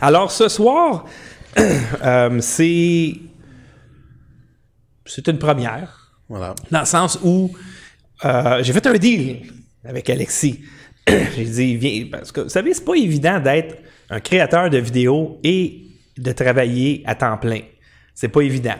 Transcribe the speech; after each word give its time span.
Alors, 0.00 0.30
ce 0.30 0.48
soir, 0.48 1.06
euh, 1.58 2.38
c'est. 2.40 3.14
C'est 5.06 5.26
une 5.26 5.38
première. 5.38 6.12
Voilà. 6.28 6.54
Dans 6.70 6.80
le 6.80 6.86
sens 6.86 7.18
où 7.24 7.50
euh, 8.24 8.62
j'ai 8.62 8.72
fait 8.72 8.86
un 8.86 8.94
deal 8.94 9.40
avec 9.84 10.08
Alexis. 10.08 10.60
j'ai 11.08 11.44
dit, 11.44 11.76
viens, 11.76 12.06
parce 12.10 12.30
que 12.30 12.42
vous 12.42 12.48
savez, 12.48 12.74
c'est 12.74 12.84
pas 12.84 12.94
évident 12.94 13.40
d'être 13.40 13.76
un 14.08 14.20
créateur 14.20 14.70
de 14.70 14.78
vidéos 14.78 15.40
et 15.42 15.86
de 16.16 16.32
travailler 16.32 17.02
à 17.06 17.14
temps 17.14 17.38
plein. 17.38 17.60
C'est 18.14 18.28
pas 18.28 18.42
évident. 18.42 18.76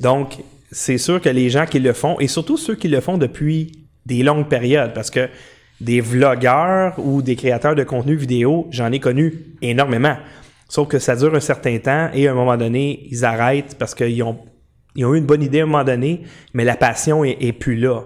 Donc, 0.00 0.36
c'est 0.70 0.98
sûr 0.98 1.20
que 1.20 1.28
les 1.28 1.50
gens 1.50 1.66
qui 1.66 1.80
le 1.80 1.92
font, 1.92 2.18
et 2.20 2.28
surtout 2.28 2.56
ceux 2.56 2.76
qui 2.76 2.88
le 2.88 3.00
font 3.00 3.18
depuis 3.18 3.72
des 4.04 4.22
longues 4.22 4.48
périodes, 4.48 4.94
parce 4.94 5.10
que 5.10 5.28
des 5.80 6.00
vlogueurs 6.00 6.98
ou 6.98 7.22
des 7.22 7.36
créateurs 7.36 7.74
de 7.74 7.84
contenu 7.84 8.16
vidéo, 8.16 8.66
j'en 8.70 8.92
ai 8.92 9.00
connu 9.00 9.56
énormément. 9.62 10.16
Sauf 10.68 10.88
que 10.88 10.98
ça 10.98 11.16
dure 11.16 11.34
un 11.34 11.40
certain 11.40 11.78
temps 11.78 12.08
et 12.12 12.26
à 12.26 12.32
un 12.32 12.34
moment 12.34 12.56
donné, 12.56 13.06
ils 13.10 13.24
arrêtent 13.24 13.76
parce 13.78 13.94
qu'ils 13.94 14.22
ont, 14.22 14.38
eu 14.96 15.16
une 15.16 15.26
bonne 15.26 15.42
idée 15.42 15.60
à 15.60 15.62
un 15.62 15.66
moment 15.66 15.84
donné, 15.84 16.22
mais 16.54 16.64
la 16.64 16.76
passion 16.76 17.24
est, 17.24 17.36
est 17.40 17.52
plus 17.52 17.76
là. 17.76 18.02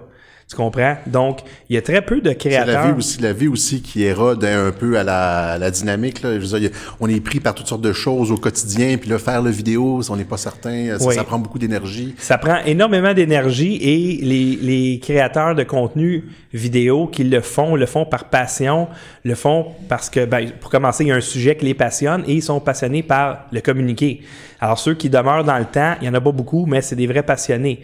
Tu 0.51 0.57
comprends? 0.57 0.97
Donc, 1.07 1.39
il 1.69 1.75
y 1.75 1.77
a 1.77 1.81
très 1.81 2.01
peu 2.01 2.19
de 2.19 2.27
C'est 2.27 2.35
créateurs. 2.35 2.83
la 2.83 2.91
vie 2.91 2.97
aussi, 2.97 3.21
la 3.21 3.31
vie 3.31 3.47
aussi 3.47 3.81
qui 3.81 4.03
érode 4.03 4.43
un 4.43 4.71
peu 4.73 4.99
à 4.99 5.03
la, 5.03 5.51
à 5.53 5.57
la 5.57 5.71
dynamique. 5.71 6.21
Là. 6.21 6.33
Je 6.37 6.45
veux 6.45 6.59
dire, 6.59 6.71
on 6.99 7.07
est 7.07 7.21
pris 7.21 7.39
par 7.39 7.55
toutes 7.55 7.67
sortes 7.67 7.81
de 7.81 7.93
choses 7.93 8.33
au 8.33 8.37
quotidien, 8.37 8.97
puis 8.97 9.09
là, 9.09 9.17
faire 9.17 9.41
le 9.41 9.49
vidéo, 9.49 10.01
on 10.09 10.15
n'est 10.17 10.25
pas 10.25 10.35
certain, 10.35 10.97
ça, 10.99 11.05
Oui. 11.07 11.15
ça 11.15 11.23
prend 11.23 11.39
beaucoup 11.39 11.57
d'énergie. 11.57 12.15
Ça 12.17 12.37
prend 12.37 12.57
énormément 12.65 13.13
d'énergie 13.13 13.77
et 13.77 14.25
les, 14.25 14.57
les 14.61 14.99
créateurs 14.99 15.55
de 15.55 15.63
contenu 15.63 16.25
vidéo 16.53 17.07
qui 17.07 17.23
le 17.23 17.39
font, 17.39 17.77
le 17.77 17.85
font 17.85 18.03
par 18.05 18.25
passion, 18.25 18.89
le 19.23 19.35
font 19.35 19.67
parce 19.87 20.09
que, 20.09 20.25
ben, 20.25 20.51
pour 20.59 20.69
commencer, 20.69 21.05
il 21.05 21.07
y 21.07 21.11
a 21.13 21.15
un 21.15 21.21
sujet 21.21 21.55
qui 21.55 21.63
les 21.63 21.75
passionne 21.75 22.25
et 22.27 22.33
ils 22.33 22.43
sont 22.43 22.59
passionnés 22.59 23.03
par 23.03 23.45
le 23.53 23.61
communiquer. 23.61 24.21
Alors, 24.59 24.77
ceux 24.79 24.95
qui 24.95 25.09
demeurent 25.09 25.45
dans 25.45 25.57
le 25.57 25.63
temps, 25.65 25.93
il 26.01 26.07
y 26.07 26.09
en 26.09 26.13
a 26.13 26.19
pas 26.19 26.33
beaucoup, 26.33 26.65
mais 26.65 26.81
c'est 26.81 26.97
des 26.97 27.07
vrais 27.07 27.23
passionnés. 27.23 27.79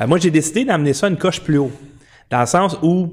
Euh, 0.00 0.06
moi, 0.06 0.18
j'ai 0.18 0.30
décidé 0.30 0.64
d'amener 0.64 0.92
ça 0.92 1.08
une 1.08 1.16
coche 1.16 1.40
plus 1.40 1.58
haut. 1.58 1.72
Dans 2.32 2.40
le 2.40 2.46
sens 2.46 2.78
où, 2.82 3.12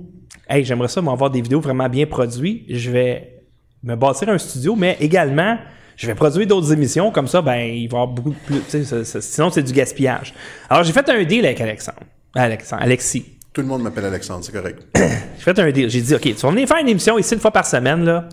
hey, 0.49 0.63
j'aimerais 0.63 0.87
ça 0.87 1.01
m'avoir 1.01 1.29
des 1.29 1.41
vidéos 1.41 1.59
vraiment 1.59 1.89
bien 1.89 2.05
produites. 2.05 2.63
Je 2.69 2.89
vais 2.89 3.41
me 3.83 3.95
bâtir 3.95 4.29
un 4.29 4.37
studio, 4.37 4.75
mais 4.77 4.95
également, 5.01 5.57
je 5.97 6.07
vais 6.07 6.15
produire 6.15 6.47
d'autres 6.47 6.71
émissions. 6.71 7.11
Comme 7.11 7.27
ça, 7.27 7.41
ben, 7.41 7.57
il 7.57 7.87
va 7.89 7.97
y 7.97 8.01
avoir 8.01 8.07
beaucoup 8.07 8.33
plus. 8.45 8.61
ça- 8.69 9.03
ça- 9.03 9.19
sinon, 9.21 9.49
c'est 9.49 9.61
du 9.61 9.73
gaspillage. 9.73 10.33
Alors, 10.69 10.85
j'ai 10.85 10.93
fait 10.93 11.07
un 11.09 11.21
deal 11.25 11.45
avec 11.45 11.59
Alexandre. 11.59 11.99
Alexandre, 12.33 12.81
Alexis. 12.81 13.25
Tout 13.51 13.59
le 13.61 13.67
monde 13.67 13.81
m'appelle 13.83 14.05
Alexandre, 14.05 14.45
c'est 14.45 14.53
correct. 14.53 14.83
J'ai 14.95 15.43
fait 15.43 15.59
un 15.59 15.69
deal. 15.71 15.89
J'ai 15.89 16.01
dit, 16.01 16.15
OK, 16.15 16.21
tu 16.21 16.33
vas 16.33 16.51
venir 16.51 16.67
faire 16.67 16.77
une 16.77 16.87
émission 16.87 17.17
ici 17.17 17.33
une 17.33 17.39
fois 17.41 17.51
par 17.51 17.65
semaine, 17.65 18.05
là. 18.05 18.29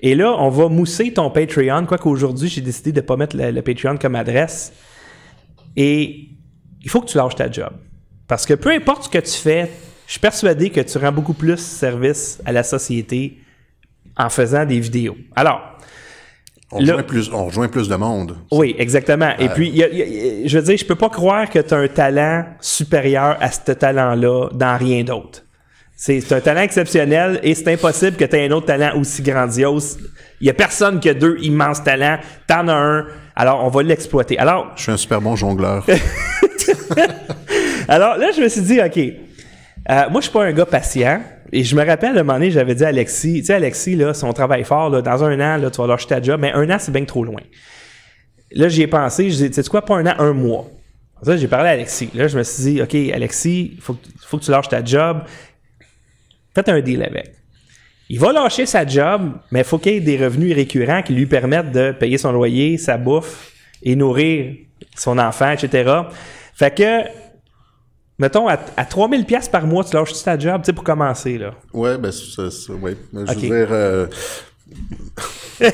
Et 0.00 0.14
là, 0.14 0.34
on 0.38 0.48
va 0.48 0.68
mousser 0.68 1.12
ton 1.12 1.30
Patreon. 1.30 1.84
Quoique 1.84 2.08
aujourd'hui, 2.08 2.48
j'ai 2.48 2.60
décidé 2.62 2.90
de 2.92 3.00
ne 3.00 3.06
pas 3.06 3.16
mettre 3.16 3.36
le, 3.36 3.50
le 3.50 3.60
Patreon 3.62 3.96
comme 3.98 4.14
adresse. 4.14 4.72
Et 5.76 6.28
il 6.80 6.88
faut 6.90 7.00
que 7.02 7.06
tu 7.06 7.18
lâches 7.18 7.34
ta 7.34 7.50
job. 7.50 7.72
Parce 8.28 8.46
que 8.46 8.54
peu 8.54 8.70
importe 8.70 9.04
ce 9.04 9.08
que 9.08 9.18
tu 9.18 9.32
fais, 9.32 9.70
je 10.12 10.18
suis 10.18 10.20
persuadé 10.20 10.68
que 10.68 10.82
tu 10.82 10.98
rends 10.98 11.10
beaucoup 11.10 11.32
plus 11.32 11.56
service 11.58 12.38
à 12.44 12.52
la 12.52 12.62
société 12.62 13.38
en 14.14 14.28
faisant 14.28 14.66
des 14.66 14.78
vidéos. 14.78 15.16
Alors, 15.34 15.62
On, 16.70 16.80
rejoint 16.80 17.02
plus, 17.02 17.30
on 17.32 17.46
rejoint 17.46 17.68
plus 17.68 17.88
de 17.88 17.96
monde. 17.96 18.36
oui, 18.50 18.76
exactement. 18.78 19.30
Et 19.38 19.48
puis, 19.48 19.68
il 19.68 19.76
y 19.76 19.82
a- 19.82 19.88
il 19.88 19.98
y 19.98 20.44
a- 20.44 20.48
je 20.48 20.58
veux 20.58 20.64
dire, 20.64 20.76
je 20.76 20.84
peux 20.84 20.96
pas 20.96 21.08
croire 21.08 21.48
que 21.48 21.60
tu 21.60 21.72
as 21.72 21.78
un 21.78 21.88
talent 21.88 22.44
supérieur 22.60 23.38
à 23.40 23.50
ce 23.50 23.72
talent-là 23.72 24.50
dans 24.52 24.76
rien 24.76 25.02
d'autre. 25.02 25.44
C'est 25.96 26.20
c'est 26.20 26.34
un 26.34 26.40
talent 26.42 26.60
exceptionnel 26.60 27.40
et 27.42 27.54
c'est 27.54 27.72
impossible 27.72 28.18
que 28.18 28.26
tu 28.26 28.36
aies 28.36 28.48
un 28.48 28.50
autre 28.50 28.66
talent 28.66 28.92
aussi 29.00 29.22
grandiose. 29.22 29.96
Il 30.42 30.46
y 30.46 30.50
a 30.50 30.54
personne 30.54 31.00
qui 31.00 31.08
a 31.08 31.14
deux 31.14 31.38
immenses 31.40 31.82
talents. 31.82 32.18
T'en 32.46 32.68
as 32.68 32.74
un. 32.74 33.06
Alors, 33.34 33.64
on 33.64 33.70
va 33.70 33.82
l'exploiter. 33.82 34.38
Alors, 34.38 34.72
Je 34.76 34.82
suis 34.82 34.92
un 34.92 34.98
super 34.98 35.22
bon 35.22 35.36
jongleur. 35.36 35.86
alors 37.88 38.18
là, 38.18 38.26
je 38.36 38.42
me 38.42 38.48
suis 38.48 38.60
dit, 38.60 38.78
OK, 38.78 39.00
euh, 39.90 40.08
moi, 40.10 40.20
je 40.20 40.26
suis 40.26 40.32
pas 40.32 40.44
un 40.44 40.52
gars 40.52 40.66
patient. 40.66 41.22
Et 41.54 41.64
je 41.64 41.76
me 41.76 41.84
rappelle, 41.84 42.16
à 42.16 42.20
un 42.20 42.22
moment 42.22 42.38
donné, 42.38 42.50
j'avais 42.50 42.74
dit 42.74 42.84
à 42.84 42.88
Alexis, 42.88 43.40
tu 43.40 43.46
sais, 43.46 43.54
Alexis, 43.54 43.94
là, 43.94 44.14
si 44.14 44.24
on 44.24 44.32
travaille 44.32 44.64
fort, 44.64 44.88
là, 44.88 45.02
dans 45.02 45.24
un 45.24 45.38
an, 45.38 45.58
là, 45.58 45.70
tu 45.70 45.80
vas 45.82 45.86
lâcher 45.86 46.06
ta 46.06 46.22
job, 46.22 46.40
mais 46.40 46.52
un 46.52 46.70
an, 46.70 46.76
c'est 46.78 46.92
bien 46.92 47.04
trop 47.04 47.24
loin. 47.24 47.42
Là, 48.52 48.68
j'y 48.68 48.82
ai 48.82 48.86
pensé, 48.86 49.30
je 49.30 49.36
dis, 49.36 49.50
tu 49.50 49.62
sais 49.62 49.68
quoi, 49.68 49.84
pas 49.84 49.96
un 49.96 50.06
an, 50.06 50.14
un 50.18 50.32
mois. 50.32 50.70
Ça, 51.22 51.36
j'ai 51.36 51.48
parlé 51.48 51.68
à 51.68 51.72
Alexis. 51.72 52.10
Là, 52.14 52.26
je 52.26 52.38
me 52.38 52.42
suis 52.42 52.62
dit, 52.62 52.82
OK, 52.82 52.94
Alexis, 52.94 53.72
il 53.74 53.80
faut, 53.80 53.96
faut 54.20 54.38
que 54.38 54.44
tu 54.44 54.50
lâches 54.50 54.68
ta 54.68 54.82
job. 54.82 55.22
Faites 56.54 56.68
un 56.68 56.80
deal 56.80 57.02
avec. 57.02 57.34
Il 58.08 58.18
va 58.18 58.32
lâcher 58.32 58.66
sa 58.66 58.86
job, 58.86 59.32
mais 59.50 59.60
il 59.60 59.64
faut 59.64 59.78
qu'il 59.78 59.92
ait 59.92 60.00
des 60.00 60.22
revenus 60.22 60.54
récurrents 60.54 61.02
qui 61.02 61.12
lui 61.12 61.26
permettent 61.26 61.70
de 61.70 61.92
payer 61.92 62.18
son 62.18 62.32
loyer, 62.32 62.76
sa 62.76 62.96
bouffe 62.96 63.52
et 63.82 63.94
nourrir 63.94 64.54
son 64.96 65.18
enfant, 65.18 65.52
etc. 65.52 65.90
Fait 66.54 66.74
que, 66.74 67.02
mettons, 68.18 68.48
à, 68.48 68.58
à 68.76 68.84
3000 68.84 69.24
pièces 69.24 69.48
par 69.48 69.66
mois, 69.66 69.84
tu 69.84 69.94
lâches 69.96 70.22
ta 70.22 70.38
job, 70.38 70.62
tu 70.62 70.66
sais, 70.66 70.72
pour 70.72 70.84
commencer, 70.84 71.38
là? 71.38 71.52
ouais, 71.72 71.98
ben, 71.98 72.12
ça, 72.12 72.42
ouais. 72.74 72.96
Mais 73.12 73.22
Je 73.26 73.32
veux 73.32 73.40
dire, 73.40 73.68
euh, 73.70 74.06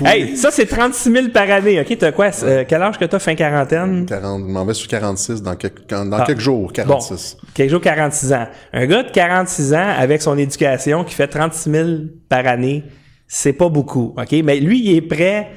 oui, 0.00 0.06
Hey, 0.08 0.36
ça, 0.36 0.50
c'est 0.50 0.66
36 0.66 1.12
000 1.12 1.28
par 1.28 1.50
année, 1.50 1.80
OK? 1.80 1.98
T'as 1.98 2.12
quoi? 2.12 2.30
euh, 2.44 2.64
quel 2.66 2.80
âge 2.82 2.98
que 2.98 3.04
t'as, 3.04 3.18
fin 3.18 3.34
quarantaine? 3.34 4.06
40, 4.06 4.42
je 4.46 4.52
m'en 4.52 4.64
vais 4.64 4.74
sur 4.74 4.88
46 4.88 5.42
dans, 5.42 5.56
quelques, 5.56 5.86
dans 5.88 6.12
Ah. 6.12 6.24
quelques 6.26 6.40
jours, 6.40 6.68
Bon, 6.68 6.72
46. 6.72 7.36
quelques 7.54 7.70
jours, 7.70 7.80
46 7.80 8.32
ans. 8.32 8.46
Un 8.72 8.86
gars 8.86 9.02
de 9.02 9.10
46 9.10 9.74
ans 9.74 9.94
avec 9.98 10.22
son 10.22 10.38
éducation 10.38 11.04
qui 11.04 11.14
fait 11.14 11.26
36 11.28 11.70
000 11.70 11.88
par 12.28 12.46
année, 12.46 12.84
c'est 13.26 13.52
pas 13.52 13.68
beaucoup, 13.68 14.14
OK? 14.16 14.32
Mais 14.44 14.60
lui, 14.60 14.80
il 14.80 14.96
est 14.96 15.02
prêt 15.02 15.50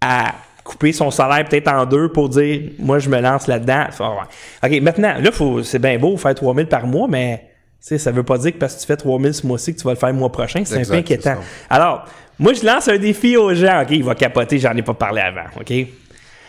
à 0.00 0.34
couper 0.70 0.92
son 0.92 1.10
salaire 1.10 1.44
peut-être 1.48 1.68
en 1.68 1.84
deux 1.84 2.08
pour 2.08 2.28
dire, 2.28 2.70
moi, 2.78 3.00
je 3.00 3.08
me 3.08 3.20
lance 3.20 3.48
là-dedans. 3.48 3.86
OK, 4.62 4.80
maintenant, 4.80 5.14
là, 5.18 5.32
faut, 5.32 5.64
c'est 5.64 5.80
bien 5.80 5.98
beau 5.98 6.16
faire 6.16 6.34
3 6.34 6.54
000 6.54 6.66
par 6.68 6.86
mois, 6.86 7.08
mais 7.08 7.50
sais, 7.80 7.98
ça 7.98 8.12
veut 8.12 8.22
pas 8.22 8.38
dire 8.38 8.52
que 8.52 8.58
parce 8.58 8.76
que 8.76 8.80
tu 8.80 8.86
fais 8.86 8.96
3 8.96 9.20
000 9.20 9.32
ce 9.32 9.46
mois-ci 9.46 9.74
que 9.74 9.80
tu 9.80 9.84
vas 9.84 9.92
le 9.92 9.98
faire 9.98 10.10
le 10.10 10.16
mois 10.16 10.30
prochain. 10.30 10.62
C'est 10.64 10.80
un 10.80 10.84
peu 10.84 10.94
inquiétant. 10.94 11.36
Alors, 11.68 12.04
moi, 12.38 12.52
je 12.52 12.64
lance 12.64 12.88
un 12.88 12.98
défi 12.98 13.36
aux 13.36 13.52
gens. 13.54 13.82
OK, 13.82 13.88
il 13.90 14.04
va 14.04 14.14
capoter, 14.14 14.58
j'en 14.58 14.76
ai 14.76 14.82
pas 14.82 14.94
parlé 14.94 15.20
avant. 15.20 15.46
OK? 15.58 15.72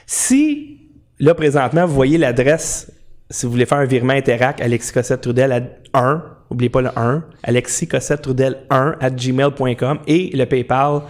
Si, 0.05 0.79
là, 1.19 1.33
présentement, 1.33 1.85
vous 1.85 1.95
voyez 1.95 2.17
l'adresse, 2.17 2.91
si 3.29 3.45
vous 3.45 3.53
voulez 3.53 3.65
faire 3.65 3.79
un 3.79 3.85
virement 3.85 4.13
Interac, 4.13 4.61
Alexis 4.61 4.91
Cossette 4.91 5.21
Trudel 5.21 5.51
à 5.51 5.99
1, 5.99 6.23
n'oubliez 6.49 6.69
pas 6.69 6.81
le 6.81 6.89
1, 6.95 7.23
Alexis 7.43 7.87
Cossette 7.87 8.21
Trudel 8.21 8.57
1 8.69 8.97
à 8.99 9.09
gmail.com 9.09 9.99
et 10.05 10.31
le 10.35 10.45
PayPal, 10.45 11.01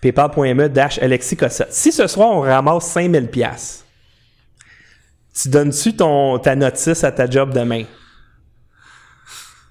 paypal.me 0.00 0.68
dash 0.68 0.98
Alexis 0.98 1.36
Cossette. 1.36 1.72
Si 1.72 1.92
ce 1.92 2.06
soir, 2.06 2.30
on 2.30 2.40
ramasse 2.40 2.86
5000 2.86 3.28
pièces 3.28 3.84
tu 5.40 5.48
donnes-tu 5.48 5.94
ton, 5.94 6.38
ta 6.38 6.56
notice 6.56 7.04
à 7.04 7.12
ta 7.12 7.28
job 7.30 7.52
demain? 7.54 7.84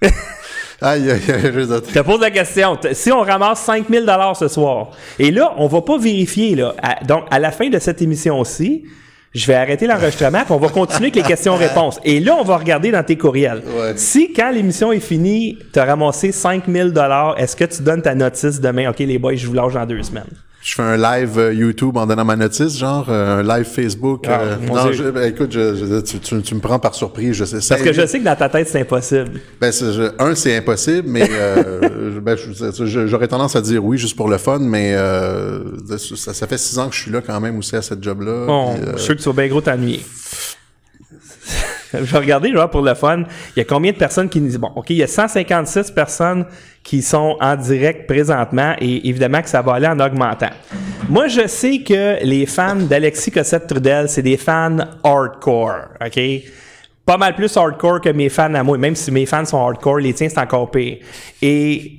Aïe, 0.80 1.10
aïe, 1.10 1.20
aïe, 1.28 1.52
je 1.52 1.80
te 1.80 1.98
pose 2.02 2.20
la 2.20 2.30
question. 2.30 2.78
Si 2.92 3.10
on 3.10 3.22
ramasse 3.22 3.58
5000 3.62 4.00
dollars 4.02 4.36
ce 4.36 4.46
soir, 4.46 4.92
et 5.18 5.32
là, 5.32 5.52
on 5.56 5.66
va 5.66 5.82
pas 5.82 5.98
vérifier, 5.98 6.54
là. 6.54 6.72
À- 6.80 7.02
donc, 7.02 7.24
à 7.32 7.40
la 7.40 7.50
fin 7.50 7.68
de 7.68 7.80
cette 7.80 8.00
émission-ci, 8.00 8.84
je 9.38 9.46
vais 9.46 9.54
arrêter 9.54 9.86
l'enregistrement, 9.86 10.42
puis 10.44 10.52
on 10.52 10.58
va 10.58 10.68
continuer 10.68 11.06
avec 11.06 11.16
les 11.16 11.22
questions-réponses. 11.22 12.00
Et 12.04 12.20
là, 12.20 12.36
on 12.38 12.44
va 12.44 12.56
regarder 12.56 12.90
dans 12.90 13.02
tes 13.02 13.16
courriels. 13.16 13.62
Ouais. 13.66 13.92
Si, 13.96 14.32
quand 14.32 14.50
l'émission 14.50 14.92
est 14.92 15.00
finie, 15.00 15.58
tu 15.72 15.78
as 15.78 15.84
ramassé 15.84 16.32
5000 16.32 16.92
dollars, 16.92 17.38
est-ce 17.38 17.54
que 17.54 17.64
tu 17.64 17.82
donnes 17.82 18.02
ta 18.02 18.14
notice 18.14 18.60
demain? 18.60 18.90
OK, 18.90 18.98
les 18.98 19.18
boys, 19.18 19.36
je 19.36 19.46
vous 19.46 19.54
lâche 19.54 19.74
dans 19.74 19.86
deux 19.86 20.02
semaines. 20.02 20.24
Je 20.60 20.74
fais 20.74 20.82
un 20.82 20.96
live 20.96 21.38
euh, 21.38 21.54
YouTube 21.54 21.96
en 21.96 22.04
donnant 22.06 22.24
ma 22.24 22.34
notice, 22.34 22.76
genre 22.76 23.06
euh, 23.08 23.38
un 23.38 23.42
live 23.42 23.64
Facebook. 23.64 24.24
Ah, 24.28 24.40
euh, 24.40 24.56
non, 24.66 24.90
je- 24.92 25.04
ben, 25.04 25.32
écoute, 25.32 25.52
je- 25.52 25.76
je- 25.76 26.00
tu, 26.00 26.18
tu- 26.18 26.42
tu 26.42 26.54
me 26.56 26.60
prends 26.60 26.80
par 26.80 26.94
surprise. 26.96 27.32
Je 27.36 27.44
sais. 27.44 27.58
Parce 27.68 27.80
que 27.82 27.92
je 27.92 28.04
sais 28.06 28.18
que 28.18 28.24
dans 28.24 28.34
ta 28.36 28.48
tête, 28.48 28.68
c'est 28.68 28.80
impossible. 28.80 29.40
Ben, 29.60 29.70
un, 30.18 30.34
c'est 30.34 30.56
impossible, 30.56 31.08
mais 31.08 31.28
euh, 31.30 32.20
ben, 32.20 32.36
j'aurais 33.06 33.28
tendance 33.28 33.54
à 33.54 33.60
dire 33.60 33.84
oui 33.84 33.98
juste 33.98 34.16
pour 34.16 34.28
le 34.28 34.36
fun, 34.36 34.58
mais 34.58 34.94
euh, 34.96 35.60
ça, 36.16 36.34
ça 36.34 36.46
fait 36.48 36.58
six 36.58 36.76
ans 36.78 36.88
que 36.88 36.94
je 36.96 37.02
suis 37.02 37.10
là 37.12 37.20
quand 37.24 37.40
même 37.40 37.56
aussi 37.56 37.76
à 37.76 37.82
cette 37.82 38.02
job-là. 38.02 38.46
Bon, 38.46 38.76
je 38.76 38.96
suis 38.96 39.04
sûr 39.06 39.16
que 39.16 39.22
tu 39.22 39.28
vas 39.28 39.34
bien 39.42 39.48
gros 39.48 39.60
t'ennuyer. 39.60 40.04
je 41.92 41.98
vais 41.98 42.18
regarder, 42.18 42.52
genre, 42.52 42.70
pour 42.70 42.82
le 42.82 42.94
fun. 42.94 43.24
Il 43.56 43.58
y 43.58 43.60
a 43.60 43.64
combien 43.64 43.92
de 43.92 43.96
personnes 43.96 44.28
qui 44.28 44.40
nous 44.40 44.48
disent, 44.48 44.58
bon, 44.58 44.70
OK, 44.76 44.90
il 44.90 44.96
y 44.96 45.02
a 45.02 45.06
156 45.06 45.90
personnes 45.90 46.44
qui 46.82 47.02
sont 47.02 47.36
en 47.40 47.56
direct 47.56 48.06
présentement 48.06 48.74
et 48.80 49.08
évidemment 49.08 49.42
que 49.42 49.48
ça 49.48 49.62
va 49.62 49.74
aller 49.74 49.86
en 49.86 50.00
augmentant. 50.00 50.50
Moi, 51.08 51.28
je 51.28 51.46
sais 51.46 51.80
que 51.80 52.22
les 52.24 52.46
fans 52.46 52.76
d'Alexis 52.76 53.30
Cossette-Trudel, 53.30 54.08
c'est 54.08 54.22
des 54.22 54.36
fans 54.36 54.78
hardcore, 55.02 55.88
OK? 56.04 56.20
Pas 57.04 57.16
mal 57.16 57.34
plus 57.34 57.56
hardcore 57.56 58.00
que 58.00 58.10
mes 58.10 58.28
fans 58.28 58.54
à 58.54 58.62
moi. 58.62 58.76
Même 58.76 58.94
si 58.94 59.10
mes 59.10 59.26
fans 59.26 59.44
sont 59.44 59.58
hardcore, 59.58 59.98
les 59.98 60.12
tiens, 60.12 60.28
c'est 60.28 60.38
encore 60.38 60.70
pire. 60.70 60.98
Et 61.40 61.98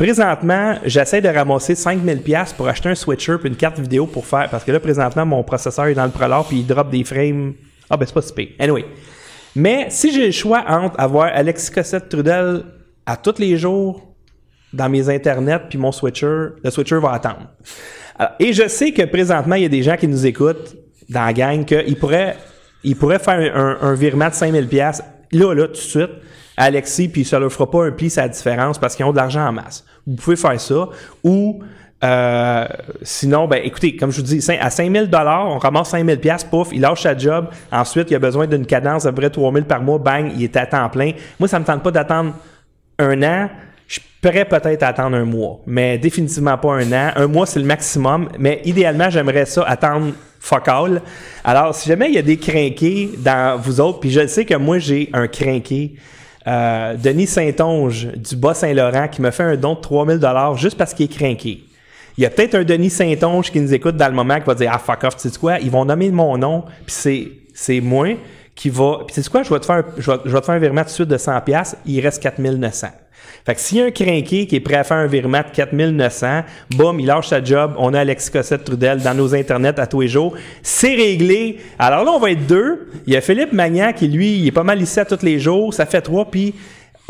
Présentement, 0.00 0.76
j'essaie 0.84 1.20
de 1.20 1.28
ramasser 1.28 1.74
5000 1.74 2.22
pièces 2.22 2.54
pour 2.54 2.66
acheter 2.68 2.88
un 2.88 2.94
switcher 2.94 3.36
puis 3.38 3.50
une 3.50 3.56
carte 3.56 3.78
vidéo 3.78 4.06
pour 4.06 4.24
faire 4.24 4.48
parce 4.48 4.64
que 4.64 4.72
là 4.72 4.80
présentement 4.80 5.26
mon 5.26 5.42
processeur 5.42 5.86
est 5.86 5.94
dans 5.94 6.06
le 6.06 6.10
prolore 6.10 6.48
puis 6.48 6.60
il 6.60 6.66
drop 6.66 6.88
des 6.88 7.04
frames. 7.04 7.52
Ah 7.90 7.98
ben 7.98 8.06
c'est 8.06 8.14
pas 8.14 8.22
si 8.22 8.32
pire. 8.32 8.48
Anyway. 8.58 8.86
Mais 9.56 9.86
si 9.90 10.12
j'ai 10.12 10.26
le 10.26 10.32
choix 10.32 10.64
entre 10.68 10.98
avoir 10.98 11.30
Alexis 11.34 11.70
Cossette 11.70 12.08
Trudel 12.08 12.64
à 13.06 13.16
tous 13.16 13.38
les 13.38 13.56
jours 13.56 14.14
dans 14.72 14.88
mes 14.88 15.08
internets 15.08 15.68
puis 15.68 15.78
mon 15.78 15.92
switcher, 15.92 16.50
le 16.62 16.70
switcher 16.70 16.98
va 16.98 17.12
attendre. 17.12 17.50
Et 18.38 18.52
je 18.52 18.68
sais 18.68 18.92
que 18.92 19.02
présentement, 19.02 19.54
il 19.54 19.62
y 19.62 19.66
a 19.66 19.70
des 19.70 19.82
gens 19.82 19.96
qui 19.96 20.06
nous 20.06 20.26
écoutent 20.26 20.76
dans 21.08 21.24
la 21.24 21.32
gang 21.32 21.64
qu'ils 21.64 21.96
pourraient, 21.96 22.36
ils 22.84 22.94
pourraient 22.94 23.18
faire 23.18 23.56
un, 23.56 23.78
un 23.80 23.94
virement 23.94 24.28
de 24.28 24.34
5000 24.34 24.68
pièces 24.68 25.02
là, 25.32 25.54
là, 25.54 25.66
tout 25.66 25.72
de 25.72 25.76
suite, 25.76 26.10
Alexis, 26.56 27.08
puis 27.08 27.24
ça 27.24 27.38
leur 27.38 27.52
fera 27.52 27.70
pas 27.70 27.86
un 27.86 27.90
pli 27.90 28.10
sa 28.10 28.28
différence 28.28 28.78
parce 28.78 28.94
qu'ils 28.94 29.06
ont 29.06 29.12
de 29.12 29.16
l'argent 29.16 29.46
en 29.46 29.52
masse. 29.52 29.84
Vous 30.06 30.16
pouvez 30.16 30.36
faire 30.36 30.60
ça. 30.60 30.88
Ou 31.24 31.60
euh, 32.02 32.66
sinon, 33.02 33.46
ben 33.46 33.60
écoutez, 33.62 33.94
comme 33.94 34.10
je 34.10 34.16
vous 34.20 34.26
dis, 34.26 34.44
à 34.58 34.70
5000 34.70 35.08
dollars, 35.08 35.48
on 35.48 35.58
ramasse 35.58 35.90
5000 35.90 36.18
pièces, 36.18 36.44
pouf, 36.44 36.68
il 36.72 36.80
lâche 36.80 37.02
sa 37.02 37.16
job. 37.16 37.48
Ensuite, 37.70 38.10
il 38.10 38.14
a 38.14 38.18
besoin 38.18 38.46
d'une 38.46 38.64
cadence 38.64 39.04
de 39.04 39.10
près 39.10 39.28
3000 39.28 39.64
par 39.64 39.82
mois, 39.82 39.98
bang, 39.98 40.32
il 40.34 40.42
est 40.42 40.56
à 40.56 40.66
temps 40.66 40.88
plein. 40.88 41.12
Moi, 41.38 41.48
ça 41.48 41.58
me 41.58 41.64
tente 41.64 41.82
pas 41.82 41.90
d'attendre 41.90 42.34
un 42.98 43.22
an. 43.22 43.50
Je 43.86 43.98
pourrais 44.22 44.44
peut-être 44.44 44.82
attendre 44.82 45.16
un 45.16 45.24
mois, 45.24 45.60
mais 45.66 45.98
définitivement 45.98 46.56
pas 46.56 46.74
un 46.74 46.92
an. 46.92 47.10
Un 47.16 47.26
mois, 47.26 47.44
c'est 47.44 47.58
le 47.58 47.66
maximum, 47.66 48.28
mais 48.38 48.62
idéalement, 48.64 49.10
j'aimerais 49.10 49.46
ça 49.46 49.64
attendre 49.64 50.12
fuck. 50.38 50.68
Alors, 51.44 51.74
si 51.74 51.88
jamais 51.88 52.08
il 52.08 52.14
y 52.14 52.18
a 52.18 52.22
des 52.22 52.38
crinqués 52.38 53.10
dans 53.18 53.60
vous 53.60 53.80
autres, 53.80 54.00
puis 54.00 54.10
je 54.10 54.26
sais 54.26 54.44
que 54.44 54.54
moi, 54.54 54.78
j'ai 54.78 55.10
un 55.12 55.26
crinqué, 55.26 55.96
euh, 56.46 56.94
Denis 56.96 57.26
Saint-Onge 57.26 58.06
du 58.16 58.36
Bas-Saint-Laurent 58.36 59.08
qui 59.08 59.20
me 59.20 59.30
fait 59.30 59.42
un 59.42 59.56
don 59.56 59.74
de 59.74 59.80
3000 59.80 60.18
dollars 60.18 60.56
juste 60.56 60.78
parce 60.78 60.94
qu'il 60.94 61.04
est 61.04 61.14
crinqué. 61.14 61.64
Il 62.16 62.22
y 62.22 62.26
a 62.26 62.30
peut-être 62.30 62.54
un 62.54 62.64
Denis 62.64 62.90
Saint-Onge 62.90 63.50
qui 63.50 63.60
nous 63.60 63.72
écoute 63.72 63.96
dans 63.96 64.08
le 64.08 64.14
moment 64.14 64.38
qui 64.38 64.46
va 64.46 64.54
dire 64.54 64.70
Ah 64.74 64.78
fuck 64.78 65.04
off, 65.04 65.16
tu 65.16 65.28
sais 65.28 65.38
quoi? 65.38 65.58
Ils 65.58 65.70
vont 65.70 65.84
nommer 65.84 66.10
mon 66.10 66.36
nom, 66.36 66.64
puis 66.86 66.94
c'est, 66.94 67.28
c'est 67.54 67.80
moi 67.80 68.16
qui 68.54 68.70
va. 68.70 68.98
Puis 69.06 69.14
tu 69.14 69.22
sais 69.22 69.30
quoi, 69.30 69.42
je 69.42 69.52
vais 69.52 69.60
te 69.60 69.66
faire 69.66 69.76
un, 69.76 69.84
je 69.96 70.10
vais, 70.10 70.18
te 70.18 70.44
faire 70.44 70.54
un 70.54 70.58
virement 70.58 70.82
de 70.82 70.88
suite 70.88 71.08
de 71.08 71.16
100$, 71.16 71.74
il 71.86 72.00
reste 72.00 72.22
4900. 72.22 72.88
Fait 73.46 73.54
que 73.54 73.60
s'il 73.60 73.78
y 73.78 73.80
a 73.80 73.86
un 73.86 73.90
crinqué 73.90 74.46
qui 74.46 74.56
est 74.56 74.60
prêt 74.60 74.76
à 74.76 74.84
faire 74.84 74.98
un 74.98 75.06
virement 75.06 75.38
de 75.38 75.54
4900, 75.54 76.42
boum, 76.76 77.00
il 77.00 77.06
lâche 77.06 77.28
sa 77.28 77.42
job, 77.42 77.72
on 77.78 77.94
a 77.94 78.00
Alexis 78.00 78.30
Cossette 78.30 78.64
Trudel 78.64 79.00
dans 79.00 79.14
nos 79.14 79.34
internets 79.34 79.80
à 79.80 79.86
tous 79.86 80.02
les 80.02 80.08
jours. 80.08 80.34
C'est 80.62 80.94
réglé. 80.94 81.58
Alors 81.78 82.04
là, 82.04 82.10
on 82.12 82.18
va 82.18 82.32
être 82.32 82.46
deux. 82.46 82.90
Il 83.06 83.14
y 83.14 83.16
a 83.16 83.20
Philippe 83.22 83.52
Magnan 83.52 83.92
qui, 83.94 84.08
lui, 84.08 84.36
il 84.38 84.46
est 84.46 84.52
pas 84.52 84.62
mal 84.62 84.80
ici 84.82 85.00
à 85.00 85.06
tous 85.06 85.22
les 85.22 85.38
jours. 85.38 85.72
Ça 85.72 85.86
fait 85.86 86.02
trois, 86.02 86.30
puis 86.30 86.54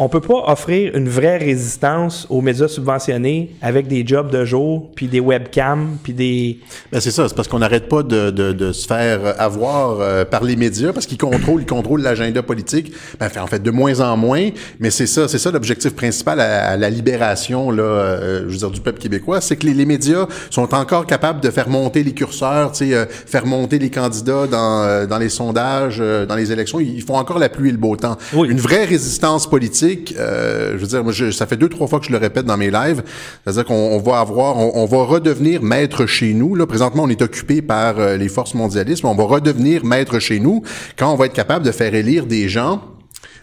on 0.01 0.09
peut 0.09 0.23
pas 0.23 0.45
offrir 0.47 0.97
une 0.97 1.11
vraie 1.11 1.37
résistance 1.37 2.27
aux 2.31 2.41
médias 2.41 2.69
subventionnés 2.69 3.55
avec 3.61 3.87
des 3.87 4.07
jobs 4.07 4.31
de 4.31 4.47
jour, 4.47 4.91
puis 4.95 5.09
des 5.09 5.21
webcams, 5.21 5.99
puis 6.03 6.15
des... 6.15 6.59
Ben 6.91 7.01
c'est 7.01 7.11
ça, 7.11 7.29
c'est 7.29 7.35
parce 7.35 7.49
qu'on 7.49 7.59
n'arrête 7.59 7.87
pas 7.87 8.03
de, 8.03 8.31
de, 8.31 8.53
de, 8.53 8.73
se 8.73 8.87
faire 8.87 9.39
avoir 9.39 10.01
euh, 10.01 10.25
par 10.25 10.43
les 10.43 10.57
médias, 10.57 10.95
parce 10.95 11.05
qu'ils 11.05 11.19
contrôlent, 11.19 11.61
ils 11.61 11.67
contrôlent 11.67 12.01
l'agenda 12.01 12.43
politique, 12.43 12.95
ben, 13.19 13.29
en 13.43 13.47
fait, 13.47 13.63
de 13.63 13.71
moins 13.71 14.01
en 14.01 14.17
moins, 14.17 14.49
mais 14.79 14.89
c'est 14.89 15.07
ça, 15.07 15.29
c'est 15.29 15.39
ça 15.39 15.51
l'objectif 15.51 15.95
principal 15.95 16.41
à, 16.41 16.79
la 16.79 16.89
libération, 16.89 17.71
là, 17.71 17.83
euh, 17.83 18.45
je 18.47 18.53
veux 18.53 18.57
dire, 18.57 18.71
du 18.71 18.81
peuple 18.81 19.01
québécois, 19.01 19.43
c'est 19.43 19.57
que 19.57 19.67
les, 19.67 19.75
les, 19.75 19.85
médias 19.85 20.27
sont 20.49 20.75
encore 20.75 21.05
capables 21.05 21.43
de 21.43 21.51
faire 21.51 21.69
monter 21.69 22.03
les 22.03 22.13
curseurs, 22.15 22.73
tu 22.73 22.87
sais, 22.89 22.95
euh, 22.95 23.05
faire 23.07 23.45
monter 23.45 23.79
les 23.79 23.91
candidats 23.91 24.47
dans, 24.47 25.07
dans 25.07 25.19
les 25.19 25.29
sondages, 25.29 25.99
dans 25.99 26.37
les 26.37 26.53
élections, 26.53 26.81
ils 26.81 27.03
font 27.03 27.17
encore 27.17 27.39
la 27.39 27.51
pluie 27.51 27.69
et 27.69 27.73
le 27.73 27.79
beau 27.79 27.97
temps. 27.97 28.17
Oui. 28.33 28.49
Une 28.49 28.61
vraie 28.61 28.87
résistance 28.87 29.47
politique, 29.47 29.90
euh, 30.19 30.73
je 30.73 30.79
veux 30.79 30.87
dire, 30.87 31.05
moi, 31.05 31.13
ça 31.33 31.47
fait 31.47 31.57
deux, 31.57 31.69
trois 31.69 31.87
fois 31.87 32.01
que 32.01 32.07
je 32.07 32.13
le 32.13 32.19
répète 32.19 32.47
dans 32.47 32.57
mes 32.57 32.71
lives. 32.71 33.03
C'est-à-dire 33.45 33.65
qu'on 33.65 33.99
va 33.99 34.21
avoir, 34.21 34.57
on, 34.57 34.87
va 34.87 35.03
redevenir 35.05 35.63
maître 35.63 36.07
chez 36.07 36.35
nous. 36.35 36.55
Là, 36.55 36.67
présentement, 36.67 37.05
on 37.05 37.09
est 37.09 37.23
occupé 37.23 37.63
par 37.63 37.99
euh, 37.99 38.17
les 38.17 38.29
forces 38.29 38.55
mondialistes, 38.55 39.05
mais 39.05 39.11
on 39.11 39.15
va 39.15 39.25
redevenir 39.25 39.85
maître 39.85 40.19
chez 40.19 40.41
nous 40.41 40.63
quand 40.97 41.13
on 41.13 41.17
va 41.17 41.27
être 41.27 41.33
capable 41.33 41.65
de 41.65 41.73
faire 41.73 41.95
élire 41.95 42.27
des 42.27 42.49
gens 42.49 42.83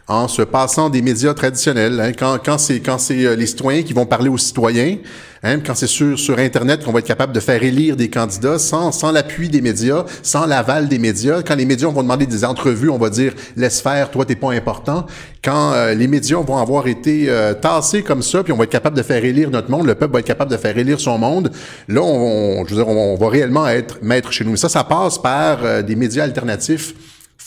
en 0.08 0.30
se 0.30 0.42
passant 0.42 0.90
des 0.90 1.02
médias 1.02 1.34
traditionnels. 1.34 2.00
Hein, 2.00 2.12
quand 2.18 2.38
quand 2.44 2.58
c'est 2.58 2.80
quand 2.80 2.98
c'est 2.98 3.26
euh, 3.26 3.36
les 3.36 3.46
citoyens 3.46 3.84
qui 3.84 3.92
vont 3.92 4.06
parler 4.06 4.30
aux 4.30 4.38
citoyens, 4.38 4.98
hein, 5.44 5.60
quand 5.60 5.76
c'est 5.76 5.88
sur 5.88 6.18
sur 6.18 6.40
Internet 6.40 6.86
qu'on 6.86 6.94
va 6.94 7.00
être 7.00 7.08
capable 7.08 7.34
de 7.34 7.42
faire 7.42 7.62
élire 7.62 7.98
des 7.98 8.10
candidats 8.10 8.58
sans 8.58 8.94
sans 8.94 9.12
l'appui 9.12 9.50
des 9.50 9.60
médias, 9.60 10.06
sans 10.24 10.46
l'aval 10.46 10.88
des 10.88 10.98
médias. 10.98 11.42
Quand 11.44 11.56
les 11.56 11.66
médias 11.66 11.90
vont 11.90 12.04
demander 12.04 12.26
des 12.26 12.46
entrevues, 12.46 12.90
on 12.90 12.98
va 12.98 13.10
dire 13.10 13.34
laisse 13.58 13.82
faire, 13.82 14.10
toi 14.10 14.24
t'es 14.24 14.38
pas 14.38 14.52
important. 14.52 15.06
Quand 15.44 15.74
euh, 15.74 15.94
les 15.94 16.08
médias 16.08 16.40
vont 16.40 16.58
avoir 16.58 16.88
été 16.88 17.26
euh, 17.28 17.54
tassés 17.54 18.02
comme 18.02 18.22
ça, 18.22 18.44
puis 18.44 18.54
on 18.54 18.58
va 18.58 18.64
être 18.64 18.70
capable 18.70 18.96
de 18.96 19.04
faire 19.04 19.24
élire 19.26 19.52
notre 19.52 19.70
monde, 19.70 19.88
le 19.88 19.96
peuple 19.96 20.14
va 20.14 20.20
être 20.20 20.26
capable 20.26 20.52
de 20.52 20.58
faire 20.58 20.78
élire 20.78 21.02
son 21.02 21.18
monde. 21.18 21.52
Là, 21.90 22.02
on, 22.02 22.64
je 22.66 22.74
veux 22.74 22.84
dire, 22.84 22.88
on, 22.88 23.16
va 23.18 23.30
réellement 23.30 23.68
être 23.68 24.00
maître 24.02 24.32
chez 24.32 24.46
nous. 24.46 24.56
Ça, 24.56 24.70
ça 24.70 24.84
passe 24.84 25.18
par 25.18 25.84
des 25.84 25.96
médias 25.96 26.24
alternatifs 26.24 26.94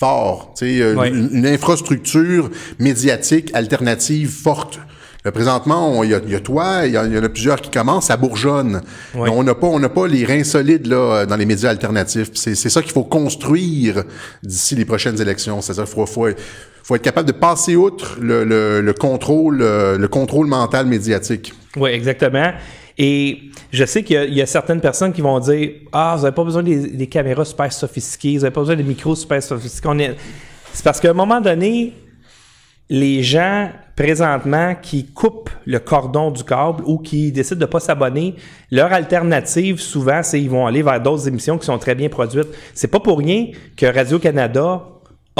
fort, 0.00 0.54
euh, 0.62 1.04
une, 1.04 1.46
infrastructure 1.46 2.50
médiatique 2.78 3.50
alternative 3.52 4.30
forte. 4.30 4.80
présentement, 5.24 6.02
il 6.02 6.10
y, 6.10 6.14
a, 6.14 6.40
toi, 6.40 6.86
il 6.86 6.94
y, 6.94 6.98
en 6.98 7.22
a 7.22 7.28
plusieurs 7.28 7.60
qui 7.60 7.70
commencent, 7.70 8.10
à 8.10 8.16
bourgeonne. 8.16 8.80
On 9.14 9.42
n'a 9.42 9.54
pas, 9.54 9.66
on 9.66 9.78
n'a 9.78 9.90
pas 9.90 10.06
les 10.06 10.24
reins 10.24 10.44
solides 10.44 10.86
là 10.86 11.26
dans 11.26 11.36
les 11.36 11.44
médias 11.44 11.68
alternatifs. 11.68 12.30
C'est, 12.32 12.54
ça 12.54 12.80
qu'il 12.80 12.92
faut 12.92 13.04
construire 13.04 14.04
d'ici 14.42 14.74
les 14.74 14.86
prochaines 14.86 15.20
élections. 15.20 15.60
C'est-à-dire 15.60 15.84
qu'il 15.84 15.94
faut, 15.94 16.06
faut, 16.06 16.28
faut, 16.82 16.96
être 16.96 17.02
capable 17.02 17.28
de 17.28 17.36
passer 17.36 17.76
outre 17.76 18.16
le, 18.22 18.44
le 18.80 18.92
contrôle, 18.94 19.58
le 19.58 20.08
contrôle 20.08 20.46
mental 20.46 20.86
médiatique. 20.86 21.52
Oui, 21.76 21.90
exactement. 21.90 22.52
Et 23.02 23.44
je 23.72 23.86
sais 23.86 24.02
qu'il 24.02 24.34
y, 24.34 24.42
a 24.42 24.46
certaines 24.46 24.82
personnes 24.82 25.14
qui 25.14 25.22
vont 25.22 25.40
dire 25.40 25.70
Ah, 25.90 26.16
vous 26.18 26.24
n'avez 26.24 26.34
pas 26.34 26.44
besoin 26.44 26.62
des, 26.62 27.06
caméras 27.06 27.46
super 27.46 27.72
sophistiquées, 27.72 28.36
vous 28.36 28.42
n'avez 28.42 28.52
pas 28.52 28.60
besoin 28.60 28.76
des 28.76 28.82
micros 28.82 29.16
super 29.16 29.42
sophistiqués. 29.42 30.16
C'est 30.70 30.84
parce 30.84 31.00
qu'à 31.00 31.08
un 31.08 31.14
moment 31.14 31.40
donné, 31.40 31.94
les 32.90 33.22
gens 33.22 33.70
présentement 33.96 34.74
qui 34.74 35.06
coupent 35.06 35.48
le 35.64 35.78
cordon 35.78 36.30
du 36.30 36.44
câble 36.44 36.82
ou 36.84 36.98
qui 36.98 37.32
décident 37.32 37.60
de 37.60 37.64
pas 37.64 37.80
s'abonner, 37.80 38.34
leur 38.70 38.92
alternative 38.92 39.80
souvent 39.80 40.22
c'est 40.22 40.42
ils 40.42 40.50
vont 40.50 40.66
aller 40.66 40.82
vers 40.82 41.00
d'autres 41.00 41.26
émissions 41.26 41.56
qui 41.56 41.64
sont 41.64 41.78
très 41.78 41.94
bien 41.94 42.10
produites. 42.10 42.48
C'est 42.74 42.88
pas 42.88 43.00
pour 43.00 43.16
rien 43.16 43.46
que 43.78 43.86
Radio 43.86 44.18
Canada 44.18 44.82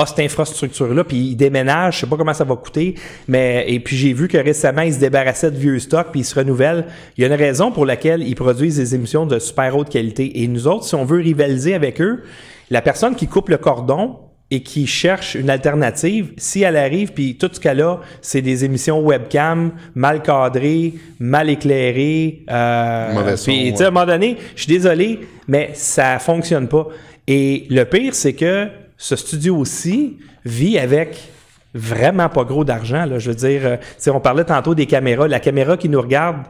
a 0.01 0.07
cette 0.07 0.21
infrastructure-là, 0.21 1.05
puis 1.05 1.17
ils 1.17 1.37
déménagent, 1.37 1.97
je 1.97 2.01
sais 2.01 2.07
pas 2.07 2.17
comment 2.17 2.35
ça 2.35 2.45
va 2.45 2.57
coûter, 2.57 2.95
mais 3.29 3.65
et 3.69 3.81
puis 3.81 3.97
j'ai 3.97 4.13
vu 4.13 4.29
que 4.29 4.39
récemment, 4.39 4.83
ils 4.83 4.95
se 4.95 4.99
débarrassaient 4.99 5.51
de 5.51 5.59
vieux 5.59 5.79
stocks, 5.79 6.09
puis 6.11 6.21
ils 6.21 6.25
se 6.25 6.35
renouvellent. 6.35 6.87
Il 7.17 7.23
y 7.23 7.25
a 7.25 7.29
une 7.29 7.41
raison 7.41 7.71
pour 7.71 7.87
laquelle 7.87 8.23
ils 8.23 8.35
produisent 8.35 8.77
des 8.77 8.95
émissions 8.95 9.27
de 9.27 9.39
super 9.39 9.77
haute 9.77 9.89
qualité. 9.89 10.43
Et 10.43 10.49
nous 10.49 10.67
autres, 10.67 10.85
si 10.85 10.95
on 10.95 11.05
veut 11.05 11.19
rivaliser 11.19 11.75
avec 11.75 12.01
eux, 12.01 12.23
la 12.71 12.83
personne 12.83 13.15
qui 13.15 13.27
coupe 13.27 13.49
le 13.49 13.59
cordon 13.59 14.17
et 14.53 14.63
qui 14.63 14.87
cherche 14.87 15.37
une 15.37 15.49
alternative, 15.49 16.33
si 16.37 16.63
elle 16.63 16.77
arrive, 16.77 17.13
puis 17.13 17.37
tout 17.37 17.49
ce 17.53 17.61
qu'elle 17.61 17.81
a, 17.83 18.01
c'est 18.21 18.43
des 18.43 18.65
émissions 18.65 19.01
webcam 19.01 19.73
mal 19.95 20.23
cadrées, 20.23 20.95
mal 21.21 21.49
éclairées, 21.49 22.43
euh, 22.51 23.37
puis 23.45 23.73
à 23.79 23.87
un 23.87 23.91
moment 23.91 24.07
donné, 24.07 24.37
je 24.57 24.63
suis 24.63 24.73
désolé, 24.73 25.21
mais 25.47 25.71
ça 25.75 26.19
fonctionne 26.19 26.67
pas. 26.67 26.89
Et 27.29 27.67
le 27.71 27.85
pire, 27.85 28.15
c'est 28.15 28.33
que 28.33 28.69
ce 29.01 29.17
studio 29.17 29.57
aussi 29.57 30.19
vit 30.45 30.79
avec 30.79 31.33
vraiment 31.73 32.29
pas 32.29 32.45
gros 32.45 32.65
d'argent. 32.65 33.07
Je 33.19 33.31
veux 33.31 33.37
dire, 33.37 33.61
euh, 33.65 34.13
on 34.13 34.21
parlait 34.21 34.45
tantôt 34.45 34.75
des 34.75 34.85
caméras. 34.85 35.27
La 35.27 35.41
caméra 35.41 35.79
qui 35.79 35.89
nous 35.89 36.03
regarde 36.03 36.43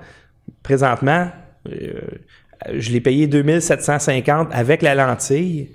présentement, 0.64 1.28
euh, 1.70 2.00
je 2.74 2.90
l'ai 2.90 3.00
payé 3.00 3.28
2750 3.28 4.48
avec 4.50 4.82
la 4.82 4.96
lentille. 4.96 5.70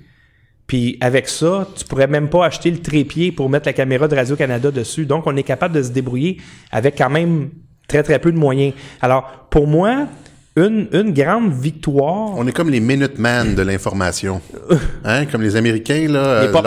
Puis 0.67 0.98
avec 1.00 1.29
ça, 1.29 1.65
tu 1.77 1.86
pourrais 1.86 2.08
même 2.08 2.27
pas 2.27 2.46
acheter 2.46 2.72
le 2.72 2.79
trépied 2.79 3.32
pour 3.32 3.50
mettre 3.50 3.70
la 3.70 3.74
caméra 3.74 4.10
de 4.10 4.15
Radio-Canada 4.15 4.70
dessus. 4.70 5.05
Donc, 5.05 5.27
on 5.27 5.36
est 5.38 5.44
capable 5.44 5.75
de 5.75 5.82
se 5.82 5.91
débrouiller 5.91 6.41
avec 6.72 6.98
quand 6.98 7.10
même 7.10 7.51
très, 7.88 8.03
très 8.03 8.20
peu 8.20 8.34
de 8.34 8.38
moyens. 8.38 8.74
Alors, 9.01 9.48
pour 9.50 9.65
moi, 9.65 10.10
une, 10.58 10.88
une 10.94 11.12
grande 11.12 11.52
victoire. 11.52 12.34
On 12.38 12.48
est 12.48 12.54
comme 12.54 12.70
les 12.70 12.80
Minutemen 12.80 13.56
de 13.56 13.62
l'information. 13.62 14.40
hein? 15.04 15.26
Comme 15.26 15.42
les 15.42 15.58
Américains, 15.58 16.08
là. 16.08 16.46
Les 16.46 16.52
pop 16.52 16.66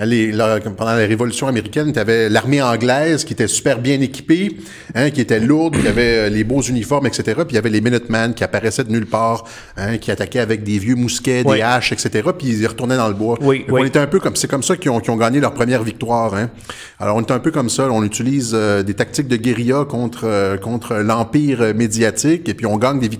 les, 0.00 0.32
pendant 0.76 0.90
la 0.90 1.06
Révolution 1.06 1.46
américaine, 1.46 1.92
tu 1.92 1.98
avais 2.00 2.28
l'armée 2.28 2.60
anglaise 2.60 3.22
qui 3.24 3.32
était 3.32 3.46
super 3.46 3.78
bien 3.78 4.00
équipée, 4.00 4.56
hein, 4.96 5.10
qui 5.10 5.20
était 5.20 5.38
lourde, 5.38 5.76
qui 5.80 5.86
avait 5.86 6.26
euh, 6.26 6.28
les 6.28 6.42
beaux 6.42 6.60
uniformes, 6.62 7.06
etc. 7.06 7.22
Puis 7.36 7.50
il 7.50 7.54
y 7.54 7.58
avait 7.58 7.70
les 7.70 7.80
Minutemen 7.80 8.34
qui 8.34 8.42
apparaissaient 8.42 8.82
de 8.82 8.90
nulle 8.90 9.06
part, 9.06 9.44
hein, 9.76 9.98
qui 9.98 10.10
attaquaient 10.10 10.40
avec 10.40 10.64
des 10.64 10.78
vieux 10.78 10.96
mousquets, 10.96 11.44
des 11.44 11.62
haches, 11.62 11.92
etc. 11.92 12.30
Puis 12.36 12.48
ils 12.48 12.66
retournaient 12.66 12.96
dans 12.96 13.08
le 13.08 13.14
bois. 13.14 13.38
Oui, 13.42 13.64
On 13.70 13.84
était 13.84 14.00
un 14.00 14.08
peu 14.08 14.18
comme, 14.18 14.34
c'est 14.34 14.50
comme 14.50 14.64
ça 14.64 14.76
qu'ils 14.76 14.90
ont, 14.90 15.00
ont 15.06 15.16
gagné 15.16 15.38
leur 15.38 15.54
première 15.54 15.84
victoire. 15.84 16.34
Hein. 16.34 16.50
Alors 16.98 17.16
on 17.16 17.20
est 17.20 17.30
un 17.30 17.38
peu 17.38 17.52
comme 17.52 17.70
ça. 17.70 17.88
On 17.92 18.02
utilise 18.02 18.50
euh, 18.54 18.82
des 18.82 18.94
tactiques 18.94 19.28
de 19.28 19.36
guérilla 19.36 19.84
contre, 19.84 20.24
euh, 20.24 20.56
contre 20.56 20.96
l'empire 20.96 21.74
médiatique 21.76 22.48
et 22.48 22.54
puis 22.54 22.66
on 22.66 22.76
gagne 22.76 22.98
des 22.98 23.06
victoires 23.06 23.19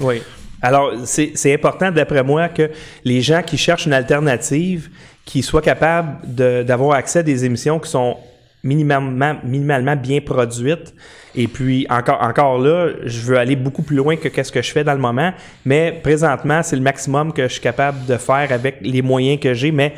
Oui. 0.00 0.22
Alors, 0.62 0.92
c'est 1.04 1.52
important, 1.52 1.90
d'après 1.90 2.22
moi, 2.22 2.48
que 2.48 2.70
les 3.04 3.20
gens 3.20 3.42
qui 3.42 3.56
cherchent 3.56 3.86
une 3.86 3.92
alternative, 3.92 4.88
qui 5.24 5.42
soient 5.42 5.62
capables 5.62 6.18
d'avoir 6.64 6.96
accès 6.96 7.18
à 7.20 7.22
des 7.22 7.44
émissions 7.44 7.78
qui 7.78 7.90
sont 7.90 8.16
minimalement, 8.64 9.36
minimalement 9.44 9.96
bien 9.96 10.20
produites. 10.20 10.94
Et 11.34 11.46
puis, 11.46 11.86
encore, 11.90 12.22
encore 12.22 12.58
là, 12.58 12.90
je 13.04 13.20
veux 13.20 13.38
aller 13.38 13.56
beaucoup 13.56 13.82
plus 13.82 13.96
loin 13.96 14.16
que 14.16 14.42
ce 14.42 14.50
que 14.50 14.62
je 14.62 14.72
fais 14.72 14.84
dans 14.84 14.94
le 14.94 14.98
moment, 14.98 15.32
mais 15.64 16.00
présentement, 16.02 16.62
c'est 16.62 16.76
le 16.76 16.82
maximum 16.82 17.32
que 17.32 17.42
je 17.42 17.52
suis 17.52 17.60
capable 17.60 18.06
de 18.06 18.16
faire 18.16 18.50
avec 18.50 18.78
les 18.80 19.02
moyens 19.02 19.38
que 19.38 19.52
j'ai, 19.52 19.70
mais 19.70 19.94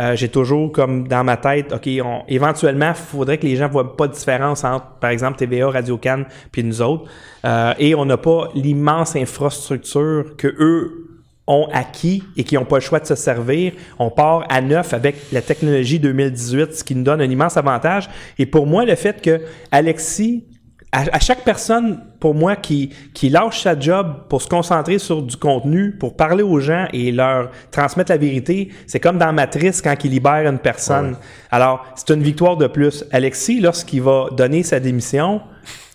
euh, 0.00 0.16
j'ai 0.16 0.28
toujours 0.28 0.72
comme 0.72 1.06
dans 1.06 1.24
ma 1.24 1.36
tête, 1.36 1.72
OK, 1.74 1.86
éventuellement, 2.28 2.88
il 2.88 2.94
faudrait 2.94 3.36
que 3.38 3.46
les 3.46 3.56
gens 3.56 3.68
voient 3.68 3.96
pas 3.96 4.08
de 4.08 4.14
différence 4.14 4.64
entre, 4.64 4.86
par 4.98 5.10
exemple, 5.10 5.36
TVA, 5.36 5.68
Radio 5.68 5.98
Cannes, 5.98 6.24
puis 6.50 6.64
nous 6.64 6.80
autres. 6.80 7.04
Euh, 7.44 7.74
et 7.78 7.94
on 7.94 8.06
n'a 8.06 8.16
pas 8.16 8.48
l'immense 8.54 9.14
infrastructure 9.14 10.36
que 10.38 10.48
eux 10.58 11.06
ont 11.46 11.68
acquis 11.72 12.22
et 12.36 12.44
qui 12.44 12.54
n'ont 12.54 12.64
pas 12.64 12.76
le 12.76 12.82
choix 12.82 13.00
de 13.00 13.06
se 13.06 13.14
servir. 13.14 13.72
On 13.98 14.08
part 14.10 14.46
à 14.48 14.62
neuf 14.62 14.94
avec 14.94 15.16
la 15.32 15.42
technologie 15.42 15.98
2018, 15.98 16.74
ce 16.74 16.84
qui 16.84 16.94
nous 16.94 17.02
donne 17.02 17.20
un 17.20 17.28
immense 17.28 17.56
avantage. 17.56 18.08
Et 18.38 18.46
pour 18.46 18.66
moi, 18.66 18.84
le 18.86 18.94
fait 18.94 19.20
que 19.20 19.42
Alexis 19.70 20.44
à, 20.92 21.20
chaque 21.20 21.44
personne, 21.44 22.00
pour 22.18 22.34
moi, 22.34 22.56
qui, 22.56 22.90
qui 23.14 23.28
lâche 23.28 23.62
sa 23.62 23.78
job 23.78 24.24
pour 24.28 24.42
se 24.42 24.48
concentrer 24.48 24.98
sur 24.98 25.22
du 25.22 25.36
contenu, 25.36 25.92
pour 25.92 26.16
parler 26.16 26.42
aux 26.42 26.58
gens 26.58 26.86
et 26.92 27.12
leur 27.12 27.50
transmettre 27.70 28.10
la 28.10 28.18
vérité, 28.18 28.70
c'est 28.88 28.98
comme 28.98 29.16
dans 29.16 29.32
Matrice 29.32 29.80
quand 29.80 29.94
il 30.02 30.10
libère 30.10 30.50
une 30.50 30.58
personne. 30.58 31.16
Alors, 31.52 31.86
c'est 31.94 32.10
une 32.10 32.22
victoire 32.22 32.56
de 32.56 32.66
plus. 32.66 33.04
Alexis, 33.12 33.60
lorsqu'il 33.60 34.02
va 34.02 34.30
donner 34.36 34.64
sa 34.64 34.80
démission 34.80 35.40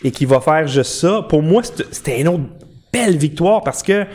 et 0.02 0.12
qu'il 0.12 0.28
va 0.28 0.40
faire 0.40 0.66
juste 0.66 0.92
ça, 0.92 1.26
pour 1.28 1.42
moi, 1.42 1.62
c'était 1.92 2.22
une 2.22 2.30
autre 2.30 2.46
belle 2.94 3.18
victoire 3.18 3.64
parce 3.64 3.84
que 3.84 4.06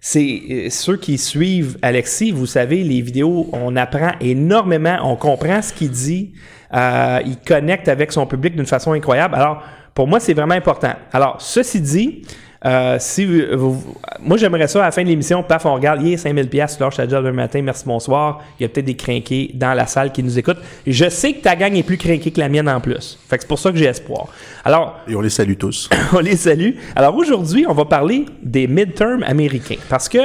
c'est 0.00 0.42
euh, 0.50 0.68
ceux 0.68 0.96
qui 0.96 1.16
suivent 1.16 1.78
Alexis, 1.80 2.32
vous 2.32 2.46
savez, 2.46 2.82
les 2.82 3.00
vidéos, 3.00 3.48
on 3.52 3.74
apprend 3.76 4.10
énormément, 4.20 4.98
on 5.04 5.16
comprend 5.16 5.62
ce 5.62 5.72
qu'il 5.72 5.90
dit, 5.90 6.32
euh, 6.74 7.20
il 7.24 7.38
connecte 7.38 7.88
avec 7.88 8.12
son 8.12 8.26
public 8.26 8.56
d'une 8.56 8.66
façon 8.66 8.92
incroyable. 8.92 9.34
Alors, 9.36 9.62
pour 9.94 10.08
moi, 10.08 10.20
c'est 10.20 10.34
vraiment 10.34 10.54
important. 10.54 10.92
Alors, 11.12 11.36
ceci 11.40 11.80
dit, 11.80 12.22
euh, 12.66 12.96
si 12.98 13.26
vous, 13.26 13.82
moi, 14.20 14.38
j'aimerais 14.38 14.66
ça, 14.68 14.80
à 14.80 14.86
la 14.86 14.90
fin 14.90 15.02
de 15.02 15.08
l'émission, 15.08 15.42
paf, 15.42 15.66
on 15.66 15.74
regarde, 15.74 16.00
il 16.02 16.14
est 16.14 16.16
5000 16.16 16.48
pièces 16.48 16.80
lâche 16.80 16.96
ta 16.96 17.06
job 17.06 17.24
le 17.24 17.32
matin, 17.32 17.60
merci, 17.62 17.84
bonsoir. 17.86 18.42
Il 18.58 18.62
y 18.62 18.66
a 18.66 18.68
peut-être 18.70 18.86
des 18.86 18.96
crinqués 18.96 19.50
dans 19.54 19.74
la 19.74 19.86
salle 19.86 20.12
qui 20.12 20.22
nous 20.22 20.38
écoutent. 20.38 20.60
Je 20.86 21.08
sais 21.10 21.34
que 21.34 21.42
ta 21.42 21.56
gang 21.56 21.74
est 21.76 21.82
plus 21.82 21.98
crinquée 21.98 22.30
que 22.30 22.40
la 22.40 22.48
mienne 22.48 22.68
en 22.68 22.80
plus. 22.80 23.18
Fait 23.28 23.36
que 23.36 23.42
c'est 23.42 23.48
pour 23.48 23.58
ça 23.58 23.70
que 23.70 23.76
j'ai 23.76 23.84
espoir. 23.84 24.28
Alors. 24.64 24.98
Et 25.06 25.14
on 25.14 25.20
les 25.20 25.30
salue 25.30 25.56
tous. 25.58 25.90
on 26.12 26.20
les 26.20 26.36
salue. 26.36 26.72
Alors, 26.96 27.14
aujourd'hui, 27.16 27.66
on 27.68 27.74
va 27.74 27.84
parler 27.84 28.24
des 28.42 28.66
midterms 28.66 29.22
américains. 29.24 29.76
Parce 29.90 30.08
que 30.08 30.18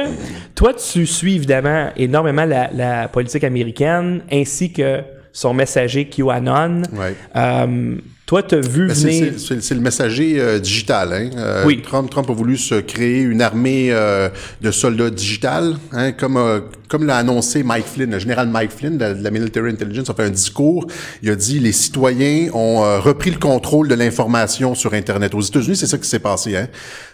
toi, 0.54 0.72
tu 0.72 1.06
suis 1.06 1.36
évidemment 1.36 1.90
énormément 1.96 2.46
la, 2.46 2.70
la 2.72 3.08
politique 3.08 3.44
américaine 3.44 4.22
ainsi 4.32 4.72
que 4.72 5.02
son 5.32 5.54
messager 5.54 6.06
QAnon. 6.06 6.82
Ouais. 6.92 7.14
Euh, 7.36 7.96
toi, 8.30 8.44
tu 8.44 8.54
as 8.54 8.60
vu 8.60 8.86
Ben, 8.86 8.94
venir... 8.94 9.32
c'est- 9.40 9.74
le 9.74 9.80
messager 9.80 10.38
euh, 10.38 10.60
digital. 10.60 11.12
Hein? 11.12 11.30
Euh, 11.36 11.64
Oui. 11.66 11.82
Trump, 11.82 12.08
Trump 12.08 12.30
a 12.30 12.32
voulu 12.32 12.56
se 12.56 12.76
créer 12.76 13.22
une 13.22 13.42
armée 13.42 13.88
euh, 13.90 14.28
de 14.60 14.70
soldats 14.70 15.10
digital, 15.10 15.74
hein, 15.90 16.12
comme 16.12 16.36
euh, 16.36 16.60
comme 16.90 17.06
l'a 17.06 17.18
annoncé 17.18 17.62
Mike 17.62 17.86
Flynn, 17.86 18.10
le 18.10 18.18
général 18.18 18.48
Mike 18.48 18.72
Flynn 18.72 18.98
de 18.98 19.16
la, 19.22 19.30
Military 19.30 19.70
Intelligence, 19.70 20.10
a 20.10 20.14
fait 20.14 20.24
un 20.24 20.30
discours. 20.30 20.88
Il 21.22 21.30
a 21.30 21.36
dit 21.36 21.60
les 21.60 21.70
citoyens 21.70 22.48
ont 22.52 22.82
euh, 22.82 22.98
repris 22.98 23.30
le 23.30 23.38
contrôle 23.38 23.86
de 23.86 23.94
l'information 23.94 24.74
sur 24.74 24.92
Internet. 24.92 25.32
Aux 25.36 25.40
États-Unis, 25.40 25.76
c'est 25.76 25.86
ça 25.86 25.98
qui 25.98 26.08
s'est 26.08 26.18
passé. 26.18 26.56
Hein? 26.56 26.66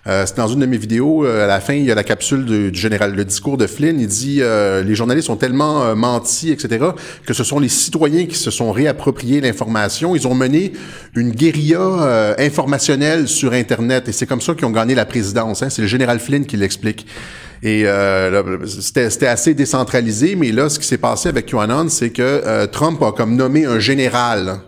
Euh, 0.06 0.24
c'est 0.24 0.38
dans 0.38 0.48
une 0.48 0.60
de 0.60 0.66
mes 0.66 0.78
vidéos. 0.78 1.26
euh, 1.26 1.44
à 1.44 1.46
la 1.46 1.60
fin, 1.60 1.74
il 1.74 1.84
y 1.84 1.92
a 1.92 1.94
la 1.94 2.04
capsule 2.04 2.46
du, 2.46 2.74
général, 2.74 3.14
le 3.14 3.24
discours 3.26 3.58
de 3.58 3.66
Flynn. 3.66 4.00
Il 4.00 4.06
dit 4.06 4.38
euh, 4.40 4.82
les 4.82 4.94
journalistes 4.94 5.28
ont 5.28 5.36
tellement 5.36 5.94
menti, 5.94 6.50
etc., 6.50 6.86
que 7.26 7.34
ce 7.34 7.44
sont 7.44 7.58
les 7.58 7.68
citoyens 7.68 8.24
qui 8.24 8.36
se 8.36 8.50
sont 8.50 8.72
réappropriés 8.72 9.42
l'information. 9.42 10.16
Ils 10.16 10.26
ont 10.26 10.34
mené 10.34 10.72
une 11.14 11.32
guérilla 11.32 12.34
informationnelle 12.38 13.28
sur 13.28 13.52
Internet, 13.52 14.08
et 14.08 14.12
c'est 14.12 14.26
comme 14.26 14.40
ça 14.40 14.54
qu'ils 14.54 14.64
ont 14.64 14.70
gagné 14.70 14.94
la 14.94 15.04
présidence. 15.04 15.62
Hein? 15.62 15.68
C'est 15.68 15.82
le 15.82 15.88
général 15.88 16.18
Flynn 16.18 16.46
qui 16.46 16.56
l'explique. 16.56 17.06
Et 17.62 17.86
euh, 17.86 18.66
c'était 18.66 19.26
assez 19.26 19.54
décentralisé, 19.54 20.36
mais 20.36 20.52
là, 20.52 20.68
ce 20.68 20.78
qui 20.78 20.86
s'est 20.86 20.98
passé 20.98 21.28
avec 21.28 21.46
QAnon, 21.46 21.88
c'est 21.88 22.10
que 22.10 22.22
euh, 22.22 22.66
Trump 22.66 23.02
a 23.02 23.12
comme 23.12 23.36
nommé 23.36 23.64
un 23.64 23.78
général 23.78 24.60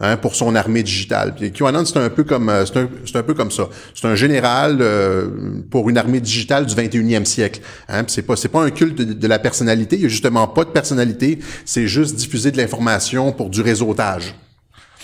hein, 0.00 0.16
pour 0.16 0.34
son 0.34 0.54
armée 0.54 0.82
digitale. 0.82 1.34
Puis 1.34 1.52
QAnon, 1.52 1.84
c'est 1.84 1.98
un 1.98 2.10
peu 2.10 2.24
comme 2.24 2.48
euh, 2.48 2.64
c'est 2.66 3.16
un, 3.16 3.22
peu 3.22 3.34
comme 3.34 3.50
ça. 3.50 3.68
C'est 3.94 4.06
un 4.06 4.14
général 4.14 4.78
euh, 4.80 5.28
pour 5.70 5.88
une 5.88 5.98
armée 5.98 6.20
digitale 6.20 6.66
du 6.66 6.74
21e 6.74 7.24
siècle. 7.24 7.60
Hein, 7.88 8.04
c'est 8.06 8.22
pas 8.22 8.36
c'est 8.36 8.48
pas 8.48 8.62
un 8.62 8.70
culte 8.70 8.96
de, 8.96 9.12
de 9.12 9.26
la 9.26 9.38
personnalité. 9.38 9.96
Il 9.96 10.02
y 10.02 10.06
a 10.06 10.08
justement 10.08 10.46
pas 10.46 10.64
de 10.64 10.70
personnalité. 10.70 11.38
C'est 11.64 11.86
juste 11.86 12.16
diffuser 12.16 12.50
de 12.50 12.58
l'information 12.58 13.32
pour 13.32 13.50
du 13.50 13.60
réseautage. 13.62 14.34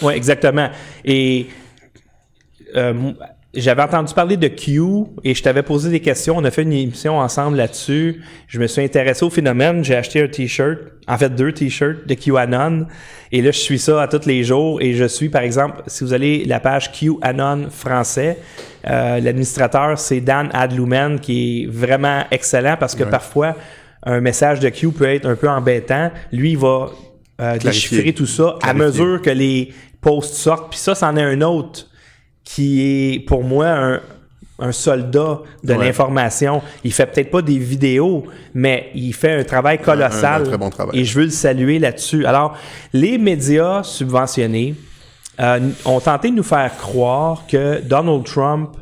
Oui, 0.01 0.15
exactement. 0.15 0.71
Et 1.05 1.47
euh, 2.77 3.13
j'avais 3.55 3.83
entendu 3.83 4.15
parler 4.15 4.37
de 4.39 4.49
Q 4.49 4.81
et 5.25 5.35
je 5.35 5.43
t'avais 5.43 5.63
posé 5.63 5.91
des 5.91 6.01
questions. 6.01 6.37
On 6.39 6.45
a 6.45 6.51
fait 6.51 6.63
une 6.63 6.73
émission 6.73 7.19
ensemble 7.19 7.59
là-dessus. 7.59 8.23
Je 8.49 8.59
me 8.59 8.67
suis 8.67 8.83
intéressé 8.83 9.25
au 9.25 9.31
phénomène. 9.31 9.85
J'ai 9.85 9.95
acheté 9.95 10.23
un 10.23 10.29
T-shirt, 10.29 10.79
en 11.07 11.19
fait 11.19 11.29
deux 11.35 11.53
T-shirts 11.53 12.07
de 12.07 12.15
QAnon. 12.15 12.87
Et 13.31 13.43
là, 13.43 13.51
je 13.51 13.59
suis 13.59 13.79
ça 13.79 14.01
à 14.03 14.09
tous 14.09 14.27
les 14.27 14.43
jours. 14.43 14.81
Et 14.81 14.95
je 14.95 15.05
suis, 15.05 15.29
par 15.29 15.43
exemple, 15.43 15.83
si 15.87 16.03
vous 16.03 16.15
allez 16.15 16.45
la 16.47 16.61
page 16.61 16.93
QAnon 16.93 17.69
français, 17.71 18.39
euh, 18.89 19.21
l'administrateur, 19.21 19.99
c'est 19.99 20.21
Dan 20.21 20.49
Adlumen, 20.55 21.21
qui 21.21 21.65
est 21.65 21.67
vraiment 21.67 22.25
excellent 22.31 22.77
parce 22.81 22.95
que 22.95 23.05
Ouais. 23.05 23.11
parfois, 23.11 23.55
un 24.05 24.21
message 24.21 24.61
de 24.61 24.71
Q 24.71 24.93
peut 24.93 25.05
être 25.05 25.27
un 25.27 25.37
peu 25.37 25.49
embêtant. 25.49 26.11
Lui, 26.33 26.53
il 26.53 26.59
va 26.59 26.87
euh, 27.41 27.59
déchiffrer 27.59 28.15
tout 28.15 28.27
ça 28.27 28.57
à 28.63 28.73
mesure 28.73 29.21
que 29.21 29.31
les 29.31 29.73
posts 30.01 30.35
sortent. 30.35 30.71
Puis 30.71 30.79
ça, 30.79 30.95
c'en 30.95 31.17
est 31.17 31.23
un 31.23 31.41
autre 31.43 31.87
qui 32.45 32.83
est 33.15 33.21
pour 33.21 33.45
moi 33.45 33.67
un, 33.69 34.01
un 34.59 34.73
soldat 34.73 35.41
de 35.65 35.75
Ouais. 35.75 35.87
l'information. 35.87 36.63
Il 36.85 36.93
fait 36.93 37.07
peut-être 37.07 37.31
pas 37.31 37.43
des 37.43 37.59
vidéos, 37.59 38.25
mais 38.55 38.91
il 38.95 39.13
fait 39.15 39.33
un 39.41 39.45
travail 39.45 39.79
colossal. 39.81 40.43
un 40.43 40.45
très 40.47 40.59
bon 40.59 40.71
travail. 40.71 40.99
Et 41.01 41.05
je 41.05 41.19
veux 41.19 41.25
le 41.25 41.31
saluer 41.31 41.79
là-dessus. 41.79 42.27
Alors, 42.27 42.57
les 42.93 43.19
médias 43.19 43.83
subventionnés 43.83 44.75
euh, 45.41 45.61
ont 45.85 46.01
tenté 46.01 46.31
de 46.31 46.37
nous 46.37 46.43
faire 46.43 46.77
croire 46.77 47.45
que 47.49 47.81
Donald 47.81 48.25
Trump 48.25 48.77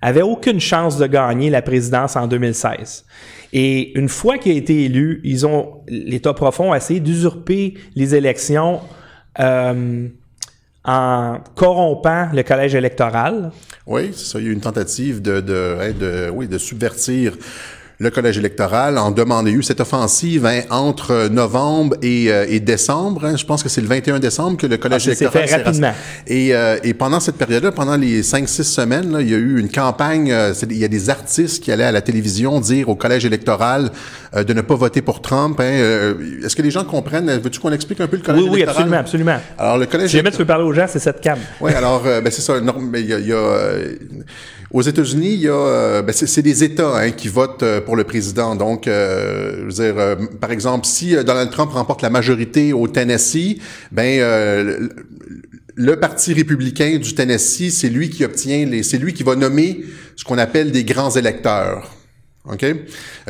avait 0.00 0.22
aucune 0.22 0.60
chance 0.60 0.98
de 0.98 1.06
gagner 1.06 1.50
la 1.50 1.62
présidence 1.62 2.16
en 2.16 2.26
2016. 2.28 3.04
Et 3.52 3.98
une 3.98 4.08
fois 4.08 4.38
qu'il 4.38 4.52
a 4.52 4.56
été 4.56 4.84
élu, 4.84 5.20
ils 5.24 5.46
ont 5.46 5.80
l'État 5.88 6.32
profond 6.34 6.72
a 6.72 6.76
essayé 6.76 7.00
d'usurper 7.00 7.74
les 7.94 8.14
élections 8.14 8.80
euh, 9.40 10.08
en 10.86 11.38
corrompant 11.54 12.28
le 12.32 12.42
collège 12.42 12.74
électoral? 12.74 13.50
Oui, 13.86 14.12
ça. 14.14 14.38
Il 14.38 14.44
y 14.44 14.48
a 14.48 14.50
eu 14.50 14.54
une 14.54 14.60
tentative 14.60 15.20
de, 15.20 15.40
de, 15.40 15.76
hein, 15.80 15.92
de, 15.98 16.30
oui, 16.30 16.48
de 16.48 16.58
subvertir 16.58 17.36
le 17.98 18.10
collège 18.10 18.36
électoral 18.38 18.98
en. 18.98 19.14
Il 19.16 19.48
y 19.50 19.54
a 19.54 19.58
eu 19.58 19.62
cette 19.62 19.80
offensive 19.80 20.44
hein, 20.44 20.60
entre 20.70 21.28
novembre 21.28 21.96
et, 22.02 22.30
euh, 22.30 22.44
et 22.48 22.60
décembre. 22.60 23.24
hein. 23.24 23.36
je 23.36 23.44
pense 23.46 23.62
que 23.62 23.68
c'est 23.70 23.80
le 23.80 23.86
21 23.86 24.18
décembre 24.18 24.56
que 24.58 24.66
le 24.66 24.76
collège 24.76 25.08
Ah, 25.08 25.14
s'est 25.14 25.24
électoral 25.24 25.48
fait 25.48 25.56
rapidement. 25.56 25.92
Et, 26.26 26.54
euh, 26.54 26.76
et 26.82 26.92
pendant 26.94 27.20
cette 27.20 27.36
période-là, 27.36 27.72
pendant 27.72 27.96
les 27.96 28.22
5-6 28.22 28.62
semaines, 28.64 29.10
là, 29.12 29.20
il 29.22 29.30
y 29.30 29.34
a 29.34 29.38
eu 29.38 29.58
une 29.58 29.70
campagne. 29.70 30.30
euh, 30.30 30.52
il 30.68 30.76
y 30.76 30.84
a 30.84 30.88
des 30.88 31.08
artistes 31.10 31.62
qui 31.62 31.72
allaient 31.72 31.84
à 31.84 31.92
la 31.92 32.02
télévision 32.02 32.60
dire 32.60 32.88
au 32.90 32.96
collège 32.96 33.24
électoral 33.24 33.90
euh, 34.34 34.44
de 34.44 34.52
ne 34.52 34.60
pas 34.60 34.74
voter 34.74 35.00
pour 35.00 35.22
Trump. 35.22 35.58
Hein, 35.60 35.64
euh, 35.64 36.14
Est-ce 36.44 36.54
que 36.56 36.62
les 36.62 36.70
gens 36.70 36.84
comprennent? 36.84 37.30
Veux-tu 37.38 37.60
qu'on 37.60 37.72
explique 37.72 38.00
un 38.02 38.06
peu 38.08 38.16
le 38.18 38.22
collège 38.22 38.42
Oui, 38.42 38.48
oui, 38.50 38.56
électoral? 38.62 38.82
absolument, 38.94 39.00
absolument. 39.00 39.38
Alors, 39.58 39.78
le 39.78 39.86
collège 39.86 40.10
Si 40.10 40.16
jamais 40.18 40.30
tu 40.30 40.36
veux 40.38 40.44
parler 40.44 40.64
aux 40.64 40.72
gens, 40.74 40.86
c'est 40.88 40.98
cette 40.98 41.20
cam. 41.22 41.38
oui, 41.62 41.72
alors, 41.72 42.02
euh, 42.06 42.20
ben, 42.20 42.30
c'est 42.30 42.42
ça. 42.42 42.54
il 42.58 43.06
y 43.06 43.12
a, 43.14 43.18
y 43.18 43.32
a, 43.32 43.36
euh, 43.36 43.94
aux 44.72 44.82
États-Unis, 44.82 45.34
il 45.34 45.40
y 45.40 45.48
a, 45.48 45.52
euh, 45.52 46.02
ben, 46.02 46.12
c'est, 46.12 46.42
des 46.42 46.64
États 46.64 46.96
hein, 46.96 47.10
qui 47.10 47.28
votent 47.28 47.62
euh, 47.62 47.80
pour 47.80 47.96
le 47.96 48.04
président. 48.04 48.56
Donc, 48.56 48.88
euh, 48.88 49.68
je 49.68 49.76
veux 49.76 49.92
dire, 49.92 50.28
par 50.40 50.50
exemple, 50.50 50.86
si 50.86 51.14
Donald 51.14 51.50
Trump 51.50 51.70
remporte 51.72 52.02
la 52.02 52.10
majorité 52.10 52.72
au 52.72 52.88
Tennessee, 52.88 53.58
ben 53.92 54.20
le, 54.20 54.90
le 55.74 56.00
parti 56.00 56.32
républicain 56.32 56.98
du 56.98 57.14
Tennessee, 57.14 57.70
c'est 57.70 57.88
lui 57.88 58.10
qui 58.10 58.24
obtient 58.24 58.66
les, 58.66 58.82
c'est 58.82 58.98
lui 58.98 59.12
qui 59.12 59.22
va 59.22 59.36
nommer 59.36 59.84
ce 60.16 60.24
qu'on 60.24 60.38
appelle 60.38 60.72
des 60.72 60.84
grands 60.84 61.10
électeurs. 61.10 61.92
OK? 62.50 62.62
Euh, 62.62 62.74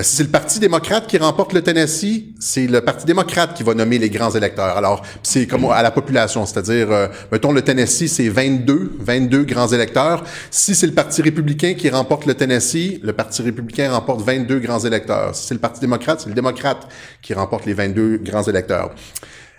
si 0.02 0.16
c'est 0.16 0.22
le 0.22 0.28
Parti 0.28 0.58
démocrate 0.58 1.06
qui 1.06 1.16
remporte 1.18 1.52
le 1.52 1.62
Tennessee, 1.62 2.24
c'est 2.38 2.66
le 2.66 2.80
Parti 2.82 3.06
démocrate 3.06 3.54
qui 3.54 3.62
va 3.62 3.74
nommer 3.74 3.98
les 3.98 4.10
grands 4.10 4.30
électeurs. 4.30 4.76
Alors, 4.76 5.02
c'est 5.22 5.46
comme 5.46 5.64
à 5.66 5.82
la 5.82 5.90
population, 5.90 6.44
c'est-à-dire, 6.44 6.90
euh, 6.90 7.08
mettons, 7.32 7.52
le 7.52 7.62
Tennessee, 7.62 8.08
c'est 8.08 8.28
22, 8.28 8.92
22 8.98 9.44
grands 9.44 9.68
électeurs. 9.68 10.22
Si 10.50 10.74
c'est 10.74 10.86
le 10.86 10.92
Parti 10.92 11.22
républicain 11.22 11.74
qui 11.74 11.88
remporte 11.88 12.26
le 12.26 12.34
Tennessee, 12.34 13.00
le 13.02 13.12
Parti 13.12 13.42
républicain 13.42 13.90
remporte 13.92 14.20
22 14.20 14.58
grands 14.58 14.80
électeurs. 14.80 15.34
Si 15.34 15.46
c'est 15.46 15.54
le 15.54 15.60
Parti 15.60 15.80
démocrate, 15.80 16.20
c'est 16.20 16.28
le 16.28 16.34
démocrate 16.34 16.86
qui 17.22 17.32
remporte 17.32 17.64
les 17.64 17.74
22 17.74 18.18
grands 18.18 18.42
électeurs. 18.42 18.94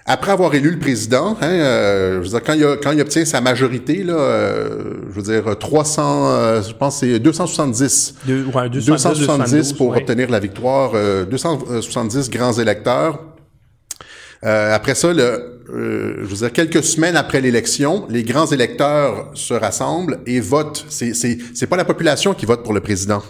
Après 0.09 0.31
avoir 0.31 0.55
élu 0.55 0.71
le 0.71 0.79
président, 0.79 1.35
hein, 1.41 1.47
euh, 1.49 2.19
je 2.23 2.29
veux 2.29 2.29
dire, 2.29 2.41
quand, 2.43 2.53
il, 2.53 2.63
a- 2.63 2.77
quand 2.81 2.91
il 2.91 3.01
obtient 3.01 3.25
sa 3.25 3.41
majorité, 3.41 4.03
là, 4.03 4.13
euh, 4.13 4.93
je 5.09 5.19
veux 5.19 5.21
dire 5.41 5.57
300, 5.59 6.27
euh, 6.29 6.61
je 6.63 6.73
pense 6.73 7.01
que 7.01 7.07
c'est 7.07 7.19
270 7.19 8.15
Deux, 8.25 8.45
ouais, 8.45 8.69
270 8.69 9.73
pour 9.73 9.89
ouais. 9.89 9.97
obtenir 9.99 10.29
la 10.29 10.39
victoire, 10.39 10.91
euh, 10.95 11.25
270 11.25 12.29
grands 12.29 12.53
électeurs. 12.53 13.19
Euh, 14.45 14.73
après 14.73 14.95
ça, 14.95 15.11
le, 15.13 15.59
euh, 15.73 16.15
je 16.21 16.25
veux 16.27 16.35
dire, 16.37 16.53
quelques 16.53 16.83
semaines 16.83 17.17
après 17.17 17.41
l'élection, 17.41 18.05
les 18.09 18.23
grands 18.23 18.45
électeurs 18.47 19.31
se 19.33 19.53
rassemblent 19.53 20.19
et 20.25 20.39
votent. 20.39 20.85
C'est 20.89 21.67
pas 21.69 21.75
la 21.75 21.85
population 21.85 22.33
qui 22.33 22.45
vote 22.45 22.63
pour 22.63 22.73
le 22.73 22.79
président. 22.79 23.21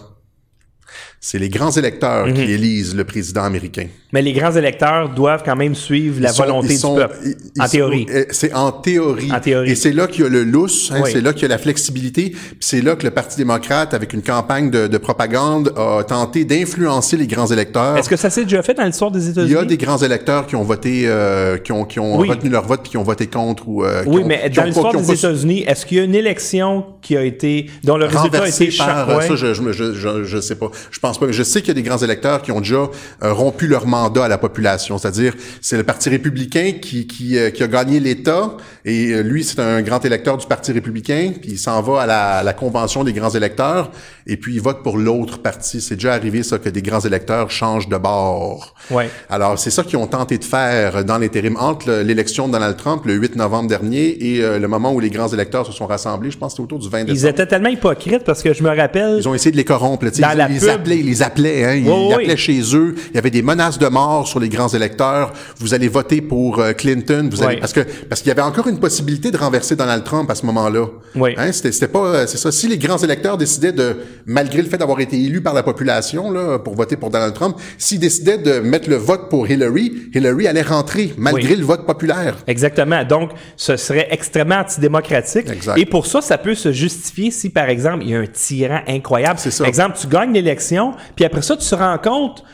C'est 1.20 1.40
les 1.40 1.48
grands 1.48 1.72
électeurs 1.72 2.28
Mhm. 2.28 2.34
qui 2.34 2.42
élisent 2.42 2.94
le 2.94 3.02
président 3.02 3.42
américain. 3.42 3.86
Mais 4.12 4.22
les 4.22 4.32
grands 4.32 4.52
électeurs 4.54 5.08
doivent 5.10 5.42
quand 5.44 5.56
même 5.56 5.74
suivre 5.74 6.20
la 6.22 6.32
sont- 6.32 6.44
volonté 6.44 6.76
sont- 6.76 6.94
du 6.94 7.00
peuple. 7.00 7.16
ils- 7.56 7.60
en 7.62 7.68
théorie. 7.68 8.06
euh, 8.08 8.24
C'est 8.30 8.54
en 8.54 8.70
théorie. 8.72 9.30
En 9.32 9.40
théorie. 9.40 9.70
Et 9.72 9.74
c'est 9.74 9.92
là 9.92 10.06
qu'il 10.06 10.22
y 10.22 10.26
a 10.26 10.30
le 10.30 10.44
lousse, 10.44 10.90
hein, 10.94 11.00
Oui. 11.02 11.10
c'est 11.12 11.20
là 11.20 11.32
qu'il 11.32 11.42
y 11.42 11.44
a 11.46 11.48
la 11.48 11.58
flexibilité, 11.58 12.34
c'est 12.60 12.80
là 12.80 12.94
que 12.94 13.02
le 13.04 13.10
Parti 13.10 13.36
démocrate, 13.36 13.92
avec 13.94 14.12
une 14.14 14.22
campagne 14.22 14.70
de, 14.70 14.86
de 14.86 14.96
propagande, 14.98 15.72
a 15.76 16.04
tenté 16.04 16.44
d'influencer 16.44 17.16
les 17.16 17.26
grands 17.26 17.48
électeurs. 17.48 17.96
Est-ce 17.98 18.08
que 18.08 18.16
ça 18.16 18.30
s'est 18.30 18.44
déjà 18.44 18.62
fait 18.62 18.74
dans 18.74 18.84
l'histoire 18.84 19.10
des 19.10 19.24
Il 19.26 19.30
États-Unis? 19.32 19.52
y 19.52 19.56
a 19.56 19.64
des 19.64 19.76
grands 19.76 19.98
électeurs 19.98 20.46
qui 20.46 20.54
ont 20.56 20.62
voté, 20.64 21.02
euh, 21.06 21.58
qui 21.58 21.72
ont, 21.72 21.84
qui 21.84 21.98
ont 21.98 22.16
Oui. 22.18 22.30
retenu 22.30 22.48
leur 22.48 22.64
vote 22.66 22.80
puis 22.82 22.90
qui 22.92 22.96
ont 22.96 23.02
voté 23.02 23.26
contre 23.26 23.68
ou 23.68 23.84
euh, 23.84 24.04
Oui, 24.06 24.22
ont- 24.22 24.26
mais 24.26 24.48
dans 24.50 24.62
l'histoire 24.64 24.94
des 24.94 25.02
pas- 25.04 25.12
États-Unis, 25.14 25.64
est-ce 25.66 25.84
qu'il 25.84 25.98
y 25.98 26.00
a 26.00 26.04
une 26.04 26.14
élection 26.14 26.86
qui 27.02 27.16
a 27.16 27.24
été 27.24 27.66
dont 27.84 27.96
le 27.96 28.06
résultat 28.06 28.44
a 28.44 28.48
été 28.48 28.68
par 28.78 29.10
euh, 29.10 29.16
ouais. 29.18 29.26
ça 29.28 29.34
je, 29.36 29.52
je, 29.52 29.72
je, 29.72 29.92
je, 29.94 30.24
je 30.24 30.40
sais 30.40 30.54
pas 30.54 30.70
je 30.90 30.98
pense 31.00 31.07
pas 31.16 31.26
mais 31.26 31.32
je 31.32 31.42
sais 31.42 31.60
qu'il 31.60 31.68
y 31.68 31.70
a 31.70 31.74
des 31.74 31.82
grands 31.88 31.96
électeurs 31.98 32.42
qui 32.42 32.52
ont 32.52 32.60
déjà 32.60 32.88
euh, 33.22 33.32
rompu 33.32 33.66
leur 33.68 33.86
mandat 33.86 34.24
à 34.24 34.28
la 34.28 34.36
population 34.36 34.98
c'est-à-dire 34.98 35.34
c'est 35.62 35.76
le 35.78 35.84
parti 35.84 36.10
républicain 36.10 36.72
qui 36.82 37.06
qui, 37.06 37.38
euh, 37.38 37.50
qui 37.50 37.62
a 37.62 37.68
gagné 37.68 38.00
l'État 38.00 38.56
et 38.84 39.12
euh, 39.12 39.22
lui 39.22 39.44
c'est 39.44 39.60
un 39.60 39.80
grand 39.80 40.04
électeur 40.04 40.36
du 40.36 40.46
parti 40.46 40.72
républicain 40.72 41.32
puis 41.40 41.52
il 41.52 41.58
s'en 41.58 41.80
va 41.80 42.02
à 42.02 42.06
la, 42.06 42.30
à 42.38 42.42
la 42.42 42.52
convention 42.52 43.04
des 43.04 43.12
grands 43.12 43.30
électeurs 43.30 43.90
et 44.26 44.36
puis 44.36 44.56
il 44.56 44.60
vote 44.60 44.82
pour 44.82 44.98
l'autre 44.98 45.38
parti 45.38 45.80
c'est 45.80 45.94
déjà 45.94 46.12
arrivé 46.14 46.42
ça 46.42 46.58
que 46.58 46.68
des 46.68 46.82
grands 46.82 47.00
électeurs 47.00 47.50
changent 47.50 47.88
de 47.88 47.96
bord 47.96 48.74
Ouais. 48.90 49.08
alors 49.30 49.58
c'est 49.58 49.70
ça 49.70 49.82
qu'ils 49.84 49.98
ont 49.98 50.06
tenté 50.06 50.36
de 50.38 50.44
faire 50.44 51.04
dans 51.04 51.18
l'intérim 51.18 51.56
entre 51.58 51.88
le- 51.88 52.02
l'élection 52.02 52.48
de 52.48 52.52
Donald 52.52 52.76
Trump 52.76 53.04
le 53.04 53.14
8 53.14 53.36
novembre 53.36 53.68
dernier 53.68 54.16
et 54.34 54.42
euh, 54.42 54.58
le 54.58 54.66
moment 54.66 54.92
où 54.92 54.98
les 55.00 55.10
grands 55.10 55.28
électeurs 55.28 55.66
se 55.66 55.72
sont 55.72 55.86
rassemblés 55.86 56.30
je 56.30 56.38
pense 56.38 56.52
que 56.52 56.56
c'était 56.56 56.64
autour 56.64 56.78
du 56.78 56.88
20 56.88 57.00
Ils 57.00 57.06
décembre 57.06 57.28
étaient 57.28 57.46
tellement 57.46 57.68
hypocrites 57.68 58.24
parce 58.24 58.42
que 58.42 58.52
je 58.54 58.62
me 58.62 58.74
rappelle. 58.74 59.16
ils 59.18 59.28
ont 59.28 59.34
essayé 59.34 59.52
de 59.52 59.56
les 59.56 59.64
corrompre. 59.64 60.06
là, 60.06 60.10
Dans 60.10 60.30
ils, 60.32 60.36
la 60.38 60.48
ils 60.50 60.58
pub. 60.58 60.68
Ils 60.98 61.06
les 61.06 61.22
appelaient, 61.22 61.64
hein, 61.64 61.82
oui. 61.84 62.12
appelaient 62.12 62.36
chez 62.36 62.60
eux. 62.74 62.94
Il 63.10 63.14
y 63.14 63.18
avait 63.18 63.30
des 63.30 63.42
menaces 63.42 63.78
de 63.78 63.86
mort 63.86 64.26
sur 64.26 64.40
les 64.40 64.48
grands 64.48 64.68
électeurs. 64.68 65.32
Vous 65.58 65.74
allez 65.74 65.88
voter 65.88 66.20
pour 66.20 66.58
euh, 66.58 66.72
Clinton. 66.72 67.28
Vous 67.30 67.42
allez, 67.42 67.54
Oui. 67.54 67.60
parce 67.60 67.72
que 67.72 67.80
parce 68.08 68.20
qu'il 68.20 68.28
y 68.28 68.32
avait 68.32 68.42
encore 68.42 68.66
une 68.68 68.78
possibilité 68.78 69.30
de 69.30 69.36
renverser 69.36 69.76
Donald 69.76 70.04
Trump 70.04 70.30
à 70.30 70.34
ce 70.34 70.44
moment-là. 70.46 70.86
Oui. 71.14 71.34
Hein, 71.36 71.52
c'était, 71.52 71.72
c'était 71.72 71.88
pas, 71.88 72.04
euh, 72.06 72.26
c'est 72.26 72.38
ça. 72.38 72.52
Si 72.52 72.68
les 72.68 72.78
grands 72.78 72.98
électeurs 72.98 73.36
décidaient 73.36 73.72
de, 73.72 73.96
malgré 74.26 74.62
le 74.62 74.68
fait 74.68 74.78
d'avoir 74.78 75.00
été 75.00 75.16
élus 75.20 75.40
par 75.40 75.54
la 75.54 75.62
population 75.62 76.30
là, 76.30 76.58
pour 76.58 76.74
voter 76.74 76.96
pour 76.96 77.10
Donald 77.10 77.34
Trump, 77.34 77.56
s'ils 77.78 78.00
décidaient 78.00 78.38
de 78.38 78.60
mettre 78.60 78.88
le 78.90 78.96
vote 78.96 79.28
pour 79.28 79.48
Hillary, 79.48 79.92
Hillary 80.14 80.46
allait 80.46 80.62
rentrer 80.62 81.12
malgré 81.16 81.56
le 81.56 81.64
vote 81.64 81.86
populaire. 81.86 82.36
Exactement. 82.46 83.04
Donc, 83.04 83.30
ce 83.56 83.76
serait 83.76 84.08
extrêmement 84.10 84.56
antidémocratique. 84.56 85.48
Exact. 85.50 85.78
Et 85.78 85.86
pour 85.86 86.06
ça, 86.06 86.20
ça 86.20 86.38
peut 86.38 86.54
se 86.54 86.72
justifier 86.72 87.30
si, 87.30 87.50
par 87.50 87.68
exemple, 87.68 88.04
il 88.04 88.10
y 88.10 88.14
a 88.14 88.18
un 88.20 88.26
tyran 88.26 88.80
incroyable. 88.86 89.38
C'est 89.38 89.50
ça. 89.50 89.64
Par 89.64 89.68
exemple, 89.68 89.96
tu 90.00 90.06
gagnes 90.06 90.32
l'élection, 90.32 90.87
puis 91.16 91.24
après 91.24 91.42
ça, 91.42 91.56
tu 91.56 91.68
te 91.68 91.74
rends 91.74 91.98
compte 91.98 92.44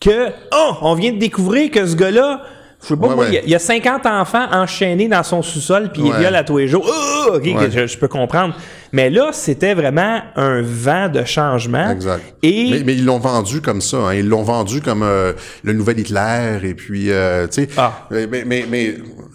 que, 0.00 0.28
oh, 0.54 0.72
on 0.82 0.94
vient 0.94 1.12
de 1.12 1.18
découvrir 1.18 1.70
que 1.70 1.86
ce 1.86 1.96
gars-là, 1.96 2.42
je 2.82 2.88
sais 2.88 2.96
pas 2.96 3.08
Ouais, 3.08 3.14
moi, 3.14 3.24
ouais. 3.24 3.30
il 3.30 3.34
y 3.34 3.38
a- 3.38 3.42
il 3.44 3.50
y, 3.50 3.54
a 3.54 3.58
50 3.58 4.06
enfants 4.06 4.46
enchaînés 4.52 5.08
dans 5.08 5.22
son 5.22 5.42
sous-sol, 5.42 5.90
puis 5.92 6.02
il 6.04 6.12
viole 6.12 6.36
à 6.36 6.44
tous 6.44 6.58
les 6.58 6.68
jours. 6.68 6.86
Oh, 6.88 7.32
ok, 7.34 7.42
Ouais. 7.44 7.70
je, 7.70 7.86
je 7.86 7.98
peux 7.98 8.06
comprendre. 8.08 8.54
Mais 8.92 9.10
là, 9.10 9.30
c'était 9.32 9.74
vraiment 9.74 10.20
un 10.36 10.62
vent 10.62 11.08
de 11.08 11.24
changement. 11.24 11.90
Exact. 11.90 12.22
Et 12.42 12.70
Mais, 12.70 12.82
mais 12.84 12.94
ils 12.94 13.04
l'ont 13.04 13.18
vendu 13.18 13.60
comme 13.60 13.80
ça. 13.80 13.96
Hein. 13.98 14.14
Ils 14.14 14.28
l'ont 14.28 14.42
vendu 14.42 14.80
comme 14.80 15.02
euh, 15.02 15.32
le 15.62 15.72
nouvel 15.72 15.98
Hitler. 16.00 16.58
Et 16.64 16.74
puis, 16.74 17.10
euh, 17.10 17.46
tu 17.46 17.62
sais. 17.62 17.68
Ah. 17.76 18.06
Mais, 18.10 18.26
mais, 18.46 18.64
mais, 18.68 18.94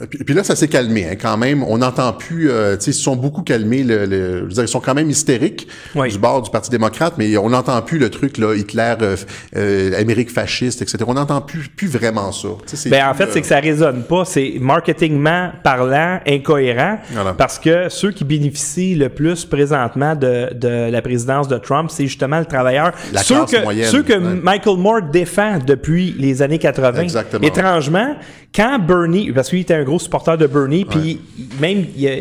puis, 0.10 0.24
puis 0.24 0.34
là, 0.34 0.44
ça 0.44 0.56
s'est 0.56 0.68
calmé 0.68 1.06
hein, 1.10 1.16
quand 1.22 1.38
même. 1.38 1.64
On 1.64 1.78
n'entend 1.80 2.14
plus. 2.14 2.50
euh, 2.50 2.76
tu 2.78 2.86
sais, 2.86 2.92
ils 2.92 2.94
se 2.96 3.02
sont 3.04 3.16
beaucoup 3.16 3.42
calmés. 3.44 3.84
Le, 3.84 4.06
le- 4.06 4.38
je 4.40 4.44
veux 4.44 4.50
dire, 4.50 4.64
ils 4.64 4.68
sont 4.68 4.80
quand 4.80 4.94
même 4.96 5.10
hystériques 5.10 5.68
Oui. 5.96 6.10
du 6.10 6.18
bord 6.18 6.42
du 6.42 6.50
Parti 6.50 6.70
démocrate, 6.70 7.14
mais 7.18 7.36
on 7.38 7.50
n'entend 7.50 7.82
plus 7.82 8.00
le 8.00 8.10
truc 8.10 8.38
là, 8.38 8.56
Hitler, 8.56 8.96
euh, 9.02 9.16
euh, 9.56 10.00
Amérique 10.00 10.32
fasciste, 10.32 10.82
etc. 10.82 10.98
On 11.08 11.14
n'entend 11.14 11.42
plus, 11.42 11.68
plus 11.70 11.88
vraiment 11.88 12.32
ça. 12.32 12.48
Ben, 12.90 13.08
en 13.08 13.14
fait, 13.14 13.24
euh, 13.26 13.28
c'est 13.32 13.42
que 13.42 13.48
ça 13.48 13.60
résonne 13.60 14.04
pas. 14.04 14.26
C'est 14.26 14.54
marketingment 14.60 15.52
parlant, 15.64 16.20
incohérent. 16.28 17.00
Voilà. 17.12 17.34
Parce 17.34 17.60
que 17.60 17.90
ceux 17.90 18.12
qui 18.12 18.24
bénéficient 18.24 18.96
le 18.96 19.10
plus 19.10 19.43
présentement 19.46 20.16
de, 20.16 20.54
de 20.54 20.92
la 20.92 21.02
présidence 21.02 21.48
de 21.48 21.58
Trump, 21.58 21.90
c'est 21.92 22.08
justement 22.08 22.40
le 22.40 22.46
travailleur. 22.46 22.92
La 23.12 23.22
ceux 23.24 23.36
classe 23.36 23.52
que, 23.52 23.64
moyenne, 23.64 23.90
ceux 23.90 24.04
que 24.04 24.14
ouais. 24.14 24.42
Michael 24.42 24.78
Moore 24.78 25.02
défend 25.04 25.60
depuis 25.60 26.16
les 26.18 26.42
années 26.42 26.60
80. 26.60 27.02
Exactement. 27.02 27.46
Étrangement, 27.46 28.16
quand 28.54 28.80
Bernie, 28.80 29.32
parce 29.32 29.50
qu'il 29.50 29.60
était 29.60 29.74
un 29.74 29.84
gros 29.84 30.00
supporter 30.00 30.38
de 30.38 30.48
Bernie, 30.48 30.86
puis 30.86 31.22
même, 31.60 31.86
il 31.96 32.08
a, 32.08 32.16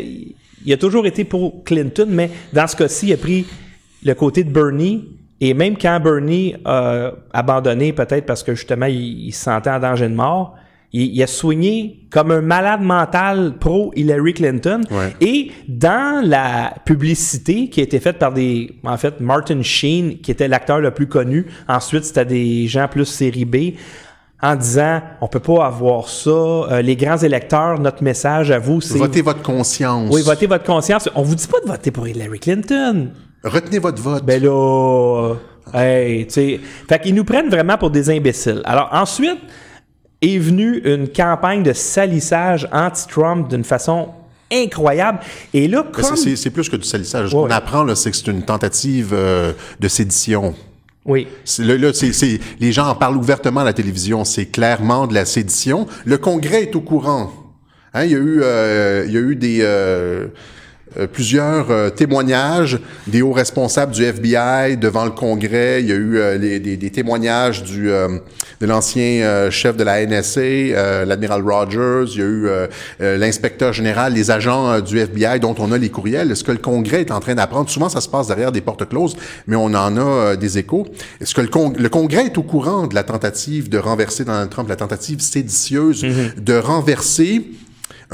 il 0.65 0.73
a 0.73 0.77
toujours 0.77 1.05
été 1.05 1.23
pour 1.23 1.63
Clinton, 1.63 2.07
mais 2.09 2.29
dans 2.51 2.67
ce 2.67 2.75
cas-ci, 2.75 3.07
il 3.07 3.13
a 3.13 3.17
pris 3.17 3.45
le 4.03 4.13
côté 4.13 4.43
de 4.43 4.51
Bernie. 4.51 5.09
Et 5.41 5.53
même 5.53 5.77
quand 5.77 5.99
Bernie 5.99 6.55
a 6.63 7.11
abandonné, 7.33 7.91
peut-être 7.91 8.25
parce 8.25 8.43
que 8.43 8.55
justement, 8.55 8.85
il, 8.85 9.27
il 9.27 9.31
se 9.33 9.43
sentait 9.43 9.69
en 9.69 9.79
danger 9.79 10.07
de 10.07 10.15
mort, 10.15 10.55
il, 10.93 11.15
il 11.15 11.23
a 11.23 11.27
soigné 11.27 12.05
comme 12.11 12.31
un 12.31 12.41
malade 12.41 12.81
mental 12.81 13.55
pro 13.59 13.91
Hillary 13.95 14.33
Clinton. 14.33 14.81
Ouais. 14.91 15.15
Et 15.19 15.51
dans 15.67 16.23
la 16.25 16.73
publicité 16.85 17.69
qui 17.69 17.79
a 17.79 17.83
été 17.83 17.99
faite 17.99 18.19
par 18.19 18.31
des, 18.31 18.75
en 18.83 18.97
fait, 18.97 19.19
Martin 19.19 19.61
Sheen, 19.63 20.19
qui 20.19 20.31
était 20.31 20.47
l'acteur 20.47 20.79
le 20.79 20.91
plus 20.91 21.07
connu. 21.07 21.47
Ensuite, 21.67 22.05
c'était 22.05 22.25
des 22.25 22.67
gens 22.67 22.87
plus 22.87 23.05
série 23.05 23.45
B 23.45 23.55
en 24.41 24.55
disant 24.55 25.01
on 25.21 25.27
peut 25.27 25.39
pas 25.39 25.65
avoir 25.65 26.07
ça. 26.09 26.29
Euh, 26.29 26.81
les 26.81 26.95
grands 26.95 27.17
électeurs, 27.17 27.79
notre 27.79 28.03
message 28.03 28.51
à 28.51 28.59
vous, 28.59 28.81
c'est 28.81 28.97
Votez 28.99 29.21
votre 29.21 29.41
conscience. 29.41 30.09
oui, 30.13 30.21
votez 30.21 30.45
votre 30.47 30.65
conscience. 30.65 31.09
On 31.15 31.23
vous 31.23 31.35
dit 31.35 31.47
pas 31.47 31.61
de 31.61 31.67
voter 31.67 31.91
pour 31.91 32.07
Hillary 32.07 32.39
Clinton. 32.39 33.09
Retenez 33.43 33.79
votre 33.79 34.01
vote. 34.01 34.23
Ben 34.25 34.41
là, 34.43 35.33
hey, 35.73 36.27
tu 36.27 36.33
sais. 36.33 36.59
Fait 36.87 36.99
qu'ils 36.99 37.15
nous 37.15 37.23
prennent 37.23 37.49
vraiment 37.49 37.77
pour 37.77 37.89
des 37.89 38.09
imbéciles. 38.09 38.61
Alors 38.65 38.89
ensuite 38.91 39.39
est 40.23 40.37
venue 40.37 40.79
une 40.85 41.07
campagne 41.09 41.61
de 41.63 41.73
salissage 41.73 42.67
anti-Trump 42.71 43.49
d'une 43.49 43.63
façon 43.63 44.09
incroyable. 44.51 45.19
Et 45.53 45.67
là, 45.67 45.83
comme... 45.91 46.15
c'est- 46.15 46.49
plus 46.49 46.69
que 46.69 46.75
du 46.75 46.87
salissage. 46.87 47.29
Ce 47.31 47.35
Ouais. 47.35 47.43
qu'on 47.43 47.49
apprend, 47.51 47.83
là, 47.83 47.95
c'est 47.95 48.11
que 48.11 48.17
c'est 48.17 48.27
une 48.27 48.43
tentative 48.43 49.09
euh, 49.13 49.51
de 49.79 49.87
sédition. 49.87 50.53
Oui. 51.05 51.27
Là, 51.59 51.77
là, 51.77 51.91
c'est, 51.93 52.13
c'est- 52.13 52.39
les 52.59 52.71
gens 52.71 52.87
en 52.87 52.95
parlent 52.95 53.17
ouvertement 53.17 53.61
à 53.61 53.65
la 53.65 53.73
télévision. 53.73 54.23
C'est 54.23 54.45
clairement 54.45 55.07
de 55.07 55.13
la 55.13 55.25
sédition. 55.25 55.87
Le 56.05 56.17
Congrès 56.17 56.63
est 56.63 56.75
au 56.75 56.81
courant. 56.81 57.31
Hein, 57.93 58.05
il 58.05 58.11
y 58.11 58.15
a 58.15 58.19
eu, 58.19 58.39
euh, 58.41 59.03
il 59.07 59.13
y 59.13 59.17
a 59.17 59.21
eu 59.21 59.35
des 59.35 59.59
euh, 59.61 60.27
plusieurs 61.11 61.71
euh, 61.71 61.89
témoignages 61.89 62.79
des 63.07 63.21
hauts 63.21 63.31
responsables 63.31 63.91
du 63.93 64.03
FBI 64.03 64.77
devant 64.77 65.05
le 65.05 65.11
Congrès. 65.11 65.81
Il 65.81 65.89
y 65.89 65.91
a 65.91 65.95
eu 65.95 66.17
euh, 66.17 66.37
les- 66.37 66.59
des, 66.59 66.77
des 66.77 66.89
témoignages 66.89 67.63
du 67.63 67.89
euh, 67.91 68.19
de 68.61 68.65
l'ancien 68.65 69.21
euh, 69.23 69.51
chef 69.51 69.75
de 69.75 69.83
la 69.83 70.05
NSA, 70.05 70.39
euh, 70.41 71.05
l'admiral 71.05 71.41
Rogers. 71.41 72.05
Il 72.13 72.19
y 72.19 72.21
a 72.21 72.25
eu 72.25 72.47
euh, 72.47 72.67
euh, 73.01 73.17
l'inspecteur 73.17 73.73
général, 73.73 74.13
les 74.13 74.31
agents 74.31 74.69
euh, 74.71 74.81
du 74.81 74.97
FBI 74.99 75.39
dont 75.39 75.55
on 75.59 75.71
a 75.71 75.77
les 75.77 75.89
courriels. 75.89 76.31
Est-ce 76.31 76.43
que 76.43 76.51
le 76.51 76.57
Congrès 76.59 77.01
est 77.01 77.11
en 77.11 77.19
train 77.19 77.35
d'apprendre? 77.35 77.69
Souvent, 77.69 77.89
ça 77.89 78.01
se 78.01 78.07
passe 78.09 78.27
derrière 78.27 78.51
des 78.51 78.61
portes 78.61 78.87
closes, 78.87 79.15
mais 79.47 79.55
on 79.55 79.65
en 79.65 79.97
a 79.97 79.99
euh, 80.01 80.35
des 80.35 80.57
échos. 80.57 80.85
Est-ce 81.21 81.33
que 81.35 81.41
le, 81.41 81.47
Con- 81.47 81.73
le 81.77 81.89
Congrès 81.89 82.25
est 82.27 82.37
au 82.37 82.43
courant 82.43 82.87
de 82.87 82.95
la 82.95 83.03
tentative 83.03 83.69
de 83.69 83.77
renverser 83.77 84.23
Donald 84.25 84.49
Trump, 84.49 84.69
la 84.69 84.75
tentative 84.75 85.19
séditieuse 85.21 86.05
de 86.37 86.53
renverser 86.57 87.41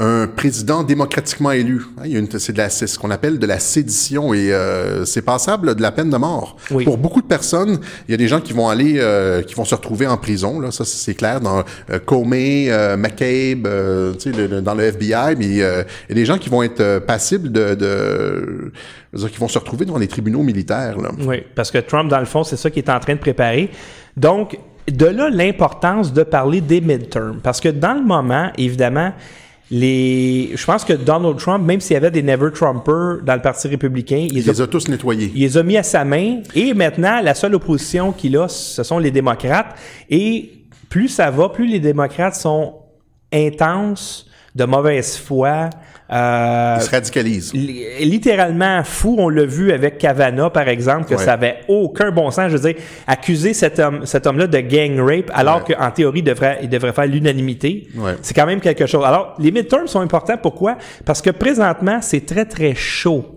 un 0.02 0.26
président 0.26 0.82
démocratiquement 0.82 1.50
élu. 1.52 1.82
Hein, 2.02 2.08
c'est 2.38 2.52
de 2.54 2.58
la- 2.58 2.70
c'est 2.70 2.86
ce 2.86 2.98
qu'on 2.98 3.10
appelle 3.10 3.38
de 3.38 3.46
la 3.46 3.58
sédition 3.58 4.32
et 4.32 4.50
euh, 4.52 5.04
c'est 5.04 5.20
passable 5.22 5.74
de 5.74 5.82
la 5.82 5.92
peine 5.92 6.08
de 6.08 6.16
mort. 6.16 6.56
Oui. 6.70 6.84
Pour 6.84 6.96
beaucoup 6.96 7.20
de 7.20 7.26
personnes, 7.26 7.78
il 8.08 8.12
y 8.12 8.14
a 8.14 8.16
des 8.16 8.26
gens 8.26 8.40
qui 8.40 8.54
vont 8.54 8.68
aller, 8.70 8.94
euh, 8.96 9.42
qui 9.42 9.54
vont 9.54 9.66
se 9.66 9.74
retrouver 9.74 10.06
en 10.06 10.16
prison. 10.16 10.58
Là, 10.58 10.70
ça 10.70 10.84
c'est 10.86 11.14
clair 11.14 11.40
dans 11.40 11.64
euh, 11.90 11.98
Comey, 11.98 12.66
euh, 12.70 12.96
McCabe, 12.96 13.66
euh, 13.66 14.14
tu 14.14 14.32
sais, 14.32 14.36
le- 14.36 14.46
le- 14.46 14.62
dans 14.62 14.74
le 14.74 14.84
FBI, 14.84 15.36
mais 15.38 15.60
euh, 15.62 15.82
il 16.08 16.10
y 16.10 16.12
a 16.12 16.14
des 16.14 16.24
gens 16.24 16.38
qui 16.38 16.48
vont 16.48 16.62
être 16.62 17.00
passibles 17.00 17.52
de, 17.52 17.74
de 17.74 18.72
qui 19.28 19.38
vont 19.38 19.48
se 19.48 19.58
retrouver 19.58 19.84
devant 19.84 19.98
les 19.98 20.08
tribunaux 20.08 20.42
militaires. 20.42 20.98
Là. 20.98 21.10
Oui, 21.26 21.42
parce 21.54 21.70
que 21.70 21.78
Trump, 21.78 22.08
dans 22.10 22.20
le 22.20 22.24
fond, 22.26 22.42
c'est 22.44 22.56
ça 22.56 22.70
qu'il 22.70 22.82
est 22.82 22.90
en 22.90 23.00
train 23.00 23.14
de 23.14 23.18
préparer. 23.20 23.70
Donc, 24.16 24.58
de 24.90 25.06
là 25.06 25.28
l'importance 25.30 26.12
de 26.12 26.22
parler 26.22 26.60
des 26.62 26.80
midterms. 26.80 27.40
Parce 27.42 27.60
que 27.60 27.68
dans 27.68 27.94
le 27.94 28.02
moment, 28.02 28.50
évidemment, 28.56 29.12
les, 29.70 30.50
je 30.54 30.64
pense 30.64 30.84
que 30.84 30.92
Donald 30.92 31.38
Trump, 31.38 31.64
même 31.64 31.80
s'il 31.80 31.94
y 31.94 31.96
avait 31.96 32.10
des 32.10 32.22
Never 32.22 32.50
Trumpers 32.52 33.22
dans 33.22 33.34
le 33.34 33.42
Parti 33.42 33.68
républicain, 33.68 34.16
il 34.16 34.32
Il 34.32 34.34
les 34.34 34.48
a, 34.48 34.52
les 34.52 34.60
a 34.62 34.66
tous 34.66 34.88
nettoyés. 34.88 35.30
il 35.34 35.42
les 35.42 35.56
a 35.56 35.62
mis 35.62 35.76
à 35.76 35.82
sa 35.82 36.04
main. 36.04 36.40
Et 36.54 36.74
maintenant, 36.74 37.20
la 37.22 37.34
seule 37.34 37.54
opposition 37.54 38.12
qu'il 38.12 38.36
a, 38.36 38.48
ce 38.48 38.82
sont 38.82 38.98
les 38.98 39.12
démocrates. 39.12 39.76
Et 40.08 40.64
plus 40.88 41.08
ça 41.08 41.30
va, 41.30 41.48
plus 41.50 41.66
les 41.66 41.78
démocrates 41.78 42.34
sont 42.34 42.74
intenses, 43.32 44.26
de 44.56 44.64
mauvaise 44.64 45.16
foi. 45.16 45.70
Euh, 46.12 46.76
Ils 46.78 46.82
se 46.82 46.90
radicalisent. 46.90 47.52
li- 47.54 47.84
littéralement 48.04 48.82
fou. 48.84 49.16
On 49.18 49.28
l'a 49.28 49.44
vu 49.44 49.72
avec 49.72 49.98
Kavanaugh, 49.98 50.50
par 50.50 50.68
exemple, 50.68 51.04
que 51.06 51.14
Ouais. 51.14 51.24
ça 51.24 51.34
avait 51.34 51.58
aucun 51.68 52.10
bon 52.10 52.30
sens. 52.30 52.50
Je 52.50 52.56
veux 52.56 52.72
dire, 52.72 52.82
accuser 53.06 53.54
cet 53.54 53.78
homme, 53.78 54.06
cet 54.06 54.26
homme-là 54.26 54.46
de 54.46 54.58
gang 54.60 54.98
rape, 55.00 55.30
alors 55.34 55.64
Ouais. 55.68 55.74
qu'en 55.74 55.90
théorie, 55.90 56.20
il 56.20 56.24
devrait, 56.24 56.58
il 56.62 56.68
devrait 56.68 56.92
faire 56.92 57.06
l'unanimité. 57.06 57.88
Ouais. 57.96 58.12
C'est 58.22 58.34
quand 58.34 58.46
même 58.46 58.60
quelque 58.60 58.86
chose. 58.86 59.04
Alors, 59.04 59.34
les 59.38 59.50
midterms 59.52 59.86
sont 59.86 60.00
importants. 60.00 60.36
Pourquoi? 60.40 60.76
Parce 61.04 61.22
que 61.22 61.30
présentement, 61.30 61.98
c'est 62.00 62.26
très, 62.26 62.44
très 62.44 62.74
chaud 62.74 63.36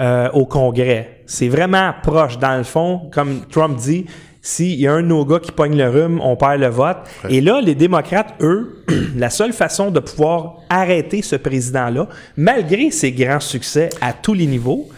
euh, 0.00 0.28
au 0.32 0.46
Congrès. 0.46 1.20
C'est 1.26 1.48
vraiment 1.48 1.92
proche. 2.02 2.38
Dans 2.38 2.56
le 2.56 2.64
fond, 2.64 3.02
comme 3.12 3.42
Trump 3.50 3.76
dit, 3.78 4.04
S'il 4.46 4.78
y 4.78 4.86
a 4.86 4.92
un 4.92 5.00
de 5.00 5.06
nos 5.06 5.24
gars 5.24 5.38
qui 5.40 5.52
pogne 5.52 5.74
le 5.74 5.88
rhume, 5.88 6.20
on 6.20 6.36
perd 6.36 6.60
le 6.60 6.66
vote. 6.66 6.98
Et 7.30 7.40
là, 7.40 7.62
les 7.62 7.74
démocrates, 7.74 8.34
eux, 8.42 8.84
la 9.16 9.30
seule 9.30 9.54
façon 9.54 9.90
de 9.90 10.00
pouvoir 10.00 10.56
arrêter 10.68 11.22
ce 11.22 11.36
président-là, 11.36 12.08
malgré 12.36 12.90
ses 12.90 13.10
grands 13.10 13.40
succès 13.40 13.88
à 14.02 14.12
tous 14.12 14.34
les 14.34 14.44
niveaux, 14.44 14.90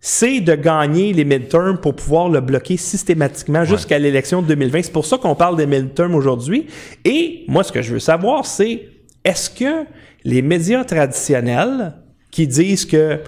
c'est 0.00 0.40
de 0.40 0.54
gagner 0.54 1.12
les 1.12 1.26
midterms 1.26 1.76
pour 1.76 1.94
pouvoir 1.94 2.30
le 2.30 2.40
bloquer 2.40 2.78
systématiquement 2.78 3.66
jusqu'à 3.66 3.98
l'élection 3.98 4.40
de 4.40 4.46
2020. 4.46 4.84
C'est 4.84 4.92
pour 4.94 5.04
ça 5.04 5.18
qu'on 5.18 5.34
parle 5.34 5.58
des 5.58 5.66
midterms 5.66 6.14
aujourd'hui. 6.14 6.66
Et 7.04 7.44
moi, 7.48 7.62
ce 7.64 7.72
que 7.72 7.82
je 7.82 7.92
veux 7.92 7.98
savoir, 7.98 8.46
c'est 8.46 8.88
est-ce 9.26 9.50
que 9.50 9.84
les 10.24 10.40
médias 10.40 10.84
traditionnels 10.84 11.96
qui 12.30 12.46
disent 12.46 12.86
que 12.86 13.20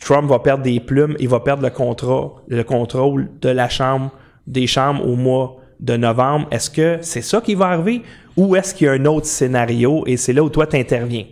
Trump 0.00 0.28
va 0.28 0.40
perdre 0.40 0.64
des 0.64 0.80
plumes, 0.80 1.14
il 1.20 1.28
va 1.28 1.38
perdre 1.38 1.62
le, 1.62 1.70
contrat, 1.70 2.42
le 2.48 2.64
contrôle 2.64 3.28
de 3.40 3.50
la 3.50 3.68
Chambre, 3.68 4.10
des 4.46 4.66
chambres 4.66 5.06
au 5.06 5.16
mois 5.16 5.56
de 5.80 5.96
novembre, 5.96 6.46
est-ce 6.50 6.70
que 6.70 6.98
c'est 7.02 7.22
ça 7.22 7.40
qui 7.40 7.54
va 7.54 7.66
arriver 7.66 8.02
ou 8.36 8.56
est-ce 8.56 8.74
qu'il 8.74 8.86
y 8.86 8.90
a 8.90 8.92
un 8.92 9.04
autre 9.06 9.26
scénario 9.26 10.04
et 10.06 10.16
c'est 10.16 10.32
là 10.32 10.42
où 10.42 10.48
toi 10.48 10.66
tu 10.66 10.76
interviens? 10.76 11.24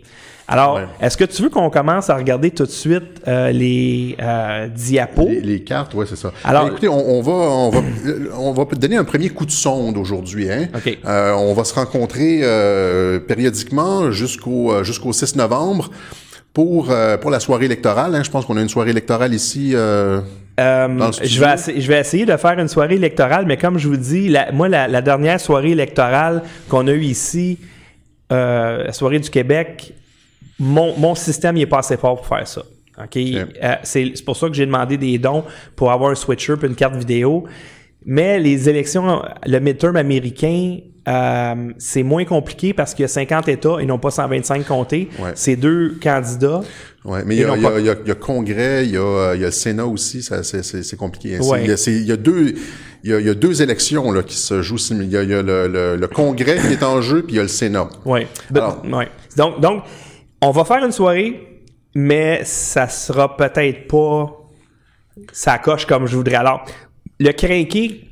Alors, 0.47 0.79
est-ce 1.01 1.17
que 1.17 1.23
tu 1.23 1.41
veux 1.41 1.49
qu'on 1.49 1.71
commence 1.71 2.09
à 2.11 2.15
regarder 2.15 2.51
tout 2.51 2.65
de 2.65 2.71
suite 2.71 3.21
euh, 3.27 3.51
les 3.51 4.15
euh, 4.21 4.67
diapos? 4.67 5.27
Les, 5.27 5.63
cartes, 5.63 5.93
oui, 5.95 6.05
c'est 6.07 6.15
ça. 6.15 6.31
Alors, 6.43 6.67
écoutez, 6.67 6.87
on, 6.87 7.21
va, 7.21 7.31
on, 7.31 7.69
va, 7.71 7.81
on 8.37 8.53
va 8.53 8.65
donner 8.75 8.95
un 8.95 9.03
premier 9.03 9.29
coup 9.29 9.47
de 9.47 9.51
sonde 9.51 9.97
aujourd'hui. 9.97 10.51
Hein? 10.51 10.67
Euh, 11.05 11.33
on 11.33 11.53
va 11.53 11.63
se 11.63 11.73
rencontrer 11.73 12.41
périodiquement 13.27 14.11
jusqu'au 14.11 14.83
jusqu'au 14.83 15.13
6 15.13 15.35
novembre 15.35 15.89
pour, 16.55 16.91
pour 17.21 17.29
la 17.29 17.39
soirée 17.39 17.65
électorale. 17.65 18.15
Hein? 18.15 18.23
Je 18.23 18.31
pense 18.31 18.45
qu'on 18.45 18.57
a 18.57 18.61
une 18.61 18.69
soirée 18.69 18.89
électorale 18.89 19.33
ici. 19.33 19.73
Euh, 19.75 20.21
je, 20.57 21.39
vais 21.39 21.79
je 21.79 21.87
vais 21.87 21.99
essayer 21.99 22.25
de 22.25 22.35
faire 22.37 22.57
une 22.57 22.67
soirée 22.67 22.95
électorale, 22.95 23.45
mais 23.45 23.57
comme 23.57 23.77
je 23.77 23.87
vous 23.87 23.97
dis, 23.97 24.29
la, 24.29 24.51
moi, 24.51 24.67
la, 24.67 24.87
la, 24.87 25.01
dernière 25.03 25.39
soirée 25.39 25.71
électorale 25.71 26.41
qu'on 26.67 26.87
a 26.87 26.91
eue 26.91 27.03
ici, 27.03 27.59
la 28.31 28.91
soirée 28.91 29.19
du 29.19 29.29
Québec, 29.29 29.93
mon, 30.57 30.97
mon 30.97 31.13
système, 31.13 31.57
il 31.57 31.61
est 31.61 31.67
pas 31.67 31.79
assez 31.79 31.97
fort 31.97 32.15
pour 32.15 32.27
faire 32.27 32.47
ça. 32.47 32.63
Euh, 32.97 33.75
c'est 33.83 34.23
pour 34.23 34.37
ça 34.37 34.47
que 34.47 34.53
j'ai 34.53 34.65
demandé 34.65 34.97
des 34.97 35.17
dons 35.17 35.43
pour 35.75 35.91
avoir 35.91 36.11
un 36.11 36.15
switcher 36.15 36.53
et 36.61 36.65
une 36.65 36.75
carte 36.75 36.95
vidéo. 36.95 37.45
Mais 38.05 38.39
les 38.39 38.69
élections, 38.69 39.23
le 39.45 39.59
midterm 39.59 39.95
américain, 39.95 40.77
euh, 41.07 41.71
c'est 41.77 42.03
moins 42.03 42.25
compliqué 42.25 42.73
parce 42.73 42.93
qu'il 42.93 43.03
y 43.03 43.05
a 43.05 43.09
50 43.09 43.47
États 43.47 43.77
et 43.79 43.85
non 43.85 43.99
pas 43.99 44.11
125 44.11 44.65
comtés. 44.65 45.09
C'est 45.33 45.55
deux 45.55 45.97
candidats. 46.01 46.61
Oui, 47.03 47.19
mais 47.25 47.35
il 47.35 47.41
y, 47.41 47.43
a, 47.43 47.55
il, 47.55 47.61
y 47.61 47.65
a, 47.67 47.79
il 47.79 48.07
y, 48.07 48.11
a, 48.11 48.15
Congrès, 48.15 48.85
il 48.85 48.93
y 48.93 48.97
a, 48.97 49.35
il 49.35 49.41
y 49.41 49.43
a 49.43 49.47
le 49.47 49.51
Sénat 49.51 49.85
aussi, 49.85 50.23
c'est 50.23 50.97
compliqué. 50.97 51.37
Ouais. 51.39 51.63
Il, 51.63 52.05
y 52.05 52.11
a, 52.11 52.17
deux 52.17 52.55
il 53.03 53.11
y, 53.11 53.29
a, 53.29 53.33
deux 53.35 53.61
élections 53.61 54.11
là, 54.11 54.23
qui 54.23 54.35
se 54.35 54.63
jouent. 54.63 54.77
Il 54.91 55.09
y 55.09 55.17
a, 55.17 55.21
il 55.21 55.29
y 55.29 55.33
a 55.33 55.43
le, 55.43 55.67
le, 55.67 55.95
le, 55.95 56.07
Congrès 56.07 56.57
qui 56.57 56.73
est 56.73 56.83
en 56.83 57.01
jeu, 57.01 57.21
puis 57.21 57.33
il 57.33 57.37
y 57.37 57.39
a 57.39 57.43
le 57.43 57.47
Sénat. 57.47 57.89
Oui. 58.05 58.21
Ouais. 58.51 59.07
Donc, 59.37 59.59
donc 59.59 59.83
on 60.41 60.49
va 60.49 60.65
faire 60.65 60.83
une 60.83 60.91
soirée, 60.91 61.61
mais 61.93 62.41
ça 62.43 62.87
sera 62.87 63.37
peut-être 63.37 63.87
pas 63.87 64.45
ça 65.31 65.57
coche 65.59 65.85
comme 65.85 66.07
je 66.07 66.15
voudrais. 66.15 66.35
Alors, 66.35 66.65
le 67.19 67.31
crinqué 67.31 68.05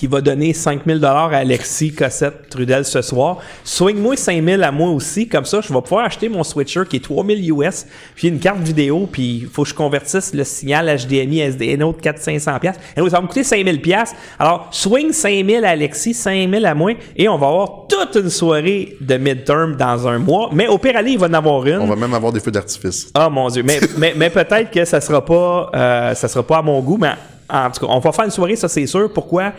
qui 0.00 0.06
va 0.06 0.22
donner 0.22 0.54
5000 0.54 0.98
dollars 0.98 1.32
à 1.32 1.38
Alexis 1.38 1.92
Cossette 1.92 2.48
Trudel 2.48 2.86
ce 2.86 3.02
soir. 3.02 3.38
Swing-moi 3.64 4.16
5000 4.16 4.62
à 4.62 4.72
moi 4.72 4.88
aussi, 4.88 5.28
comme 5.28 5.44
ça 5.44 5.60
je 5.60 5.70
vais 5.70 5.80
pouvoir 5.82 6.06
acheter 6.06 6.30
mon 6.30 6.42
switcher 6.42 6.82
qui 6.88 6.96
est 6.96 7.04
3000 7.04 7.52
US, 7.52 7.86
puis 8.14 8.28
une 8.28 8.38
carte 8.38 8.60
vidéo, 8.60 9.08
puis 9.10 9.40
il 9.42 9.46
faut 9.46 9.64
que 9.64 9.68
je 9.68 9.74
convertisse 9.74 10.32
le 10.32 10.44
signal 10.44 10.86
HDMI 10.86 11.40
SDN 11.40 11.80
de 11.80 11.84
400-500 11.84 12.60
pièces. 12.60 12.76
Et 12.96 13.00
ça 13.00 13.08
va 13.08 13.20
me 13.20 13.26
coûter 13.26 13.44
5000 13.44 13.82
pièces. 13.82 14.14
Alors, 14.38 14.68
swing 14.70 15.12
5000 15.12 15.64
à 15.64 15.70
Alexis, 15.70 16.14
5000 16.14 16.64
à 16.64 16.74
moi, 16.74 16.92
et 17.14 17.28
on 17.28 17.36
va 17.36 17.48
avoir 17.48 17.86
toute 17.88 18.22
une 18.22 18.30
soirée 18.30 18.96
de 19.00 19.16
midterm 19.16 19.76
dans 19.76 20.08
un 20.08 20.18
mois. 20.18 20.48
Mais 20.52 20.66
au 20.66 20.78
pire 20.78 20.96
aller, 20.96 21.12
il 21.12 21.18
va 21.18 21.26
en 21.26 21.34
avoir 21.34 21.66
une. 21.66 21.78
On 21.78 21.86
va 21.86 21.96
même 21.96 22.14
avoir 22.14 22.32
des 22.32 22.40
feux 22.40 22.50
d'artifice. 22.50 23.10
Ah 23.14 23.28
mon 23.28 23.48
dieu, 23.48 23.62
mais, 23.62 23.80
mais, 23.98 24.14
mais 24.16 24.30
peut-être 24.30 24.70
que 24.70 24.84
ça 24.84 25.00
sera 25.00 25.22
pas 25.22 25.70
euh, 25.74 26.14
ça 26.14 26.28
sera 26.28 26.42
pas 26.42 26.58
à 26.58 26.62
mon 26.62 26.80
goût, 26.80 26.96
mais 26.98 27.10
en 27.52 27.70
tout 27.70 27.86
cas, 27.86 27.92
on 27.92 27.98
va 27.98 28.12
faire 28.12 28.24
une 28.24 28.30
soirée, 28.30 28.56
ça 28.56 28.68
c'est 28.68 28.86
sûr. 28.86 29.12
Pourquoi? 29.12 29.52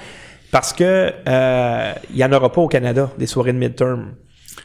Parce 0.52 0.74
que 0.74 1.14
euh, 1.28 1.94
il 2.12 2.18
y 2.18 2.26
en 2.26 2.32
aura 2.34 2.52
pas 2.52 2.62
au 2.62 2.68
Canada 2.68 3.10
des 3.18 3.26
soirées 3.26 3.54
de 3.54 3.58
midterm. 3.58 4.12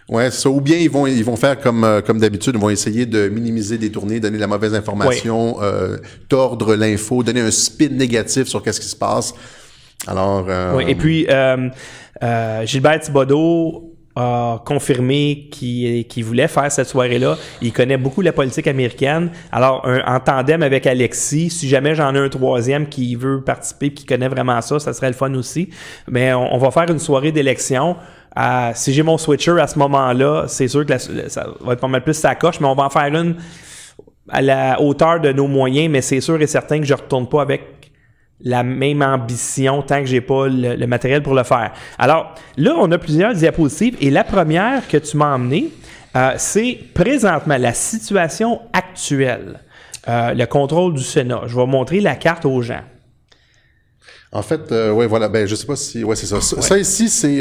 Ouais, 0.09 0.31
ça. 0.31 0.49
Ou 0.51 0.61
bien 0.61 0.77
ils 0.77 0.91
vont 0.91 1.07
ils 1.07 1.25
vont 1.25 1.37
faire 1.37 1.61
comme 1.61 1.85
euh, 1.85 2.01
comme 2.01 2.19
d'habitude, 2.19 2.55
ils 2.57 2.61
vont 2.61 2.71
essayer 2.71 3.07
de 3.07 3.29
minimiser 3.29 3.79
des 3.79 3.91
tournées, 3.91 4.19
donner 4.21 4.39
la 4.39 4.49
mauvaise 4.49 4.75
information, 4.75 5.57
euh, 5.63 5.97
tordre 6.29 6.75
l'info, 6.75 7.23
donner 7.23 7.41
un 7.41 7.51
spin 7.51 7.89
négatif 7.89 8.49
sur 8.49 8.63
qu'est-ce 8.63 8.81
qui 8.81 8.89
se 8.89 8.97
passe. 8.97 9.35
Alors. 10.07 10.47
oui, 10.75 10.85
et 10.89 10.95
puis 10.95 11.27
Gilbert 12.65 13.01
Thibodeau 13.01 13.96
a 14.17 14.63
confirmé 14.65 15.49
qu'il 15.51 16.25
voulait 16.25 16.49
faire 16.49 16.73
cette 16.73 16.89
soirée-là. 16.89 17.37
Il 17.61 17.73
connaît 17.73 17.99
beaucoup 17.99 18.23
la 18.23 18.33
politique 18.33 18.67
américaine. 18.67 19.31
Alors, 19.53 19.87
en 20.07 20.21
tandem 20.21 20.63
avec 20.63 20.87
Alexis, 20.87 21.51
si 21.51 21.69
jamais 21.69 21.95
j'en 21.95 22.15
ai 22.15 22.19
un 22.19 22.29
troisième 22.29 22.89
qui 22.89 23.15
veut 23.15 23.43
participer, 23.43 23.93
qui 23.93 24.07
connaît 24.07 24.29
vraiment 24.29 24.61
ça, 24.63 24.79
ça 24.79 24.93
serait 24.95 25.09
le 25.09 25.15
fun 25.15 25.33
aussi. 25.35 25.69
Mais 26.09 26.33
on, 26.33 26.57
va 26.57 26.71
faire 26.71 26.91
une 26.91 26.99
soirée 26.99 27.31
d'élection. 27.31 27.97
Euh, 28.39 28.71
si 28.75 28.93
j'ai 28.93 29.03
mon 29.03 29.19
switcher 29.19 29.59
à 29.61 29.67
ce 29.67 29.79
moment-là, 29.79 30.45
c'est 30.49 30.69
sûr 30.69 30.85
que 30.87 30.97
ça 30.99 31.47
va 31.61 31.75
être 31.75 31.81
pas 31.81 31.89
mal 31.89 32.03
plus 32.03 32.15
sa 32.15 32.35
coche, 32.35 32.59
mais 32.61 32.67
on 32.67 32.75
va 32.75 32.85
en 32.85 32.91
faire 32.91 33.15
une 33.15 33.37
à 34.29 34.43
la 34.43 34.81
hauteur 34.81 35.21
de 35.21 35.33
nos 35.33 35.47
moyens, 35.47 35.91
mais 35.91 36.03
c'est 36.03 36.21
sûr 36.21 36.41
et 36.41 36.47
certain 36.47 36.81
que 36.81 36.85
je 36.85 36.95
retourne 36.95 37.29
pas 37.29 37.43
avec 37.43 37.76
la 38.41 38.63
même 38.63 39.03
ambition 39.03 39.83
tant 39.83 40.01
que 40.01 40.07
j'ai 40.07 40.21
pas 40.21 40.49
le, 40.49 40.87
matériel 40.87 41.23
pour 41.23 41.35
le 41.35 41.43
faire. 41.43 41.73
Alors 41.99 42.35
là, 42.57 42.75
on 42.79 42.91
a 42.93 42.99
plusieurs 42.99 43.35
diapositives 43.35 43.97
et 44.01 44.11
la 44.11 44.25
première 44.25 44.87
que 44.89 44.97
tu 44.99 45.17
m'as 45.17 45.35
emmenée, 45.35 45.71
euh, 46.17 46.35
c'est 46.37 46.79
présentement 46.95 47.57
la 47.57 47.73
situation 47.73 48.61
actuelle, 48.73 49.61
euh, 50.09 50.35
le 50.35 50.47
contrôle 50.47 50.95
du 50.95 51.03
Sénat. 51.03 51.43
Je 51.47 51.57
vais 51.57 51.67
montrer 51.67 52.01
la 52.01 52.15
carte 52.15 52.45
aux 52.45 52.63
gens. 52.63 52.83
En 54.33 54.43
fait, 54.43 54.71
euh, 54.71 54.93
ouais, 54.93 55.07
voilà, 55.07 55.29
ben 55.29 55.47
je 55.47 55.55
sais 55.55 55.67
pas 55.67 55.77
si, 55.77 56.05
ouais, 56.05 56.17
c'est 56.17 56.27
ça. 56.27 56.41
Ça 56.41 56.79
ici, 56.79 57.09
c'est 57.09 57.41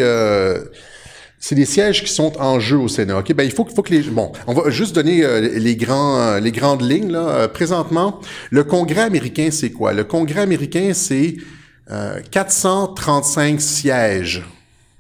c'est 1.39 1.55
des 1.55 1.65
sièges 1.65 2.03
qui 2.03 2.11
sont 2.11 2.33
en 2.39 2.59
jeu 2.59 2.77
au 2.77 2.87
Sénat. 2.87 3.19
Ok, 3.19 3.33
ben 3.33 3.43
il 3.43 3.51
faut, 3.51 3.65
faut 3.65 3.83
que 3.83 3.93
les 3.93 4.01
bon, 4.01 4.31
on 4.47 4.53
va 4.53 4.69
juste 4.69 4.95
donner 4.95 5.23
euh, 5.23 5.41
les 5.59 5.75
grands, 5.75 6.19
euh, 6.19 6.39
les 6.39 6.51
grandes 6.51 6.81
lignes 6.81 7.11
là. 7.11 7.27
Euh, 7.29 7.47
présentement, 7.47 8.19
le 8.49 8.63
Congrès 8.63 9.01
américain, 9.01 9.49
c'est 9.51 9.71
quoi? 9.71 9.93
Le 9.93 10.03
Congrès 10.03 10.41
américain, 10.41 10.91
c'est 10.93 11.35
435 12.31 13.61
sièges. 13.61 14.43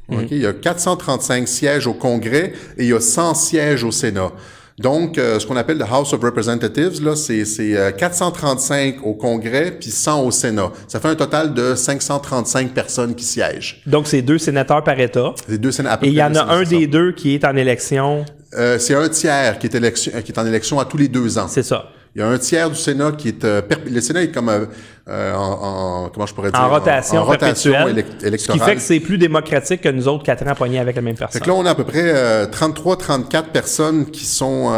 Ok, 0.07 0.19
mhm. 0.19 0.27
il 0.29 0.37
y 0.37 0.45
a 0.45 0.53
435 0.53 1.47
sièges 1.47 1.87
au 1.87 1.93
Congrès 1.93 2.53
et 2.77 2.83
il 2.83 2.89
y 2.89 2.93
a 2.93 2.99
100 2.99 3.33
sièges 3.33 3.83
au 3.83 3.91
Sénat. 3.91 4.31
Donc, 4.77 5.17
euh, 5.17 5.39
ce 5.39 5.47
qu'on 5.47 5.55
appelle 5.55 5.77
le 5.77 5.85
House 5.85 6.11
of 6.11 6.21
Representatives, 6.21 7.01
là, 7.01 7.15
c'est, 7.15 7.45
c'est 7.45 7.95
435 7.97 8.97
euh, 8.97 8.99
au 9.03 9.13
Congrès 9.13 9.71
puis 9.71 9.89
100 9.89 10.23
au 10.25 10.31
Sénat. 10.31 10.71
Ça 10.87 10.99
fait 10.99 11.07
un 11.07 11.15
total 11.15 11.53
de 11.53 11.75
535 11.75 12.73
personnes 12.73 13.15
qui 13.15 13.23
siègent. 13.23 13.81
Donc, 13.85 14.07
c'est 14.07 14.21
deux 14.21 14.37
sénateurs 14.37 14.83
par 14.83 14.99
État. 14.99 15.33
C'est 15.47 15.57
deux 15.57 15.71
sénateurs. 15.71 16.05
Et 16.05 16.11
il 16.11 16.15
y 16.15 16.23
en 16.23 16.35
a 16.35 16.53
un 16.53 16.63
des 16.63 16.87
deux 16.87 17.13
qui 17.13 17.35
est 17.35 17.45
en 17.45 17.55
élection. 17.55 18.25
Euh, 18.57 18.77
c'est 18.77 18.95
un 18.95 19.07
tiers 19.07 19.59
qui 19.59 19.67
est, 19.67 19.75
élection, 19.75 20.11
qui 20.21 20.31
est 20.31 20.39
en 20.39 20.45
élection 20.45 20.77
à 20.79 20.85
tous 20.85 20.97
les 20.97 21.07
deux 21.07 21.37
ans. 21.37 21.47
C'est 21.47 21.63
ça. 21.63 21.91
Il 22.13 22.19
y 22.19 22.21
a 22.21 22.27
un 22.27 22.37
tiers 22.37 22.69
du 22.69 22.75
Sénat 22.75 23.13
qui 23.13 23.29
est... 23.29 23.45
Euh, 23.45 23.61
le 23.89 24.01
Sénat 24.01 24.23
est 24.23 24.31
comme 24.31 24.67
euh, 25.07 25.31
euh, 25.31 25.35
en, 25.35 26.09
Comment 26.13 26.25
je 26.25 26.33
pourrais 26.33 26.51
dire? 26.51 26.59
En 26.59 26.69
rotation, 26.69 27.19
en, 27.19 27.25
rotation 27.25 27.87
électorale. 27.87 28.39
Ce 28.39 28.51
qui 28.51 28.59
fait 28.59 28.75
que 28.75 28.81
c'est 28.81 28.99
plus 28.99 29.17
démocratique 29.17 29.81
que 29.81 29.89
nous 29.89 30.07
autres 30.07 30.23
quatre 30.23 30.47
ans 30.47 30.55
poignés 30.55 30.79
avec 30.79 30.95
la 30.95 31.01
même 31.01 31.15
personne. 31.15 31.39
Fait 31.39 31.45
que 31.45 31.49
là, 31.49 31.55
on 31.55 31.65
a 31.65 31.71
à 31.71 31.75
peu 31.75 31.83
près 31.83 32.45
33-34 32.47 33.43
personnes 33.51 34.05
qui 34.07 34.25
sont 34.25 34.73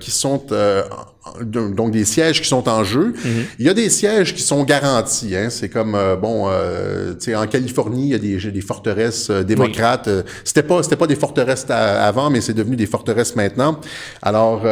qui 0.00 0.10
sont 0.10 0.46
donc 1.40 1.90
des 1.90 2.04
sièges 2.04 2.42
qui 2.42 2.48
sont 2.48 2.68
en 2.68 2.84
jeu. 2.84 3.14
Mhm. 3.24 3.44
Il 3.58 3.66
y 3.66 3.68
a 3.68 3.74
des 3.74 3.88
sièges 3.88 4.34
qui 4.34 4.42
sont 4.42 4.62
garantis. 4.64 5.34
Hein. 5.36 5.48
C'est 5.50 5.68
comme 5.68 5.94
euh, 5.94 6.16
bon, 6.16 6.46
euh, 6.48 7.14
tu 7.14 7.26
sais, 7.26 7.34
en 7.34 7.46
Californie, 7.46 8.04
il 8.04 8.10
y 8.10 8.14
a 8.14 8.18
des, 8.18 8.50
des 8.50 8.60
forteresses 8.60 9.30
euh, 9.30 9.42
démocrates. 9.42 10.08
C'était 10.44 10.62
pas 10.62 10.82
c'était 10.82 10.96
pas 10.96 11.06
des 11.06 11.16
forteresses 11.16 11.66
avant, 11.70 12.30
mais 12.30 12.40
c'est 12.40 12.54
devenu 12.54 12.76
des 12.76 12.86
forteresses 12.86 13.36
maintenant. 13.36 13.80
Alors, 14.22 14.62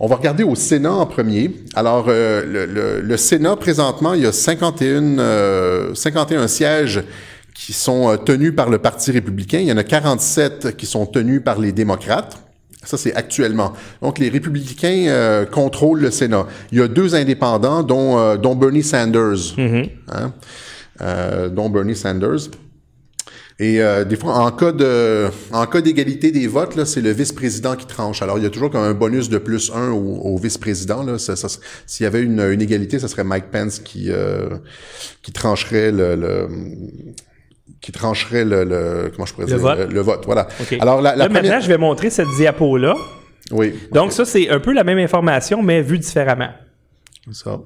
on 0.00 0.06
va 0.06 0.16
regarder 0.16 0.44
au 0.44 0.54
Sénat 0.54 0.92
en 0.92 1.06
premier. 1.06 1.50
Alors, 1.74 2.06
le, 2.08 2.66
le, 2.66 3.00
le, 3.00 3.16
Sénat 3.16 3.56
présentement, 3.74 4.14
il 4.14 4.22
y 4.22 4.26
a 4.26 4.32
51 4.32 5.94
51 5.94 6.46
sièges 6.46 7.02
qui 7.54 7.72
sont 7.72 8.16
tenus 8.24 8.54
par 8.54 8.70
le 8.70 8.78
Parti 8.78 9.10
républicain. 9.10 9.58
Il 9.58 9.66
y 9.66 9.72
en 9.72 9.76
a 9.76 9.82
47 9.82 10.76
qui 10.76 10.86
sont 10.86 11.06
tenus 11.06 11.42
par 11.44 11.58
les 11.58 11.72
démocrates. 11.72 12.38
Ça, 12.84 12.96
c'est 12.96 13.14
actuellement. 13.14 13.72
Donc, 14.00 14.20
les 14.20 14.28
républicains 14.28 15.06
euh, 15.08 15.44
contrôlent 15.44 16.00
le 16.00 16.12
Sénat. 16.12 16.46
Il 16.70 16.78
y 16.78 16.82
a 16.82 16.86
deux 16.86 17.16
indépendants, 17.16 17.82
dont, 17.82 18.16
euh, 18.18 18.36
dont 18.36 18.54
Bernie 18.54 18.84
Sanders. 18.84 19.56
Mm-hmm. 19.56 19.90
hein? 20.12 20.32
euh, 21.00 21.48
dont 21.48 21.68
Bernie 21.68 21.96
Sanders. 21.96 22.50
Et 23.60 23.80
euh, 23.80 24.04
des 24.04 24.16
fois, 24.16 24.32
en 24.34 24.50
cas 24.50 24.72
de, 24.72 25.28
en 25.52 25.64
cas 25.66 25.80
d'égalité 25.80 26.32
des 26.32 26.48
votes, 26.48 26.74
là, 26.74 26.84
c'est 26.84 27.00
le 27.00 27.10
vice-président 27.10 27.76
qui 27.76 27.86
tranche. 27.86 28.20
Alors, 28.20 28.36
il 28.38 28.42
y 28.42 28.46
a 28.46 28.50
toujours 28.50 28.74
un 28.74 28.92
bonus 28.94 29.28
de 29.28 29.38
plus 29.38 29.70
un 29.72 29.90
au, 29.92 30.16
au 30.22 30.36
vice-président. 30.38 31.04
Là, 31.04 31.18
ça, 31.18 31.36
ça- 31.36 31.48
s'il 31.86 32.02
y 32.02 32.06
avait 32.06 32.22
une, 32.22 32.40
une 32.40 32.60
égalité, 32.62 32.98
ça 32.98 33.06
serait 33.06 33.22
Mike 33.22 33.52
Pence 33.52 33.78
qui, 33.78 34.06
euh, 34.10 34.48
qui 35.22 35.30
trancherait 35.30 35.92
le, 35.92 36.16
le- 36.16 36.48
qui 37.80 37.92
trancherait 37.92 38.44
le, 38.44 38.64
le- 38.64 39.10
comment 39.14 39.24
je 39.26 39.34
pourrais 39.34 39.46
Le 39.46 39.52
dire? 39.52 39.58
vote. 39.60 39.78
le, 39.78 39.86
le 39.86 40.00
vote. 40.00 40.22
Voilà. 40.26 40.48
Alors, 40.80 41.00
la, 41.00 41.10
la 41.10 41.16
là, 41.16 41.24
première, 41.26 41.42
maintenant, 41.44 41.60
je 41.60 41.68
vais 41.68 41.78
montrer 41.78 42.10
cette 42.10 42.28
diapo-là. 42.36 42.96
oui. 43.52 43.74
Donc, 43.92 44.10
ça, 44.10 44.24
c'est 44.24 44.48
un 44.48 44.58
peu 44.58 44.72
la 44.72 44.82
même 44.82 44.98
information, 44.98 45.62
mais 45.62 45.80
vue 45.80 45.98
différemment. 45.98 46.50
Ça. 47.30 47.60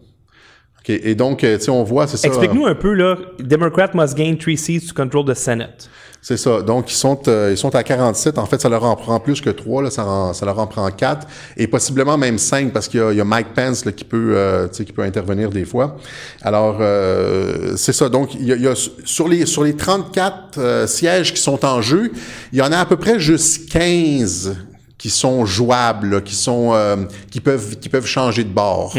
Et 0.88 1.14
donc, 1.14 1.44
euh, 1.44 1.58
tu 1.58 1.64
sais, 1.64 1.70
on 1.70 1.84
voit, 1.84 2.06
c'est 2.06 2.16
ça. 2.16 2.28
Explique-nous 2.28 2.66
un 2.66 2.74
peu, 2.74 2.92
là, 2.92 3.16
Democrat 3.38 3.90
must 3.94 4.14
gain 4.16 4.36
three 4.38 4.56
seats 4.56 4.88
to 4.88 4.94
control 4.94 5.24
the 5.24 5.34
Senate. 5.34 5.88
C'est 6.20 6.36
ça. 6.36 6.62
Donc, 6.62 6.90
ils 6.90 6.96
sont, 6.96 7.20
euh, 7.28 7.50
ils 7.52 7.56
sont 7.56 7.72
à 7.76 7.82
47. 7.84 8.38
En 8.38 8.46
fait, 8.46 8.60
ça 8.60 8.68
leur 8.68 8.82
en 8.82 8.96
prend 8.96 9.20
plus 9.20 9.40
que 9.40 9.50
3. 9.50 9.82
Là. 9.84 9.90
Ça, 9.90 10.04
en- 10.04 10.32
ça 10.34 10.44
leur 10.44 10.58
en 10.58 10.66
prend 10.66 10.90
4. 10.90 11.28
Et 11.56 11.68
possiblement 11.68 12.18
même 12.18 12.38
5 12.38 12.72
parce 12.72 12.88
qu'il 12.88 13.00
y 13.12 13.16
y 13.16 13.20
a 13.20 13.24
Mike 13.24 13.54
Pence 13.54 13.84
là, 13.84 13.92
qui, 13.92 14.02
peut, 14.04 14.32
euh, 14.34 14.66
tu 14.66 14.74
sais, 14.78 14.84
qui 14.84 14.92
peut 14.92 15.02
intervenir 15.02 15.50
des 15.50 15.64
fois. 15.64 15.96
Alors, 16.42 16.78
euh, 16.80 17.74
c'est 17.76 17.92
ça. 17.92 18.08
Donc, 18.08 18.34
il 18.34 18.46
y 18.46 18.52
a, 18.52 18.56
il 18.56 18.62
y 18.62 18.66
a 18.68 18.74
sur, 19.04 19.28
les, 19.28 19.46
sur 19.46 19.62
les 19.62 19.76
34 19.76 20.58
euh, 20.58 20.86
sièges 20.88 21.32
qui 21.32 21.40
sont 21.40 21.64
en 21.64 21.80
jeu, 21.80 22.10
il 22.52 22.58
y 22.58 22.62
en 22.62 22.72
a 22.72 22.78
à 22.78 22.84
peu 22.84 22.96
près 22.96 23.20
juste 23.20 23.70
15 23.70 24.56
qui 24.98 25.10
sont 25.10 25.46
jouables, 25.46 26.10
là, 26.16 26.20
qui 26.20 26.34
sont 26.34 26.72
euh, 26.74 26.96
qui 27.30 27.40
peuvent 27.40 27.76
qui 27.78 27.88
peuvent 27.88 28.04
changer 28.06 28.42
de 28.42 28.48
bord. 28.48 28.92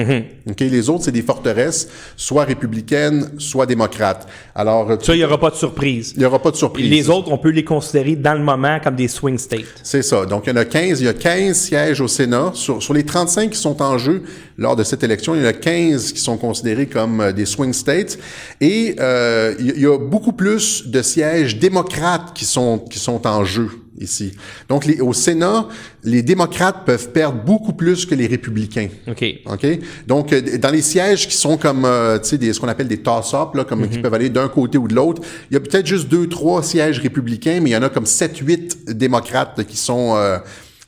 Ok, 0.50 0.62
les 0.62 0.90
autres 0.90 1.04
c'est 1.04 1.12
des 1.12 1.22
forteresses, 1.22 1.90
soit 2.16 2.46
républicaines, 2.46 3.32
soit 3.38 3.66
démocrates. 3.66 4.26
Alors 4.56 4.98
tu- 4.98 5.06
Ça, 5.06 5.14
il 5.14 5.18
n'y 5.20 5.26
aura 5.26 5.38
pas 5.40 5.50
de 5.50 5.56
surprise. 5.56 6.14
il 6.16 6.22
y 6.22 6.26
aura 6.26 6.40
pas 6.42 6.52
de 6.52 6.56
surprise. 6.56 6.90
Les 6.90 7.10
autres, 7.10 7.30
on 7.32 7.38
peut 7.38 7.50
les 7.50 7.64
considérer 7.66 8.16
dans 8.16 8.34
le 8.34 8.40
moment 8.44 8.80
comme 8.84 8.96
des 8.96 9.08
swing 9.10 9.38
states. 9.38 9.66
C'est 9.84 10.02
ça. 10.02 10.26
Donc, 10.26 10.44
il 10.48 10.52
y 10.52 10.54
en 10.54 10.56
a 10.56 10.66
15. 10.66 11.02
Il 11.02 11.06
y 11.06 11.10
a 11.10 11.14
15 11.14 11.58
sièges 11.58 12.00
au 12.02 12.08
Sénat. 12.08 12.52
Sur, 12.54 12.82
sur 12.82 12.94
les 12.94 13.04
35 13.04 13.50
qui 13.52 13.58
sont 13.58 13.82
en 13.82 13.98
jeu 13.98 14.24
lors 14.58 14.76
de 14.76 14.84
cette 14.84 15.04
élection, 15.04 15.36
il 15.36 15.42
y 15.42 15.46
en 15.46 15.50
a 15.50 15.54
15 15.54 16.14
qui 16.14 16.20
sont 16.20 16.38
considérés 16.38 16.88
comme 16.88 17.20
euh, 17.22 17.32
des 17.34 17.46
swing 17.46 17.74
states. 17.74 18.18
Et 18.62 18.96
euh, 19.00 19.54
y- 19.60 19.74
il 19.76 19.82
y 19.82 19.86
a 19.86 19.98
beaucoup 19.98 20.34
plus 20.34 20.88
de 20.88 21.02
sièges 21.02 21.58
démocrates 21.60 22.34
qui 22.34 22.46
sont, 22.46 22.80
qui 22.80 23.00
sont 23.00 23.26
en 23.28 23.44
jeu 23.44 23.70
ici. 24.00 24.32
Donc, 24.68 24.86
les, 24.86 25.02
au 25.02 25.14
Sénat, 25.14 25.68
les 26.04 26.24
démocrates 26.24 26.86
peuvent 26.86 27.10
perdre 27.10 27.44
beaucoup 27.44 27.74
plus 27.74 28.06
que 28.06 28.16
les 28.16 28.28
républicains. 28.28 28.90
OK. 29.08 29.26
OK? 29.46 29.68
Donc, 30.08 30.34
euh, 30.34 30.58
dans 30.58 30.72
les 30.72 30.82
sièges 30.82 31.28
qui 31.28 31.36
sont 31.36 31.58
comme, 31.58 31.86
euh, 31.86 32.18
tu 32.20 32.38
sais, 32.38 32.54
ce 32.54 32.60
qu'on 32.60 32.68
appelle 32.68 32.88
des 32.88 33.00
toss-up, 33.00 33.56
là, 33.56 33.64
comme 33.64 33.88
qui 33.90 34.00
peuvent 34.00 34.14
aller 34.14 34.30
d'un 34.30 34.48
côté 34.48 34.78
ou 34.78 34.88
de 34.88 34.96
l'autre, 34.96 35.22
il 35.52 35.54
y 35.54 35.58
a 35.58 35.60
peut-être 35.60 35.86
juste 35.86 36.08
deux, 36.08 36.28
trois 36.28 36.64
sièges 36.64 37.00
républicains, 37.00 37.60
mais 37.62 37.72
il 37.72 37.74
y 37.74 37.78
en 37.78 37.84
a 37.84 37.90
comme 37.90 38.06
sept, 38.06 38.38
huit 38.38 38.78
démocrates 38.88 39.64
qui 39.66 39.78
sont... 39.78 40.16
euh, 40.16 40.38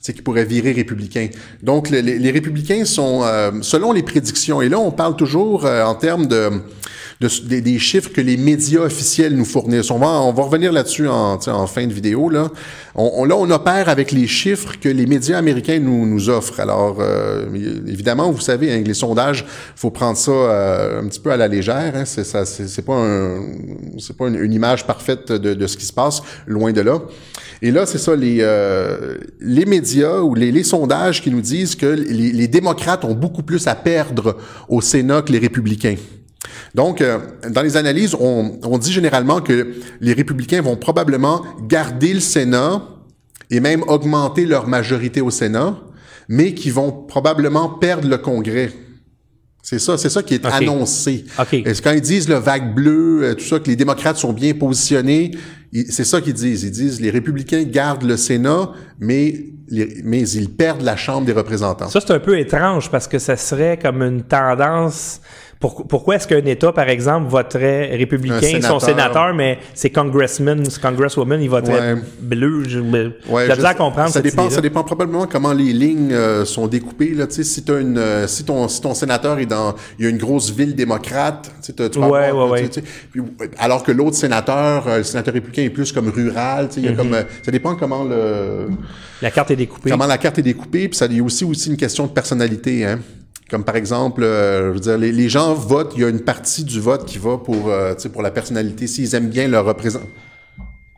tu 0.02 0.08
sais, 0.08 0.14
qui 0.14 0.24
pourraient 0.24 0.46
virer 0.46 0.72
républicains. 0.72 1.28
Donc, 1.62 1.92
les 1.92 2.32
républicains 2.32 2.86
sont, 2.86 3.22
euh, 3.24 3.52
selon 3.62 3.92
les 3.92 4.02
prédictions, 4.02 4.60
et 4.60 4.68
là, 4.68 4.80
on 4.80 4.90
parle 4.90 5.16
toujours 5.16 5.68
euh, 5.68 5.84
en 5.84 5.94
termes 5.94 6.26
de, 6.26 6.50
de- 7.22 7.48
des, 7.48 7.62
des 7.62 7.80
chiffres 7.80 8.10
que 8.12 8.22
les 8.22 8.36
médias 8.36 8.82
officiels 8.82 9.36
nous 9.36 9.46
fournissent. 9.46 9.92
On 9.92 10.00
va, 10.00 10.08
on 10.08 10.34
va 10.34 10.44
revenir 10.44 10.72
là-dessus 10.72 11.08
en, 11.08 11.38
en 11.46 11.68
fin 11.68 11.86
de 11.86 11.94
vidéo. 11.94 12.30
Là. 12.30 12.50
On, 12.96 13.10
on- 13.18 13.26
là, 13.26 13.36
on 13.38 13.50
opère 13.52 13.88
avec 13.90 14.12
les 14.12 14.28
chiffres 14.28 14.74
que 14.82 14.90
les 14.90 15.06
médias 15.06 15.38
américains 15.38 15.80
nous, 15.80 16.06
nous 16.08 16.30
offrent. 16.30 16.60
Alors, 16.60 16.98
euh, 17.00 17.46
évidemment, 17.88 18.32
vous 18.32 18.42
savez, 18.42 18.74
hein, 18.74 18.82
les 18.86 18.94
sondages, 18.96 19.46
faut 19.76 19.92
prendre 19.92 20.18
ça 20.18 20.32
euh, 20.32 21.02
un 21.02 21.08
petit 21.08 21.20
peu 21.20 21.32
à 21.32 21.38
la 21.38 21.48
légère. 21.48 21.94
Hein. 21.96 22.06
C'est, 22.06 22.24
c'est 22.26 22.82
pas, 22.82 22.96
un, 22.96 23.42
c'est 24.00 24.18
pas 24.18 24.28
une, 24.28 24.36
une 24.36 24.54
image 24.54 24.86
parfaite 24.88 25.32
de, 25.32 25.54
de 25.54 25.68
ce 25.68 25.78
qui 25.78 25.86
se 25.86 25.94
passe, 25.94 26.22
loin 26.48 26.72
de 26.74 26.82
là. 26.82 27.00
Et 27.62 27.70
là, 27.70 27.86
c'est 27.86 28.00
ça, 28.00 28.16
les, 28.16 28.38
euh, 28.42 29.18
les 29.40 29.66
médias 29.66 30.20
ou 30.22 30.34
les, 30.34 30.52
les 30.52 30.64
sondages 30.64 31.22
qui 31.22 31.30
nous 31.30 31.42
disent 31.42 31.76
que 31.76 31.86
les, 31.86 32.32
les 32.32 32.48
démocrates 32.48 33.06
ont 33.06 33.14
beaucoup 33.14 33.44
plus 33.44 33.68
à 33.68 33.76
perdre 33.76 34.38
au 34.68 34.82
Sénat 34.82 35.22
que 35.22 35.32
les 35.32 35.38
républicains. 35.38 35.96
Donc, 36.76 37.02
euh, 37.02 37.20
dans 37.50 37.62
les 37.62 37.78
analyses, 37.78 38.16
on, 38.20 38.60
on 38.64 38.78
dit 38.78 38.92
généralement 38.92 39.42
que 39.42 39.74
les 40.00 40.14
républicains 40.14 40.62
vont 40.62 40.76
probablement 40.76 41.44
garder 41.68 42.14
le 42.14 42.20
Sénat 42.20 42.82
et 43.50 43.60
même 43.60 43.84
augmenter 43.88 44.46
leur 44.46 44.68
majorité 44.68 45.22
au 45.22 45.30
Sénat, 45.30 45.78
mais 46.30 46.54
qui 46.54 46.70
vont 46.70 46.92
probablement 46.92 47.70
perdre 47.70 48.08
le 48.08 48.18
Congrès. 48.18 48.72
C'est 49.64 49.78
ça, 49.80 49.98
c'est 49.98 50.10
ça 50.10 50.24
qui 50.24 50.34
est 50.34 50.46
annoncé. 50.70 51.26
OK. 51.40 51.54
Est-ce 51.54 51.82
quand 51.82 51.92
ils 51.92 52.02
disent 52.02 52.28
le 52.28 52.36
vague 52.36 52.74
bleu, 52.74 53.22
euh, 53.24 53.34
tout 53.36 53.44
ça, 53.46 53.60
que 53.60 53.68
les 53.68 53.76
démocrates 53.76 54.18
sont 54.18 54.34
bien 54.34 54.54
positionnés, 54.54 55.32
c'est 55.90 56.04
ça 56.04 56.20
qu'ils 56.20 56.34
disent. 56.34 56.64
Ils 56.64 56.72
disent 56.72 57.00
les 57.00 57.12
républicains 57.12 57.64
gardent 57.64 58.04
le 58.04 58.18
Sénat, 58.18 58.72
mais, 59.00 59.46
les- 59.68 60.02
mais 60.04 60.28
ils 60.30 60.50
perdent 60.50 60.82
la 60.82 60.96
Chambre 60.98 61.28
des 61.28 61.32
représentants. 61.34 61.90
Ça, 61.90 62.00
c'est 62.02 62.12
un 62.12 62.20
peu 62.20 62.40
étrange 62.40 62.90
parce 62.90 63.08
que 63.08 63.20
ça 63.20 63.36
serait 63.38 63.78
comme 63.80 64.02
une 64.02 64.24
tendance. 64.24 65.22
Pour- 65.62 65.88
pourquoi 65.88 66.16
est-ce 66.16 66.28
qu'un 66.28 66.44
État, 66.44 66.72
par 66.74 66.90
exemple, 66.90 67.30
voterait 67.30 67.96
républicain, 67.96 68.42
sénateur. 68.42 68.72
son 68.72 68.80
sénateur, 68.80 69.34
mais 69.36 69.60
ses 69.76 69.92
congressmen, 69.92 70.68
ses 70.70 70.82
congresswomen, 70.82 71.40
il 71.42 71.50
voterait 71.52 71.94
Ouais. 71.94 72.02
bleu? 72.20 72.64
Je- 72.68 72.80
Ouais, 72.80 73.46
J'ai 73.56 73.64
à 73.64 73.74
comprendre 73.76 74.08
ça 74.08 74.14
cette 74.16 74.24
dépend, 74.24 74.50
ça 74.50 74.60
dépend 74.60 74.84
probablement 74.84 75.28
comment 75.28 75.54
les 75.54 75.72
lignes 75.72 76.12
euh, 76.14 76.46
sont 76.46 76.66
découpées. 76.68 77.14
Là, 77.14 77.28
Tu 77.28 77.36
sais, 77.36 77.44
si, 77.44 77.64
t'as 77.64 77.80
une, 77.80 77.98
euh, 78.00 78.26
si, 78.28 78.44
ton, 78.44 78.68
si 78.68 78.82
ton 78.82 78.96
sénateur 78.96 79.38
est 79.38 79.46
dans 79.46 79.76
il 80.00 80.06
y 80.06 80.08
a 80.08 80.10
une 80.12 80.18
grosse 80.18 80.50
ville 80.52 80.74
démocrate, 80.76 81.52
tu 81.64 81.72
Ouais, 82.00 82.26
avoir, 82.26 82.50
ouais, 82.50 82.62
ouais. 82.64 82.70
puis, 83.12 83.22
alors 83.60 83.84
que 83.84 83.92
l'autre 83.92 84.16
sénateur, 84.18 84.88
euh, 84.88 84.98
le 84.98 85.04
sénateur 85.04 85.34
républicain 85.36 85.62
est 85.62 85.70
plus 85.70 85.92
comme 85.92 86.10
rural. 86.10 86.70
tu 86.70 86.76
sais, 86.76 86.80
il 86.82 86.86
y 86.86 86.90
Mm-hmm. 86.90 86.94
a 86.94 86.96
comme, 86.98 87.14
euh, 87.14 87.24
ça 87.46 87.52
dépend 87.52 87.76
comment 87.76 88.04
le 88.04 88.70
La 89.22 89.30
carte 89.30 89.52
est 89.52 89.56
découpée. 89.56 89.92
comment 89.92 90.08
la 90.08 90.18
carte 90.18 90.40
est 90.40 90.42
découpée. 90.42 90.88
Puis 90.88 90.98
ça 90.98 91.06
il 91.06 91.18
y 91.18 91.20
a 91.20 91.24
aussi 91.24 91.46
aussi 91.46 91.70
une 91.70 91.78
question 91.78 92.08
de 92.08 92.12
personnalité. 92.12 92.84
Hein. 92.86 93.00
Comme 93.52 93.64
par 93.66 93.76
exemple, 93.76 94.24
euh, 94.24 94.70
je 94.70 94.74
veux 94.76 94.80
dire, 94.80 94.98
les, 94.98 95.12
les 95.12 95.28
gens 95.30 95.54
votent, 95.54 95.92
il 95.98 96.02
y 96.02 96.06
a 96.06 96.10
une 96.10 96.22
partie 96.22 96.64
du 96.64 96.80
vote 96.80 97.06
qui 97.06 97.18
va 97.18 97.38
pour, 97.38 97.70
euh, 97.70 97.94
pour 98.14 98.22
la 98.22 98.32
personnalité. 98.32 98.88
S'ils 98.88 99.14
aiment 99.14 99.30
bien 99.30 99.48
leur 99.50 99.66
représentant. 99.66 100.06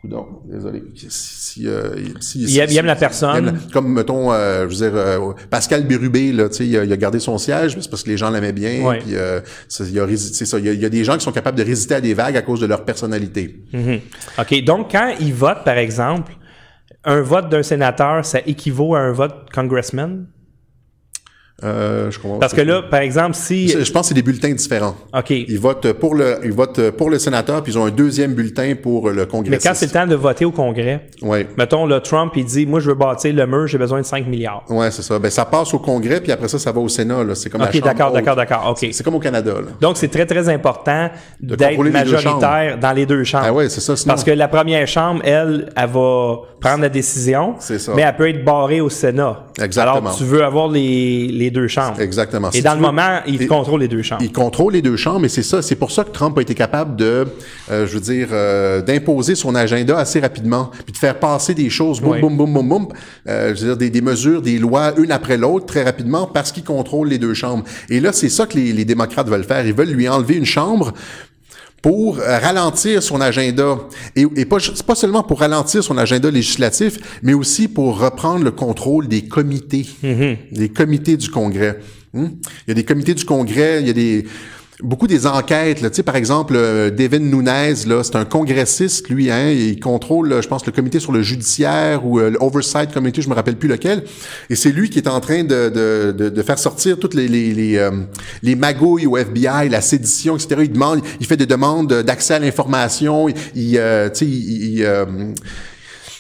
Coudon, 0.02 0.28
désolé. 0.52 0.84
Si, 0.96 1.08
si, 1.10 1.68
euh, 1.68 1.96
si- 2.20 2.42
Il 2.42 2.50
si- 2.50 2.60
aime- 2.60 2.68
il 2.70 2.78
aime 2.78 2.86
la 2.86 2.96
personne. 2.98 3.48
aime 3.48 3.60
comme, 3.72 3.92
mettons, 3.94 4.34
euh, 4.34 4.64
je 4.64 4.76
veux 4.76 4.90
dire, 4.90 4.96
euh, 4.96 5.32
Pascal 5.50 5.88
Bérubé, 5.88 6.32
là, 6.34 6.50
tu 6.50 6.58
sais, 6.58 6.68
il, 6.68 6.78
a- 6.78 6.84
il 6.84 6.92
a 6.92 6.98
gardé 6.98 7.20
son 7.20 7.38
siège, 7.38 7.78
c'est 7.80 7.90
parce 7.90 8.04
que 8.04 8.10
les 8.10 8.18
gens 8.18 8.30
l'aimaient 8.30 8.52
bien. 8.52 8.84
Ouais. 8.84 9.00
Puis, 9.00 9.14
ça, 9.70 9.86
il, 9.86 9.94
y 9.94 10.00
a, 10.00 10.06
rési- 10.06 10.34
c'est 10.34 10.46
ça, 10.46 10.60
il, 10.60 10.66
y 10.66 10.70
a, 10.70 10.74
il 10.74 10.82
y 10.82 10.86
a 10.86 10.90
des 10.90 11.04
gens 11.06 11.18
qui 11.18 11.24
sont 11.24 11.32
capables 11.32 11.58
de 11.58 11.64
résister 11.64 11.96
à 11.96 12.02
des 12.02 12.14
vagues 12.14 12.36
à 12.38 12.42
cause 12.42 12.60
de 12.60 12.66
leur 12.68 12.84
personnalité. 12.86 13.64
Mhm. 13.72 14.00
OK. 14.40 14.64
Donc, 14.66 14.92
quand 14.92 15.14
ils 15.22 15.34
votent, 15.34 15.64
par 15.64 15.78
exemple, 15.78 16.34
un 17.06 17.22
vote 17.22 17.50
d'un 17.50 17.64
sénateur, 17.64 18.26
ça 18.26 18.40
équivaut 18.46 18.94
à 18.96 19.00
un 19.00 19.12
vote 19.14 19.48
congressman? 19.54 20.28
Euh, 21.64 22.10
je 22.12 22.20
comprends. 22.20 22.40
Parce 22.40 22.54
que 22.54 22.62
là, 22.62 22.82
par 22.82 23.00
exemple, 23.02 23.36
si... 23.36 23.70
Je 23.70 23.78
pense 23.92 24.02
que 24.04 24.08
c'est 24.10 24.14
des 24.16 24.24
bulletins 24.24 24.52
différents. 24.52 24.96
OK. 25.18 25.30
Ils 25.30 25.60
votent 25.60 25.94
pour 25.94 26.16
le, 26.16 26.40
ils 26.44 26.52
votent 26.52 26.90
pour 26.92 27.10
le 27.10 27.20
sénateur, 27.20 27.62
puis 27.64 27.74
ils 27.74 27.78
ont 27.78 27.86
un 27.86 27.92
deuxième 27.92 28.34
bulletin 28.34 28.74
pour 28.82 29.10
le 29.10 29.22
Mais 29.22 29.28
congressiste. 29.28 29.68
quand 29.68 29.74
c'est 29.76 29.86
le 29.86 29.92
temps 29.92 30.08
de 30.08 30.16
voter 30.16 30.46
au 30.46 30.52
Congrès, 30.52 31.08
Ouais. 31.22 31.48
mettons, 31.58 31.86
là, 31.86 32.02
Trump, 32.02 32.34
il 32.36 32.44
dit, 32.46 32.66
moi, 32.66 32.80
je 32.80 32.90
veux 32.90 32.96
bâtir 32.96 33.34
le 33.34 33.46
mur, 33.46 33.68
j'ai 33.68 33.78
besoin 33.78 34.02
de 34.02 34.06
5 34.06 34.28
milliards. 34.28 34.64
Ouais, 34.70 34.92
c'est 34.92 35.04
ça. 35.04 35.20
Ben, 35.20 35.30
ça 35.30 35.46
passe 35.46 35.74
au 35.74 35.80
Congrès, 35.80 36.20
puis 36.22 36.32
après 36.32 36.48
ça, 36.48 36.58
ça 36.60 36.72
va 36.72 36.82
au 36.82 36.90
Sénat, 36.90 37.24
là. 37.24 37.36
C'est 37.36 37.50
comme 37.50 37.62
la 37.62 37.70
OK, 37.70 37.80
d'accord, 37.82 38.12
d'accord, 38.12 38.36
d'accord. 38.36 38.68
OK. 38.72 38.90
C'est 38.92 39.04
comme 39.04 39.16
au 39.16 39.20
Canada, 39.20 39.54
là. 39.54 39.72
Donc, 39.80 39.98
c'est 39.98 40.10
très, 40.10 40.26
très 40.26 40.50
important 40.50 41.10
d'être 41.40 41.82
les 41.84 41.92
majoritaire 41.92 42.78
dans 42.80 42.92
les 42.92 43.06
deux 43.06 43.24
chambres. 43.24 43.46
Ah 43.48 43.54
ouais, 43.54 43.70
c'est 43.70 43.80
ça, 43.82 43.96
sinon- 43.96 44.12
Parce 44.14 44.24
que 44.24 44.32
la 44.32 44.48
première 44.48 44.88
chambre, 44.88 45.22
elle, 45.24 45.70
elle 45.78 45.90
va 45.90 46.38
prendre 46.60 46.82
la 46.82 46.90
décision, 46.90 47.56
C'est 47.60 47.80
ça. 47.80 47.94
mais 47.96 48.02
elle 48.02 48.16
peut 48.16 48.28
être 48.30 48.44
barrée 48.44 48.82
au 48.82 48.90
Sénat. 48.90 49.46
Exactement. 49.62 49.98
Alors, 49.98 50.18
tu 50.18 50.24
veux 50.24 50.44
avoir 50.44 50.68
les, 50.70 51.28
les 51.28 51.43
deux 51.52 51.68
chambres. 51.68 52.00
Exactement. 52.00 52.50
Et 52.50 52.58
Si 52.58 52.62
dans 52.62 52.72
le 52.74 52.78
veux- 52.80 52.86
moment, 52.86 53.20
il 53.28 53.48
contrôle 53.48 53.82
les 53.82 53.88
deux 53.88 54.02
chambres. 54.02 54.22
Il 54.24 54.32
contrôle 54.32 54.74
les 54.74 54.82
deux 54.82 54.96
chambres, 54.98 55.26
et 55.26 55.30
c'est 55.30 55.44
ça. 55.44 55.62
C'est 55.62 55.76
pour 55.76 55.92
ça 55.92 56.04
que 56.04 56.12
Trump 56.12 56.38
a 56.38 56.42
été 56.42 56.56
capable 56.56 56.96
de, 56.96 57.26
euh, 57.72 57.88
je 57.88 57.94
veux 57.94 58.00
dire, 58.00 58.28
euh, 58.32 58.82
d'imposer 58.82 59.36
son 59.36 59.56
agenda 59.56 59.98
assez 59.98 60.20
rapidement, 60.20 60.72
puis 60.86 60.94
de 60.94 60.98
faire 60.98 61.20
passer 61.20 61.54
des 61.54 61.70
choses, 61.70 62.00
boum, 62.02 62.20
boum, 62.20 62.38
boum, 62.38 62.54
boum, 62.54 62.70
boum, 62.70 62.88
euh, 63.28 63.54
je 63.56 63.62
veux 63.62 63.68
dire, 63.70 63.78
des, 63.78 63.90
des 63.90 64.02
mesures, 64.02 64.42
des 64.42 64.60
lois, 64.60 64.94
une 64.98 65.12
après 65.12 65.38
l'autre, 65.38 65.66
très 65.66 65.84
rapidement, 65.84 66.26
parce 66.28 66.52
qu'il 66.52 66.64
contrôle 66.64 67.10
les 67.10 67.18
deux 67.18 67.34
chambres. 67.34 67.64
Et 67.90 68.00
là, 68.00 68.12
c'est 68.14 68.30
ça 68.30 68.46
que 68.46 68.58
les, 68.58 68.74
les 68.74 68.86
démocrates 68.86 69.28
veulent 69.30 69.44
faire. 69.44 69.66
Ils 69.66 69.74
veulent 69.74 69.90
lui 69.92 70.08
enlever 70.10 70.36
une 70.36 70.46
chambre 70.46 70.94
pour 71.84 72.18
euh, 72.18 72.40
ralentir 72.40 73.04
son 73.04 73.22
agenda. 73.22 73.78
Et, 74.16 74.26
et 74.38 74.46
pas, 74.46 74.58
pas 74.88 74.96
seulement 74.96 75.22
pour 75.22 75.42
ralentir 75.42 75.84
son 75.84 75.98
agenda 75.98 76.32
législatif, 76.32 77.20
mais 77.22 77.34
aussi 77.34 77.68
pour 77.68 78.00
reprendre 78.00 78.44
le 78.44 78.52
contrôle 78.52 79.08
des 79.08 79.28
comités, 79.28 79.86
des 80.52 80.70
comités 80.70 81.18
du 81.18 81.30
Congrès. 81.30 81.78
Hmm? 82.14 82.30
Il 82.66 82.70
y 82.70 82.72
a 82.72 82.74
des 82.74 82.86
comités 82.86 83.14
du 83.14 83.26
Congrès, 83.26 83.82
il 83.82 83.88
y 83.88 83.90
a 83.92 83.94
des... 83.94 84.26
beaucoup 84.82 85.08
des 85.08 85.28
enquêtes. 85.28 85.82
Là, 85.82 85.90
par 86.04 86.16
exemple, 86.16 86.56
euh, 86.56 86.90
Devin 86.90 87.20
Nunes, 87.20 87.46
là, 87.88 88.04
c'est 88.04 88.16
un 88.16 88.26
congressiste, 88.26 89.10
lui, 89.10 89.30
hein, 89.30 89.50
il 89.52 89.80
contrôle, 89.80 90.42
je 90.42 90.48
pense, 90.48 90.66
le 90.66 90.72
comité 90.72 91.00
sur 91.00 91.12
le 91.12 91.22
judiciaire 91.22 92.06
ou 92.06 92.20
euh, 92.20 92.32
l'Oversight 92.32 92.92
Committee, 92.92 93.22
je 93.22 93.30
me 93.30 93.36
rappelle 93.36 93.56
plus 93.56 93.70
lequel. 93.70 94.04
Et 94.50 94.56
c'est 94.56 94.72
lui 94.72 94.90
qui 94.90 95.00
est 95.00 95.08
en 95.08 95.20
train 95.20 95.44
de, 95.44 95.70
de, 95.70 96.12
de, 96.18 96.30
de 96.30 96.42
faire 96.42 96.60
sortir 96.60 96.98
toutes 96.98 97.14
les 97.14 97.28
les, 97.28 97.54
les, 97.54 97.78
euh, 97.78 97.92
les, 98.42 98.56
magouilles 98.56 99.06
au 99.06 99.18
FBI, 99.18 99.70
la 99.70 99.82
sédition, 99.82 100.36
etc. 100.36 100.62
Il 100.64 100.72
demande, 100.72 101.02
il 101.20 101.26
fait 101.26 101.38
des 101.38 101.46
demandes 101.46 101.94
d'accès 102.02 102.36
à 102.36 102.40
l'information. 102.40 103.30
Il, 103.30 103.36
il 103.56 103.78
euh, 103.78 104.10
il, 104.22 104.80
il 104.80 105.34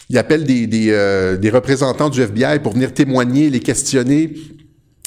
il 0.09 0.17
appelle 0.17 0.43
des, 0.43 0.67
des, 0.67 1.37
des, 1.39 1.49
représentants 1.49 2.09
du 2.09 2.21
FBI 2.21 2.59
pour 2.59 2.73
venir 2.73 2.93
témoigner, 2.93 3.49
les 3.49 3.61
questionner. 3.61 4.33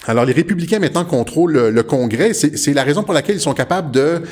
Alors, 0.08 0.24
les 0.24 0.32
républicains 0.32 0.78
maintenant 0.78 1.04
contrôlent 1.04 1.68
le, 1.68 1.82
Congrès. 1.82 2.32
C'est 2.32 2.74
la 2.74 2.84
raison 2.84 3.02
pour 3.02 3.14
laquelle 3.14 3.36
ils 3.36 3.40
sont 3.40 3.54
capables 3.54 3.90
de 3.90 4.22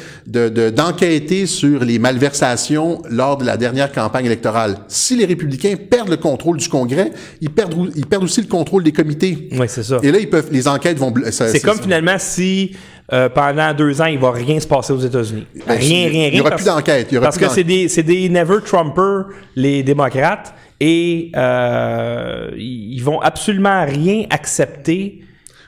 d'enquêter 0.70 1.42
de, 1.42 1.46
sur 1.46 1.84
les 1.84 1.98
malversations 1.98 3.02
lors 3.10 3.38
de 3.38 3.44
la 3.44 3.56
dernière 3.56 3.90
campagne 3.90 4.26
électorale. 4.26 4.76
Si 4.88 5.16
les 5.16 5.24
républicains 5.24 5.74
perdent 5.76 6.10
le 6.10 6.16
contrôle 6.16 6.58
du 6.58 6.68
Congrès, 6.68 7.10
ils 7.40 7.50
perdent, 7.50 7.90
ils 7.96 8.06
perdent 8.06 8.24
aussi 8.24 8.40
le 8.40 8.46
contrôle 8.46 8.84
des 8.84 8.92
comités. 8.92 9.48
Oui, 9.52 9.66
c'est 9.68 9.82
ça. 9.82 9.98
Et 10.02 10.12
là, 10.12 10.18
ils 10.18 10.30
peuvent, 10.30 10.48
les 10.52 10.68
enquêtes 10.68 10.98
vont... 10.98 11.12
C'est 11.30 11.60
comme 11.60 11.80
finalement 11.80 12.16
si... 12.18 12.72
Euh, 13.12 13.28
pendant 13.28 13.74
deux 13.74 14.00
ans, 14.00 14.06
il 14.06 14.18
va 14.18 14.30
rien 14.30 14.58
se 14.58 14.66
passer 14.66 14.90
aux 14.90 14.98
États-Unis. 14.98 15.46
Ben, 15.66 15.74
rien, 15.74 16.08
rien, 16.08 16.08
rien. 16.08 16.28
Il 16.28 16.34
n'y 16.34 16.40
aura 16.40 16.52
plus 16.52 16.64
d'enquête. 16.64 17.14
Parce 17.20 17.36
que 17.36 17.50
c'est 17.50 17.62
des, 17.62 17.86
des 17.86 18.30
never 18.30 18.60
Trumpers, 18.64 19.26
les 19.56 19.82
démocrates, 19.82 20.54
et 20.80 21.30
euh, 21.36 22.50
ils 22.56 23.02
vont 23.02 23.20
absolument 23.20 23.84
rien 23.84 24.24
accepter 24.30 25.20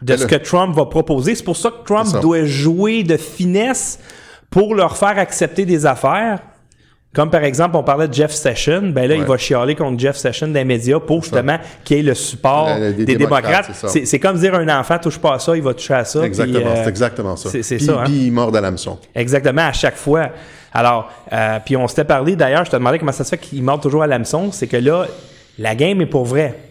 de 0.03 0.17
ce 0.17 0.27
que 0.27 0.37
Trump 0.37 0.75
va 0.75 0.87
proposer. 0.87 1.35
C'est 1.35 1.45
pour 1.45 1.57
ça 1.57 1.71
que 1.71 1.85
Trump 1.85 2.21
doit 2.21 2.45
jouer 2.45 3.03
de 3.03 3.17
finesse 3.17 3.99
pour 4.51 4.75
leur 4.75 4.97
faire 4.97 5.19
accepter 5.19 5.65
des 5.65 5.87
affaires. 5.87 6.41
Comme 7.15 7.31
par 7.31 7.45
exemple, 7.45 7.77
on 7.77 7.83
parlait 7.83 8.09
de 8.09 8.13
Jeff 8.13 8.31
Sessions, 8.31 8.91
ben 8.91 9.09
là, 9.09 9.15
il 9.15 9.25
va 9.25 9.39
chialer 9.39 9.75
contre 9.75 9.99
Jeff 9.99 10.17
Sessions 10.17 10.49
des 10.49 10.65
médias 10.65 11.01
pour 11.01 11.23
justement 11.23 11.59
qu'il 11.83 11.97
ait 11.97 12.03
le 12.03 12.15
support 12.15 12.69
des, 12.79 13.17
démocrates. 13.17 13.71
C'est 13.87 14.19
comme 14.19 14.39
dire 14.39 14.55
un 14.55 14.69
enfant, 14.79 14.99
touche 14.99 15.19
pas 15.19 15.35
à 15.35 15.39
ça, 15.39 15.57
il 15.57 15.63
va 15.63 15.73
toucher 15.73 15.95
à 15.95 16.05
ça. 16.05 16.23
Exactement, 16.23 16.75
c'est 16.75 16.85
euh, 16.85 16.89
exactement 16.89 17.37
ça. 17.37 17.49
C'est 17.51 17.79
ça. 17.79 18.01
Hein? 18.01 18.05
Puis 18.05 18.27
il 18.27 18.33
mord 18.33 18.55
à 18.55 18.61
l'hameçon. 18.61 18.99
Exactement, 19.15 19.63
à 19.63 19.73
chaque 19.73 19.97
fois. 19.97 20.29
Alors, 20.75 21.11
euh, 21.33 21.59
puis 21.65 21.75
on 21.75 21.89
s'était 21.89 22.05
parlé, 22.05 22.37
d'ailleurs, 22.37 22.67
je 22.67 22.71
te 22.71 22.77
demandais 22.77 22.99
comment 22.99 23.13
ça 23.13 23.25
se 23.25 23.31
fait 23.31 23.39
qu'il 23.39 23.63
mord 23.63 23.81
toujours 23.81 24.03
à 24.03 24.07
l'hameçon, 24.07 24.53
c'est 24.53 24.67
que 24.67 24.77
là, 24.77 25.07
la 25.59 25.75
game 25.75 26.03
est 26.03 26.07
pour 26.07 26.27
vrai. 26.27 26.66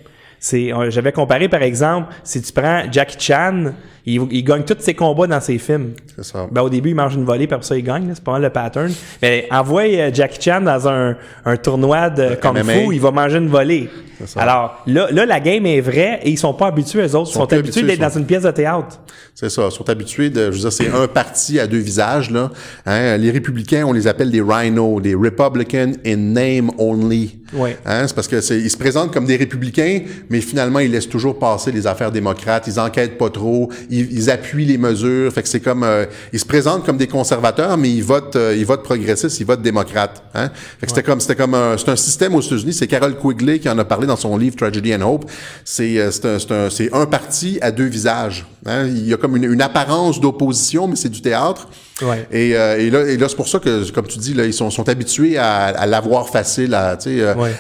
C'est, 0.45 0.71
j'avais 0.89 1.11
comparé 1.11 1.49
par 1.49 1.63
exemple, 1.63 2.13
si 2.23 2.39
tu 2.39 2.53
prends 2.53 2.83
Jackie 2.91 3.17
Chan, 3.19 3.73
il, 4.05 4.21
il, 4.31 4.43
gagne 4.43 4.63
tous 4.63 4.77
ses 4.79 4.93
combats 4.93 5.27
dans 5.27 5.41
ses 5.41 5.57
films. 5.57 5.93
C'est 6.15 6.25
ça. 6.25 6.47
Ben, 6.51 6.61
au 6.61 6.69
début, 6.69 6.89
il 6.89 6.95
mange 6.95 7.15
une 7.15 7.25
volée, 7.25 7.47
puis 7.47 7.55
après 7.55 7.67
ça, 7.67 7.77
il 7.77 7.83
gagne. 7.83 8.11
C'est 8.13 8.23
pas 8.23 8.33
mal 8.33 8.43
le 8.43 8.49
pattern. 8.49 8.91
Mais 9.21 9.47
envoie 9.49 9.83
euh, 9.83 10.11
Jackie 10.13 10.41
Chan 10.41 10.61
dans 10.61 10.87
un, 10.87 11.15
un 11.45 11.57
tournoi 11.57 12.09
de 12.09 12.35
Kung 12.35 12.57
Fu, 12.63 12.93
il 12.93 13.01
va 13.01 13.11
manger 13.11 13.37
une 13.37 13.49
volée. 13.49 13.89
Alors, 14.35 14.83
là, 14.87 15.07
là, 15.11 15.25
la 15.25 15.39
game 15.39 15.65
est 15.65 15.81
vraie 15.81 16.19
et 16.23 16.29
ils 16.29 16.37
sont 16.37 16.53
pas 16.53 16.67
habitués, 16.67 17.01
eux 17.01 17.15
autres. 17.15 17.29
Ils 17.31 17.33
sont, 17.33 17.53
habitués 17.53 17.83
d'être 17.83 17.99
dans 17.99 18.17
une 18.17 18.25
pièce 18.25 18.43
de 18.43 18.51
théâtre. 18.51 18.99
C'est 19.33 19.49
ça. 19.49 19.67
Ils 19.69 19.75
sont 19.75 19.89
habitués 19.89 20.29
de, 20.29 20.51
je 20.51 20.55
veux 20.55 20.69
dire, 20.69 20.71
c'est 20.71 20.89
un 20.89 21.07
parti 21.07 21.59
à 21.59 21.67
deux 21.67 21.79
visages, 21.79 22.31
là. 22.31 22.51
Hein? 22.85 23.17
Les 23.17 23.31
républicains, 23.31 23.83
on 23.85 23.93
les 23.93 24.07
appelle 24.07 24.31
des 24.31 24.41
rhinos, 24.41 25.01
des 25.01 25.15
Republican 25.15 25.91
in 26.05 26.17
name 26.17 26.71
only. 26.77 27.39
Oui. 27.53 27.71
Hein? 27.85 28.07
C'est 28.07 28.15
parce 28.15 28.27
que 28.27 28.37
ils 28.53 28.69
se 28.69 28.77
présentent 28.77 29.13
comme 29.13 29.25
des 29.25 29.35
républicains, 29.35 30.01
mais 30.29 30.41
finalement, 30.41 30.79
ils 30.79 30.91
laissent 30.91 31.09
toujours 31.09 31.37
passer 31.37 31.71
les 31.71 31.85
affaires 31.87 32.11
démocrates. 32.11 32.67
Ils 32.67 32.79
enquêtent 32.79 33.17
pas 33.17 33.29
trop. 33.29 33.69
Ils, 33.89 33.94
appuient 34.29 34.65
les 34.65 34.77
mesures. 34.77 35.31
Fait 35.31 35.43
que 35.43 35.49
c'est 35.49 35.59
comme, 35.59 35.83
euh, 35.83 36.05
ils 36.33 36.39
se 36.39 36.45
présentent 36.45 36.85
comme 36.85 36.97
des 36.97 37.07
conservateurs, 37.07 37.77
mais 37.77 37.89
ils 37.89 38.03
votent, 38.03 38.35
euh, 38.35 38.55
ils 38.55 38.65
votent 38.65 38.83
progressistes, 38.83 39.39
ils 39.39 39.45
votent 39.45 39.61
démocrates. 39.61 40.23
Hein? 40.33 40.49
Fait 40.79 40.85
que 40.85 40.91
c'était 40.91 41.03
comme, 41.03 41.19
c'était 41.19 41.35
comme 41.35 41.53
un, 41.53 41.77
c'est 41.77 41.89
un 41.89 41.95
système 41.95 42.35
aux 42.35 42.41
États-Unis. 42.41 42.73
C'est 42.73 42.87
Carol 42.87 43.17
Quigley 43.17 43.59
qui 43.59 43.69
en 43.69 43.77
a 43.77 43.85
parlé 43.85 44.07
dans 44.07 44.15
son 44.15 44.37
livre 44.37 44.55
Tragedy 44.55 44.95
and 44.95 45.01
Hope. 45.01 45.29
C'est, 45.63 45.99
euh, 45.99 46.11
c'est 46.11 46.51
un, 46.51 46.69
c'est 46.69 46.93
un, 46.93 47.05
parti 47.05 47.59
à 47.61 47.71
deux 47.71 47.85
visages. 47.85 48.45
Hein? 48.65 48.87
Il 48.87 49.07
y 49.07 49.13
a 49.13 49.17
comme 49.17 49.35
une, 49.35 49.45
une 49.45 49.61
apparence 49.61 50.19
d'opposition, 50.19 50.87
mais 50.87 50.95
c'est 50.95 51.09
du 51.09 51.21
théâtre. 51.21 51.67
Ouais. 52.01 52.27
Et, 52.31 52.49
et, 52.49 52.89
là, 52.89 53.07
et 53.07 53.17
là 53.17 53.29
c'est 53.29 53.37
pour 53.37 53.47
ça 53.47 53.59
que, 53.59 53.89
comme 53.91 54.07
tu 54.07 54.19
dis, 54.19 54.33
là, 54.33 54.45
ils 54.45 54.53
sont, 54.53 54.69
sont 54.69 54.89
habitués 54.89 55.37
à, 55.37 55.65
à 55.67 55.85
l'avoir 55.85 56.27
facile, 56.29 56.73
à, 56.73 56.97
tu 56.97 57.17
sais, 57.19 57.33
ouais 57.33 57.51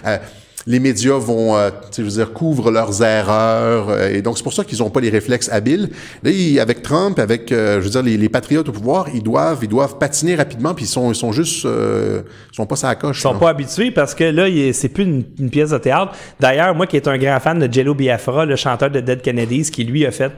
les 0.67 0.79
médias 0.79 1.17
vont, 1.17 1.55
euh, 1.55 1.69
je 1.95 2.01
veux 2.01 2.09
dire, 2.09 2.33
couvrent 2.33 2.71
leurs 2.71 3.03
erreurs. 3.03 3.89
Euh, 3.89 4.09
et 4.09 4.21
donc, 4.21 4.37
c'est 4.37 4.43
pour 4.43 4.53
ça 4.53 4.63
qu'ils 4.63 4.79
n'ont 4.79 4.89
pas 4.89 4.99
les 4.99 5.09
réflexes 5.09 5.49
habiles. 5.49 5.89
Là, 6.23 6.31
avec 6.61 6.81
Trump, 6.81 7.19
avec, 7.19 7.51
euh, 7.51 7.79
je 7.79 7.85
veux 7.85 7.91
dire, 7.91 8.01
les, 8.01 8.17
les, 8.17 8.29
patriotes 8.29 8.67
au 8.67 8.71
pouvoir, 8.71 9.07
ils 9.13 9.21
doivent, 9.21 9.59
ils 9.61 9.69
doivent 9.69 9.97
patiner 9.97 10.35
rapidement, 10.35 10.73
puis 10.73 10.85
ils 10.85 10.89
sont, 10.89 11.11
ils 11.11 11.15
sont 11.15 11.31
juste, 11.31 11.65
euh, 11.65 12.21
ils 12.51 12.55
sont 12.55 12.65
pas 12.65 12.75
ça 12.75 12.95
coche. 12.95 13.19
Ils 13.19 13.21
sont 13.21 13.37
pas 13.37 13.49
habitués 13.49 13.91
parce 13.91 14.15
que 14.15 14.23
là, 14.23 14.45
c'est 14.73 14.89
plus 14.89 15.03
une, 15.03 15.23
une, 15.39 15.49
pièce 15.49 15.69
de 15.69 15.77
théâtre. 15.77 16.13
D'ailleurs, 16.39 16.73
moi 16.73 16.87
qui 16.87 16.95
est 16.95 17.07
un 17.07 17.17
grand 17.17 17.39
fan 17.39 17.59
de 17.59 17.71
Jello 17.71 17.93
Biafra, 17.93 18.45
le 18.45 18.55
chanteur 18.55 18.89
de 18.89 18.99
Dead 19.01 19.21
Kennedys, 19.21 19.69
qui 19.71 19.83
lui 19.83 20.05
a 20.05 20.11
fait 20.11 20.31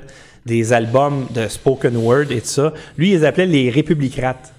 des 0.46 0.74
albums 0.74 1.26
de 1.34 1.48
spoken 1.48 1.96
word 1.98 2.32
et 2.32 2.42
tout 2.42 2.48
ça, 2.48 2.74
lui, 2.98 3.14
ils 3.14 3.26
appelaient 3.26 3.46
les 3.46 3.70
républicrates. 3.70 4.54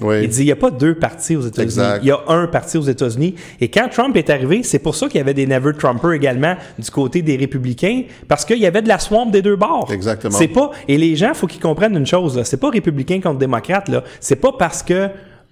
Il 0.00 0.28
dit 0.28 0.42
il 0.42 0.46
n'y 0.46 0.52
a 0.52 0.56
pas 0.56 0.70
deux 0.70 0.94
partis 0.94 1.36
aux 1.36 1.42
États-Unis. 1.42 1.86
Il 2.02 2.08
y 2.08 2.10
a 2.10 2.20
un 2.28 2.46
parti 2.46 2.78
aux 2.78 2.82
États-Unis. 2.82 3.34
Et 3.60 3.68
quand 3.68 3.88
Trump 3.88 4.16
est 4.16 4.30
arrivé, 4.30 4.62
c'est 4.62 4.78
pour 4.78 4.94
ça 4.94 5.08
qu'il 5.08 5.18
y 5.18 5.20
avait 5.20 5.34
des 5.34 5.46
Never 5.46 5.72
Trumpers 5.72 6.12
également 6.12 6.54
du 6.78 6.90
côté 6.90 7.22
des 7.22 7.36
républicains, 7.36 8.02
parce 8.28 8.44
qu'il 8.44 8.58
y 8.58 8.66
avait 8.66 8.82
de 8.82 8.88
la 8.88 8.98
swamp 8.98 9.26
des 9.26 9.42
deux 9.42 9.56
bords. 9.56 9.90
Exactement. 9.92 10.36
C'est 10.36 10.48
pas. 10.48 10.70
Et 10.86 10.98
les 10.98 11.16
gens, 11.16 11.34
faut 11.34 11.46
qu'ils 11.46 11.60
comprennent 11.60 11.96
une 11.96 12.06
chose. 12.06 12.40
C'est 12.44 12.60
pas 12.60 12.70
républicain 12.70 13.20
contre 13.20 13.38
démocrate. 13.38 13.88
Là. 13.88 14.04
C'est 14.20 14.36
pas 14.36 14.52
parce 14.52 14.82
que 14.82 15.08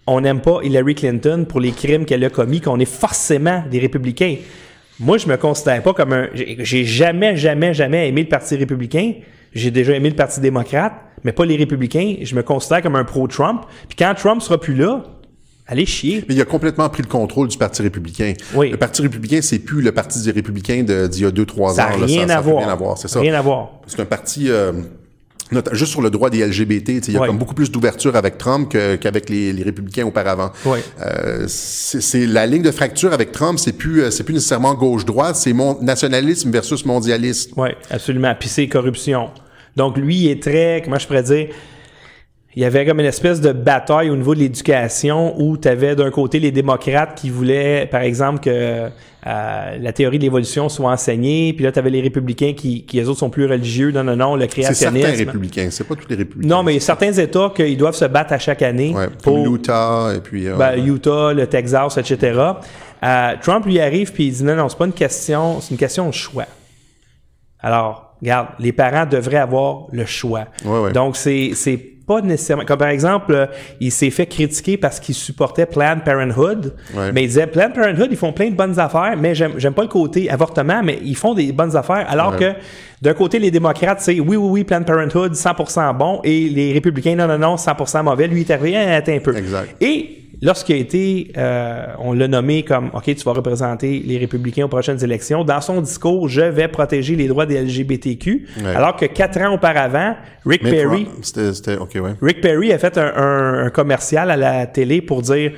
on 0.06 0.20
n'aime 0.20 0.40
pas 0.40 0.60
Hillary 0.62 0.94
Clinton 0.94 1.46
pour 1.48 1.58
les 1.58 1.72
crimes 1.72 2.04
qu'elle 2.04 2.24
a 2.24 2.30
commis 2.30 2.60
qu'on 2.60 2.78
est 2.78 2.84
forcément 2.84 3.64
des 3.68 3.80
républicains. 3.80 4.36
Moi, 5.00 5.18
je 5.18 5.26
me 5.26 5.36
considère 5.36 5.82
pas 5.82 5.92
comme 5.92 6.12
un. 6.12 6.28
J'ai 6.34 6.84
jamais, 6.84 7.36
jamais, 7.36 7.74
jamais 7.74 8.08
aimé 8.08 8.22
le 8.22 8.28
Parti 8.28 8.56
républicain. 8.56 9.14
J'ai 9.52 9.70
déjà 9.70 9.94
aimé 9.94 10.10
le 10.10 10.16
Parti 10.16 10.40
démocrate 10.40 11.05
mais 11.26 11.32
pas 11.32 11.44
les 11.44 11.56
républicains. 11.56 12.14
Je 12.22 12.34
me 12.36 12.42
considère 12.42 12.80
comme 12.80 12.94
un 12.94 13.04
pro-Trump. 13.04 13.62
Puis 13.88 13.96
quand 13.98 14.14
Trump 14.14 14.40
sera 14.40 14.58
plus 14.58 14.74
là, 14.74 15.04
Allez 15.68 15.84
chier. 15.84 16.24
Mais 16.28 16.36
il 16.36 16.40
a 16.40 16.44
complètement 16.44 16.88
pris 16.88 17.02
le 17.02 17.08
contrôle 17.08 17.48
du 17.48 17.58
Parti 17.58 17.82
républicain. 17.82 18.34
Oui. 18.54 18.70
Le 18.70 18.76
Parti 18.76 19.02
républicain, 19.02 19.40
c'est 19.42 19.58
plus 19.58 19.82
le 19.82 19.90
Parti 19.90 20.22
des 20.22 20.30
républicains 20.30 20.84
d'il 20.84 21.22
y 21.22 21.24
a 21.24 21.32
deux, 21.32 21.44
trois 21.44 21.72
ans. 21.72 21.74
Ça 21.74 21.88
n'a 21.88 22.06
rien, 22.06 22.28
à 22.28 22.40
voir. 22.40 22.58
rien 22.58 22.68
à 22.68 22.76
voir. 22.76 22.96
C'est 22.96 23.08
ça. 23.08 23.18
Rien 23.18 23.34
à 23.34 23.42
voir. 23.42 23.72
C'est 23.88 23.98
un 23.98 24.04
parti... 24.04 24.48
Euh, 24.48 24.70
juste 25.72 25.90
sur 25.90 26.02
le 26.02 26.10
droit 26.10 26.30
des 26.30 26.46
LGBT, 26.46 27.08
il 27.08 27.14
y 27.14 27.16
a 27.16 27.26
comme 27.26 27.38
beaucoup 27.38 27.54
plus 27.54 27.72
d'ouverture 27.72 28.14
avec 28.14 28.38
Trump 28.38 28.68
qu'avec 28.70 29.28
les, 29.28 29.52
les, 29.52 29.62
républicains 29.64 30.04
auparavant. 30.06 30.50
Oui. 30.64 30.78
Euh, 31.00 31.46
c'est 31.48 32.26
la 32.26 32.46
ligne 32.46 32.62
de 32.62 32.70
fracture 32.70 33.12
avec 33.12 33.32
Trump, 33.32 33.58
c'est 33.58 33.72
plus 33.72 34.02
euh, 34.02 34.10
c'est 34.10 34.24
plus 34.24 34.34
nécessairement 34.34 34.74
gauche-droite, 34.74 35.36
c'est 35.36 35.52
mon 35.52 35.80
nationalisme 35.82 36.50
versus 36.50 36.84
mondialisme. 36.84 37.52
Oui, 37.56 37.68
absolument. 37.90 38.34
Puis 38.38 38.48
c'est 38.48 38.66
corruption. 38.66 39.30
Donc, 39.76 39.96
lui, 39.96 40.16
il 40.16 40.30
est 40.30 40.42
très, 40.42 40.82
comment 40.84 40.98
je 40.98 41.06
pourrais 41.06 41.22
dire, 41.22 41.48
il 42.56 42.62
y 42.62 42.64
avait 42.64 42.86
comme 42.86 43.00
une 43.00 43.06
espèce 43.06 43.42
de 43.42 43.52
bataille 43.52 44.08
au 44.08 44.16
niveau 44.16 44.34
de 44.34 44.40
l'éducation 44.40 45.38
où 45.38 45.58
tu 45.58 45.68
avais 45.68 45.94
d'un 45.94 46.10
côté 46.10 46.40
les 46.40 46.50
démocrates 46.50 47.14
qui 47.14 47.28
voulaient, 47.28 47.86
par 47.86 48.00
exemple, 48.00 48.40
que 48.40 48.88
euh, 49.26 49.76
la 49.78 49.92
théorie 49.92 50.16
de 50.16 50.22
l'évolution 50.22 50.70
soit 50.70 50.90
enseignée, 50.90 51.52
puis 51.52 51.66
là, 51.66 51.72
tu 51.72 51.78
avais 51.78 51.90
les 51.90 52.00
républicains 52.00 52.54
qui, 52.54 52.86
qui, 52.86 52.98
eux 52.98 53.10
autres, 53.10 53.18
sont 53.18 53.28
plus 53.28 53.44
religieux. 53.44 53.90
Non, 53.90 54.02
non, 54.02 54.16
non, 54.16 54.36
le 54.36 54.46
créationnisme. 54.46 54.96
C'est 54.96 55.02
certains 55.02 55.24
républicains, 55.26 55.68
c'est 55.70 55.84
pas 55.84 55.96
tous 55.96 56.08
les 56.08 56.16
républicains. 56.16 56.48
Non, 56.48 56.62
mais 56.62 56.80
certains 56.80 57.12
États 57.12 57.52
qu'ils 57.54 57.76
doivent 57.76 57.94
se 57.94 58.06
battre 58.06 58.32
à 58.32 58.38
chaque 58.38 58.62
année. 58.62 58.94
Ouais, 58.94 59.08
pour 59.22 59.54
Utah, 59.54 60.14
et 60.16 60.20
puis... 60.20 60.48
Euh, 60.48 60.56
ben, 60.56 60.82
Utah, 60.82 61.34
le 61.34 61.46
Texas, 61.46 61.98
etc. 61.98 62.40
Euh, 63.04 63.34
Trump 63.42 63.66
lui 63.66 63.80
arrive, 63.80 64.12
puis 64.14 64.28
il 64.28 64.32
dit, 64.32 64.44
non, 64.44 64.56
non, 64.56 64.70
c'est 64.70 64.78
pas 64.78 64.86
une 64.86 64.92
question, 64.92 65.60
c'est 65.60 65.72
une 65.72 65.78
question 65.78 66.08
de 66.08 66.14
choix. 66.14 66.46
Alors, 67.60 68.05
regarde, 68.20 68.48
les 68.58 68.72
parents 68.72 69.06
devraient 69.06 69.36
avoir 69.36 69.86
le 69.92 70.04
choix. 70.04 70.46
Donc, 70.92 71.16
c'est, 71.16 71.50
c'est 71.54 71.96
pas 72.06 72.20
nécessairement. 72.20 72.64
Comme 72.64 72.78
par 72.78 72.88
exemple, 72.88 73.34
euh, 73.34 73.46
il 73.80 73.90
s'est 73.90 74.10
fait 74.10 74.26
critiquer 74.26 74.76
parce 74.76 75.00
qu'il 75.00 75.14
supportait 75.14 75.66
Planned 75.66 76.04
Parenthood. 76.04 76.74
Mais 77.12 77.24
il 77.24 77.28
disait 77.28 77.46
Planned 77.46 77.74
Parenthood, 77.74 78.08
ils 78.10 78.16
font 78.16 78.32
plein 78.32 78.50
de 78.50 78.54
bonnes 78.54 78.78
affaires, 78.78 79.16
mais 79.18 79.34
j'aime, 79.34 79.54
j'aime 79.56 79.74
pas 79.74 79.82
le 79.82 79.88
côté 79.88 80.30
avortement, 80.30 80.82
mais 80.82 80.98
ils 81.04 81.16
font 81.16 81.34
des 81.34 81.52
bonnes 81.52 81.76
affaires. 81.76 82.06
Alors 82.08 82.36
que 82.36 82.52
d'un 83.02 83.14
côté, 83.14 83.38
les 83.38 83.50
démocrates, 83.50 84.00
c'est 84.00 84.20
oui, 84.20 84.36
oui, 84.36 84.48
oui, 84.50 84.64
Planned 84.64 84.86
Parenthood, 84.86 85.34
100% 85.34 85.96
bon, 85.96 86.20
et 86.24 86.48
les 86.48 86.72
républicains, 86.72 87.14
non, 87.16 87.26
non, 87.26 87.38
non, 87.38 87.56
100% 87.56 88.04
mauvais. 88.04 88.28
Lui, 88.28 88.42
il 88.42 88.50
est 88.50 88.54
arrivé, 88.54 88.76
un 88.76 89.20
peu. 89.20 89.36
Exact. 89.36 89.74
Et 89.80 90.15
lorsqu'il 90.42 90.74
a 90.74 90.78
été, 90.78 91.32
euh, 91.36 91.86
on 91.98 92.12
l'a 92.12 92.28
nommé 92.28 92.62
comme, 92.62 92.90
OK, 92.94 93.04
tu 93.04 93.24
vas 93.24 93.32
représenter 93.32 94.02
les 94.04 94.18
républicains 94.18 94.64
aux 94.64 94.68
prochaines 94.68 95.02
élections, 95.02 95.44
dans 95.44 95.60
son 95.60 95.80
discours, 95.80 96.28
je 96.28 96.42
vais 96.42 96.68
protéger 96.68 97.16
les 97.16 97.28
droits 97.28 97.46
des 97.46 97.60
LGBTQ, 97.62 98.46
alors 98.64 98.96
que 98.96 99.06
quatre 99.06 99.40
ans 99.40 99.54
auparavant, 99.54 100.16
Rick 100.44 100.62
Perry, 100.62 101.08
c'était, 101.22 101.76
ouais. 101.78 102.14
Rick 102.22 102.40
Perry 102.40 102.72
a 102.72 102.78
fait 102.78 102.98
un, 102.98 103.64
un, 103.66 103.70
commercial 103.70 104.30
à 104.30 104.36
la 104.36 104.66
télé 104.66 105.00
pour 105.00 105.22
dire, 105.22 105.52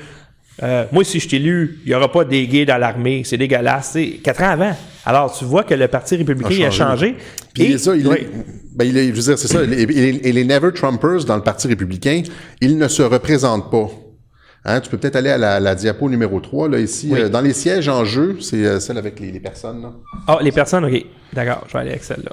euh, 0.62 0.84
moi, 0.90 1.04
si 1.04 1.20
je 1.20 1.28
t'ai 1.28 1.38
lu, 1.38 1.78
il 1.84 1.88
n'y 1.90 1.94
aura 1.94 2.10
pas 2.10 2.24
des 2.24 2.46
gays 2.46 2.64
dans 2.64 2.78
l'armée, 2.78 3.22
c'est 3.24 3.36
dégueulasse. 3.36 3.90
C'est 3.92 4.18
quatre 4.22 4.42
ans 4.42 4.50
avant. 4.50 4.72
Alors, 5.04 5.32
tu 5.36 5.44
vois 5.44 5.62
que 5.62 5.74
le 5.74 5.86
Parti 5.88 6.16
républicain 6.16 6.66
a 6.66 6.70
changé. 6.70 7.14
Puis 7.54 7.72
Et- 7.74 7.78
ça, 7.78 7.94
il 7.94 8.06
est, 8.06 8.28
ben, 8.74 8.84
il 8.84 8.96
est- 8.96 9.08
je 9.08 9.12
veux 9.12 9.22
dire, 9.22 9.38
c'est 9.38 9.48
ça. 9.48 9.62
Et 9.62 10.32
les 10.32 10.44
Never 10.44 10.72
Trumpers 10.72 11.24
dans 11.26 11.36
le 11.36 11.42
Parti 11.42 11.68
républicain, 11.68 12.22
ils 12.60 12.76
ne 12.76 12.88
se 12.88 13.02
représentent 13.02 13.70
pas. 13.70 13.88
Hein, 14.68 14.80
tu 14.80 14.90
peux 14.90 14.98
peut-être 14.98 15.16
aller 15.16 15.30
à 15.30 15.38
la, 15.38 15.60
la 15.60 15.74
diapo 15.74 16.10
numéro 16.10 16.40
3, 16.40 16.68
là, 16.68 16.78
ici. 16.78 17.08
Oui. 17.10 17.20
Euh, 17.22 17.28
dans 17.30 17.40
les 17.40 17.54
sièges 17.54 17.88
en 17.88 18.04
jeu, 18.04 18.36
c'est 18.38 18.66
euh, 18.66 18.80
celle 18.80 18.98
avec 18.98 19.18
les, 19.18 19.32
les 19.32 19.40
personnes. 19.40 19.90
Ah, 20.26 20.38
les 20.42 20.52
personnes, 20.52 20.84
OK. 20.84 21.06
D'accord, 21.32 21.64
je 21.68 21.72
vais 21.72 21.78
aller 21.78 21.90
avec 21.90 22.04
celle-là. 22.04 22.32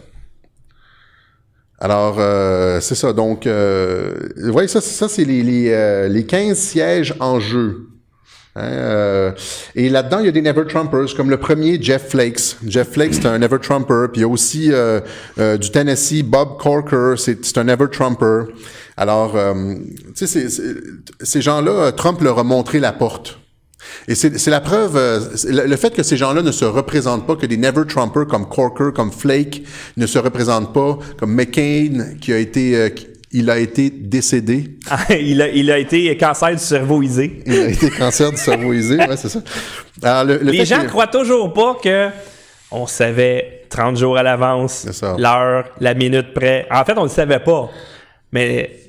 Alors, 1.80 2.18
euh, 2.20 2.82
c'est 2.82 2.96
ça. 2.96 3.14
Donc, 3.14 3.48
vous 3.48 4.52
voyez, 4.52 4.68
ça, 4.68 4.82
ça 4.82 5.08
c'est 5.08 5.24
les, 5.24 5.44
les, 5.44 5.72
euh, 5.72 6.10
les 6.10 6.26
15 6.26 6.58
sièges 6.58 7.16
en 7.22 7.40
jeu. 7.40 7.88
Hein, 8.58 8.72
euh, 8.72 9.32
et 9.76 9.90
là-dedans, 9.90 10.20
il 10.20 10.26
y 10.28 10.30
a 10.30 10.32
des 10.32 10.42
Never 10.42 10.66
Trumpers, 10.66 11.14
comme 11.16 11.30
le 11.30 11.38
premier, 11.38 11.82
Jeff 11.82 12.10
Flakes. 12.10 12.56
Jeff 12.66 12.92
Flakes, 12.92 13.16
c'est 13.16 13.26
un 13.26 13.38
Never 13.38 13.60
Trumper. 13.60 14.08
Puis 14.12 14.20
il 14.20 14.22
y 14.22 14.24
a 14.24 14.30
aussi 14.30 14.72
euh, 14.72 15.02
euh, 15.40 15.58
du 15.58 15.72
Tennessee, 15.72 16.24
Bob 16.24 16.58
Corker, 16.58 17.16
c'est 17.18 17.44
c'est 17.44 17.58
un 17.58 17.66
Never 17.66 17.88
Trumper. 17.92 18.46
Alors, 18.98 19.36
euh, 19.36 19.76
tu 20.16 20.26
sais, 20.28 20.48
ces 20.50 21.42
gens-là, 21.42 21.92
Trump 21.92 22.22
leur 22.22 22.40
a 22.40 22.44
montré 22.44 22.80
la 22.80 22.94
porte. 22.94 23.40
Et 24.08 24.16
c'est 24.16 24.48
la 24.48 24.62
preuve, 24.62 24.96
euh, 24.96 25.20
le, 25.48 25.68
le 25.68 25.76
fait 25.76 25.94
que 25.94 26.02
ces 26.02 26.18
gens-là 26.18 26.42
ne 26.42 26.52
se 26.52 26.66
représentent 26.66 27.28
pas, 27.28 27.36
que 27.36 27.46
des 27.46 27.58
Never 27.58 27.86
Trumpers 27.88 28.26
comme 28.28 28.48
Corker, 28.50 28.90
comme 28.96 29.12
Flake 29.12 29.62
ne 29.98 30.08
se 30.08 30.18
représentent 30.18 30.74
pas, 30.74 30.98
comme 31.18 31.34
McCain 31.34 32.16
qui 32.20 32.34
a 32.34 32.38
été, 32.40 32.76
euh, 32.76 32.90
qui- 32.90 33.08
il 33.32 33.50
a 33.50 33.60
été 33.60 33.90
décédé, 33.90 34.78
Ah, 34.90 35.14
il, 35.14 35.42
a, 35.42 35.50
il 35.50 35.70
a 35.70 35.78
été 35.78 36.16
cancer 36.18 36.52
du 36.52 36.58
cerveau 36.58 37.02
isé. 37.04 37.44
il 37.46 37.54
a 37.60 37.68
été 37.68 37.90
cancer 37.92 38.32
du 38.32 38.38
cerveau 38.38 38.72
isé, 38.74 38.96
ouais, 38.98 39.18
c'est 39.18 39.30
ça. 39.30 39.42
Alors, 40.02 40.24
le, 40.24 40.38
le 40.44 40.52
Les 40.52 40.66
gens 40.66 40.82
que- 40.82 40.88
croient 40.88 41.08
toujours 41.08 41.52
pas 41.54 41.76
que 41.84 42.08
on 42.72 42.88
savait 42.88 43.66
30 43.70 43.98
jours 43.98 44.18
à 44.18 44.24
l'avance, 44.24 44.88
l'heure, 45.18 45.66
la 45.80 45.94
minute 45.94 46.34
près. 46.34 46.66
En 46.72 46.84
fait, 46.86 46.98
on 46.98 47.04
le 47.04 47.10
savait 47.10 47.40
pas. 47.40 47.70
Mais 48.32 48.80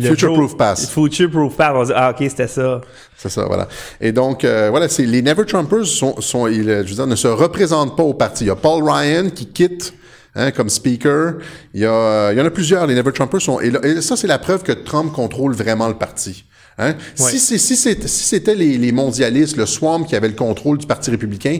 Future 0.00 0.32
proof 0.34 0.56
pass. 0.56 0.90
Future 0.90 1.30
proof 1.30 1.56
pass. 1.56 1.72
On 1.74 1.84
dit, 1.84 1.92
ah, 1.94 2.10
OK, 2.10 2.16
c'était 2.28 2.48
ça. 2.48 2.80
C'est 3.16 3.28
ça, 3.28 3.44
voilà. 3.46 3.68
Et 4.00 4.12
donc, 4.12 4.44
euh, 4.44 4.68
voilà, 4.70 4.88
c'est 4.88 5.04
les 5.04 5.22
Never 5.22 5.44
Trumpers 5.44 5.86
sont, 5.86 6.20
sont 6.20 6.46
ils, 6.48 6.68
euh, 6.68 6.82
je 6.84 6.88
veux 6.90 6.94
dire, 6.96 7.06
ne 7.06 7.16
se 7.16 7.28
représentent 7.28 7.96
pas 7.96 8.02
au 8.02 8.14
parti. 8.14 8.44
Il 8.44 8.46
y 8.48 8.50
a 8.50 8.56
Paul 8.56 8.82
Ryan 8.82 9.30
qui 9.30 9.46
quitte 9.46 9.94
hein, 10.34 10.50
comme 10.50 10.68
speaker. 10.68 11.34
Il 11.74 11.80
y, 11.80 11.84
a, 11.84 11.90
euh, 11.92 12.30
il 12.32 12.38
y 12.38 12.40
en 12.40 12.46
a 12.46 12.50
plusieurs. 12.50 12.86
Les 12.86 12.94
Never 12.94 13.12
Trumpers 13.12 13.40
sont. 13.40 13.60
Et, 13.60 13.70
là- 13.70 13.80
et 13.84 14.00
ça, 14.02 14.16
c'est 14.16 14.26
la 14.26 14.38
preuve 14.38 14.62
que 14.62 14.72
Trump 14.72 15.12
contrôle 15.12 15.54
vraiment 15.54 15.88
le 15.88 15.94
parti. 15.94 16.44
Hein? 16.78 16.94
Ouais. 17.18 17.30
Si, 17.30 17.38
si, 17.40 17.58
si 17.58 17.76
c'était 17.76 18.54
les, 18.54 18.78
les 18.78 18.92
mondialistes, 18.92 19.56
le 19.56 19.66
Swamp 19.66 20.04
qui 20.04 20.14
avait 20.14 20.28
le 20.28 20.34
contrôle 20.34 20.78
du 20.78 20.86
Parti 20.86 21.10
républicain, 21.10 21.58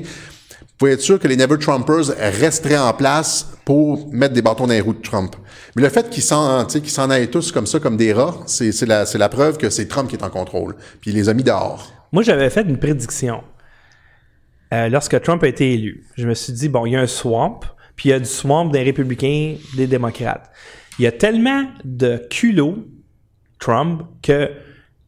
pouvez 0.79 0.93
être 0.93 1.01
sûr 1.01 1.19
que 1.19 1.27
les 1.27 1.37
Never 1.37 1.59
Trumpers 1.59 2.15
resteraient 2.19 2.79
en 2.79 2.93
place 2.93 3.53
pour 3.65 4.13
mettre 4.13 4.33
des 4.33 4.43
bâtons 4.43 4.67
dans 4.67 4.73
les 4.73 4.81
roues 4.81 4.95
de 4.95 5.03
Trump. 5.03 5.35
Mais 5.75 5.83
le 5.83 5.89
fait 5.89 6.09
qu'ils 6.09 6.23
s'en, 6.23 6.65
qu'ils 6.67 7.01
aillent 7.01 7.31
tous 7.31 7.53
comme 7.53 7.67
ça, 7.67 7.81
comme 7.81 7.97
des 7.97 8.13
rats, 8.13 8.37
c'est, 8.47 8.87
la, 8.87 9.29
preuve 9.29 9.59
que 9.59 9.71
c'est 9.71 9.89
Trump 9.89 10.09
qui 10.09 10.17
est 10.17 10.23
en 10.23 10.31
contrôle. 10.31 10.77
Puis 11.01 11.11
les 11.11 11.29
a 11.29 11.35
mis 11.35 11.43
dehors. 11.43 11.93
Moi, 12.13 12.23
j'avais 12.23 12.49
fait 12.49 12.63
une 12.63 12.79
prédiction. 12.79 13.43
Euh, 14.73 14.89
lorsque 14.89 15.21
Trump 15.21 15.43
a 15.43 15.49
été 15.49 15.75
élu, 15.75 16.07
je 16.17 16.27
me 16.27 16.35
suis 16.35 16.53
dit, 16.53 16.69
bon, 16.69 16.87
il 16.87 16.93
y 16.93 16.97
a 16.97 17.01
un 17.01 17.07
swamp, 17.07 17.61
puis 17.97 18.11
il 18.11 18.13
y 18.13 18.15
a 18.15 18.19
du 18.19 18.27
swamp 18.27 18.67
des 18.67 18.83
républicains, 18.83 19.57
des 19.77 19.87
démocrates. 19.87 20.51
Il 20.99 21.03
y 21.03 21.07
a 21.07 21.13
tellement 21.13 21.65
de 21.85 22.23
culot, 22.31 22.87
Trump, 23.59 24.03
que 24.23 24.51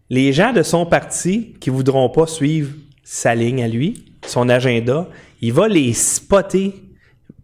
les 0.08 0.32
gens 0.32 0.52
de 0.52 0.62
son 0.62 0.86
parti 0.86 1.54
qui 1.60 1.70
voudront 1.70 2.08
pas 2.08 2.26
suivre 2.26 2.72
sa 3.04 3.34
ligne 3.34 3.62
à 3.62 3.68
lui, 3.68 4.09
son 4.26 4.48
agenda, 4.48 5.06
il 5.40 5.52
va 5.52 5.68
les 5.68 5.92
spotter, 5.92 6.74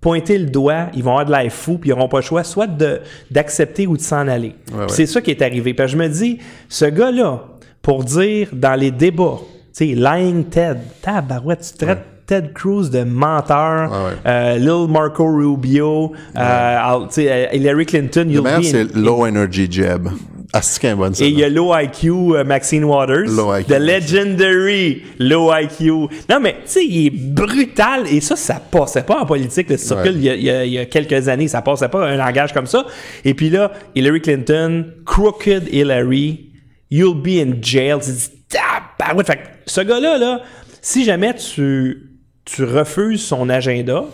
pointer 0.00 0.38
le 0.38 0.46
doigt, 0.46 0.86
ils 0.94 1.02
vont 1.02 1.10
avoir 1.16 1.24
de 1.26 1.32
l'air 1.32 1.52
fou, 1.52 1.78
puis 1.78 1.90
ils 1.90 1.94
n'auront 1.94 2.08
pas 2.08 2.18
le 2.18 2.22
choix 2.24 2.44
soit 2.44 2.66
de, 2.66 3.00
d'accepter 3.30 3.86
ou 3.86 3.96
de 3.96 4.02
s'en 4.02 4.28
aller. 4.28 4.54
Ouais. 4.72 4.84
C'est 4.88 5.06
ça 5.06 5.20
qui 5.20 5.30
est 5.30 5.42
arrivé. 5.42 5.74
Puis 5.74 5.88
je 5.88 5.96
me 5.96 6.08
dis, 6.08 6.38
ce 6.68 6.84
gars-là, 6.84 7.44
pour 7.82 8.04
dire 8.04 8.48
dans 8.52 8.78
les 8.78 8.90
débats, 8.90 9.38
tu 9.40 9.48
sais, 9.72 9.94
lying 9.94 10.44
Ted, 10.44 10.78
tabarouette, 11.02 11.74
tu 11.78 11.84
traites 11.84 12.02
Ted 12.26 12.50
Cruz 12.54 12.90
de 12.90 13.04
menteur, 13.04 13.90
Ouais, 13.90 13.96
ouais. 13.96 14.12
euh, 14.26 14.56
Lil 14.58 14.90
Marco 14.92 15.24
Rubio, 15.24 16.12
euh, 16.36 16.98
tu 17.06 17.06
sais, 17.10 17.30
euh, 17.30 17.46
Hillary 17.52 17.86
Clinton, 17.86 18.24
Le 18.26 18.32
you'll 18.32 18.42
meilleur, 18.42 18.64
c'est 18.64 18.94
Low 18.96 19.24
Energy 19.26 19.70
Jeb. 19.70 20.08
Ah, 20.58 20.62
c'est 20.62 20.80
ça. 20.80 21.24
et 21.24 21.28
il 21.28 21.38
y 21.38 21.44
a 21.44 21.48
Low 21.48 21.76
IQ 21.76 22.08
euh, 22.10 22.44
Maxine 22.44 22.84
Waters. 22.84 23.26
Low 23.28 23.54
IQ. 23.54 23.68
The 23.72 23.78
Legendary 23.78 25.02
Low 25.18 25.50
IQ. 25.54 25.90
Non, 26.30 26.40
mais 26.40 26.54
tu 26.64 26.70
sais, 26.70 26.84
il 26.86 27.06
est 27.06 27.10
brutal 27.10 28.04
et 28.10 28.20
ça, 28.20 28.36
ça 28.36 28.54
passait 28.54 29.02
pas 29.02 29.20
en 29.20 29.26
politique. 29.26 29.68
Le 29.68 29.76
circule, 29.76 30.12
Ouais. 30.12 30.36
il, 30.38 30.42
y 30.44 30.50
a, 30.50 30.64
il 30.64 30.74
y 30.80 30.88
quelques 30.88 31.28
années, 31.28 31.48
ça 31.48 31.62
passait 31.62 31.88
pas 31.88 32.06
un 32.06 32.16
langage 32.16 32.52
comme 32.52 32.66
ça. 32.66 32.86
Et 33.24 33.34
puis 33.34 33.50
là, 33.50 33.72
Hillary 33.94 34.20
Clinton, 34.20 34.86
Crooked 35.04 35.68
Hillary, 35.72 36.50
You'll 36.90 37.20
be 37.20 37.40
in 37.44 37.60
jail. 37.60 37.98
Tu 38.02 38.12
dis, 38.12 38.30
tabarouette. 38.48 39.26
Fait 39.26 39.36
que 39.36 39.42
ce 39.66 39.80
gars-là, 39.80 40.18
là, 40.18 40.40
si 40.80 41.04
jamais 41.04 41.34
tu, 41.34 42.10
tu 42.44 42.62
refuses 42.64 43.22
son 43.24 43.48
agenda, 43.48 44.04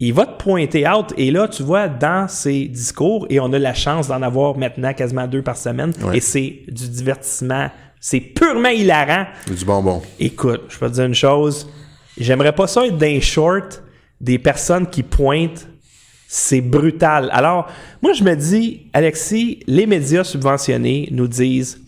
il 0.00 0.12
va 0.12 0.26
te 0.26 0.42
pointer 0.42 0.86
out. 0.88 1.12
Et 1.16 1.30
là, 1.30 1.48
tu 1.48 1.62
vois, 1.62 1.88
dans 1.88 2.28
ses 2.28 2.66
discours, 2.68 3.26
et 3.30 3.40
on 3.40 3.52
a 3.52 3.58
la 3.58 3.74
chance 3.74 4.08
d'en 4.08 4.22
avoir 4.22 4.56
maintenant 4.56 4.92
quasiment 4.94 5.26
deux 5.26 5.42
par 5.42 5.56
semaine, 5.56 5.92
Ouais. 6.04 6.18
et 6.18 6.20
c'est 6.20 6.60
du 6.68 6.88
divertissement. 6.88 7.68
C'est 8.00 8.20
purement 8.20 8.68
hilarant. 8.68 9.26
Du 9.46 9.64
bonbon. 9.64 10.00
Écoute, 10.20 10.62
je 10.68 10.78
peux 10.78 10.88
te 10.88 10.94
dire 10.94 11.04
une 11.06 11.14
chose. 11.14 11.68
J'aimerais 12.16 12.52
pas 12.54 12.66
ça 12.68 12.86
être 12.86 12.96
d'un 12.96 13.20
short 13.20 13.82
des 14.20 14.38
personnes 14.38 14.86
qui 14.88 15.02
pointent. 15.02 15.66
C'est 16.28 16.60
brutal. 16.60 17.28
Alors, 17.32 17.66
moi, 18.02 18.12
je 18.12 18.22
me 18.22 18.34
dis, 18.36 18.82
Alexis, 18.92 19.60
les 19.66 19.86
médias 19.86 20.24
subventionnés 20.24 21.08
nous 21.10 21.26
disent 21.26 21.80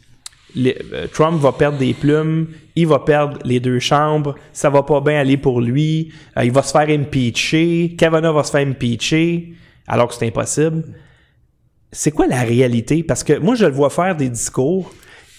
les- 0.55 0.76
euh, 0.92 1.07
Trump 1.12 1.40
va 1.40 1.53
perdre 1.53 1.78
des 1.78 1.94
plumes, 1.94 2.48
il 2.76 2.86
va 2.86 2.98
perdre 3.01 3.38
les 3.44 3.61
deux 3.61 3.78
chambres, 3.78 4.34
ça 4.53 4.70
va 4.70 4.82
pas 4.82 5.01
bien 5.01 5.18
aller 5.20 5.36
pour 5.36 5.61
lui, 5.61 6.12
euh, 6.36 6.44
il 6.44 6.53
va 6.53 6.62
se 6.62 6.72
faire 6.72 6.88
impeacher, 6.88 7.94
Kavanaugh 7.98 8.34
va 8.34 8.44
se 8.44 8.51
faire 8.51 8.66
impeacher, 8.66 9.55
alors 9.86 10.09
que 10.09 10.14
c'est 10.14 10.26
impossible. 10.26 10.84
C'est 11.92 12.12
quoi 12.12 12.26
la 12.26 12.42
réalité? 12.42 13.03
Parce 13.03 13.24
que 13.24 13.38
moi, 13.38 13.55
je 13.57 13.66
le 13.66 13.72
vois 13.72 13.90
faire 13.90 14.14
des 14.16 14.28
discours. 14.28 14.92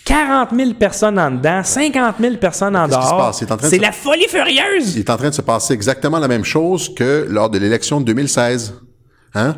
40 0.03 0.49
000 0.55 0.74
personnes 0.74 1.18
en 1.20 1.32
dedans, 1.32 1.64
50 1.64 2.16
000 2.20 2.36
personnes 2.38 2.76
en 2.76 2.88
dehors. 2.88 3.34
C'est 3.34 3.78
se- 3.78 3.82
la 3.82 3.91
folie 3.91 4.28
furieuse! 4.28 4.95
Il 4.95 4.99
est 4.99 5.09
en 5.09 5.16
train 5.16 5.30
de 5.30 5.34
se 5.36 5.43
passer 5.43 5.74
exactement 5.74 6.20
la 6.20 6.28
même 6.28 6.43
chose 6.43 6.93
que 6.93 7.26
lors 7.30 7.49
de 7.49 7.57
l'élection 7.59 8.01
de 8.01 8.05
2016. 8.05 8.74
Hein? 9.36 9.55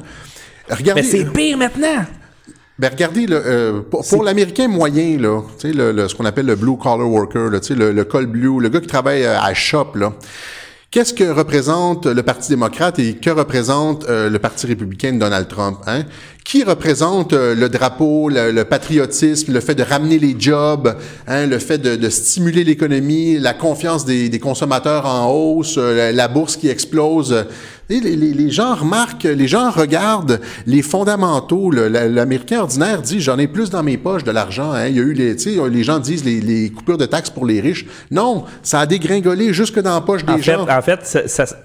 Regardez, 0.69 1.01
Mais 1.01 1.07
c'est 1.07 1.31
pire 1.31 1.57
maintenant! 1.57 2.05
Ben 2.79 2.89
regardez 2.91 3.27
là, 3.27 3.35
euh, 3.37 3.81
pour, 3.81 4.05
pour 4.07 4.23
l'Américain 4.23 4.67
moyen, 4.67 5.17
là, 5.19 5.41
tu 5.59 5.67
sais, 5.67 5.73
le, 5.73 5.91
le- 5.91 6.07
ce 6.07 6.15
qu'on 6.15 6.25
appelle 6.25 6.47
le 6.47 6.55
blue 6.55 6.77
collar 6.77 7.07
worker, 7.07 7.49
là, 7.49 7.59
tu 7.59 7.67
sais, 7.67 7.75
le, 7.75 7.91
le 7.91 8.03
col 8.03 8.25
blue, 8.25 8.59
le 8.59 8.69
gars 8.69 8.81
qui 8.81 8.87
travaille 8.87 9.23
euh, 9.23 9.39
à 9.39 9.53
shop, 9.53 9.91
là. 9.95 10.13
Qu'est-ce 10.89 11.15
que 11.15 11.23
représente 11.23 12.05
le 12.05 12.21
Parti 12.21 12.49
démocrate 12.49 12.99
et 12.99 13.15
que 13.15 13.31
représente 13.31 14.07
euh, 14.09 14.29
le 14.29 14.37
Parti 14.37 14.67
républicain 14.67 15.11
de 15.13 15.17
Donald 15.17 15.47
Trump? 15.47 15.79
Hein? 15.87 16.03
Qui 16.45 16.63
représente 16.63 17.33
euh, 17.33 17.55
le 17.55 17.67
drapeau, 17.67 18.29
le, 18.29 18.51
le 18.51 18.63
patriotisme, 18.63 19.53
le 19.53 19.59
fait 19.59 19.73
de 19.73 19.81
ramener 19.81 20.19
les 20.19 20.35
jobs, 20.37 20.95
hein, 21.27 21.47
le 21.47 21.57
fait 21.57 21.79
de, 21.79 21.95
de 21.95 22.09
stimuler 22.09 22.63
l'économie, 22.63 23.39
la 23.39 23.55
confiance 23.55 24.05
des, 24.05 24.29
des 24.29 24.39
consommateurs 24.39 25.07
en 25.07 25.31
hausse, 25.31 25.79
euh, 25.79 25.95
la, 25.95 26.11
la 26.11 26.27
bourse 26.27 26.57
qui 26.57 26.69
explose? 26.69 27.45
Les, 27.99 28.15
les- 28.15 28.33
les 28.33 28.49
gens 28.51 28.75
remarquent, 28.75 29.23
les 29.23 29.47
gens 29.47 29.69
regardent 29.71 30.39
les 30.65 30.81
fondamentaux. 30.81 31.71
L'Américain 31.71 32.61
ordinaire 32.61 33.01
dit 33.01 33.19
j'en 33.21 33.37
ai 33.37 33.47
plus 33.47 33.69
dans 33.69 33.83
mes 33.83 33.97
poches 33.97 34.23
de 34.23 34.31
l'argent. 34.31 34.71
Hein. 34.71 34.87
Il 34.87 34.95
y 34.95 34.99
a 34.99 35.03
eu 35.03 35.13
les, 35.13 35.35
tu 35.35 35.55
sais, 35.55 35.69
les 35.69 35.83
gens 35.83 35.99
disent 35.99 36.23
les, 36.25 36.41
les 36.41 36.69
coupures 36.69 36.97
de 36.97 37.05
taxes 37.05 37.29
pour 37.29 37.45
les 37.45 37.59
riches. 37.61 37.85
Non, 38.11 38.45
ça 38.61 38.79
a 38.81 38.85
dégringolé 38.85 39.53
jusque 39.53 39.79
dans 39.79 39.93
la 39.95 40.01
poche 40.01 40.25
des 40.25 40.33
En 40.33 40.37
fait, 40.37 40.53
gens. 40.53 40.67
en 40.69 40.81
fait 40.81 40.99
ça- 41.05 41.27
ça- 41.27 41.57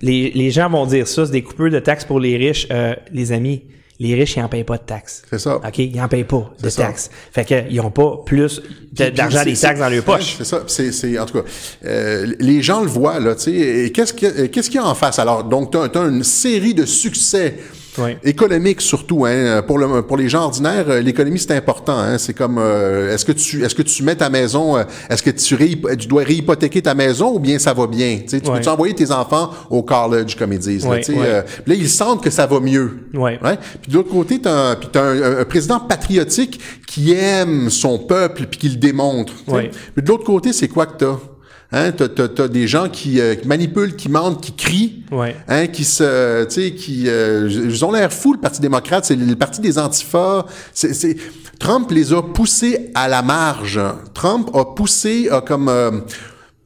les, 0.00 0.30
les 0.34 0.50
gens 0.50 0.68
vont 0.70 0.86
dire 0.86 1.06
ça, 1.06 1.26
c'est 1.26 1.32
des 1.32 1.42
coupures 1.42 1.70
de 1.70 1.78
taxes 1.78 2.04
pour 2.04 2.20
les 2.20 2.36
riches. 2.36 2.66
Euh, 2.70 2.94
les 3.12 3.32
amis, 3.32 3.62
les 4.00 4.14
riches, 4.14 4.36
ils 4.36 4.40
n'en 4.40 4.48
payent 4.48 4.64
pas 4.64 4.78
de 4.78 4.82
taxes. 4.82 5.22
C'est 5.28 5.38
ça. 5.38 5.56
OK? 5.56 5.78
Ils 5.78 5.94
n'en 5.96 6.08
payent 6.08 6.24
pas 6.24 6.50
de 6.60 6.70
ça. 6.70 6.84
taxes. 6.84 7.10
Fait 7.32 7.44
qu'ils 7.44 7.76
n'ont 7.76 7.90
pas 7.90 8.16
plus 8.24 8.62
d'argent 8.92 9.44
des 9.44 9.54
taxes 9.54 9.78
dans 9.78 9.88
leur 9.90 10.02
poche. 10.02 10.36
C'est 10.38 10.44
ça. 10.44 10.64
C'est, 10.66 11.18
en 11.18 11.26
tout 11.26 11.42
cas, 11.42 11.48
euh, 11.84 12.34
les 12.40 12.62
gens 12.62 12.80
le 12.80 12.88
voient 12.88 13.20
là. 13.20 13.34
Tu 13.34 13.42
sais, 13.42 13.52
et 13.52 13.92
qu'est-ce 13.92 14.14
qu'il 14.14 14.28
y 14.28 14.30
a- 14.40 14.48
qu'est-ce 14.48 14.70
qu'il 14.70 14.80
y 14.80 14.82
a 14.82 14.86
en 14.86 14.94
face? 14.94 15.18
Alors, 15.18 15.44
donc, 15.44 15.70
tu 15.70 15.78
as, 15.78 16.02
une 16.02 16.24
série 16.24 16.72
de 16.72 16.86
succès 16.86 17.56
Ouais. 17.98 18.18
économique 18.24 18.80
surtout. 18.80 19.24
Hein, 19.26 19.62
pour, 19.66 19.78
le, 19.78 20.02
pour 20.02 20.16
les 20.16 20.28
gens 20.28 20.44
ordinaires, 20.44 20.84
euh, 20.88 21.00
l'économie 21.00 21.38
c'est 21.38 21.54
important. 21.56 21.98
Hein, 21.98 22.18
c'est 22.18 22.34
comme 22.34 22.56
euh, 22.58 23.12
est-ce 23.14 23.24
que 23.24 23.32
tu 23.32 23.64
est-ce 23.64 23.74
que 23.74 23.82
tu 23.82 24.02
mets 24.02 24.14
ta 24.14 24.30
maison, 24.30 24.76
euh, 24.76 24.84
est-ce 25.08 25.22
que 25.22 25.30
tu, 25.30 25.54
réhyp- 25.56 25.96
tu 25.96 26.06
dois 26.06 26.22
réhypothéquer 26.22 26.82
ta 26.82 26.94
maison 26.94 27.34
ou 27.34 27.38
bien 27.38 27.58
ça 27.58 27.72
va 27.74 27.86
bien. 27.86 28.20
Tu 28.28 28.36
Ouais. 28.36 28.40
peux-tu 28.40 28.68
envoyer 28.68 28.94
tes 28.94 29.10
enfants 29.10 29.50
au 29.70 29.82
college 29.82 30.36
comme 30.36 30.52
ils 30.52 30.58
disent. 30.58 30.86
là, 30.86 31.02
sais, 31.02 31.12
ouais. 31.14 31.18
euh, 31.26 31.42
là 31.66 31.74
ils 31.74 31.88
sentent 31.88 32.22
que 32.22 32.30
ça 32.30 32.46
va 32.46 32.60
mieux. 32.60 33.08
Ouais. 33.14 33.38
Puis 33.82 33.90
de 33.90 33.96
l'autre 33.96 34.10
côté, 34.10 34.40
t'as 34.40 34.70
un, 34.72 34.76
puis 34.76 34.88
t'as 34.92 35.02
un, 35.02 35.40
un 35.40 35.44
président 35.44 35.80
patriotique 35.80 36.60
qui 36.86 37.12
aime 37.12 37.70
son 37.70 37.98
peuple 37.98 38.46
puis 38.50 38.58
qui 38.58 38.68
le 38.68 38.76
démontre. 38.76 39.32
Puis 39.46 40.02
de 40.02 40.08
l'autre 40.08 40.24
côté, 40.24 40.52
c'est 40.52 40.68
quoi 40.68 40.86
que 40.86 40.96
t'as? 40.98 41.16
Hein, 41.72 41.92
t'as, 41.92 42.08
t'as, 42.08 42.26
t'as 42.26 42.48
des 42.48 42.66
gens 42.66 42.88
qui, 42.88 43.20
euh, 43.20 43.36
qui 43.36 43.46
manipulent, 43.46 43.94
qui 43.94 44.08
mentent, 44.08 44.40
qui 44.42 44.52
crient, 44.56 45.04
Ouais. 45.12 45.36
hein, 45.46 45.68
qui 45.68 45.84
se, 45.84 46.42
tu 46.46 46.50
sais, 46.54 46.70
qui, 46.72 47.04
euh, 47.06 47.48
ils 47.48 47.84
ont 47.84 47.92
l'air 47.92 48.12
fous, 48.12 48.32
le 48.32 48.40
Parti 48.40 48.60
démocrate, 48.60 49.04
c'est 49.04 49.14
le 49.14 49.36
parti 49.36 49.60
des 49.60 49.78
antifas. 49.78 50.46
C'est, 50.72 50.92
c'est, 50.94 51.16
Trump 51.60 51.88
les 51.92 52.12
a 52.12 52.22
poussés 52.22 52.90
à 52.96 53.06
la 53.06 53.22
marge. 53.22 53.78
Trump 54.14 54.50
a 54.52 54.64
poussé, 54.64 55.28
a 55.30 55.40
comme, 55.42 55.68
euh, 55.68 55.92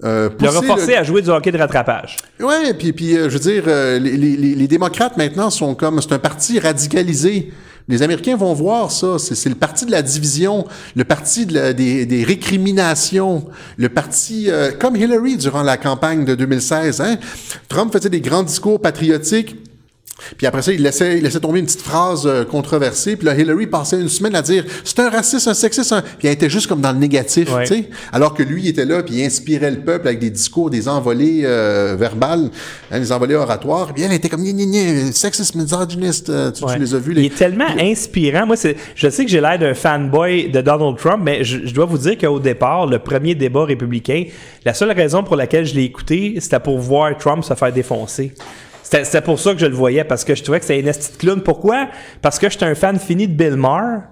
euh, 0.04 0.30
Le 0.40 0.96
à 0.96 1.02
jouer 1.02 1.20
du 1.20 1.28
hockey 1.28 1.52
de 1.52 1.58
rattrapage. 1.58 2.16
Ouais, 2.40 2.72
puis 2.72 2.92
puis 2.94 3.14
euh, 3.16 3.28
je 3.28 3.34
veux 3.34 3.40
dire, 3.52 3.64
euh, 3.66 3.98
les, 3.98 4.16
les- 4.16 4.54
les 4.54 4.68
démocrates 4.68 5.16
maintenant 5.18 5.50
sont 5.50 5.74
comme 5.74 6.00
c'est 6.00 6.12
un 6.12 6.18
parti 6.18 6.58
radicalisé. 6.58 7.52
Les 7.86 8.02
Américains 8.02 8.36
vont 8.36 8.54
voir 8.54 8.90
ça. 8.90 9.18
C'est 9.18 9.48
le 9.48 9.54
parti 9.54 9.84
de 9.84 9.90
la 9.90 10.00
division, 10.00 10.66
le 10.96 11.04
parti 11.04 11.44
des, 11.44 12.06
des 12.06 12.24
récriminations, 12.24 13.44
le 13.76 13.88
parti 13.90 14.46
euh, 14.48 14.72
comme 14.72 14.96
Hillary 14.96 15.36
durant 15.36 15.62
la 15.62 15.76
campagne 15.76 16.24
de 16.24 16.34
2016. 16.34 17.02
Hein? 17.02 17.18
Trump 17.68 17.92
faisait 17.92 18.08
des 18.08 18.22
grands 18.22 18.42
discours 18.42 18.80
patriotiques. 18.80 19.56
Puis 20.38 20.46
après 20.46 20.62
ça, 20.62 20.72
il 20.72 20.80
laissait, 20.80 21.16
il 21.18 21.24
laissait 21.24 21.40
tomber 21.40 21.58
une 21.58 21.66
petite 21.66 21.82
phrase 21.82 22.22
euh, 22.24 22.44
controversée. 22.44 23.16
Puis 23.16 23.26
là, 23.26 23.34
Hillary 23.36 23.66
passait 23.66 24.00
une 24.00 24.08
semaine 24.08 24.36
à 24.36 24.42
dire 24.42 24.64
c'est 24.84 25.00
un 25.00 25.10
raciste, 25.10 25.48
un 25.48 25.54
sexiste. 25.54 25.92
Un... 25.92 26.02
Puis 26.02 26.28
elle 26.28 26.34
était 26.34 26.48
juste 26.48 26.68
comme 26.68 26.80
dans 26.80 26.92
le 26.92 26.98
négatif, 26.98 27.52
Ouais. 27.52 27.64
tu 27.66 27.74
sais. 27.74 27.90
Alors 28.12 28.32
que 28.32 28.42
lui, 28.44 28.62
il 28.62 28.68
était 28.68 28.84
là, 28.84 29.02
puis 29.02 29.16
il 29.16 29.24
inspirait 29.24 29.72
le 29.72 29.80
peuple 29.80 30.06
avec 30.06 30.20
des 30.20 30.30
discours, 30.30 30.70
des 30.70 30.88
envolées 30.88 31.42
euh, 31.44 31.96
verbales, 31.98 32.50
hein, 32.92 33.00
des 33.00 33.10
envolées 33.10 33.34
oratoires. 33.34 33.92
Puis 33.92 34.04
elle 34.04 34.12
était 34.12 34.28
comme, 34.28 34.44
gna, 34.44 34.52
gna, 34.64 35.12
sexiste, 35.12 35.56
misogyniste. 35.56 36.30
euh, 36.30 36.52
tu, 36.52 36.60
tu 36.60 36.64
Ouais. 36.64 36.78
les 36.78 36.94
as 36.94 36.98
vus, 36.98 37.12
Il 37.12 37.18
les... 37.18 37.26
est 37.26 37.34
tellement 37.36 37.66
inspirant. 37.80 38.46
Moi, 38.46 38.56
c'est, 38.56 38.76
je 38.94 39.08
sais 39.10 39.24
que 39.24 39.30
j'ai 39.30 39.40
l'air 39.40 39.58
d'un 39.58 39.74
fanboy 39.74 40.48
de 40.48 40.60
Donald 40.60 40.96
Trump, 40.96 41.22
mais 41.24 41.42
je, 41.42 41.66
je 41.66 41.74
dois 41.74 41.86
vous 41.86 41.98
dire 41.98 42.16
qu'au 42.16 42.38
départ, 42.38 42.86
le 42.86 43.00
premier 43.00 43.34
débat 43.34 43.64
républicain, 43.64 44.24
la 44.64 44.74
seule 44.74 44.92
raison 44.92 45.24
pour 45.24 45.34
laquelle 45.34 45.66
je 45.66 45.74
l'ai 45.74 45.82
écouté, 45.84 46.36
c'était 46.38 46.60
pour 46.60 46.78
voir 46.78 47.18
Trump 47.18 47.42
se 47.44 47.52
faire 47.54 47.72
défoncer. 47.72 48.32
C'était, 48.84 49.02
c'était 49.04 49.20
pour 49.22 49.40
ça 49.40 49.52
que 49.54 49.58
je 49.58 49.66
le 49.66 49.74
voyais, 49.74 50.04
parce 50.04 50.24
que 50.24 50.34
je 50.36 50.42
trouvais 50.44 50.60
que 50.60 50.64
c'était 50.66 50.78
une 50.78 50.86
esti 50.86 51.12
de 51.12 51.16
clown. 51.16 51.42
Pourquoi? 51.42 51.88
Parce 52.22 52.38
que 52.38 52.48
j'étais 52.48 52.66
un 52.66 52.76
fan 52.76 52.98
fini 53.00 53.26
de 53.26 53.32
Bill 53.32 53.56
Maher. 53.56 54.02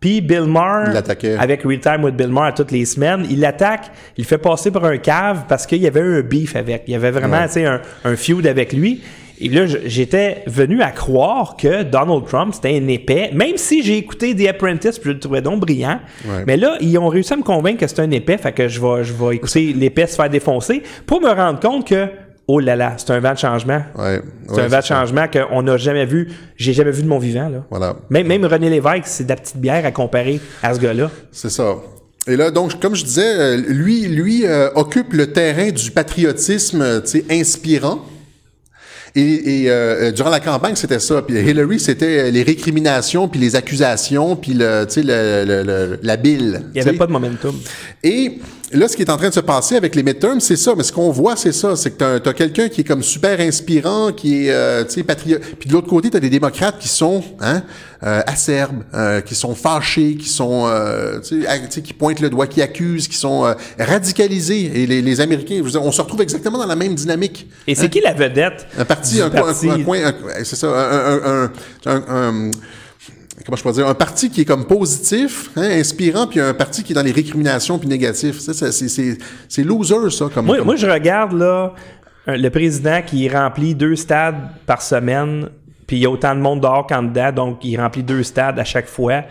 Puis 0.00 0.22
Bill 0.22 0.44
Maher, 0.44 0.96
avec 1.38 1.62
Real 1.62 1.78
Time 1.80 2.04
with 2.04 2.16
Bill 2.16 2.28
Maher 2.28 2.46
à 2.48 2.52
toutes 2.52 2.70
les 2.70 2.86
semaines, 2.86 3.26
il 3.28 3.40
l'attaque, 3.40 3.90
il 4.16 4.24
fait 4.24 4.38
passer 4.38 4.70
par 4.70 4.86
un 4.86 4.96
cave 4.96 5.42
parce 5.46 5.66
qu'il 5.66 5.82
y 5.82 5.86
avait 5.86 6.00
un 6.00 6.22
beef 6.22 6.56
avec. 6.56 6.84
Il 6.86 6.92
y 6.92 6.94
avait 6.96 7.10
vraiment, 7.10 7.36
Ouais. 7.40 7.46
tu 7.48 7.52
sais, 7.54 7.66
un, 7.66 7.82
un 8.04 8.16
feud 8.16 8.46
avec 8.46 8.72
lui. 8.72 9.02
Et 9.42 9.48
là, 9.48 9.64
j'étais 9.86 10.42
venu 10.46 10.80
à 10.82 10.90
croire 10.90 11.56
que 11.56 11.82
Donald 11.82 12.26
Trump, 12.26 12.52
c'était 12.54 12.76
un 12.78 12.86
épais, 12.88 13.30
même 13.32 13.56
si 13.56 13.82
j'ai 13.82 13.96
écouté 13.96 14.34
The 14.36 14.48
Apprentice, 14.48 14.98
puis 14.98 15.10
je 15.10 15.14
le 15.14 15.18
trouvais 15.18 15.40
donc 15.42 15.60
brillant. 15.60 15.98
Ouais. 16.26 16.44
Mais 16.46 16.56
là, 16.58 16.76
ils 16.82 16.96
ont 16.98 17.08
réussi 17.08 17.32
à 17.32 17.36
me 17.36 17.42
convaincre 17.42 17.80
que 17.80 17.86
c'est 17.86 18.00
un 18.00 18.10
épais, 18.10 18.36
fait 18.38 18.52
que 18.52 18.68
je 18.68 18.78
vais, 18.80 19.02
je 19.02 19.12
vais 19.14 19.36
écouter 19.36 19.72
l'épais 19.74 20.06
se 20.06 20.14
faire 20.16 20.28
défoncer 20.30 20.82
pour 21.06 21.22
me 21.22 21.30
rendre 21.30 21.58
compte 21.58 21.86
que, 21.88 22.06
oh 22.50 22.58
là 22.58 22.74
là, 22.74 22.94
c'est 22.96 23.10
un 23.10 23.20
vent 23.20 23.32
de 23.32 23.38
changement. 23.38 23.82
Ouais, 23.96 24.20
C'est 24.48 24.54
ouais, 24.54 24.62
un 24.62 24.68
vent 24.68 24.78
de 24.80 24.84
changement 24.84 25.26
qu'on 25.28 25.62
n'a 25.62 25.76
jamais 25.76 26.04
vu, 26.04 26.28
j'ai 26.56 26.72
jamais 26.72 26.90
vu 26.90 27.02
de 27.02 27.08
mon 27.08 27.18
vivant, 27.18 27.48
là. 27.48 27.64
Voilà. 27.70 27.96
Même, 28.10 28.26
même 28.26 28.44
René 28.44 28.68
Lévesque, 28.68 29.04
c'est 29.04 29.24
de 29.24 29.28
la 29.28 29.36
petite 29.36 29.58
bière 29.58 29.84
à 29.86 29.92
comparer 29.92 30.40
à 30.62 30.74
ce 30.74 30.80
gars-là. 30.80 31.10
C'est 31.30 31.50
ça. 31.50 31.76
Et 32.26 32.36
là, 32.36 32.50
donc, 32.50 32.80
comme 32.80 32.96
je 32.96 33.04
disais, 33.04 33.38
euh, 33.38 33.56
lui, 33.56 34.06
lui 34.06 34.46
euh, 34.46 34.68
occupe 34.74 35.12
le 35.12 35.32
terrain 35.32 35.70
du 35.70 35.90
patriotisme, 35.92 37.02
tu 37.02 37.08
sais, 37.08 37.24
inspirant. 37.30 38.00
Et, 39.16 39.62
et, 39.64 39.70
euh, 39.70 40.12
durant 40.12 40.30
la 40.30 40.40
campagne, 40.40 40.76
c'était 40.76 41.00
ça. 41.00 41.22
Puis 41.22 41.36
Hillary, 41.38 41.80
c'était 41.80 42.30
les 42.30 42.42
récriminations, 42.42 43.28
puis 43.28 43.40
les 43.40 43.56
accusations, 43.56 44.36
puis 44.36 44.52
le, 44.54 44.84
tu 44.86 44.94
sais, 44.94 45.02
le, 45.02 45.44
le- 45.44 45.62
le- 45.64 45.98
la 46.02 46.16
bile. 46.16 46.62
Il 46.74 46.82
n'y 46.82 46.88
avait 46.88 46.96
pas 46.98 47.06
de 47.06 47.12
momentum. 47.12 47.54
Et 48.04 48.38
là, 48.72 48.86
ce 48.86 48.96
qui 48.96 49.02
est 49.02 49.10
en 49.10 49.16
train 49.16 49.28
de 49.28 49.34
se 49.34 49.40
passer 49.40 49.76
avec 49.76 49.94
les 49.96 50.02
midterms, 50.02 50.40
c'est 50.40 50.56
ça. 50.56 50.74
Mais 50.76 50.82
ce 50.84 50.92
qu'on 50.92 51.10
voit, 51.10 51.34
c'est 51.36 51.52
ça. 51.52 51.74
C'est 51.76 51.90
que 51.90 52.18
t'as 52.18 52.30
as, 52.30 52.34
quelqu'un 52.34 52.68
qui 52.68 52.82
est 52.82 52.84
comme 52.84 53.02
super 53.02 53.40
inspirant, 53.40 54.12
qui 54.12 54.46
est, 54.46 54.50
euh, 54.52 54.84
tu 54.84 54.94
sais, 54.94 55.02
patriote. 55.02 55.42
Puis 55.58 55.68
de 55.68 55.74
l'autre 55.74 55.88
côté, 55.88 56.10
t'as 56.10 56.20
des 56.20 56.30
démocrates 56.30 56.78
qui 56.78 56.88
sont, 56.88 57.22
hein, 57.40 57.56
euh, 57.56 57.89
acerbes, 58.02 58.82
euh, 58.94 59.20
qui 59.20 59.34
sont 59.34 59.54
fâchés, 59.54 60.16
qui 60.16 60.28
sont, 60.28 60.66
euh, 60.66 61.20
tu 61.20 61.42
sais, 61.68 61.82
qui 61.82 61.92
pointent 61.92 62.20
le 62.20 62.30
doigt, 62.30 62.46
qui 62.46 62.62
accusent, 62.62 63.08
qui 63.08 63.16
sont 63.16 63.44
euh, 63.44 63.54
radicalisés. 63.78 64.82
Et 64.82 64.86
les, 64.86 65.02
les 65.02 65.20
Américains, 65.20 65.60
dire, 65.60 65.82
on 65.84 65.92
se 65.92 66.00
retrouve 66.00 66.22
exactement 66.22 66.58
dans 66.58 66.66
la 66.66 66.76
même 66.76 66.94
dynamique. 66.94 67.48
Et 67.66 67.74
c'est 67.74 67.88
qui 67.88 68.00
la 68.00 68.14
vedette? 68.14 68.66
Un 68.78 68.84
parti, 68.84 69.20
un, 69.20 69.30
parti? 69.30 69.68
un, 69.68 69.82
coin, 69.82 69.98
c'est 70.42 70.56
ça, 70.56 70.68
un, 70.68 71.44
un, 71.86 72.02
un, 72.08 72.50
comment 73.44 73.56
je 73.56 73.62
peux 73.62 73.72
dire, 73.72 73.86
un 73.86 73.94
parti 73.94 74.30
qui 74.30 74.42
est 74.42 74.46
comme 74.46 74.66
positif, 74.66 75.50
hein, 75.56 75.68
inspirant, 75.70 76.26
puis 76.26 76.40
un 76.40 76.54
parti 76.54 76.82
qui 76.82 76.92
est 76.92 76.94
dans 76.94 77.02
les 77.02 77.12
récriminations 77.12 77.78
puis 77.78 77.88
négatif. 77.88 78.38
C'est, 78.40 78.72
c'est, 78.72 79.18
c'est 79.48 79.62
loser, 79.62 80.10
ça, 80.10 80.26
comme. 80.32 80.46
Moi, 80.46 80.56
comme- 80.56 80.66
moi, 80.66 80.76
je 80.76 80.86
regarde 80.86 81.32
là 81.32 81.74
le 82.26 82.48
président 82.50 83.00
qui 83.04 83.28
remplit 83.28 83.74
deux 83.74 83.96
stades 83.96 84.36
par 84.66 84.82
semaine, 84.82 85.48
puis 85.90 85.96
il 85.96 86.02
y 86.02 86.06
a 86.06 86.10
autant 86.10 86.36
de 86.36 86.40
monde 86.40 86.60
dehors 86.60 86.86
qu'en 86.86 87.02
dedans, 87.02 87.32
donc 87.32 87.64
il 87.64 87.76
remplit 87.80 88.04
deux 88.04 88.22
stades 88.22 88.60
à 88.60 88.64
chaque 88.64 88.86
fois. 88.86 89.24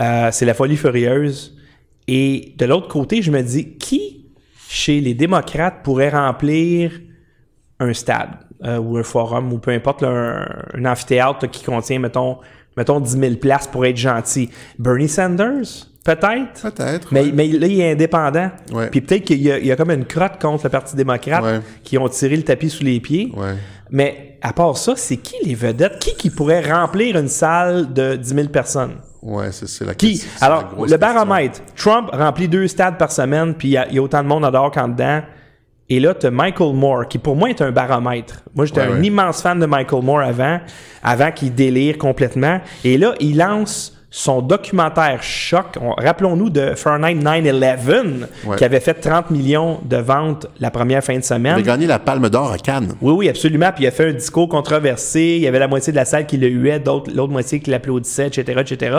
Euh, 0.00 0.30
c'est 0.32 0.44
la 0.44 0.52
folie 0.54 0.76
furieuse. 0.76 1.56
Et 2.08 2.52
de 2.58 2.64
l'autre 2.66 2.88
côté, 2.88 3.22
je 3.22 3.30
me 3.30 3.40
dis, 3.42 3.76
qui 3.76 4.26
chez 4.68 5.00
les 5.00 5.14
démocrates 5.14 5.84
pourrait 5.84 6.08
remplir 6.08 6.90
un 7.78 7.92
stade 7.92 8.30
euh, 8.64 8.78
ou 8.78 8.96
un 8.96 9.04
forum 9.04 9.52
ou 9.52 9.58
peu 9.58 9.70
importe, 9.70 10.02
là, 10.02 10.08
un, 10.08 10.80
un 10.80 10.84
amphithéâtre 10.84 11.38
là, 11.42 11.46
qui 11.48 11.62
contient, 11.62 12.00
mettons, 12.00 12.38
mettons 12.76 12.98
10 12.98 13.10
000 13.20 13.34
places 13.36 13.68
pour 13.68 13.86
être 13.86 13.96
gentil? 13.96 14.50
Bernie 14.80 15.08
Sanders? 15.08 15.86
Peut-être? 16.04 16.60
Peut-être. 16.72 17.08
Mais, 17.12 17.22
ouais. 17.26 17.32
mais 17.32 17.46
là, 17.46 17.66
il 17.68 17.80
est 17.80 17.92
indépendant. 17.92 18.50
Ouais. 18.72 18.88
Puis 18.90 19.00
peut-être 19.00 19.22
qu'il 19.24 19.40
y, 19.40 19.50
a- 19.52 19.58
il 19.58 19.66
y 19.66 19.70
a 19.70 19.76
comme 19.76 19.92
une 19.92 20.04
crotte 20.06 20.38
contre 20.42 20.64
le 20.64 20.70
Parti 20.70 20.96
démocrate 20.96 21.42
Ouais. 21.44 21.60
qui 21.84 21.96
ont 21.98 22.08
tiré 22.08 22.36
le 22.36 22.42
tapis 22.42 22.68
sous 22.68 22.82
les 22.82 22.98
pieds. 22.98 23.30
Mais 23.90 24.38
à 24.42 24.52
part 24.52 24.76
ça, 24.76 24.94
c'est 24.96 25.16
qui 25.18 25.36
les 25.44 25.54
vedettes? 25.54 25.98
Qui 25.98 26.14
qui 26.14 26.30
pourrait 26.30 26.62
remplir 26.72 27.16
une 27.16 27.28
salle 27.28 27.92
de 27.92 28.16
10 28.16 28.28
000 28.34 28.48
personnes? 28.48 28.96
Ouais, 29.22 29.52
c'est, 29.52 29.66
c'est 29.68 29.84
la 29.84 29.94
Qui? 29.94 30.12
question, 30.12 30.30
la 30.40 30.46
Alors, 30.46 30.64
le 30.72 30.80
question. 30.82 30.98
baromètre. 30.98 31.60
Trump 31.76 32.10
remplit 32.12 32.48
deux 32.48 32.66
stades 32.68 32.98
par 32.98 33.10
semaine, 33.10 33.54
puis 33.54 33.68
il 33.68 33.70
y, 33.72 33.76
a- 33.76 33.88
il 33.88 33.94
y 33.94 33.98
a 33.98 34.02
autant 34.02 34.22
de 34.22 34.28
monde 34.28 34.44
en 34.44 34.50
dehors 34.50 34.70
qu'en 34.70 34.88
dedans. 34.88 35.22
Et 35.88 36.00
là, 36.00 36.14
tu 36.14 36.26
as 36.26 36.30
Michael 36.30 36.74
Moore, 36.74 37.08
qui 37.08 37.18
pour 37.18 37.36
moi 37.36 37.50
est 37.50 37.60
un 37.62 37.70
baromètre. 37.70 38.42
Moi, 38.54 38.64
j'étais 38.66 38.80
Ouais, 38.80 38.86
un 38.86 39.00
ouais. 39.00 39.06
immense 39.06 39.42
fan 39.42 39.58
de 39.60 39.66
Michael 39.66 40.02
Moore 40.02 40.20
avant, 40.20 40.60
avant 41.02 41.30
qu'il 41.30 41.54
délire 41.54 41.98
complètement. 41.98 42.60
Et 42.84 42.96
là, 42.98 43.14
il 43.20 43.36
lance 43.36 43.93
son 44.16 44.42
documentaire 44.42 45.24
choc. 45.24 45.76
On- 45.80 45.90
Rappelons-nous 45.90 46.48
de 46.48 46.74
Fahrenheit 46.76 47.16
9-11, 47.16 48.28
Ouais. 48.46 48.56
qui 48.56 48.64
avait 48.64 48.78
fait 48.78 48.94
30 48.94 49.30
millions 49.30 49.80
de 49.84 49.96
ventes 49.96 50.46
la 50.60 50.70
première 50.70 51.02
fin 51.02 51.14
de 51.14 51.18
Il 51.18 51.24
semaine. 51.24 51.58
a 51.58 51.62
gagné 51.62 51.88
la 51.88 51.98
Palme 51.98 52.28
d'Or 52.28 52.52
à 52.52 52.58
Cannes. 52.58 52.94
Oui, 53.00 53.12
oui, 53.12 53.28
absolument. 53.28 53.70
Puis 53.74 53.82
il 53.84 53.86
a 53.88 53.90
fait 53.90 54.10
un 54.10 54.12
discours 54.12 54.48
controversé. 54.48 55.20
Il 55.38 55.42
y 55.42 55.48
avait 55.48 55.58
la 55.58 55.66
moitié 55.66 55.92
de 55.92 55.96
la 55.96 56.04
salle 56.04 56.26
qui 56.26 56.36
le 56.36 56.46
huait, 56.46 56.80
l'autre 57.12 57.32
moitié 57.32 57.58
qui 57.58 57.70
l'applaudissait, 57.70 58.28
etc., 58.28 58.60
etc. 58.60 58.96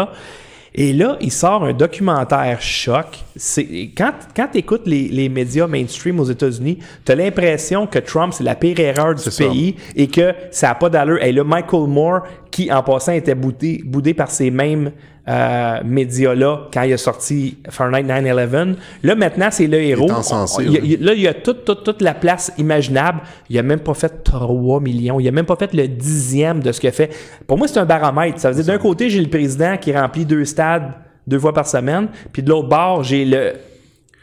Et 0.77 0.91
là, 0.91 1.17
il 1.21 1.31
sort 1.31 1.63
un 1.63 1.71
documentaire 1.71 2.61
choc. 2.61 3.23
C'est, 3.37 3.91
quand 3.97 4.11
quand 4.35 4.49
tu 4.51 4.57
écoutes 4.57 4.85
les, 4.85 5.07
les 5.07 5.29
médias 5.29 5.67
mainstream 5.67 6.19
aux 6.19 6.25
États-Unis, 6.25 6.79
tu 7.05 7.11
as 7.13 7.15
l'impression 7.15 7.87
que 7.87 7.99
Trump, 7.99 8.33
c'est 8.33 8.43
la 8.43 8.55
pire 8.55 8.77
erreur 8.81 9.15
du 9.15 9.23
ça. 9.23 9.45
pays 9.45 9.77
et 9.95 10.07
que 10.07 10.33
ça 10.51 10.67
n'a 10.67 10.75
pas 10.75 10.89
d'allure. 10.89 11.23
Et 11.23 11.31
là, 11.31 11.45
Michael 11.45 11.87
Moore, 11.87 12.23
qui 12.51 12.69
en 12.69 12.83
passant 12.83 13.13
était 13.13 13.35
boudé, 13.35 13.81
boudé 13.85 14.13
par 14.13 14.29
ces 14.29 14.51
mêmes 14.51 14.91
euh, 15.27 15.79
médias-là 15.83 16.67
quand 16.71 16.83
il 16.83 16.93
a 16.93 16.97
sorti 16.97 17.57
Fahrenheit 17.69 18.03
9-11, 18.03 18.75
là 19.03 19.15
maintenant, 19.15 19.47
c'est 19.51 19.67
le 19.67 19.79
héros. 19.81 20.11
encensé, 20.11 20.57
On- 20.59 20.61
il 20.61 20.69
oui. 20.69 20.97
il- 20.99 21.05
Là, 21.05 21.13
il 21.13 21.21
y 21.21 21.27
a 21.27 21.33
toute, 21.33 21.65
toute, 21.65 21.83
toute 21.83 22.01
la 22.01 22.13
place 22.13 22.51
imaginable. 22.57 23.21
Il 23.49 23.57
a 23.57 23.63
même 23.63 23.79
pas 23.79 23.93
fait 23.95 24.23
3 24.23 24.79
millions. 24.79 25.19
Il 25.19 25.27
a 25.27 25.31
même 25.31 25.45
pas 25.45 25.55
fait 25.55 25.73
le 25.73 25.87
dixième 25.87 26.61
de 26.61 26.71
ce 26.71 26.79
qu'il 26.79 26.89
a 26.89 26.91
fait. 26.91 27.09
Pour 27.47 27.57
moi, 27.57 27.67
c'est 27.67 27.79
un 27.79 27.85
baromètre. 27.85 28.39
Ça 28.39 28.49
veut 28.51 28.55
dire, 28.61 28.65
d'un 28.73 28.79
côté, 28.79 29.09
j'ai 29.09 29.21
le 29.21 29.29
président 29.29 29.77
qui 29.77 29.95
remplit 29.95 30.25
deux 30.25 30.45
stades 30.45 30.91
deux 31.27 31.39
fois 31.39 31.53
par 31.53 31.65
semaine. 31.67 32.07
Puis 32.31 32.43
de 32.43 32.49
l'autre 32.49 32.69
bord, 32.69 33.03
j'ai 33.03 33.25
le 33.25 33.53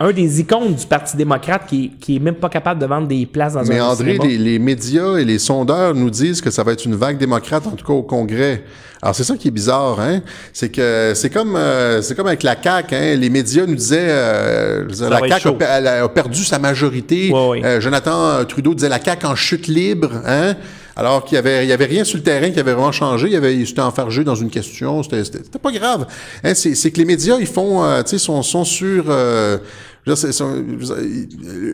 un 0.02 0.12
des 0.12 0.40
icônes 0.40 0.74
du 0.74 0.86
Parti 0.86 1.16
démocrate 1.16 1.66
qui, 1.66 1.92
qui 2.00 2.16
est 2.16 2.18
même 2.18 2.34
pas 2.34 2.48
capable 2.48 2.80
de 2.80 2.86
vendre 2.86 3.06
des 3.06 3.24
places 3.24 3.54
dans 3.54 3.62
Mais 3.64 3.78
un 3.78 3.86
André, 3.86 4.14
cinéma. 4.14 4.24
les, 4.24 4.38
les 4.38 4.58
médias 4.58 5.16
et 5.16 5.24
les 5.24 5.38
sondeurs 5.38 5.94
nous 5.94 6.10
disent 6.10 6.40
que 6.40 6.50
ça 6.50 6.64
va 6.64 6.72
être 6.72 6.84
une 6.84 6.96
vague 6.96 7.18
démocrate, 7.18 7.66
en 7.66 7.72
tout 7.72 7.86
cas 7.86 7.92
au 7.92 8.02
Congrès. 8.02 8.64
Alors 9.00 9.14
c'est 9.14 9.24
ça 9.24 9.36
qui 9.36 9.48
est 9.48 9.52
bizarre, 9.52 10.00
hein? 10.00 10.20
C'est 10.52 10.70
que 10.70 11.12
c'est 11.14 11.30
comme 11.30 11.56
euh, 11.56 12.02
c'est 12.02 12.14
comme 12.14 12.26
avec 12.26 12.42
la 12.42 12.60
CAQ, 12.60 12.94
hein? 12.94 13.16
Les 13.16 13.30
médias 13.30 13.66
nous 13.66 13.74
disaient 13.74 14.08
euh, 14.08 14.86
la 15.08 15.26
CAQ 15.28 15.48
a, 15.64 16.08
perdu 16.08 16.44
sa 16.44 16.58
majorité. 16.58 17.30
Ouais, 17.32 17.48
ouais. 17.48 17.64
Euh, 17.64 17.80
Jonathan 17.80 18.44
Trudeau 18.44 18.74
disait 18.74 18.88
la 18.88 19.02
CAQ 19.02 19.26
en 19.26 19.34
chute 19.34 19.66
libre, 19.66 20.10
hein? 20.24 20.54
Alors 20.94 21.24
qu'il 21.24 21.36
y 21.36 21.38
avait, 21.38 21.64
il 21.64 21.68
y 21.68 21.72
avait 21.72 21.86
rien 21.86 22.04
sur 22.04 22.18
le 22.18 22.22
terrain 22.22 22.50
qui 22.50 22.60
avait 22.60 22.72
vraiment 22.72 22.92
changé. 22.92 23.28
Il 23.28 23.32
y 23.32 23.36
avait, 23.36 23.56
il 23.56 23.66
s'était 23.66 23.80
enfargé 23.80 24.24
dans 24.24 24.34
une 24.34 24.50
question. 24.50 25.02
C'était, 25.02 25.24
c'était, 25.24 25.38
c'était 25.38 25.58
pas 25.58 25.72
grave. 25.72 26.06
Hein, 26.44 26.54
c'est, 26.54 26.74
c'est 26.74 26.90
que 26.90 26.98
les 26.98 27.04
médias, 27.04 27.38
ils 27.40 27.46
font, 27.46 27.82
euh, 27.82 28.02
tu 28.02 28.10
sais, 28.10 28.18
sont, 28.18 28.42
sont 28.42 28.64
sur, 28.64 29.06
euh, 29.08 29.58
dire, 30.06 30.16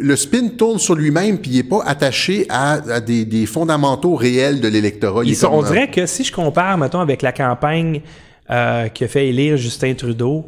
le 0.00 0.16
spin 0.16 0.48
tourne 0.48 0.78
sur 0.78 0.94
lui-même 0.94 1.38
puis 1.38 1.52
il 1.52 1.58
est 1.58 1.62
pas 1.62 1.82
attaché 1.84 2.46
à, 2.48 2.72
à 2.72 3.00
des, 3.00 3.24
des 3.24 3.46
fondamentaux 3.46 4.14
réels 4.14 4.60
de 4.60 4.68
l'électorat. 4.68 5.22
On 5.50 5.62
dirait 5.62 5.90
que 5.90 6.06
si 6.06 6.24
je 6.24 6.32
compare, 6.32 6.76
mettons, 6.78 7.00
avec 7.00 7.22
la 7.22 7.32
campagne 7.32 8.02
euh, 8.50 8.88
qui 8.88 9.04
a 9.04 9.08
fait 9.08 9.28
élire 9.28 9.56
Justin 9.56 9.94
Trudeau, 9.94 10.46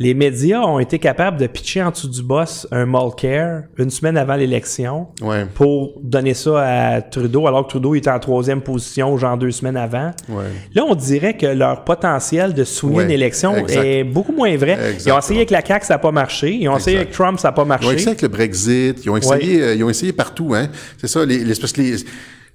les 0.00 0.14
médias 0.14 0.60
ont 0.60 0.78
été 0.78 0.98
capables 1.00 1.38
de 1.38 1.46
pitcher 1.48 1.82
en 1.82 1.90
dessous 1.90 2.08
du 2.08 2.22
boss 2.22 2.68
un 2.70 2.86
Mulcair 2.86 3.64
une 3.78 3.90
semaine 3.90 4.16
avant 4.16 4.36
l'élection 4.36 5.08
Ouais. 5.20 5.44
pour 5.54 5.94
donner 6.02 6.34
ça 6.34 6.60
à 6.94 7.02
Trudeau, 7.02 7.48
alors 7.48 7.64
que 7.64 7.70
Trudeau 7.70 7.94
était 7.96 8.08
en 8.10 8.18
troisième 8.20 8.60
position, 8.60 9.16
genre 9.18 9.36
deux 9.36 9.50
semaines 9.50 9.76
avant. 9.76 10.12
Ouais. 10.28 10.44
Là, 10.74 10.84
on 10.88 10.94
dirait 10.94 11.36
que 11.36 11.46
leur 11.46 11.82
potentiel 11.84 12.54
de 12.54 12.62
souiller 12.62 12.96
Ouais, 12.98 13.04
une 13.06 13.10
élection 13.10 13.56
exact. 13.56 13.84
est 13.84 14.04
beaucoup 14.04 14.32
moins 14.32 14.56
vrai. 14.56 14.74
Ils 14.78 14.80
ont 14.82 14.86
Exactement. 14.90 15.18
essayé 15.18 15.38
avec 15.40 15.50
la 15.50 15.64
CAQ, 15.64 15.86
ça 15.86 15.94
n'a 15.94 15.98
pas 15.98 16.12
marché. 16.12 16.54
Ils 16.54 16.68
ont 16.68 16.76
essayé 16.76 16.98
avec 16.98 17.10
Trump, 17.10 17.38
ça 17.40 17.48
n'a 17.48 17.52
pas 17.52 17.62
Ils 17.62 17.64
ont 17.64 17.68
marché. 17.68 17.88
essayé 17.94 18.08
avec 18.08 18.22
le 18.22 18.28
Brexit, 18.28 19.04
ils 19.04 19.10
ont 19.10 19.16
essayé, 19.16 19.62
euh, 19.62 19.74
ils 19.74 19.82
ont 19.82 19.90
essayé 19.90 20.12
partout, 20.12 20.54
hein. 20.54 20.68
C'est 20.98 21.08
ça, 21.08 21.24
les, 21.24 21.38
les, 21.38 21.54
les, 21.76 21.96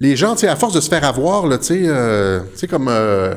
les 0.00 0.16
gens, 0.16 0.32
tu 0.34 0.40
sais, 0.40 0.48
à 0.48 0.56
force 0.56 0.72
de 0.74 0.80
se 0.80 0.88
faire 0.88 1.04
avoir, 1.04 1.46
là, 1.46 1.58
tu 1.58 1.64
sais, 1.66 1.82
euh, 1.84 2.40
tu 2.54 2.60
sais, 2.60 2.66
comme, 2.66 2.88
euh, 2.88 3.34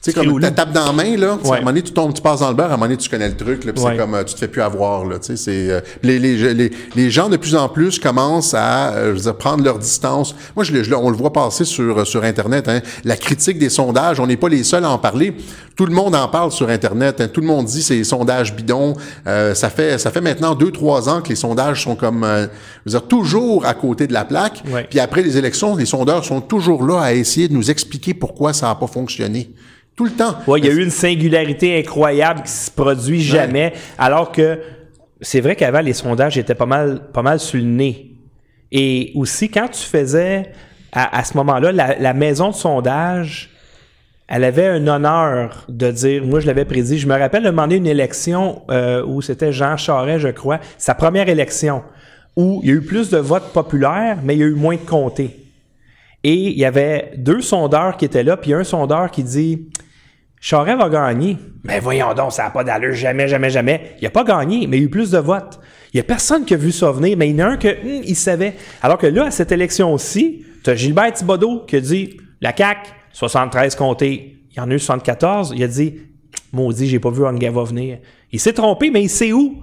tu 0.00 0.12
sais, 0.12 0.12
comme 0.12 0.40
ta 0.40 0.52
tape 0.52 0.72
dans 0.72 0.86
la 0.86 0.92
main, 0.92 1.16
là, 1.16 1.36
Ouais. 1.42 1.50
à 1.50 1.54
un 1.54 1.58
moment 1.58 1.70
donné, 1.70 1.82
tu 1.82 1.92
tombes, 1.92 2.14
tu 2.14 2.22
passes 2.22 2.38
dans 2.40 2.48
le 2.50 2.54
beurre, 2.54 2.66
à 2.70 2.74
un 2.74 2.76
moment 2.76 2.86
donné, 2.86 2.96
tu 2.96 3.08
connais 3.08 3.28
le 3.28 3.36
truc, 3.36 3.64
là, 3.64 3.72
puis 3.72 3.82
Ouais. 3.82 3.90
c'est 3.92 3.96
comme, 3.98 4.14
euh, 4.14 4.22
tu 4.22 4.34
te 4.34 4.38
fais 4.38 4.46
plus 4.48 4.62
avoir, 4.62 5.04
là, 5.04 5.18
tu 5.18 5.26
sais, 5.26 5.36
c'est, 5.36 5.70
euh, 5.72 5.80
les, 6.04 6.20
les, 6.20 6.54
les, 6.54 6.70
les 6.94 7.10
gens, 7.10 7.28
de 7.28 7.36
plus 7.36 7.56
en 7.56 7.68
plus, 7.68 7.98
commencent 7.98 8.54
à, 8.54 8.90
euh, 8.92 9.06
je 9.08 9.12
veux 9.14 9.20
dire, 9.22 9.36
prendre 9.36 9.64
leur 9.64 9.78
distance. 9.78 10.36
Moi, 10.54 10.64
je, 10.64 10.72
le- 10.72 10.84
je 10.84 10.90
le- 10.90 10.96
on 10.96 11.10
le 11.10 11.16
voit 11.16 11.32
passer 11.32 11.64
sur, 11.64 12.06
sur 12.06 12.22
Internet, 12.22 12.68
hein, 12.68 12.80
la 13.04 13.16
critique 13.16 13.58
des 13.58 13.70
sondages, 13.70 14.20
on 14.20 14.26
n'est 14.28 14.36
pas 14.36 14.48
les 14.48 14.62
seuls 14.62 14.84
à 14.84 14.90
en 14.90 14.98
parler. 14.98 15.34
Tout 15.74 15.86
le 15.86 15.92
monde 15.94 16.14
en 16.14 16.28
parle 16.28 16.52
sur 16.52 16.68
Internet, 16.68 17.20
hein, 17.20 17.28
tout 17.28 17.40
le 17.40 17.46
monde 17.48 17.66
dit 17.66 17.82
c'est 17.82 18.02
sondages 18.04 18.54
bidons. 18.54 18.94
Euh, 19.26 19.54
ça 19.54 19.68
fait, 19.70 19.98
ça 19.98 20.10
fait 20.12 20.20
maintenant 20.20 20.54
deux, 20.54 20.70
trois 20.72 21.08
ans 21.08 21.20
que 21.22 21.28
les 21.28 21.36
sondages 21.36 21.82
sont 21.84 21.94
comme, 21.96 22.22
euh, 22.24 22.46
je 22.86 22.92
veux 22.92 22.98
dire, 22.98 23.08
toujours 23.08 23.64
à 23.66 23.74
côté 23.74 24.06
de 24.06 24.12
la 24.12 24.24
plaque. 24.24 24.62
Puis 24.90 24.98
après 25.00 25.22
les 25.22 25.36
élections, 25.36 25.76
les 25.76 25.86
sondeurs 25.86 26.24
sont 26.24 26.40
toujours 26.40 26.84
là 26.84 27.00
à 27.00 27.12
essayer 27.12 27.48
de 27.48 27.54
nous 27.54 27.70
expliquer 27.70 28.14
pourquoi 28.14 28.52
ça 28.52 28.66
n'a 28.66 28.74
pas 28.76 28.86
fonctionné. 28.88 29.50
Tout 29.98 30.04
le 30.04 30.12
temps. 30.12 30.36
Ouais, 30.46 30.60
il 30.60 30.64
y 30.64 30.68
a 30.68 30.72
eu 30.72 30.80
une 30.80 30.92
singularité 30.92 31.76
incroyable 31.76 32.42
qui 32.42 32.52
se 32.52 32.70
produit 32.70 33.20
jamais, 33.20 33.72
alors 33.98 34.30
que 34.30 34.60
c'est 35.20 35.40
vrai 35.40 35.56
qu'avant, 35.56 35.80
les 35.80 35.92
sondages 35.92 36.38
étaient 36.38 36.54
pas 36.54 36.66
mal, 36.66 37.10
pas 37.12 37.22
mal 37.22 37.40
sur 37.40 37.58
le 37.58 37.64
nez. 37.64 38.12
Et 38.70 39.10
aussi, 39.16 39.50
quand 39.50 39.66
tu 39.66 39.82
faisais, 39.82 40.52
à, 40.92 41.18
à 41.18 41.24
ce 41.24 41.36
moment-là, 41.38 41.72
la, 41.72 41.98
la 41.98 42.14
maison 42.14 42.50
de 42.50 42.54
sondage, 42.54 43.50
elle 44.28 44.44
avait 44.44 44.68
un 44.68 44.86
honneur 44.86 45.64
de 45.68 45.90
dire, 45.90 46.24
moi 46.24 46.38
je 46.38 46.46
l'avais 46.46 46.64
prédit, 46.64 46.96
je 47.00 47.08
me 47.08 47.18
rappelle 47.18 47.42
de 47.42 47.48
demander 47.48 47.74
une 47.74 47.88
élection 47.88 48.62
euh, 48.70 49.04
où 49.04 49.20
c'était 49.20 49.52
Jean 49.52 49.76
Charest, 49.76 50.20
je 50.20 50.28
crois, 50.28 50.60
sa 50.76 50.94
première 50.94 51.28
élection, 51.28 51.82
où 52.36 52.60
il 52.62 52.68
y 52.68 52.72
a 52.72 52.76
eu 52.76 52.82
plus 52.82 53.10
de 53.10 53.18
votes 53.18 53.52
populaires, 53.52 54.18
mais 54.22 54.36
il 54.36 54.38
y 54.38 54.44
a 54.44 54.46
eu 54.46 54.54
moins 54.54 54.76
de 54.76 54.80
comtés. 54.80 55.44
Et 56.22 56.34
il 56.34 56.58
y 56.58 56.64
avait 56.64 57.14
deux 57.16 57.40
sondeurs 57.40 57.96
qui 57.96 58.04
étaient 58.04 58.22
là, 58.22 58.36
puis 58.36 58.54
un 58.54 58.62
sondeur 58.62 59.10
qui 59.10 59.24
dit 59.24 59.70
Charest 60.40 60.78
va 60.78 60.88
gagner. 60.88 61.36
Mais 61.64 61.80
voyons 61.80 62.14
donc, 62.14 62.32
ça 62.32 62.44
n'a 62.44 62.50
pas 62.50 62.64
d'allure, 62.64 62.94
jamais, 62.94 63.28
jamais, 63.28 63.50
jamais. 63.50 63.96
Il 64.00 64.04
n'a 64.04 64.10
pas 64.10 64.24
gagné, 64.24 64.66
mais 64.66 64.76
il 64.76 64.80
y 64.80 64.82
a 64.84 64.86
eu 64.86 64.90
plus 64.90 65.10
de 65.10 65.18
votes. 65.18 65.58
Il 65.92 65.96
n'y 65.96 66.00
a 66.00 66.04
personne 66.04 66.44
qui 66.44 66.54
a 66.54 66.56
vu 66.56 66.70
ça 66.70 66.92
venir, 66.92 67.16
mais 67.16 67.30
il 67.30 67.36
y 67.36 67.42
en 67.42 67.46
a 67.46 67.50
un 67.50 67.56
que, 67.56 67.68
hum, 67.68 68.02
il 68.04 68.16
savait. 68.16 68.54
Alors 68.82 68.98
que 68.98 69.06
là, 69.06 69.26
à 69.26 69.30
cette 69.30 69.52
élection-ci, 69.52 70.44
tu 70.62 70.70
as 70.70 70.74
Gilbert 70.74 71.12
Thibodeau 71.12 71.64
qui 71.66 71.76
a 71.76 71.80
dit 71.80 72.16
La 72.40 72.54
CAQ, 72.56 72.90
73 73.12 73.74
comtés. 73.74 74.36
Il 74.50 74.56
y 74.56 74.60
en 74.60 74.70
a 74.70 74.74
eu 74.74 74.78
74. 74.78 75.54
Il 75.56 75.62
a 75.62 75.68
dit 75.68 75.94
Maudit, 76.52 76.88
j'ai 76.88 76.98
pas 76.98 77.10
vu 77.10 77.24
Angava 77.24 77.64
venir. 77.64 77.98
Il 78.32 78.40
s'est 78.40 78.52
trompé, 78.52 78.90
mais 78.90 79.02
il 79.02 79.08
sait 79.08 79.32
où? 79.32 79.62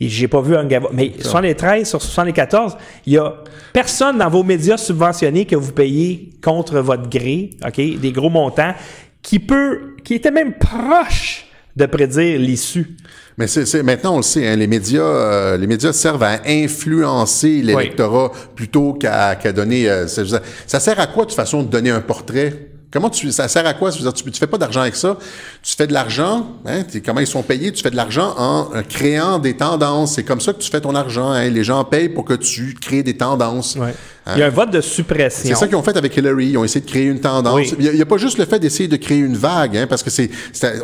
J'ai 0.00 0.28
pas 0.28 0.40
vu 0.40 0.56
Angava. 0.56 0.88
Mais 0.92 1.12
73 1.20 1.88
sur 1.88 2.00
74, 2.00 2.76
il 3.06 3.14
y 3.14 3.18
a 3.18 3.34
personne 3.72 4.18
dans 4.18 4.28
vos 4.30 4.42
médias 4.42 4.76
subventionnés 4.76 5.44
que 5.44 5.56
vous 5.56 5.72
payez 5.72 6.30
contre 6.42 6.80
votre 6.80 7.08
gré, 7.08 7.50
OK, 7.66 7.76
des 7.76 8.12
gros 8.12 8.30
montants, 8.30 8.74
qui 9.22 9.38
peut, 9.38 9.96
qui 10.04 10.14
était 10.14 10.30
même 10.30 10.54
proche 10.54 11.46
de 11.76 11.86
prédire 11.86 12.38
l'issue. 12.38 12.96
Mais 13.38 13.46
c'est, 13.46 13.64
c'est- 13.64 13.82
maintenant, 13.82 14.14
on 14.14 14.18
le 14.18 14.22
sait, 14.22 14.46
hein, 14.46 14.56
les 14.56 14.66
médias, 14.66 15.00
euh, 15.02 15.56
les 15.56 15.66
médias 15.66 15.92
servent 15.92 16.22
à 16.24 16.40
influencer 16.46 17.62
l'électorat 17.62 18.32
plutôt 18.54 18.92
qu'à, 18.94 19.34
qu'à 19.36 19.52
donner. 19.52 19.88
euh, 19.88 20.06
ça 20.08 20.80
sert 20.80 20.98
à 21.00 21.06
quoi 21.06 21.24
de 21.24 21.28
toute 21.30 21.36
façon 21.36 21.62
de 21.62 21.68
donner 21.68 21.90
un 21.90 22.00
portrait? 22.00 22.66
Comment 22.92 23.08
tu, 23.08 23.30
ça 23.30 23.46
sert 23.46 23.64
à 23.66 23.72
quoi? 23.74 23.92
Tu, 23.92 24.02
tu 24.02 24.38
fais 24.40 24.48
pas 24.48 24.58
d'argent 24.58 24.80
avec 24.80 24.96
ça. 24.96 25.16
Tu 25.62 25.76
fais 25.76 25.86
de 25.86 25.92
l'argent, 25.92 26.56
hein, 26.66 26.82
comment 27.06 27.20
ils 27.20 27.26
sont 27.26 27.44
payés? 27.44 27.70
Tu 27.70 27.84
fais 27.84 27.90
de 27.92 27.94
l'argent 27.96 28.34
en 28.36 28.68
euh, 28.74 28.82
créant 28.82 29.38
des 29.38 29.56
tendances. 29.56 30.16
C'est 30.16 30.24
comme 30.24 30.40
ça 30.40 30.52
que 30.52 30.58
tu 30.58 30.68
fais 30.68 30.80
ton 30.80 30.96
argent. 30.96 31.30
Hein. 31.30 31.50
Les 31.50 31.62
gens 31.62 31.84
payent 31.84 32.08
pour 32.08 32.24
que 32.24 32.34
tu 32.34 32.74
crées 32.80 33.04
des 33.04 33.16
tendances. 33.16 33.76
Il 34.36 34.40
y 34.40 34.42
a 34.42 34.46
un 34.46 34.50
vote 34.50 34.70
de 34.70 34.80
suppression. 34.80 35.48
C'est 35.48 35.54
ça 35.54 35.66
qu'ils 35.66 35.76
ont 35.76 35.82
fait 35.82 35.96
avec 35.96 36.16
Hillary. 36.16 36.48
Ils 36.48 36.58
ont 36.58 36.64
essayé 36.64 36.84
de 36.84 36.90
créer 36.90 37.04
une 37.04 37.20
tendance. 37.20 37.54
Oui. 37.54 37.74
Il 37.78 37.92
n'y 37.92 38.02
a, 38.02 38.06
pas 38.06 38.16
juste 38.16 38.38
le 38.38 38.44
fait 38.44 38.58
d'essayer 38.58 38.88
de 38.88 38.96
créer 38.96 39.18
une 39.18 39.36
vague, 39.36 39.76
hein, 39.76 39.86
parce 39.88 40.02
que 40.02 40.10
c'est, 40.10 40.30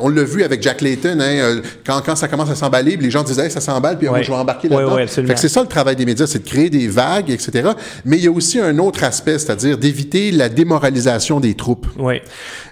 on 0.00 0.08
l'a 0.08 0.22
vu 0.24 0.42
avec 0.42 0.62
Jack 0.62 0.80
Layton, 0.80 1.18
hein, 1.20 1.24
euh, 1.24 1.60
quand, 1.84 2.00
quand 2.04 2.16
ça 2.16 2.28
commence 2.28 2.50
à 2.50 2.54
s'emballer, 2.54 2.96
les 2.96 3.10
gens 3.10 3.22
disaient 3.22 3.46
hey, 3.46 3.50
ça 3.50 3.60
s'emballe, 3.60 3.98
puis 3.98 4.06
euh, 4.06 4.10
moi 4.10 4.18
Oui. 4.18 4.24
je 4.24 4.30
vais 4.30 4.36
embarquer 4.38 4.68
Oui, 4.68 4.76
là-dedans. 4.76 4.96
oui, 4.96 5.02
absolument. 5.02 5.28
fait 5.28 5.34
que 5.34 5.40
c'est 5.40 5.48
ça 5.48 5.60
le 5.62 5.68
travail 5.68 5.96
des 5.96 6.04
médias, 6.06 6.26
c'est 6.26 6.42
de 6.42 6.48
créer 6.48 6.70
des 6.70 6.88
vagues, 6.88 7.30
etc. 7.30 7.70
Mais 8.04 8.16
il 8.16 8.24
y 8.24 8.28
a 8.28 8.30
aussi 8.30 8.58
un 8.60 8.78
autre 8.78 9.04
aspect, 9.04 9.38
c'est-à-dire 9.38 9.78
d'éviter 9.78 10.30
la 10.30 10.48
démoralisation 10.48 11.40
des 11.40 11.54
troupes. 11.54 11.86
Oui. 11.98 12.20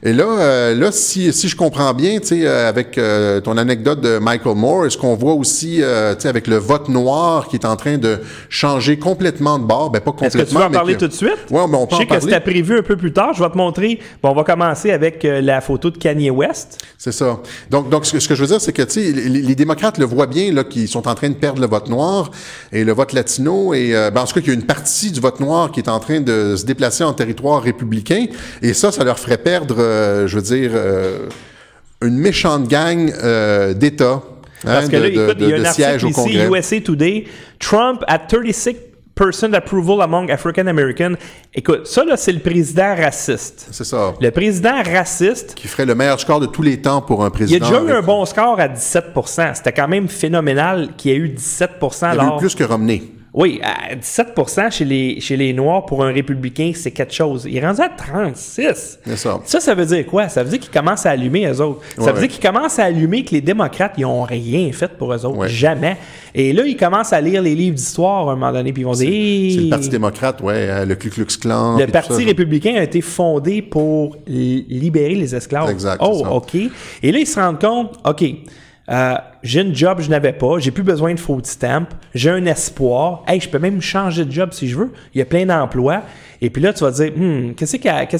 Et 0.02 0.12
là, 0.12 0.24
euh, 0.24 0.74
là, 0.74 0.92
si, 0.92 1.32
si 1.32 1.48
je 1.48 1.56
comprends 1.56 1.92
bien, 1.94 2.18
tu 2.20 2.28
sais, 2.28 2.46
euh, 2.46 2.68
avec 2.68 2.98
euh, 2.98 3.40
ton 3.40 3.56
anecdote 3.56 4.00
de 4.00 4.18
Michael 4.18 4.54
Moore, 4.56 4.86
est-ce 4.86 4.98
qu'on 4.98 5.14
voit 5.14 5.32
aussi, 5.34 5.78
euh, 5.82 6.14
tu 6.14 6.22
sais, 6.22 6.28
avec 6.28 6.46
le 6.46 6.56
vote 6.56 6.88
noir 6.88 7.48
qui 7.48 7.56
est 7.56 7.66
en 7.66 7.76
train 7.76 7.96
de 7.98 8.18
changer 8.48 8.98
complètement 8.98 9.58
de 9.58 9.64
bord, 9.64 9.90
ben 9.90 10.00
pas 10.00 10.12
complètement. 10.12 10.63
Que 10.68 10.74
en 10.74 10.78
parler 10.78 10.94
que- 10.94 11.00
tout 11.00 11.08
de 11.08 11.12
suite? 11.12 11.36
Ouais, 11.50 11.62
mais 11.68 11.76
on 11.76 11.86
peut 11.86 11.96
Je 11.96 12.02
sais 12.02 12.12
en 12.12 12.14
que 12.16 12.20
c'était 12.22 12.40
prévu 12.40 12.78
un 12.78 12.82
peu 12.82 12.96
plus 12.96 13.12
tard. 13.12 13.32
Je 13.34 13.42
vais 13.42 13.50
te 13.50 13.56
montrer. 13.56 13.98
Bon, 14.22 14.30
on 14.30 14.34
va 14.34 14.44
commencer 14.44 14.90
avec 14.90 15.24
euh, 15.24 15.40
la 15.40 15.60
photo 15.60 15.90
de 15.90 15.98
Kanye 15.98 16.30
West. 16.30 16.78
C'est 16.98 17.12
ça. 17.12 17.40
Donc, 17.70 17.88
donc 17.90 18.06
ce, 18.06 18.12
que, 18.12 18.20
ce 18.20 18.28
que 18.28 18.34
je 18.34 18.40
veux 18.42 18.48
dire, 18.48 18.60
c'est 18.60 18.72
que 18.72 18.82
les, 18.96 19.28
les 19.28 19.54
démocrates 19.54 19.98
le 19.98 20.04
voient 20.04 20.26
bien, 20.26 20.52
là, 20.52 20.64
qu'ils 20.64 20.88
sont 20.88 21.06
en 21.08 21.14
train 21.14 21.28
de 21.28 21.34
perdre 21.34 21.60
le 21.60 21.66
vote 21.66 21.88
noir 21.88 22.30
et 22.72 22.84
le 22.84 22.92
vote 22.92 23.12
latino. 23.12 23.74
Et 23.74 23.94
euh, 23.94 24.10
ben, 24.10 24.22
en 24.22 24.24
tout 24.24 24.34
cas, 24.34 24.40
qu'il 24.40 24.52
y 24.52 24.56
a 24.56 24.58
une 24.58 24.66
partie 24.66 25.10
du 25.12 25.20
vote 25.20 25.40
noir 25.40 25.70
qui 25.72 25.80
est 25.80 25.88
en 25.88 26.00
train 26.00 26.20
de 26.20 26.56
se 26.56 26.64
déplacer 26.64 27.04
en 27.04 27.12
territoire 27.12 27.62
républicain. 27.62 28.26
Et 28.62 28.72
ça, 28.74 28.92
ça 28.92 29.04
leur 29.04 29.18
ferait 29.18 29.38
perdre, 29.38 29.76
euh, 29.78 30.26
je 30.26 30.36
veux 30.36 30.42
dire, 30.42 30.72
une 32.02 32.16
méchante 32.18 32.68
gang 32.68 33.12
d'États. 33.74 34.22
Parce 34.62 34.86
hein, 34.86 34.88
que 34.88 34.96
de, 34.96 35.02
là, 35.02 35.10
de- 35.10 35.22
écoute, 35.24 35.36
il 35.40 35.48
y 35.48 35.52
a 35.52 35.58
de 35.58 35.62
un 35.62 35.64
article 35.66 36.08
ici. 36.08 36.38
USA 36.38 36.80
Today. 36.80 37.24
Trump 37.58 38.02
at 38.08 38.20
36% 38.30 38.76
approval 39.54 40.02
among 40.02 40.30
African 40.30 40.66
Americans. 40.66 41.16
Écoute, 41.54 41.86
ça, 41.86 42.04
là, 42.04 42.16
c'est 42.16 42.32
le 42.32 42.40
président 42.40 42.94
raciste. 42.96 43.68
C'est 43.70 43.84
ça. 43.84 44.14
Le 44.20 44.30
président 44.30 44.82
raciste, 44.82 45.54
Qui 45.54 45.68
ferait 45.68 45.86
le 45.86 45.94
meilleur 45.94 46.18
score 46.18 46.40
de 46.40 46.46
tous 46.46 46.62
les 46.62 46.80
temps 46.82 47.00
pour 47.02 47.22
un 47.24 47.26
il 47.26 47.28
a 47.28 47.30
président. 47.30 47.68
déjà 47.70 47.82
eu 47.82 47.90
un 47.92 48.02
bon 48.02 48.24
score 48.24 48.58
à 48.60 48.68
17%. 48.68 49.54
C'était 49.54 49.72
quand 49.72 49.88
même 49.88 50.08
phénoménal 50.08 50.90
qu'il 50.96 51.10
y 51.12 51.14
ait 51.14 51.18
eu 51.18 51.28
17% 51.28 52.10
Il 52.12 52.16
y 52.16 52.20
a 52.20 52.34
eu 52.34 52.38
plus 52.38 52.54
que 52.54 52.64
Romney. 52.64 53.02
Oui, 53.36 53.60
à 53.64 53.96
17% 53.96 54.70
chez 54.70 54.84
les, 54.84 55.20
chez 55.20 55.36
les 55.36 55.52
Noirs 55.52 55.84
pour 55.86 56.04
un 56.04 56.12
républicain, 56.12 56.70
c'est 56.72 56.92
quelque 56.92 57.12
chose. 57.12 57.46
Il 57.50 57.56
est 57.56 57.66
rendu 57.66 57.80
à 57.80 57.88
36. 57.88 59.00
C'est 59.04 59.16
ça. 59.16 59.40
Ça, 59.44 59.58
ça 59.58 59.74
veut 59.74 59.86
dire 59.86 60.06
quoi? 60.06 60.28
Ça 60.28 60.44
veut 60.44 60.50
dire 60.50 60.60
qu'ils 60.60 60.70
commencent 60.70 61.04
à 61.04 61.10
allumer 61.10 61.46
eux 61.48 61.60
autres. 61.60 61.80
Ça 61.96 62.12
veut 62.12 62.20
ouais. 62.20 62.28
dire 62.28 62.38
qu'ils 62.38 62.48
commencent 62.48 62.78
à 62.78 62.84
allumer 62.84 63.24
que 63.24 63.32
les 63.32 63.40
démocrates, 63.40 63.94
ils 63.98 64.02
n'ont 64.02 64.22
rien 64.22 64.70
fait 64.72 64.86
pour 64.96 65.12
eux 65.12 65.26
autres. 65.26 65.36
Ouais. 65.36 65.48
Jamais. 65.48 65.96
Et 66.32 66.52
là, 66.52 66.62
ils 66.64 66.76
commencent 66.76 67.12
à 67.12 67.20
lire 67.20 67.42
les 67.42 67.56
livres 67.56 67.74
d'histoire 67.74 68.28
à 68.28 68.32
un 68.32 68.36
moment 68.36 68.52
donné, 68.52 68.72
puis 68.72 68.82
ils 68.82 68.86
vont 68.86 68.92
dire... 68.92 69.52
C'est 69.56 69.64
le 69.64 69.70
Parti 69.70 69.88
démocrate, 69.88 70.40
ouais, 70.40 70.70
hein, 70.70 70.84
le 70.84 70.94
Ku 70.94 71.10
Klux 71.10 71.26
Klan. 71.40 71.76
le 71.76 71.86
Parti 71.88 72.12
ça. 72.12 72.24
républicain 72.28 72.74
a 72.76 72.82
été 72.84 73.00
fondé 73.00 73.62
pour 73.62 74.16
li- 74.28 74.64
libérer 74.68 75.14
les 75.16 75.34
esclaves. 75.34 75.70
Exact, 75.70 76.00
Oh. 76.00 76.22
OK. 76.30 76.54
Et 77.02 77.10
là, 77.12 77.18
ils 77.18 77.26
se 77.26 77.38
rendent 77.40 77.60
compte, 77.60 77.98
OK, 78.04 78.24
euh, 78.90 79.14
j'ai 79.42 79.60
une 79.62 79.74
job 79.74 79.98
que 79.98 80.04
je 80.04 80.10
n'avais 80.10 80.32
pas, 80.32 80.58
j'ai 80.58 80.70
plus 80.70 80.82
besoin 80.82 81.14
de 81.14 81.20
food 81.20 81.46
stamp, 81.46 81.86
j'ai 82.14 82.30
un 82.30 82.44
espoir, 82.46 83.22
hey, 83.26 83.40
je 83.40 83.48
peux 83.48 83.58
même 83.58 83.80
changer 83.80 84.24
de 84.24 84.32
job 84.32 84.50
si 84.52 84.68
je 84.68 84.76
veux, 84.76 84.90
il 85.14 85.18
y 85.18 85.22
a 85.22 85.24
plein 85.24 85.46
d'emplois. 85.46 86.02
Et 86.42 86.50
puis 86.50 86.60
là, 86.62 86.74
tu 86.74 86.84
vas 86.84 86.92
te 86.92 86.96
dire, 87.02 87.12
Hmm, 87.16 87.52
qu'est-ce 87.54 87.76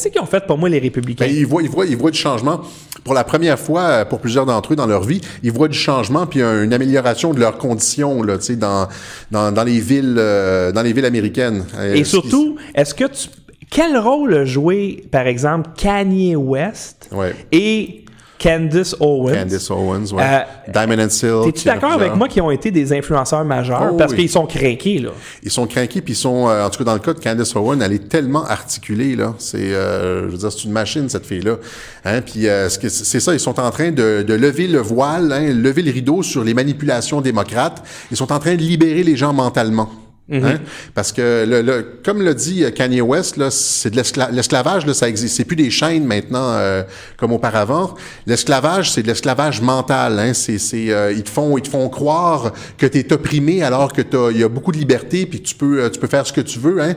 qu'ils 0.09 0.21
ont 0.21 0.27
fait 0.27 0.47
pour 0.47 0.57
moi, 0.57 0.69
les 0.71 0.79
républicains? 0.79 1.27
Ben, 1.27 1.35
ils, 1.35 1.45
voient, 1.47 1.63
ils, 1.63 1.69
voient, 1.69 1.85
ils 1.85 1.97
voient 1.97 2.11
du 2.11 2.19
changement. 2.19 2.63
Pour 3.03 3.13
la 3.13 3.25
première 3.25 3.59
fois, 3.59 3.83
euh, 3.83 4.05
pour 4.07 4.21
plusieurs 4.21 4.47
d'entre 4.47 4.73
eux 4.73 4.77
dans 4.77 4.87
leur 4.87 5.03
vie, 5.03 5.21
ils 5.43 5.53
voient 5.53 5.69
du 5.69 5.77
changement 5.77 6.25
puis 6.25 6.41
une 6.41 6.73
amélioration 6.73 7.35
de 7.35 7.41
leurs 7.41 7.59
conditions 7.59 8.23
là, 8.23 8.39
dans, 8.57 8.89
dans, 9.31 9.53
dans 9.53 9.65
les 9.65 9.79
villes 9.81 10.17
euh, 10.19 10.73
dans 10.73 10.81
les 10.81 10.95
villes 10.95 11.05
américaines. 11.05 11.67
Euh, 11.77 11.95
Et 11.95 12.05
surtout, 12.05 12.57
est-ce 12.75 12.95
que 12.95 13.05
tu. 13.05 13.29
Quel 13.71 13.99
rôle 13.99 14.33
a 14.35 14.45
joué, 14.45 15.05
par 15.11 15.27
exemple, 15.27 15.71
Kanye 15.77 16.37
West 16.37 17.11
Ouais. 17.13 17.35
et 17.53 18.04
Candice 18.45 18.95
Owens. 19.01 19.33
Candice 19.33 19.71
Owens, 19.71 20.13
ouais. 20.13 20.23
Euh, 20.23 20.71
Diamond 20.71 21.03
and 21.03 21.09
Silk. 21.09 21.45
T'es-tu 21.47 21.65
d'accord 21.65 21.93
avec 21.93 22.15
moi 22.15 22.29
qu'ils 22.29 22.43
ont 22.43 22.51
été 22.51 22.71
des 22.71 22.93
influenceurs 22.93 23.43
majeurs? 23.43 23.91
Oh, 23.93 23.97
parce 23.97 24.13
oui. 24.13 24.19
qu'ils 24.19 24.29
sont 24.29 24.45
craqués, 24.45 24.99
là. 24.99 25.11
Ils 25.43 25.51
sont 25.51 25.67
craqués, 25.67 26.03
puis 26.03 26.13
ils 26.13 26.17
sont, 26.17 26.47
euh, 26.49 26.67
en 26.67 26.69
tout 26.69 26.79
cas 26.79 26.85
dans 26.85 26.93
le 26.93 26.99
cas 26.99 27.15
de 27.15 27.21
Candice 27.21 27.57
Owens, 27.57 27.81
elle 27.81 27.93
est 27.95 28.07
tellement 28.09 28.45
articulée 28.45 29.17
là. 29.17 29.35
C'est, 29.39 29.73
euh, 29.73 30.27
je 30.27 30.33
veux 30.33 30.39
dire, 30.39 30.53
c'est 30.53 30.65
une 30.65 30.73
machine 30.73 31.09
cette 31.09 31.25
fille-là. 31.25 31.57
Hein? 32.05 32.21
Puis 32.21 32.47
c'est 32.69 33.21
ça, 33.21 33.33
ils 33.33 33.41
sont 33.41 33.59
en 33.59 33.71
train 33.71 33.91
de, 33.91 34.23
de 34.23 34.35
lever 34.35 34.67
le 34.67 34.81
voile, 34.81 35.33
hein, 35.33 35.53
lever 35.53 35.81
le 35.81 35.91
rideau 35.91 36.23
sur 36.23 36.45
les 36.45 36.53
manipulations 36.53 37.23
démocrates. 37.23 37.83
Ils 38.11 38.17
sont 38.19 38.31
en 38.31 38.39
train 38.39 38.57
de 38.57 38.61
libérer 38.61 39.05
les 39.05 39.17
gens 39.17 39.33
mentalement. 39.33 39.89
Hein? 40.33 40.59
Parce 40.95 41.13
que, 41.13 41.45
le, 41.47 41.61
le- 41.61 41.99
comme 42.03 42.23
l'a 42.23 42.33
dit 42.33 42.65
euh, 42.65 42.71
Kanye 42.71 43.03
West, 43.03 43.37
là, 43.37 43.51
c'est 43.51 43.91
de 43.91 43.97
l'escla- 43.97 44.31
l'esclavage, 44.33 44.87
là, 44.87 44.95
ça 44.95 45.07
existe. 45.07 45.37
C'est 45.37 45.45
plus 45.45 45.57
des 45.57 45.71
chaînes 45.71 46.07
maintenant 46.07 46.53
euh, 46.55 46.83
comme 47.19 47.33
auparavant. 47.33 47.95
L'esclavage, 48.27 48.91
c'est 48.91 49.03
de 49.03 49.09
l'esclavage 49.09 49.61
mental. 49.61 50.19
Hein? 50.19 50.33
C'est, 50.33 50.59
euh, 50.91 51.13
ils 51.13 51.23
te 51.25 51.29
font, 51.31 51.59
ils 51.59 51.63
te 51.63 51.69
font 51.69 51.89
croire 51.91 52.53
que 52.79 52.87
tu 52.87 52.99
es 53.01 53.13
opprimé 53.13 53.63
alors 53.63 53.93
que 53.93 54.01
il 54.31 54.39
y 54.39 54.45
a 54.45 54.49
beaucoup 54.49 54.73
de 54.73 54.79
liberté 54.79 55.27
puis 55.27 55.43
tu 55.43 55.55
peux, 55.55 55.83
euh, 55.83 55.91
tu 55.91 56.01
peux 56.01 56.07
faire 56.09 56.27
ce 56.27 56.33
que 56.33 56.41
tu 56.41 56.59
veux. 56.59 56.81
Hein? 56.81 56.95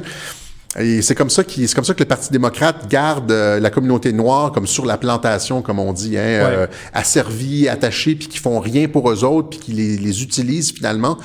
Et 0.77 1.01
c'est 1.01 1.15
comme 1.15 1.29
ça 1.29 1.43
qui, 1.43 1.67
c'est 1.67 1.73
comme 1.73 1.85
ça 1.85 1.93
que 1.93 1.99
le 1.99 2.05
Parti 2.05 2.29
démocrate 2.31 2.87
garde 2.89 3.31
euh, 3.31 3.59
la 3.59 3.69
communauté 3.69 4.11
noire 4.13 4.51
comme 4.51 4.67
sur 4.67 4.85
la 4.85 4.97
plantation, 4.97 5.61
comme 5.61 5.79
on 5.79 5.93
dit, 5.93 6.17
hein, 6.17 6.21
euh, 6.21 6.67
asservis, 6.93 7.67
attachés, 7.69 8.15
puis 8.15 8.27
qui 8.27 8.37
font 8.37 8.59
rien 8.59 8.87
pour 8.87 9.09
eux 9.09 9.23
autres, 9.23 9.49
puis 9.51 9.59
qui 9.59 9.71
les, 9.73 9.97
les 9.97 10.21
utilisent 10.23 10.71
finalement. 10.73 11.17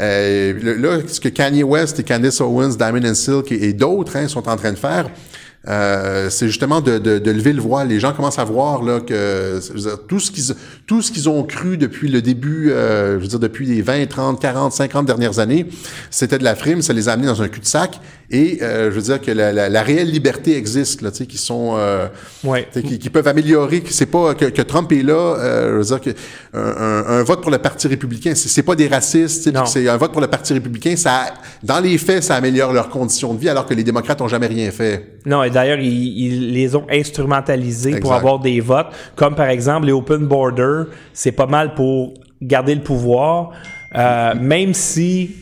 Euh, 0.00 0.52
le- 0.60 0.74
là, 0.74 0.98
ce 1.06 1.20
que 1.20 1.28
Kanye 1.28 1.62
West 1.62 2.00
et 2.00 2.02
Candice 2.02 2.40
Owens, 2.40 2.76
Diamond 2.76 3.04
and 3.08 3.14
Silk 3.14 3.52
et, 3.52 3.68
et 3.68 3.72
d'autres 3.72 4.16
hein, 4.16 4.28
sont 4.28 4.48
en 4.48 4.56
train 4.56 4.72
de 4.72 4.78
faire, 4.78 5.08
euh, 5.68 6.30
c'est 6.30 6.46
justement 6.46 6.80
de, 6.80 6.98
de, 6.98 7.18
de 7.18 7.30
lever 7.30 7.52
le 7.52 7.60
voile. 7.60 7.88
Les 7.88 8.00
gens 8.00 8.12
commencent 8.12 8.38
à 8.38 8.44
voir 8.44 8.82
là 8.82 9.00
que 9.00 9.60
dire, 9.76 9.98
tout 10.06 10.18
ce 10.20 10.30
qu'ils 10.30 10.54
tout 10.86 11.02
ce 11.02 11.12
qu'ils 11.12 11.28
ont 11.28 11.42
cru 11.42 11.76
depuis 11.76 12.08
le 12.08 12.22
début, 12.22 12.70
euh, 12.70 13.16
je 13.18 13.22
veux 13.22 13.28
dire 13.28 13.38
depuis 13.38 13.66
les 13.66 13.82
20, 13.82 14.06
30, 14.08 14.40
40, 14.40 14.72
50 14.72 15.04
dernières 15.06 15.38
années, 15.38 15.66
c'était 16.10 16.38
de 16.38 16.44
la 16.44 16.54
frime, 16.54 16.80
ça 16.80 16.92
les 16.94 17.08
a 17.08 17.12
amenés 17.12 17.26
dans 17.28 17.42
un 17.42 17.48
cul-de-sac. 17.48 18.00
Et 18.30 18.58
euh, 18.62 18.90
je 18.90 18.96
veux 18.96 19.00
dire 19.02 19.20
que 19.22 19.30
la, 19.30 19.52
la, 19.54 19.70
la 19.70 19.82
réelle 19.82 20.10
liberté 20.10 20.54
existe, 20.56 21.00
là, 21.00 21.10
tu 21.10 21.18
sais, 21.18 21.26
qui 21.26 21.38
sont 21.38 21.74
euh, 21.78 22.08
Ouais. 22.44 22.68
qui, 22.72 22.98
qui 22.98 23.08
peuvent 23.10 23.26
améliorer, 23.28 23.80
que 23.80 23.90
c'est 23.92 24.04
pas 24.06 24.34
que, 24.34 24.44
que 24.46 24.60
Trump 24.62 24.92
est 24.92 25.02
là, 25.02 25.14
euh, 25.38 25.72
je 25.72 25.76
veux 25.78 25.84
dire 25.98 26.00
que 26.02 26.10
un, 26.54 27.04
un- 27.18 27.22
vote 27.22 27.40
pour 27.40 27.50
le 27.50 27.56
Parti 27.58 27.88
républicain, 27.88 28.32
c'est 28.34 28.48
c'est 28.48 28.62
pas 28.62 28.74
des 28.74 28.86
racistes, 28.88 29.50
c'est 29.66 29.88
un 29.88 29.96
vote 29.96 30.12
pour 30.12 30.20
le 30.20 30.26
Parti 30.26 30.52
républicain, 30.52 30.94
ça 30.96 31.32
dans 31.62 31.80
les 31.80 31.96
faits, 31.98 32.22
ça 32.22 32.34
améliore 32.36 32.72
leurs 32.74 32.90
conditions 32.90 33.32
de 33.34 33.40
vie, 33.40 33.48
alors 33.48 33.64
que 33.66 33.74
les 33.74 33.84
démocrates 33.84 34.20
ont 34.20 34.28
jamais 34.28 34.46
rien 34.46 34.70
fait. 34.70 35.16
Non, 35.24 35.42
et 35.42 35.50
d'ailleurs, 35.58 35.80
ils, 35.80 36.18
ils 36.26 36.52
les 36.52 36.76
ont 36.76 36.86
instrumentalisés 36.90 37.98
pour 37.98 38.12
avoir 38.12 38.38
des 38.38 38.60
votes, 38.60 38.86
comme 39.16 39.34
par 39.34 39.48
exemple 39.48 39.86
les 39.86 39.92
open 39.92 40.26
border, 40.26 40.84
c'est 41.12 41.32
pas 41.32 41.46
mal 41.46 41.74
pour 41.74 42.14
garder 42.40 42.74
le 42.76 42.80
pouvoir, 42.82 43.50
euh, 43.96 44.34
même 44.40 44.72
si 44.72 45.34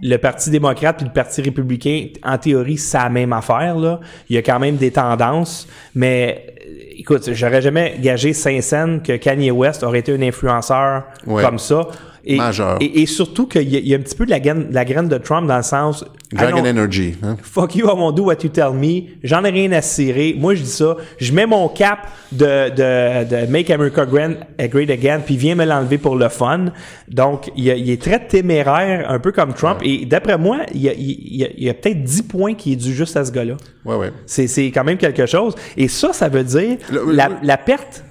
le 0.00 0.16
Parti 0.16 0.50
démocrate 0.50 1.02
et 1.02 1.04
le 1.04 1.12
Parti 1.12 1.42
républicain, 1.42 2.06
en 2.24 2.38
théorie, 2.38 2.78
c'est 2.78 2.98
la 2.98 3.08
même 3.10 3.32
affaire. 3.32 3.76
Là. 3.76 4.00
Il 4.28 4.34
y 4.34 4.38
a 4.38 4.42
quand 4.42 4.58
même 4.58 4.76
des 4.76 4.90
tendances, 4.90 5.68
mais 5.94 6.46
euh, 6.66 6.98
écoute, 6.98 7.28
j'aurais 7.34 7.60
jamais 7.62 7.96
gagé 8.00 8.32
Saint-Saëns 8.32 9.00
que 9.00 9.16
Kanye 9.16 9.50
West 9.50 9.82
aurait 9.84 10.00
été 10.00 10.12
un 10.14 10.22
influenceur 10.22 11.04
Ouais. 11.26 11.42
comme 11.44 11.58
ça. 11.58 11.82
Et, 12.24 12.36
Majeur. 12.36 12.78
et, 12.80 13.02
et 13.02 13.06
surtout 13.06 13.46
qu'il 13.48 13.68
y, 13.74 13.88
y 13.88 13.94
a 13.94 13.96
un 13.96 14.00
petit 14.00 14.14
peu 14.14 14.24
de 14.24 14.30
la 14.30 14.38
graine, 14.38 14.68
de 14.68 14.74
la 14.74 14.84
graine 14.84 15.08
de 15.08 15.18
Trump 15.18 15.48
dans 15.48 15.56
le 15.56 15.62
sens... 15.62 16.04
Dragon 16.32 16.64
Energy. 16.64 17.14
Hein? 17.22 17.36
Fuck 17.42 17.74
you, 17.76 17.86
I 17.86 17.92
won't 17.94 18.14
do 18.16 18.24
what 18.24 18.36
you 18.42 18.48
tell 18.48 18.72
me. 18.72 19.18
J'en 19.22 19.44
ai 19.44 19.50
rien 19.50 19.70
à 19.72 19.82
cirer. 19.82 20.34
Moi, 20.38 20.54
je 20.54 20.62
dis 20.62 20.70
ça. 20.70 20.96
Je 21.18 21.30
mets 21.32 21.44
mon 21.44 21.68
cap 21.68 22.08
de, 22.30 22.70
de, 22.70 23.24
de 23.44 23.50
Make 23.50 23.68
America 23.70 24.04
uh, 24.04 24.68
Great 24.68 24.88
Again, 24.88 25.20
puis 25.26 25.36
viens 25.36 25.54
me 25.56 25.66
l'enlever 25.66 25.98
pour 25.98 26.16
le 26.16 26.30
fun. 26.30 26.66
Donc, 27.08 27.50
il, 27.54 27.66
il 27.66 27.90
est 27.90 28.00
très 28.00 28.26
téméraire, 28.26 29.10
un 29.10 29.18
peu 29.18 29.30
comme 29.32 29.52
Trump. 29.52 29.80
Et 29.82 30.06
d'après 30.06 30.38
moi, 30.38 30.60
il 30.72 30.80
y 30.80 30.88
a, 30.88 30.94
il 30.94 31.36
y 31.58 31.68
a- 31.68 31.70
a 31.72 31.74
peut-être 31.74 32.02
10 32.02 32.22
points 32.22 32.54
qui 32.54 32.72
est 32.72 32.76
dû 32.76 32.94
juste 32.94 33.14
à 33.18 33.24
ce 33.26 33.32
gars-là. 33.32 33.56
Ouais, 33.84 33.96
ouais. 33.96 34.12
C'est, 34.24 34.46
c'est 34.46 34.70
quand 34.70 34.84
même 34.84 34.96
quelque 34.98 35.26
chose. 35.26 35.54
Et 35.76 35.88
ça, 35.88 36.14
ça 36.14 36.30
veut 36.30 36.44
dire 36.44 36.78
Le- 36.90 37.12
la, 37.12 37.28
le- 37.28 37.34
la 37.42 37.58
perte 37.58 38.04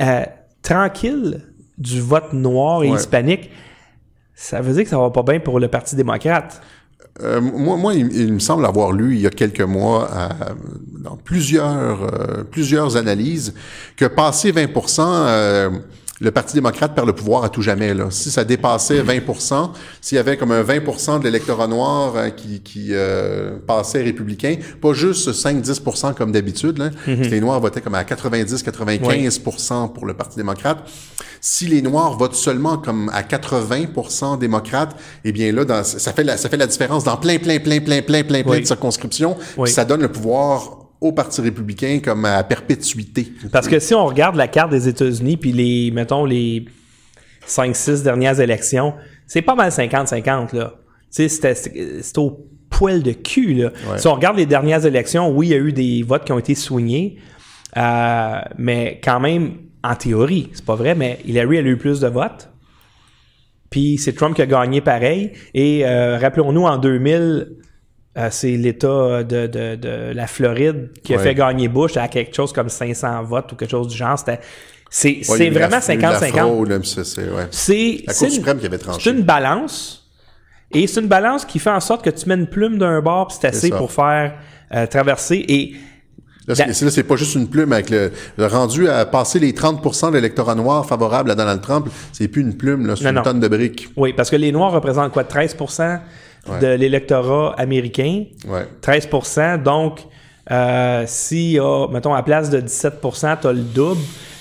euh, 0.00 0.22
tranquille 0.62 1.40
du 1.78 2.00
vote 2.00 2.32
noir 2.32 2.82
et 2.84 2.90
Ouais. 2.90 2.96
hispanique. 2.98 3.50
Ça 4.34 4.60
veut 4.60 4.72
dire 4.72 4.82
que 4.84 4.88
ça 4.90 4.98
va 4.98 5.10
pas 5.10 5.22
bien 5.22 5.40
pour 5.40 5.60
le 5.60 5.68
Parti 5.68 5.94
démocrate. 5.96 6.60
Euh, 7.22 7.40
moi, 7.40 7.76
moi 7.76 7.94
il, 7.94 8.12
il 8.16 8.32
me 8.32 8.38
semble 8.40 8.66
avoir 8.66 8.90
lu 8.90 9.14
il 9.14 9.20
y 9.20 9.26
a 9.26 9.30
quelques 9.30 9.60
mois, 9.60 10.10
euh, 10.12 10.28
dans 11.00 11.16
plusieurs, 11.16 12.02
euh, 12.02 12.42
plusieurs 12.50 12.96
analyses, 12.96 13.54
que 13.96 14.04
passé 14.06 14.50
20 14.50 14.66
euh, 14.98 15.70
le 16.20 16.30
Parti 16.30 16.54
démocrate 16.54 16.94
perd 16.94 17.08
le 17.08 17.12
pouvoir 17.12 17.42
à 17.42 17.48
tout 17.48 17.60
jamais. 17.60 17.92
Là. 17.92 18.06
Si 18.10 18.30
ça 18.30 18.44
dépassait 18.44 19.02
20% 19.02 19.70
s'il 20.00 20.16
y 20.16 20.18
avait 20.18 20.36
comme 20.36 20.52
un 20.52 20.62
20% 20.62 21.18
de 21.18 21.24
l'électorat 21.24 21.66
noir 21.66 22.14
euh, 22.16 22.30
qui, 22.30 22.60
qui 22.60 22.88
euh, 22.92 23.58
passait 23.66 24.02
républicain, 24.02 24.56
pas 24.80 24.92
juste 24.92 25.30
5-10% 25.32 26.14
comme 26.14 26.30
d'habitude, 26.30 26.78
là, 26.78 26.90
que 27.04 27.10
les 27.10 27.40
Noirs 27.40 27.60
votaient 27.60 27.80
comme 27.80 27.96
à 27.96 28.04
90-95% 28.04 29.92
pour 29.92 30.06
le 30.06 30.14
Parti 30.14 30.36
démocrate. 30.36 30.78
Si 31.40 31.66
les 31.66 31.82
Noirs 31.82 32.16
votent 32.16 32.34
seulement 32.36 32.78
comme 32.78 33.10
à 33.12 33.22
80% 33.22 34.38
démocrates, 34.38 34.96
eh 35.24 35.32
bien 35.32 35.52
là, 35.52 35.64
dans, 35.64 35.84
ça, 35.84 36.12
fait 36.12 36.24
la, 36.24 36.36
ça 36.36 36.48
fait 36.48 36.56
la 36.56 36.66
différence 36.66 37.04
dans 37.04 37.16
plein, 37.16 37.38
plein, 37.38 37.58
plein, 37.58 37.80
plein, 37.80 38.02
plein, 38.02 38.22
plein, 38.22 38.42
plein 38.42 38.52
Oui. 38.52 38.60
de 38.60 38.66
circonscriptions. 38.66 39.36
Oui. 39.56 39.64
Puis 39.64 39.72
Ça 39.72 39.84
donne 39.84 40.02
le 40.02 40.12
pouvoir 40.12 40.83
au 41.04 41.12
Parti 41.12 41.42
républicain 41.42 42.00
comme 42.02 42.24
à 42.24 42.42
perpétuité. 42.42 43.30
Parce 43.52 43.68
que 43.68 43.78
si 43.78 43.94
on 43.94 44.06
regarde 44.06 44.36
la 44.36 44.48
carte 44.48 44.70
des 44.70 44.88
États-Unis, 44.88 45.36
puis 45.36 45.52
les, 45.52 45.90
mettons, 45.90 46.24
les 46.24 46.64
5-6 47.46 48.02
dernières 48.02 48.40
élections, 48.40 48.94
c'est 49.26 49.42
pas 49.42 49.54
mal 49.54 49.68
50-50, 49.70 50.56
là. 50.56 50.74
Tu 51.14 51.28
sais, 51.28 51.54
c'était 51.54 52.18
au 52.18 52.48
poil 52.70 53.02
de 53.02 53.12
cul, 53.12 53.52
là. 53.52 53.72
Ouais. 53.90 53.98
Si 53.98 54.06
on 54.08 54.14
regarde 54.14 54.38
les 54.38 54.46
dernières 54.46 54.86
élections, 54.86 55.30
oui, 55.30 55.48
il 55.48 55.50
y 55.50 55.54
a 55.54 55.58
eu 55.58 55.72
des 55.74 56.02
votes 56.02 56.24
qui 56.24 56.32
ont 56.32 56.38
été 56.38 56.54
soignés, 56.54 57.18
euh, 57.76 58.40
mais 58.56 58.98
quand 59.04 59.20
même, 59.20 59.58
en 59.82 59.96
théorie, 59.96 60.48
c'est 60.54 60.64
pas 60.64 60.74
vrai, 60.74 60.94
mais 60.94 61.18
Hillary 61.26 61.58
elle 61.58 61.66
a 61.66 61.70
eu 61.70 61.76
plus 61.76 62.00
de 62.00 62.08
votes. 62.08 62.48
Puis 63.68 63.98
c'est 63.98 64.14
Trump 64.14 64.34
qui 64.34 64.40
a 64.40 64.46
gagné 64.46 64.80
pareil. 64.80 65.32
Et 65.52 65.84
euh, 65.84 66.16
rappelons-nous, 66.16 66.62
en 66.62 66.78
2000, 66.78 67.48
euh, 68.16 68.28
c'est 68.30 68.52
l'État 68.52 69.22
de, 69.24 69.46
de, 69.46 69.76
de 69.76 70.12
la 70.14 70.26
Floride 70.26 70.90
qui 71.02 71.14
a 71.14 71.16
Ouais. 71.16 71.22
fait 71.22 71.34
gagner 71.34 71.68
Bush 71.68 71.96
à 71.96 72.08
quelque 72.08 72.34
chose 72.34 72.52
comme 72.52 72.68
500 72.68 73.22
votes 73.24 73.52
ou 73.52 73.56
quelque 73.56 73.70
chose 73.70 73.88
du 73.88 73.96
genre. 73.96 74.18
C'était, 74.18 74.40
c'est 74.90 75.08
Ouais, 75.08 75.22
c'est 75.22 75.50
vraiment 75.50 75.78
il 75.80 75.88
y 75.88 75.90
a 75.90 75.94
eu 75.94 75.96
de 75.98 76.02
la 76.02 76.20
50-50. 76.20 76.30
fraude, 76.38 76.68
là, 76.68 76.78
puis 76.78 76.88
c'est- 76.88 77.04
c'est- 77.04 77.22
ouais. 77.22 77.46
C'est 77.50 78.04
La 78.06 78.14
Cour 78.14 78.24
une- 78.26 78.30
suprême 78.32 78.58
qui 78.58 78.66
avait 78.66 78.78
tranché. 78.78 79.00
C'est 79.10 79.16
une 79.16 79.24
balance. 79.24 80.00
Et 80.72 80.86
c'est 80.86 81.00
une 81.00 81.08
balance 81.08 81.44
qui 81.44 81.58
fait 81.58 81.70
en 81.70 81.80
sorte 81.80 82.04
que 82.04 82.10
tu 82.10 82.28
mets 82.28 82.34
une 82.34 82.48
plume 82.48 82.78
d'un 82.78 83.00
bord, 83.00 83.28
puis 83.28 83.36
c'est 83.40 83.48
assez 83.48 83.70
pour 83.70 83.92
faire 83.92 84.34
euh, 84.74 84.86
traverser. 84.86 85.44
Et 85.48 85.74
Là, 86.46 86.54
c'est, 86.54 86.72
c'est- 86.74 86.84
là, 86.84 86.90
c'est 86.90 87.04
pas 87.04 87.16
juste 87.16 87.36
une 87.36 87.48
plume 87.48 87.72
avec 87.72 87.88
le, 87.90 88.10
le 88.36 88.46
rendu 88.46 88.88
à 88.88 89.06
passer 89.06 89.38
les 89.38 89.52
30% 89.54 90.10
de 90.10 90.14
l'électorat 90.16 90.54
noir 90.54 90.84
favorable 90.84 91.30
à 91.30 91.34
Donald 91.34 91.60
Trump. 91.62 91.88
C'est 92.12 92.28
plus 92.28 92.42
une 92.42 92.56
plume, 92.56 92.86
là, 92.86 92.96
c'est 92.96 93.04
une 93.08 93.12
non. 93.12 93.22
tonne 93.22 93.40
de 93.40 93.48
briques. 93.48 93.88
oui, 93.96 94.12
parce 94.12 94.30
que 94.30 94.36
les 94.36 94.52
Noirs 94.52 94.72
représentent 94.72 95.12
quoi? 95.12 95.24
13 95.24 95.56
de 96.60 96.66
l'électorat 96.74 97.54
américain. 97.58 98.24
Ouais. 98.46 98.66
13% 98.82 99.62
donc 99.62 100.00
euh, 100.50 101.04
si, 101.06 101.58
euh, 101.58 101.88
mettons, 101.88 102.14
à 102.14 102.22
place 102.22 102.50
de 102.50 102.60
17 102.60 103.00
tu 103.00 103.46
as 103.46 103.52
le 103.52 103.60
double, 103.60 104.00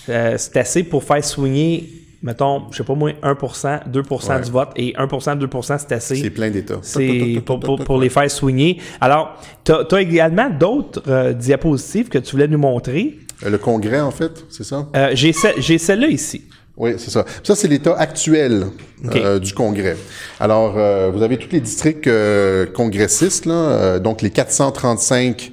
euh, 0.10 0.36
c'est 0.38 0.58
assez 0.58 0.84
pour 0.84 1.04
faire 1.04 1.24
soigner, 1.24 1.90
mettons, 2.22 2.64
je 2.72 2.78
sais 2.78 2.84
pas 2.84 2.94
moi, 2.94 3.12
1% 3.22 3.88
2 3.88 4.02
Ouais. 4.02 4.42
du 4.42 4.52
vote, 4.52 4.70
et 4.76 4.94
1% 4.98 5.38
2% 5.38 5.78
c'est 5.80 5.92
assez. 5.94 6.16
C'est 6.18 6.30
plein 6.30 6.50
d'États. 6.50 6.80
C'est 6.82 7.42
pour, 7.46 7.60
pour, 7.60 7.84
pour 7.84 7.98
les 8.00 8.10
faire 8.10 8.30
soigner. 8.30 8.80
Alors, 9.00 9.38
tu 9.64 9.72
as, 9.72 10.02
également 10.02 10.50
d'autres 10.50 11.02
euh, 11.08 11.34
diapositives 11.34 12.10
que 12.10 12.18
tu 12.18 12.32
voulais 12.32 12.48
nous 12.48 12.58
montrer. 12.58 13.20
Le 13.46 13.58
Congrès, 13.58 14.02
en 14.02 14.12
fait, 14.12 14.46
c'est 14.50 14.64
ça? 14.64 14.88
Euh, 14.96 15.12
j'ai 15.14 15.78
celle-là 15.78 16.08
ici. 16.08 16.44
Oui, 16.76 16.94
c'est 16.98 17.12
ça. 17.12 17.24
Ça, 17.44 17.56
c'est 17.56 17.68
l'état 17.68 17.96
actuel 17.96 18.68
euh, 19.14 19.38
du 19.40 19.54
Congrès. 19.54 19.96
Alors, 20.40 20.76
euh, 20.78 21.12
vous 21.14 21.22
avez 21.22 21.38
tous 21.38 21.52
les 21.52 21.60
districts 21.60 22.08
euh, 22.08 22.66
congressistes, 22.66 23.46
là, 23.46 23.54
euh, 23.54 24.00
donc 24.00 24.24
les 24.24 24.32
435 24.32 25.52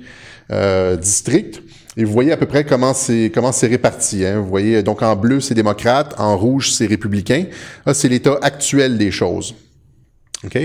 euh, 0.50 0.96
districts. 0.96 1.62
Et 1.96 2.04
vous 2.04 2.12
voyez 2.12 2.32
à 2.32 2.36
peu 2.36 2.46
près 2.46 2.64
comment 2.64 2.94
c'est 2.94 3.30
comment 3.34 3.52
c'est 3.52 3.66
réparti. 3.66 4.24
Hein. 4.24 4.38
Vous 4.40 4.46
voyez, 4.48 4.82
donc 4.82 5.02
en 5.02 5.14
bleu, 5.16 5.40
c'est 5.40 5.54
démocrate, 5.54 6.14
en 6.18 6.38
rouge, 6.38 6.70
c'est 6.70 6.86
républicain. 6.86 7.46
Là, 7.84 7.92
c'est 7.92 8.08
l'état 8.08 8.38
actuel 8.40 8.96
des 8.96 9.10
choses. 9.10 9.54
OK? 10.44 10.56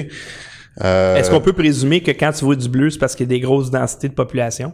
Euh, 0.83 1.15
Est-ce 1.15 1.29
qu'on 1.29 1.41
peut 1.41 1.53
présumer 1.53 2.01
que 2.01 2.11
quand 2.11 2.31
tu 2.31 2.45
vois 2.45 2.55
du 2.55 2.69
bleu, 2.69 2.89
c'est 2.89 2.99
parce 2.99 3.15
qu'il 3.15 3.25
y 3.25 3.29
a 3.29 3.35
des 3.35 3.39
grosses 3.39 3.71
densités 3.71 4.07
de 4.07 4.13
population? 4.13 4.73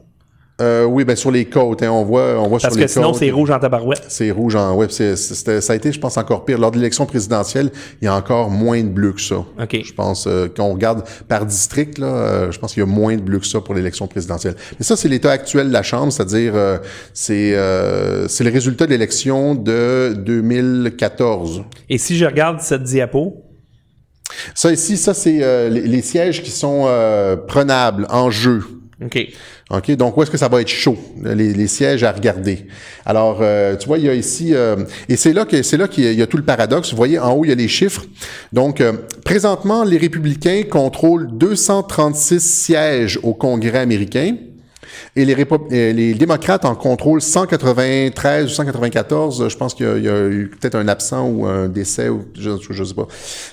Euh, 0.62 0.86
oui, 0.86 1.04
ben 1.06 1.16
sur 1.16 1.32
les 1.32 1.46
côtes, 1.46 1.82
hein, 1.82 1.90
on 1.92 2.04
voit, 2.04 2.36
on 2.38 2.48
voit 2.48 2.60
Parce 2.60 2.74
sur 2.74 2.80
les 2.80 2.86
que 2.86 2.92
sinon, 2.92 3.12
côtes. 3.12 3.20
c'est 3.20 3.32
rouge 3.32 3.50
en 3.50 3.60
tabarouette. 3.60 4.04
C'est 4.08 4.30
rouge 4.32 4.56
en 4.56 4.76
ouais, 4.76 4.88
ça 4.90 5.74
a 5.74 5.76
été, 5.76 5.92
je 5.92 6.00
pense, 6.00 6.18
encore 6.18 6.46
pire. 6.46 6.60
Lors 6.60 6.72
de 6.72 6.78
l'élection 6.78 7.06
présidentielle, 7.06 7.72
il 8.02 8.06
y 8.06 8.08
a 8.08 8.16
encore 8.16 8.50
moins 8.52 8.82
de 8.82 8.90
bleus 8.90 9.14
que 9.14 9.22
ça. 9.22 9.38
OK. 9.38 9.82
Je 9.84 9.94
pense 9.94 10.28
euh, 10.28 10.48
quand 10.56 10.66
on 10.66 10.74
regarde 10.74 11.04
par 11.28 11.46
district, 11.46 11.98
là, 11.98 12.08
euh, 12.08 12.52
je 12.52 12.60
pense 12.60 12.74
qu'il 12.74 12.82
y 12.82 12.84
a 12.84 12.88
moins 12.90 13.16
de 13.16 13.22
bleus 13.22 13.40
que 13.40 13.48
ça 13.48 13.60
pour 13.60 13.74
l'élection 13.74 14.08
présidentielle. 14.08 14.56
Mais 14.80 14.86
ça, 14.86 14.96
c'est 14.96 15.08
l'état 15.08 15.32
actuel 15.32 15.68
de 15.68 15.74
la 15.74 15.84
Chambre, 15.84 16.12
c'est-à-dire 16.12 16.54
euh, 16.56 16.78
c'est 17.14 17.52
c'est 18.28 18.44
le 18.44 18.52
résultat 18.52 18.86
de 18.86 18.92
l'élection 18.92 19.56
de 19.56 20.14
2014. 20.16 21.64
Et 21.90 21.98
si 21.98 22.18
je 22.18 22.26
regarde 22.26 22.60
cette 22.62 22.84
diapo, 22.84 23.44
Ça 24.54 24.72
ici, 24.72 24.98
ça 24.98 25.14
c'est 25.14 25.70
les, 25.70 25.82
les 25.82 26.02
sièges 26.02 26.44
qui 26.44 26.52
sont 26.52 26.88
prenables 27.48 28.06
en 28.10 28.30
jeu. 28.30 28.64
OK. 29.04 29.28
Donc 29.98 30.18
où 30.18 30.24
est-ce 30.24 30.32
que 30.32 30.38
ça 30.38 30.50
va 30.50 30.60
être 30.60 30.68
chaud, 30.68 30.98
les, 31.24 31.68
sièges 31.68 32.04
à 32.04 32.12
regarder. 32.12 32.68
Alors, 33.06 33.40
euh, 33.42 33.78
tu 33.78 33.88
vois, 33.88 33.98
il 34.00 34.06
y 34.06 34.10
a 34.10 34.14
ici, 34.14 34.54
euh, 34.54 34.76
et 35.08 35.16
c'est 35.16 35.32
là 35.32 35.46
que 35.46 35.62
c'est 35.64 35.78
là 35.78 35.88
qu'il 35.88 36.12
y, 36.14 36.22
a- 36.22 36.28
tout 36.28 36.38
le 36.38 36.44
paradoxe. 36.44 36.92
Vous 36.92 36.98
voyez, 36.98 37.18
en 37.20 37.32
haut, 37.32 37.46
il 37.46 37.50
y 37.50 37.52
a 37.52 37.56
les 37.56 37.70
chiffres. 37.70 38.04
Donc, 38.52 38.82
euh, 38.82 38.94
présentement, 39.24 39.84
les 39.84 39.98
républicains 39.98 40.64
contrôlent 40.70 41.30
236 41.32 42.42
sièges 42.42 43.20
au 43.24 43.34
Congrès 43.34 43.80
américain. 43.80 44.36
Et 45.16 45.24
les, 45.24 45.36
euh, 45.36 46.14
démocrates 46.16 46.66
en 46.66 46.76
contrôlent 46.76 47.22
193 47.22 48.46
ou 48.46 48.50
194. 48.50 49.48
Je 49.48 49.58
pense 49.58 49.74
qu'il 49.74 49.86
y 49.86 50.04
y 50.04 50.10
a 50.10 50.28
eu 50.28 50.50
peut-être 50.50 50.76
un 50.76 50.88
absent 50.90 51.28
ou 51.28 51.46
un 51.46 51.70
décès, 51.70 52.10
ou 52.10 52.26
je 52.38 52.50
ne 52.50 52.86
sais 52.86 52.94
pas. 52.94 53.08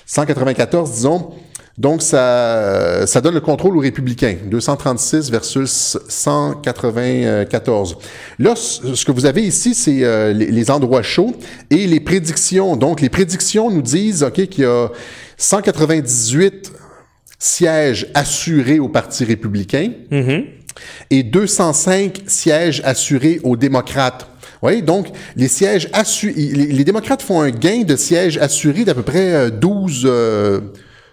194, 0.05 0.91
disons. 0.91 1.31
Donc, 1.79 2.01
ça, 2.01 3.07
ça 3.07 3.21
donne 3.21 3.35
le 3.35 3.39
contrôle 3.39 3.77
aux 3.77 3.81
républicains. 3.81 4.35
236 4.45 5.31
versus 5.31 5.97
194. 6.09 7.97
Là, 8.37 8.53
ce 8.55 9.05
que 9.05 9.11
vous 9.11 9.25
avez 9.25 9.43
ici, 9.43 9.73
c'est 9.73 10.03
euh, 10.03 10.33
les, 10.33 10.47
les 10.47 10.71
endroits 10.71 11.03
chauds 11.03 11.33
et 11.69 11.87
les 11.87 12.01
prédictions. 12.01 12.75
Donc, 12.75 12.99
les 12.99 13.09
prédictions 13.09 13.71
nous 13.71 13.81
disent 13.81 14.23
ok, 14.23 14.47
qu'il 14.47 14.65
y 14.65 14.67
a 14.67 14.89
198 15.37 16.73
sièges 17.39 18.07
assurés 18.13 18.79
au 18.79 18.89
Parti 18.89 19.23
républicain 19.23 19.91
et 21.09 21.23
205 21.23 22.23
sièges 22.27 22.81
assurés 22.83 23.39
aux 23.43 23.55
démocrates. 23.55 24.27
Oui, 24.61 24.81
donc 24.81 25.07
les 25.37 25.47
sièges 25.47 25.87
assurés, 25.93 26.33
les, 26.33 26.67
les 26.67 26.83
démocrates 26.83 27.21
font 27.21 27.41
un 27.41 27.49
gain 27.49 27.83
de 27.83 27.95
sièges 27.95 28.37
assurés 28.37 28.83
d'à 28.83 28.93
peu 28.93 29.03
près 29.03 29.33
euh, 29.33 29.49
12, 29.49 30.03
euh, 30.05 30.59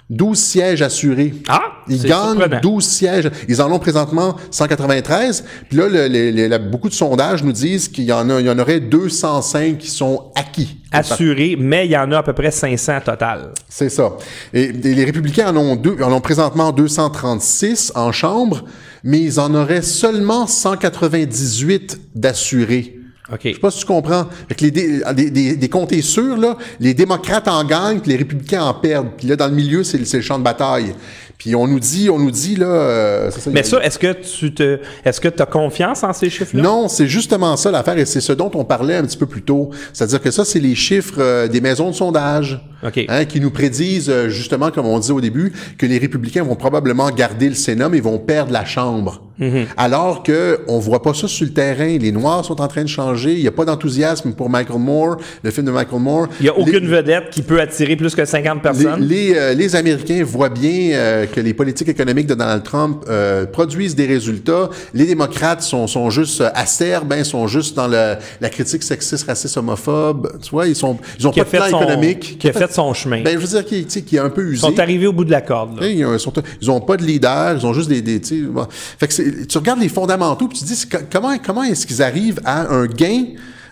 12 0.09 0.39
sièges 0.39 0.83
assurés. 0.83 1.35
Ah, 1.49 1.63
Ils 1.89 2.01
gagnent 2.03 2.39
surprenant. 2.39 2.61
12 2.63 2.85
sièges. 2.85 3.31
Ils 3.49 3.61
en 3.61 3.73
ont 3.73 3.81
présentement 3.81 4.37
193. 4.53 5.45
Puis 5.69 5.79
là, 5.79 5.89
le- 5.89 6.07
le- 6.07 6.31
le- 6.31 6.47
la- 6.47 6.59
beaucoup 6.61 6.89
de 6.89 6.95
sondages 6.95 7.43
nous 7.43 7.51
disent 7.53 7.89
qu'il 7.89 8.05
y 8.05 8.13
en 8.13 8.31
a, 8.31 8.39
il 8.41 8.47
y 8.47 8.51
en 8.51 8.59
aurait 8.59 8.79
205 8.79 9.79
qui 9.79 9.91
sont 9.91 10.31
acquis. 10.37 10.79
assuré, 10.93 11.57
mais 11.59 11.87
il 11.87 11.91
y 11.91 11.97
en 11.97 12.11
a 12.13 12.19
à 12.19 12.23
peu 12.23 12.33
près 12.33 12.51
500 12.53 13.01
total. 13.05 13.51
C'est 13.69 13.89
ça. 13.91 14.13
Et, 14.55 14.63
et 14.67 14.95
les 14.95 15.05
républicains 15.05 15.49
en 15.49 15.57
ont, 15.57 15.77
deux, 15.77 15.97
en 16.01 16.13
ont 16.13 16.21
présentement 16.21 16.71
236 16.73 17.93
en 17.97 18.13
chambre, 18.13 18.65
mais 19.03 19.21
ils 19.21 19.41
en 19.41 19.53
auraient 19.55 19.83
seulement 19.83 20.47
198 20.47 21.99
d'assurés. 22.15 22.99
OK. 23.33 23.41
Je 23.45 23.53
sais 23.55 23.59
pas 23.59 23.71
si 23.71 23.81
tu 23.81 23.87
comprends. 23.87 24.27
Que 24.49 24.65
les 24.65 24.71
dé- 24.71 25.03
des, 25.15 25.57
des, 25.57 25.69
comtés 25.69 26.03
sûrs, 26.03 26.57
les 26.79 26.95
démocrates 26.95 27.49
en 27.49 27.65
gagnent, 27.65 28.01
puis 28.01 28.13
les 28.13 28.17
républicains 28.19 28.63
en 28.63 28.75
perdent. 28.75 29.09
Puis 29.17 29.27
là, 29.27 29.35
dans 29.37 29.49
le 29.49 29.55
milieu, 29.55 29.83
c'est 29.83 29.99
le 29.99 30.21
champ 30.21 30.39
de 30.39 30.45
bataille. 30.45 30.95
Puis 31.39 31.55
on 31.55 31.67
nous 31.69 31.81
dit, 31.81 32.09
on 32.11 32.19
nous 32.19 32.31
dit 32.31 32.57
là. 32.57 32.67
euh, 32.67 33.31
ça, 33.31 33.51
Mais 33.53 33.63
ça, 33.63 33.83
est-ce 33.85 33.99
que 33.99 34.13
tu 34.13 34.55
te, 34.55 34.79
est-ce 35.05 35.21
que 35.21 35.29
tu 35.29 35.43
as 35.43 35.47
confiance 35.47 36.03
en 36.03 36.13
ces 36.13 36.31
chiffres-là? 36.31 36.63
non, 36.63 36.89
c'est 36.89 37.07
justement 37.07 37.57
ça 37.57 37.71
l'affaire, 37.71 37.99
et 37.99 38.07
c'est 38.07 38.21
ce 38.23 38.33
dont 38.33 38.51
on 38.55 38.65
parlait 38.65 38.97
un 38.97 39.03
petit 39.05 39.19
peu 39.19 39.27
plus 39.27 39.43
tôt. 39.43 39.71
C'est-à-dire 39.93 40.21
que 40.21 40.31
ça, 40.31 40.45
c'est 40.45 40.61
les 40.61 40.75
chiffres 40.75 41.17
euh, 41.19 41.47
des 41.49 41.61
maisons 41.61 41.91
de 41.91 41.95
sondage 41.95 42.61
OK. 42.83 43.05
hein, 43.09 43.25
qui 43.27 43.41
nous 43.41 43.51
prédisent, 43.51 44.09
euh, 44.11 44.29
justement, 44.29 44.71
comme 44.71 44.87
on 44.87 44.99
dit 44.99 45.13
au 45.13 45.21
début, 45.21 45.53
que 45.79 45.87
les 45.87 45.99
républicains 45.99 46.43
vont 46.43 46.57
probablement 46.57 47.11
garder 47.11 47.49
le 47.49 47.55
Sénat, 47.55 47.89
mais 47.91 48.01
vont 48.01 48.19
perdre 48.19 48.53
la 48.53 48.65
Chambre. 48.65 49.23
Mm-hmm. 49.39 49.67
Alors 49.77 50.23
que 50.23 50.61
on 50.67 50.79
voit 50.79 51.03
pas 51.03 51.13
ça 51.13 51.29
sur 51.29 51.45
le 51.45 51.53
terrain. 51.53 51.99
Les 51.99 52.11
Noirs 52.11 52.43
sont 52.47 52.59
en 52.63 52.69
train 52.69 52.83
de 52.83 52.89
changer. 52.89 53.35
Il 53.35 53.43
n'y 53.43 53.47
a 53.47 53.53
pas 53.53 53.67
d'enthousiasme 53.67 54.33
pour 54.33 54.49
Michael 54.49 54.79
Moore, 54.79 55.19
le 55.43 55.51
film 55.51 55.67
de 55.67 55.73
Michael 55.73 56.01
Moore. 56.01 56.29
Il 56.41 56.45
n'y 56.45 56.49
a 56.49 56.55
Les- 56.57 56.63
aucune 56.63 56.89
vedette 56.89 57.25
qui 57.31 57.43
peut 57.43 57.61
attirer 57.61 57.97
plus 57.97 58.15
que 58.15 58.25
50 58.25 58.55
les, 58.57 58.61
personnes. 58.63 59.01
les, 59.03 59.35
euh, 59.37 59.53
les 59.53 59.77
Américains 59.77 60.25
voient 60.25 60.49
bien 60.49 60.93
euh, 60.97 61.26
que 61.27 61.41
les 61.41 61.55
politiques 61.55 61.89
économiques 61.89 62.27
de 62.27 62.35
Donald 62.35 62.63
Trump 62.63 63.05
euh, 63.09 63.47
produisent 63.47 63.95
des 63.95 64.07
résultats. 64.07 64.71
Les 64.95 65.07
démocrates 65.07 65.63
sont, 65.63 65.87
sont 65.87 66.11
juste 66.11 66.41
euh, 66.41 66.49
acerbes, 66.55 67.13
hein, 67.13 67.25
sont 67.25 67.47
juste 67.49 67.77
dans 67.77 67.89
le- 67.89 68.15
la 68.41 68.49
critique 68.49 68.83
sexiste, 68.83 69.27
raciste, 69.27 69.57
homophobe. 69.57 70.39
Tu 70.43 70.51
vois, 70.51 70.67
ils 70.67 70.77
sont, 70.77 70.99
ils 71.19 71.27
ont 71.27 71.31
qui 71.31 71.41
pas 71.41 71.45
de 71.45 71.51
plan 71.51 71.65
fait 71.65 71.71
son, 71.71 71.81
économique. 71.83 72.39
qui 72.39 72.49
a 72.49 72.53
fait 72.53 72.73
son 72.73 72.95
chemin. 72.95 73.23
Ben, 73.23 73.35
je 73.39 73.47
veux 73.47 73.49
dire, 73.49 73.65
qui, 73.65 73.85
tu 73.85 73.91
sais, 73.91 74.03
qui 74.03 74.17
est 74.17 74.21
un 74.21 74.31
peu 74.31 74.47
Ils 74.49 74.53
usé. 74.55 74.61
sont 74.63 74.79
arrivés 74.79 75.07
au 75.07 75.13
bout 75.13 75.25
de 75.25 75.31
la 75.31 75.41
corde. 75.41 75.81
là. 75.81 75.87
Ils 75.89 76.05
ont, 76.05 76.19
sont- 76.19 76.33
ils 76.61 76.71
ont 76.71 76.81
pas 76.81 76.97
de 76.97 77.03
leader, 77.05 77.57
ils 77.59 77.67
ont 77.67 77.73
juste 77.73 77.89
des, 77.89 78.03
des 78.03 78.21
bon. 78.43 78.67
fait 78.71 79.07
que 79.09 79.13
c'est- 79.15 79.47
tu 79.47 79.59
regardes 79.59 79.81
les 79.81 79.89
fondamentaux 79.89 80.49
puis 80.49 80.59
tu 80.59 80.65
te 80.65 80.69
dis 80.69 80.85
comment 81.13 81.37
comment 81.45 81.63
est-ce 81.65 81.87
qu'ils 81.87 82.03
arrivent 82.03 82.41
à 82.45 82.73
un 82.73 82.87
gain 82.87 83.25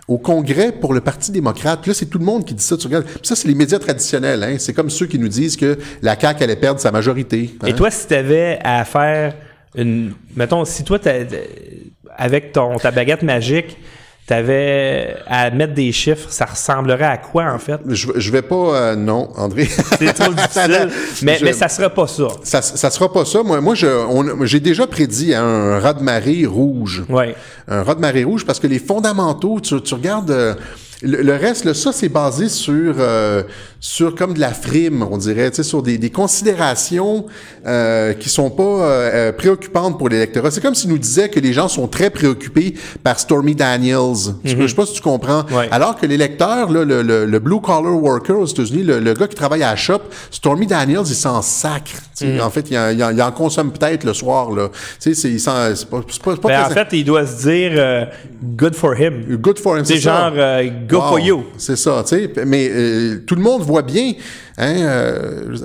au 0.09 0.19
Congrès 0.19 0.73
pour 0.73 0.93
le 0.93 1.01
Parti 1.01 1.33
démocrate. 1.33 1.87
Là, 1.87 1.95
c'est 1.95 2.07
tout 2.07 2.19
le 2.19 2.25
monde 2.25 2.45
qui 2.45 2.55
dit 2.55 2.63
ça. 2.63 2.77
Ça, 3.23 3.37
c'est 3.37 3.49
les 3.49 3.55
médias 3.55 3.79
traditionnels. 3.79 4.43
Hein. 4.43 4.57
C'est 4.59 4.73
comme 4.73 4.91
ceux 4.91 5.07
qui 5.07 5.19
nous 5.19 5.29
disent 5.29 5.57
que 5.57 5.79
la 6.03 6.19
CAQ 6.19 6.45
allait 6.45 6.57
perdre 6.57 6.81
sa 6.81 6.91
majorité. 6.93 7.55
hein. 7.63 7.67
Et 7.67 7.75
toi, 7.75 7.91
si 7.91 8.07
tu 8.07 8.15
avais 8.15 8.59
à 8.63 8.85
faire 8.85 9.35
une. 9.75 10.13
Mettons, 10.37 10.65
si 10.65 10.85
toi, 10.85 10.99
avec 12.17 12.53
ton, 12.53 12.77
ta 12.79 12.91
baguette 12.91 13.23
magique, 13.23 13.77
tu 14.27 14.33
avais 14.33 15.17
à 15.27 15.51
mettre 15.51 15.75
des 15.75 15.93
chiffres, 15.93 16.29
ça 16.31 16.47
ressemblerait 16.47 17.05
à 17.05 17.19
quoi, 17.19 17.53
en 17.53 17.59
fait? 17.59 17.79
Je, 17.87 18.09
je 18.17 18.31
vais 18.31 18.41
pas... 18.41 18.55
euh, 18.55 18.97
non, 18.97 19.29
André. 19.37 19.67
C'est 19.99 20.13
trop 20.15 20.33
difficile. 20.33 20.89
mais, 21.23 21.37
Je- 21.39 21.45
mais 21.45 21.53
ça 21.53 21.69
sera 21.69 21.91
pas 21.91 22.07
ça. 22.07 22.29
ça, 22.43 22.63
ça 22.63 22.91
sera 22.91 23.13
pas 23.13 23.25
ça. 23.27 23.43
Moi, 23.43 23.61
moi 23.61 23.75
je, 23.75 23.87
on- 23.87 24.45
j'ai 24.47 24.61
déjà 24.61 24.87
prédit 24.87 25.35
un 25.35 25.79
raz 25.79 25.93
de 25.95 26.03
marée 26.03 26.47
rouge. 26.47 27.05
Ouais. 27.09 27.35
un 27.69 27.83
raz 27.83 27.97
de 27.97 28.01
marée 28.01 28.25
rouge 28.25 28.47
parce 28.47 28.59
que 28.61 28.67
les 28.67 28.79
fondamentaux, 28.79 29.61
tu, 29.61 29.81
tu 29.83 29.95
regardes 29.95 30.31
euh, 30.31 30.55
le, 31.03 31.23
le 31.23 31.33
reste, 31.37 31.65
là, 31.65 31.75
ça 31.75 31.93
c'est 31.93 32.09
basé 32.09 32.49
sur 32.49 32.95
euh, 32.99 33.43
sur 33.81 34.15
comme 34.15 34.33
de 34.35 34.41
la 34.41 34.53
frime, 34.55 35.07
on 35.11 35.19
dirait, 35.19 35.51
tu 35.51 35.57
sais, 35.57 35.63
sur 35.63 35.83
des, 35.83 35.99
des 35.99 36.11
considérations 36.11 37.27
euh, 37.67 38.13
qui 38.15 38.29
sont 38.29 38.51
pas 38.51 38.63
euh, 38.63 39.11
euh, 39.13 39.33
préoccupantes 39.33 39.99
pour 39.99 40.09
l'électorat. 40.09 40.51
C'est 40.51 40.61
comme 40.63 40.75
s'ils 40.75 40.91
nous 40.91 40.99
disaient 40.99 41.29
que 41.29 41.41
les 41.41 41.53
gens 41.53 41.69
sont 41.69 41.87
très 41.89 42.11
préoccupés 42.11 42.75
par 43.03 43.19
Stormy 43.19 43.55
Daniels. 43.55 44.35
Tu- 44.45 44.57
Je 44.61 44.67
sais 44.67 44.75
pas 44.75 44.87
si 44.87 44.95
tu 44.95 45.01
comprends. 45.03 45.45
Ouais. 45.51 45.69
Alors 45.71 45.97
que 45.97 46.07
l'électeur, 46.07 46.71
le, 46.71 46.85
le, 46.85 47.03
le 47.03 47.39
blue 47.39 47.61
collar 47.61 47.95
worker 47.95 48.39
aux 48.39 48.47
États-Unis, 48.47 48.83
le, 48.85 49.01
le 49.01 49.15
gars 49.15 49.27
qui 49.27 49.35
travaille 49.37 49.63
à 49.63 49.71
la 49.71 49.77
shop, 49.77 50.01
Stormy 50.31 50.67
Daniels, 50.67 51.03
il 51.07 51.15
s'en 51.15 51.43
sacre. 51.43 51.93
tu 52.17 52.27
sais. 52.27 52.41
En 52.41 52.51
fait, 52.51 52.71
il 52.71 52.79
en, 52.79 52.91
il 52.91 53.03
en- 53.05 53.11
il 53.11 53.21
en 53.23 53.33
consomme 53.33 53.73
peut-être 53.73 54.05
le 54.05 54.15
soir 54.15 54.51
là. 54.51 54.69
Tu 54.69 54.75
sais, 54.99 55.15
c'est 55.15 55.31
il 55.31 55.41
s'en- 55.41 55.75
c'est 55.75 55.89
pas, 55.89 56.01
pas, 56.25 56.37
pas 56.37 56.49
Ben, 56.49 56.65
en 56.65 56.71
fait, 56.71 56.89
il 56.93 57.05
doit 57.05 57.27
se 57.27 57.43
dire 57.49 57.73
euh, 57.75 58.05
good 58.57 58.75
for 58.75 58.95
him. 58.99 59.25
Good 59.37 59.59
for 59.59 59.77
him, 59.79 59.85
C'est 59.85 59.99
genre 59.99 60.33
euh, 60.37 60.63
go 60.87 60.99
Wow, 60.99 61.09
for 61.09 61.19
you. 61.21 61.45
C'est 61.59 61.77
ça, 61.77 62.03
tu 62.07 62.17
sais. 62.17 62.31
Mais 62.47 62.69
euh, 62.71 63.23
tout 63.27 63.35
le 63.35 63.43
monde 63.43 63.63
voit 63.63 63.83
bien. 63.83 64.13
Hein, 64.57 64.77
euh, 64.77 65.57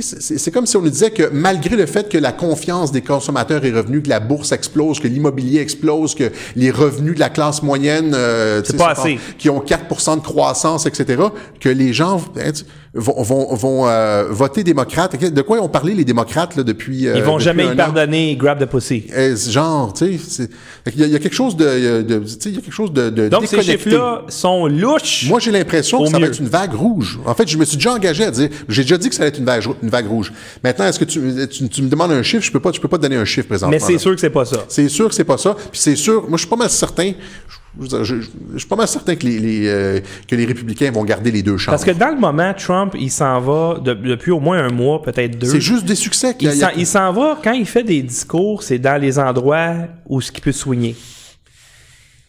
c'est- 0.00 0.50
comme 0.50 0.66
si 0.66 0.76
on 0.76 0.82
nous 0.82 0.90
disait 0.90 1.10
que 1.12 1.30
malgré 1.32 1.76
le 1.76 1.86
fait 1.86 2.08
que 2.08 2.18
la 2.18 2.32
confiance 2.32 2.90
des 2.90 3.02
consommateurs 3.02 3.64
est 3.64 3.70
revenue, 3.70 4.02
que 4.02 4.08
la 4.08 4.18
bourse 4.20 4.50
explose, 4.52 4.98
que 4.98 5.06
l'immobilier 5.06 5.60
explose, 5.60 6.14
que 6.16 6.32
les 6.56 6.70
revenus 6.72 7.14
de 7.14 7.20
la 7.20 7.28
classe 7.30 7.62
moyenne 7.62 8.12
euh, 8.14 8.62
pas 8.76 8.90
assez. 8.90 9.18
qui 9.38 9.48
ont 9.50 9.60
4% 9.60 10.16
de 10.16 10.22
croissance, 10.22 10.86
etc., 10.86 11.22
que 11.60 11.68
les 11.68 11.92
gens 11.92 12.20
hein, 12.36 12.50
vont, 12.94 13.22
vont, 13.22 13.54
vont 13.54 13.88
euh, 13.88 14.26
voter 14.30 14.62
démocrate. 14.62 15.16
De 15.20 15.42
quoi 15.42 15.60
ont 15.60 15.68
parlé 15.68 15.94
les 15.94 16.04
démocrates 16.04 16.56
là, 16.56 16.62
depuis 16.62 17.08
euh, 17.08 17.14
Ils 17.16 17.22
vont 17.22 17.34
depuis 17.34 17.44
jamais 17.44 17.66
y 17.66 17.74
pardonner 17.74 18.36
grab 18.36 18.58
the 18.64 18.68
pussy. 18.68 19.06
Euh, 19.14 19.36
ce 19.36 19.50
genre, 19.50 19.92
tu 19.92 20.18
sais, 20.18 20.48
qu'il 20.90 21.00
y, 21.00 21.04
il 21.04 21.10
y 21.10 21.16
a 21.16 21.18
quelque 21.18 21.34
chose 21.34 21.56
de, 21.56 22.02
de 22.02 22.22
il 22.46 22.54
y 22.54 22.58
a 22.58 22.60
quelque 22.60 22.72
chose 22.72 22.92
de, 22.92 23.10
de 23.10 23.28
Donc, 23.28 23.46
ces 23.46 23.62
chiffres-là 23.62 24.22
sont 24.28 24.66
louches. 24.66 25.26
Moi, 25.28 25.40
j'ai 25.40 25.50
l'impression 25.50 26.04
que 26.04 26.10
ça 26.10 26.18
mieux. 26.18 26.26
va 26.26 26.30
être 26.30 26.40
une 26.40 26.48
vague 26.48 26.74
rouge. 26.74 27.18
En 27.26 27.34
fait, 27.34 27.48
je 27.48 27.58
me 27.58 27.64
suis 27.64 27.76
déjà 27.76 27.94
engagé 27.94 28.24
à 28.24 28.30
dire, 28.30 28.48
j'ai 28.68 28.82
déjà 28.82 28.98
dit 28.98 29.08
que 29.08 29.14
ça 29.14 29.22
allait 29.22 29.30
être 29.30 29.38
une 29.38 29.44
vague, 29.44 29.64
une 29.82 29.90
vague 29.90 30.06
rouge. 30.06 30.32
Maintenant, 30.62 30.86
est-ce 30.86 30.98
que 30.98 31.04
tu, 31.04 31.20
tu, 31.48 31.68
tu 31.68 31.82
me 31.82 31.88
demandes 31.88 32.12
un 32.12 32.22
chiffre? 32.22 32.44
Je 32.44 32.52
peux 32.52 32.60
pas, 32.60 32.70
je 32.72 32.80
peux 32.80 32.88
pas 32.88 32.98
te 32.98 33.02
donner 33.02 33.16
un 33.16 33.24
chiffre 33.24 33.48
présentement. 33.48 33.72
mais 33.72 33.80
c'est 33.80 33.98
sûr 33.98 34.14
que 34.14 34.20
c'est 34.20 34.30
pas 34.30 34.44
ça. 34.44 34.64
C'est 34.68 34.88
sûr 34.88 35.08
que 35.08 35.14
c'est 35.14 35.24
pas 35.24 35.38
ça. 35.38 35.54
Puis 35.54 35.80
c'est 35.80 35.96
sûr, 35.96 36.22
moi, 36.28 36.36
je 36.36 36.42
suis 36.42 36.48
pas 36.48 36.56
mal 36.56 36.70
certain, 36.70 37.12
je, 37.48 37.56
je- 37.80 38.04
je- 38.04 38.14
je 38.52 38.58
suis 38.58 38.68
pas 38.68 38.76
mal 38.76 38.86
certain 38.88 39.16
que 39.16 39.24
les, 39.26 39.38
les, 39.38 39.68
euh, 39.68 40.00
que 40.28 40.36
les 40.36 40.44
républicains 40.44 40.90
vont 40.90 41.04
garder 41.04 41.30
les 41.30 41.42
deux 41.42 41.56
chambres. 41.56 41.76
Parce 41.76 41.84
que 41.84 41.90
dans 41.98 42.10
le 42.14 42.18
moment, 42.20 42.52
Trump, 42.54 42.94
il 42.98 43.10
s'en 43.10 43.40
va 43.40 43.78
de- 43.80 43.94
depuis 43.94 44.30
au 44.30 44.40
moins 44.40 44.58
un 44.58 44.70
mois, 44.70 45.02
peut-être 45.02 45.38
deux. 45.38 45.46
c'est 45.48 45.60
juste 45.60 45.84
des 45.84 45.94
succès 45.94 46.36
qu'il 46.36 46.52
Il 46.52 46.64
a- 46.64 46.72
il 46.74 46.86
s'en- 46.86 47.12
va, 47.12 47.38
quand 47.42 47.52
il 47.52 47.66
fait 47.66 47.82
des 47.84 48.02
discours, 48.02 48.62
c'est 48.62 48.78
dans 48.78 49.00
les 49.00 49.18
endroits 49.18 49.74
où 50.06 50.20
ce 50.20 50.30
qu'il 50.32 50.42
peut 50.42 50.52
soigner. 50.52 50.94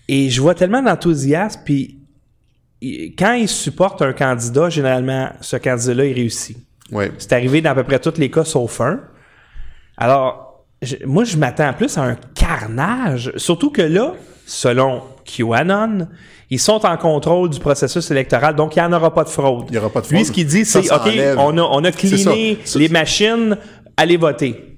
Et 0.08 0.30
je 0.30 0.42
vois 0.42 0.54
tellement 0.56 0.82
d'enthousiasme, 0.84 1.62
puis 1.66 2.00
quand 3.18 3.34
il 3.34 3.48
supporte 3.48 4.02
un 4.02 4.14
candidat, 4.14 4.70
généralement, 4.70 5.30
ce 5.42 5.58
candidat-là, 5.58 6.06
il 6.06 6.14
réussit. 6.14 6.58
Ouais. 6.92 7.12
C'est 7.18 7.34
arrivé 7.34 7.62
dans 7.62 7.72
à 7.72 7.76
peu 7.76 7.84
près 7.84 7.98
tous 8.00 8.18
les 8.20 8.30
cas, 8.30 8.44
sauf 8.44 8.82
un. 8.82 9.00
Alors, 9.98 10.45
je- 10.86 11.06
moi, 11.06 11.24
je 11.24 11.38
m'attends 11.38 11.74
plus 11.74 11.98
à 11.98 12.04
un 12.04 12.18
carnage. 12.36 13.32
Surtout 13.36 13.72
que 13.72 13.82
là, 13.82 14.14
selon 14.46 15.02
QAnon, 15.26 16.08
ils 16.50 16.60
sont 16.60 16.86
en 16.86 16.98
contrôle 16.98 17.50
du 17.50 17.60
processus 17.60 18.10
électoral, 18.12 18.56
donc 18.56 18.76
il 18.76 18.80
n'y 18.80 18.86
en 18.86 18.94
aura 18.94 19.14
pas 19.14 19.24
de 19.24 19.30
fraude. 19.30 19.66
Il 19.70 19.76
y 19.76 19.78
aura 19.78 19.90
pas 19.90 20.02
de 20.02 20.08
Lui, 20.08 20.16
fraude. 20.18 20.28
ce 20.28 20.32
qu'il 20.32 20.46
dit, 20.48 20.64
c'est 20.66 20.92
OK, 20.92 21.02
on 21.40 21.58
a, 21.58 21.62
on 21.62 21.84
a 21.84 21.92
cleané 21.92 22.60
les 22.76 22.90
machines, 22.90 23.58
allez 23.98 24.18
voter. 24.18 24.75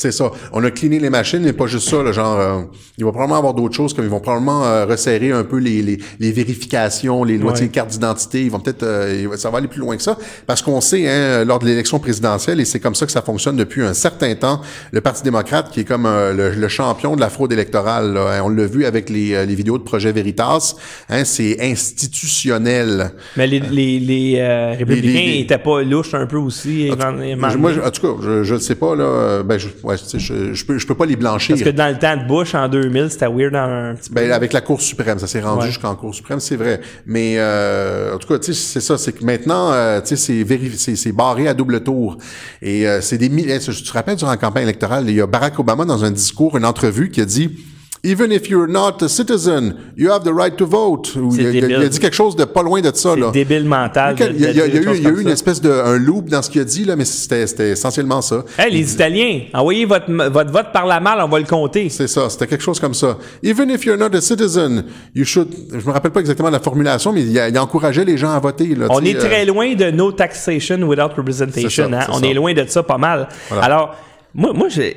C'est 0.00 0.12
ça. 0.12 0.30
On 0.54 0.64
a 0.64 0.70
cleané 0.70 0.98
les 0.98 1.10
machines, 1.10 1.42
mais 1.42 1.52
pas 1.52 1.66
juste 1.66 1.90
ça. 1.90 2.02
Là, 2.02 2.10
genre, 2.10 2.40
euh, 2.40 2.62
il 2.96 3.04
va 3.04 3.10
probablement 3.10 3.36
avoir 3.36 3.52
d'autres 3.52 3.74
choses, 3.74 3.92
comme 3.92 4.06
ils 4.06 4.10
vont 4.10 4.18
probablement 4.20 4.64
euh, 4.64 4.86
resserrer 4.86 5.30
un 5.30 5.44
peu 5.44 5.58
les, 5.58 5.82
les, 5.82 5.98
les 6.18 6.32
vérifications, 6.32 7.22
les 7.22 7.36
lois 7.36 7.52
Ouais. 7.52 7.60
de 7.60 7.66
cartes 7.66 7.90
d'identité. 7.90 8.42
Ils 8.44 8.50
vont 8.50 8.60
peut-être, 8.60 8.82
euh, 8.82 9.36
ça 9.36 9.50
va 9.50 9.58
aller 9.58 9.68
plus 9.68 9.80
loin 9.80 9.94
que 9.98 10.02
ça, 10.02 10.16
parce 10.46 10.62
qu'on 10.62 10.80
sait, 10.80 11.06
hein, 11.06 11.44
lors 11.44 11.58
de 11.58 11.66
l'élection 11.66 11.98
présidentielle, 11.98 12.60
et 12.60 12.64
c'est 12.64 12.80
comme 12.80 12.94
ça 12.94 13.04
que 13.04 13.12
ça 13.12 13.20
fonctionne 13.20 13.56
depuis 13.56 13.82
un 13.82 13.92
certain 13.92 14.34
temps, 14.36 14.62
le 14.90 15.02
Parti 15.02 15.22
démocrate, 15.22 15.70
qui 15.70 15.80
est 15.80 15.84
comme 15.84 16.06
euh, 16.06 16.32
le, 16.32 16.50
le 16.58 16.68
champion 16.68 17.14
de 17.14 17.20
la 17.20 17.28
fraude 17.28 17.52
électorale, 17.52 18.14
là, 18.14 18.38
hein, 18.38 18.42
on 18.42 18.48
l'a 18.48 18.64
vu 18.66 18.86
avec 18.86 19.10
les, 19.10 19.34
euh, 19.34 19.44
les 19.44 19.54
vidéos 19.54 19.76
de 19.76 19.82
Projet 19.82 20.12
Veritas, 20.12 20.76
hein, 21.10 21.24
c'est 21.26 21.60
institutionnel. 21.60 23.12
Mais 23.36 23.46
les, 23.46 23.60
les, 23.60 23.98
les, 24.00 24.36
euh, 24.38 24.70
républicains 24.78 25.38
n'étaient 25.38 25.58
pas 25.58 25.82
louches 25.82 26.14
un 26.14 26.26
peu 26.26 26.36
aussi. 26.38 26.88
Je- 26.88 27.56
Moi, 27.58 27.72
en 27.84 27.90
tout 27.90 28.00
cas, 28.16 28.22
je, 28.44 28.54
le 28.54 28.60
sais 28.60 28.74
pas 28.76 28.94
là. 28.94 29.42
Ben, 29.42 29.58
je, 29.58 29.68
ouais, 29.90 29.98
tu 29.98 30.04
sais, 30.06 30.18
je, 30.18 30.54
je 30.54 30.64
peux, 30.64 30.78
je 30.78 30.86
peux 30.86 30.94
pas 30.94 31.06
les 31.06 31.16
blanchir. 31.16 31.54
Parce 31.56 31.62
que 31.68 31.74
dans 31.74 31.88
le 31.92 31.98
temps 31.98 32.16
de 32.16 32.26
Bush, 32.26 32.54
en 32.54 32.68
2000, 32.68 33.10
c'était 33.10 33.26
weird 33.26 33.54
un 33.54 33.94
petit 33.94 34.08
peu. 34.10 34.14
Ben, 34.16 34.32
avec 34.32 34.52
la 34.52 34.60
Cour 34.60 34.80
suprême, 34.80 35.18
ça 35.18 35.26
s'est 35.26 35.40
rendu 35.40 35.60
Ouais. 35.62 35.66
jusqu'en 35.66 35.94
Cour 35.96 36.14
suprême, 36.14 36.40
c'est 36.40 36.56
vrai. 36.56 36.80
Mais 37.06 37.34
euh, 37.38 38.14
en 38.14 38.18
tout 38.18 38.28
cas, 38.28 38.38
tu 38.38 38.54
sais, 38.54 38.60
c'est 38.60 38.80
ça, 38.80 38.96
c'est 38.96 39.12
que 39.12 39.24
maintenant, 39.24 39.72
euh, 39.72 40.00
tu 40.00 40.16
sais, 40.16 40.44
c'est 40.44 40.76
c'est 40.76 40.96
c'est 40.96 41.12
barré 41.12 41.48
à 41.48 41.54
double 41.54 41.82
tour. 41.82 42.16
Et 42.62 42.86
euh, 42.88 43.00
c'est 43.00 43.18
des 43.18 43.28
milliers. 43.28 43.58
Tu 43.58 43.70
te 43.72 43.92
rappelles 43.92 44.16
durant 44.16 44.30
la 44.30 44.36
campagne 44.36 44.62
électorale, 44.64 45.04
il 45.08 45.14
y 45.16 45.20
a 45.20 45.26
Barack 45.26 45.58
Obama 45.58 45.84
dans 45.84 46.04
un 46.04 46.10
discours, 46.10 46.56
une 46.56 46.64
entrevue, 46.64 47.10
qui 47.10 47.20
a 47.20 47.24
dit. 47.24 47.58
Even 48.02 48.32
if 48.32 48.48
you're 48.48 48.66
not 48.66 49.02
a 49.02 49.08
citizen, 49.10 49.74
you 49.94 50.10
have 50.10 50.24
the 50.24 50.32
right 50.32 50.56
to 50.56 50.66
vote. 50.66 51.12
Il, 51.14 51.46
a- 51.46 51.50
il 51.50 51.88
dit 51.90 51.98
quelque 51.98 52.16
chose 52.16 52.34
de 52.34 52.46
pas 52.46 52.62
loin 52.62 52.80
de 52.80 52.90
ça. 52.94 53.14
C'est 53.14 53.30
débile 53.32 53.66
mental. 53.66 54.16
Il 54.18 54.40
y 54.40 54.46
a, 54.46 54.50
il 54.50 54.56
il 54.56 54.56
y 54.56 54.60
eu, 54.60 54.70
des 54.70 54.78
il 54.78 54.84
y 55.02 55.06
a 55.06 55.10
choses 55.10 55.18
eu 55.18 55.22
une 55.22 55.28
espèce 55.28 55.60
de 55.60 55.70
un 55.70 55.98
loop 55.98 56.30
dans 56.30 56.40
ce 56.40 56.48
qu'il 56.48 56.62
a 56.62 56.64
dit 56.64 56.86
là, 56.86 56.96
mais 56.96 57.04
c'était 57.04 57.46
c'était 57.46 57.70
essentiellement 57.72 58.22
ça. 58.22 58.42
Hey, 58.58 58.72
les 58.72 58.94
Italiens, 58.94 59.40
envoyez 59.52 59.84
votre, 59.84 60.10
votre 60.30 60.50
vote 60.50 60.72
par 60.72 60.86
la 60.86 60.98
malle, 60.98 61.20
on 61.20 61.28
va 61.28 61.38
le 61.40 61.44
compter. 61.44 61.90
C'est 61.90 62.08
ça, 62.08 62.30
c'était 62.30 62.46
quelque 62.46 62.64
chose 62.64 62.80
comme 62.80 62.94
ça. 62.94 63.18
Even 63.42 63.68
if 63.68 63.84
you're 63.84 63.98
not 63.98 64.16
a 64.16 64.20
citizen, 64.22 64.84
you 65.14 65.26
should. 65.26 65.48
Je 65.70 65.86
me 65.86 65.92
rappelle 65.92 66.12
pas 66.12 66.20
exactement 66.20 66.48
la 66.50 66.60
formulation, 66.60 67.12
mais 67.12 67.22
il, 67.22 67.58
encourageait 67.58 68.06
les 68.06 68.16
gens 68.16 68.30
à 68.30 68.38
voter. 68.38 68.74
Là, 68.74 68.86
On 68.88 69.04
est 69.04 69.14
euh, 69.14 69.18
très 69.20 69.44
loin 69.44 69.74
de 69.74 69.90
no 69.90 70.10
taxation 70.12 70.78
without 70.84 71.14
representation. 71.14 71.90
Ça, 71.90 71.98
hein. 72.00 72.06
On 72.08 72.20
ça. 72.20 72.26
est 72.26 72.32
loin 72.34 72.54
de 72.54 72.64
ça 72.66 72.82
pas 72.82 72.96
mal. 72.96 73.28
Voilà. 73.50 73.64
Alors, 73.64 73.96
moi, 74.34 74.52
moi 74.52 74.68
je- 74.68 74.92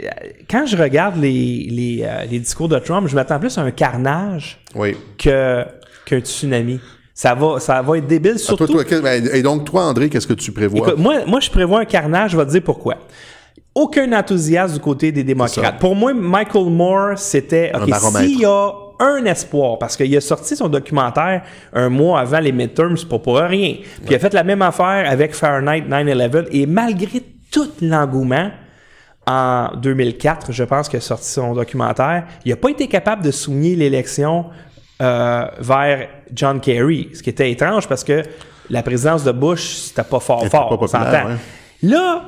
quand 0.50 0.66
je 0.66 0.78
regarde 0.78 1.18
les, 1.22 1.68
les, 1.70 2.04
euh, 2.04 2.26
les 2.30 2.40
discours 2.40 2.68
de 2.70 2.78
Trump, 2.80 3.08
je 3.08 3.16
m'attends 3.16 3.40
plus 3.40 3.58
à 3.58 3.62
un 3.62 3.72
carnage 3.72 4.60
Oui. 4.76 4.96
que, 5.18 5.64
qu'un 6.06 6.20
tsunami. 6.20 6.80
Ça 7.16 7.36
va, 7.36 7.60
ça 7.60 7.82
va 7.82 7.98
être 8.00 8.08
débile, 8.08 8.34
À 8.34 8.38
surtout. 8.38 8.66
toi, 8.68 8.84
toi, 8.84 9.02
ben, 9.02 9.28
et 9.34 9.42
donc, 9.44 9.66
toi, 9.66 9.84
André, 9.84 10.10
qu'est-ce 10.10 10.26
que 10.28 10.34
tu 10.34 10.52
prévois? 10.52 10.80
Écoute, 10.88 10.98
moi, 11.00 11.26
moi, 11.28 11.40
je 11.40 11.50
prévois 11.50 11.82
un 11.82 11.86
carnage, 11.86 12.32
je 12.32 12.38
vais 12.38 12.46
te 12.46 12.52
dire 12.52 12.64
pourquoi. 12.64 12.96
Aucun 13.76 14.12
enthousiasme 14.14 14.76
du 14.76 14.80
côté 14.80 15.12
des 15.12 15.24
démocrates. 15.24 15.80
Pour 15.80 15.96
moi, 15.96 16.14
Michael 16.14 16.66
Moore, 16.66 17.18
c'était, 17.18 17.72
OK, 17.76 17.92
s'il 18.20 18.40
y 18.40 18.46
a 18.46 18.72
un 19.00 19.26
espoir, 19.26 19.78
parce 19.80 19.98
qu'il 19.98 20.16
a 20.16 20.22
sorti 20.22 20.56
son 20.56 20.68
documentaire 20.70 21.42
un 21.74 21.90
mois 21.90 22.20
avant 22.20 22.40
les 22.40 22.52
midterms, 22.52 22.96
pas 23.10 23.20
pour 23.20 23.38
rien. 23.38 23.76
Puis 24.06 24.06
il 24.10 24.16
a 24.16 24.20
fait 24.20 24.34
la 24.34 24.44
même 24.44 24.62
affaire 24.62 25.06
avec 25.10 25.34
Fahrenheit 25.34 25.82
9-11, 25.88 26.48
et 26.52 26.66
malgré 26.68 27.22
tout 27.52 27.68
l'engouement, 27.82 28.50
en 29.28 29.70
2004, 29.82 30.52
je 30.52 30.64
pense 30.64 30.90
qu'il 30.90 30.98
a 30.98 31.02
sorti 31.02 31.30
son 31.30 31.54
documentaire, 31.54 32.26
il 32.46 32.50
n'a 32.52 32.56
pas 32.58 32.70
été 32.70 32.88
capable 32.88 33.24
de 33.24 33.32
souligner 33.32 33.76
l'élection 33.76 34.46
euh, 35.02 35.46
vers 35.60 36.08
John 36.34 36.60
Kerry, 36.60 37.10
ce 37.14 37.24
qui 37.24 37.30
était 37.30 37.50
étrange 37.52 37.88
parce 37.88 38.04
que 38.04 38.24
la 38.70 38.84
présidence 38.84 39.24
de 39.24 39.32
Bush, 39.32 39.62
c'était 39.76 40.04
pas 40.04 40.20
fort 40.20 40.46
fort, 40.48 40.70
pas 40.70 40.78
populaire, 40.78 41.26
ouais. 41.28 41.90
Là, 41.90 42.24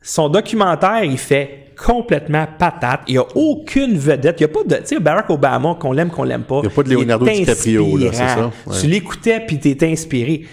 son 0.00 0.28
documentaire, 0.28 1.04
il 1.04 1.18
fait 1.18 1.66
complètement 1.76 2.46
patate. 2.58 3.00
Il 3.08 3.12
n'y 3.14 3.18
a 3.18 3.24
aucune 3.34 3.96
vedette. 3.98 4.40
Il 4.40 4.46
n'y 4.46 4.50
a 4.52 4.54
pas 4.54 4.62
de. 4.64 4.76
Tu 4.82 4.86
sais, 4.86 5.00
Barack 5.00 5.28
Obama, 5.30 5.76
qu'on 5.80 5.92
l'aime, 5.92 6.10
qu'on 6.10 6.22
l'aime 6.22 6.42
pas. 6.42 6.60
Il 6.62 6.64
y 6.64 6.66
a 6.68 6.70
pas 6.70 6.82
de 6.84 6.90
Leonardo 6.90 7.26
DiCaprio, 7.26 7.96
là, 7.96 8.06
c'est 8.12 8.18
ça? 8.28 8.50
Ouais. 8.66 8.76
Tu 8.80 8.86
l'écoutais 8.86 9.40
puis 9.40 9.58
t'es 9.58 9.90
inspiré. 9.90 10.44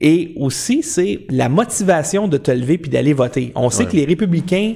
Et 0.00 0.32
aussi, 0.36 0.82
c'est 0.82 1.20
la 1.28 1.48
motivation 1.48 2.28
de 2.28 2.38
te 2.38 2.50
lever 2.50 2.78
puis 2.78 2.90
d'aller 2.90 3.12
voter. 3.12 3.52
On 3.56 3.68
sait 3.68 3.84
Ouais. 3.84 3.90
que 3.90 3.96
les 3.96 4.04
républicains, 4.04 4.74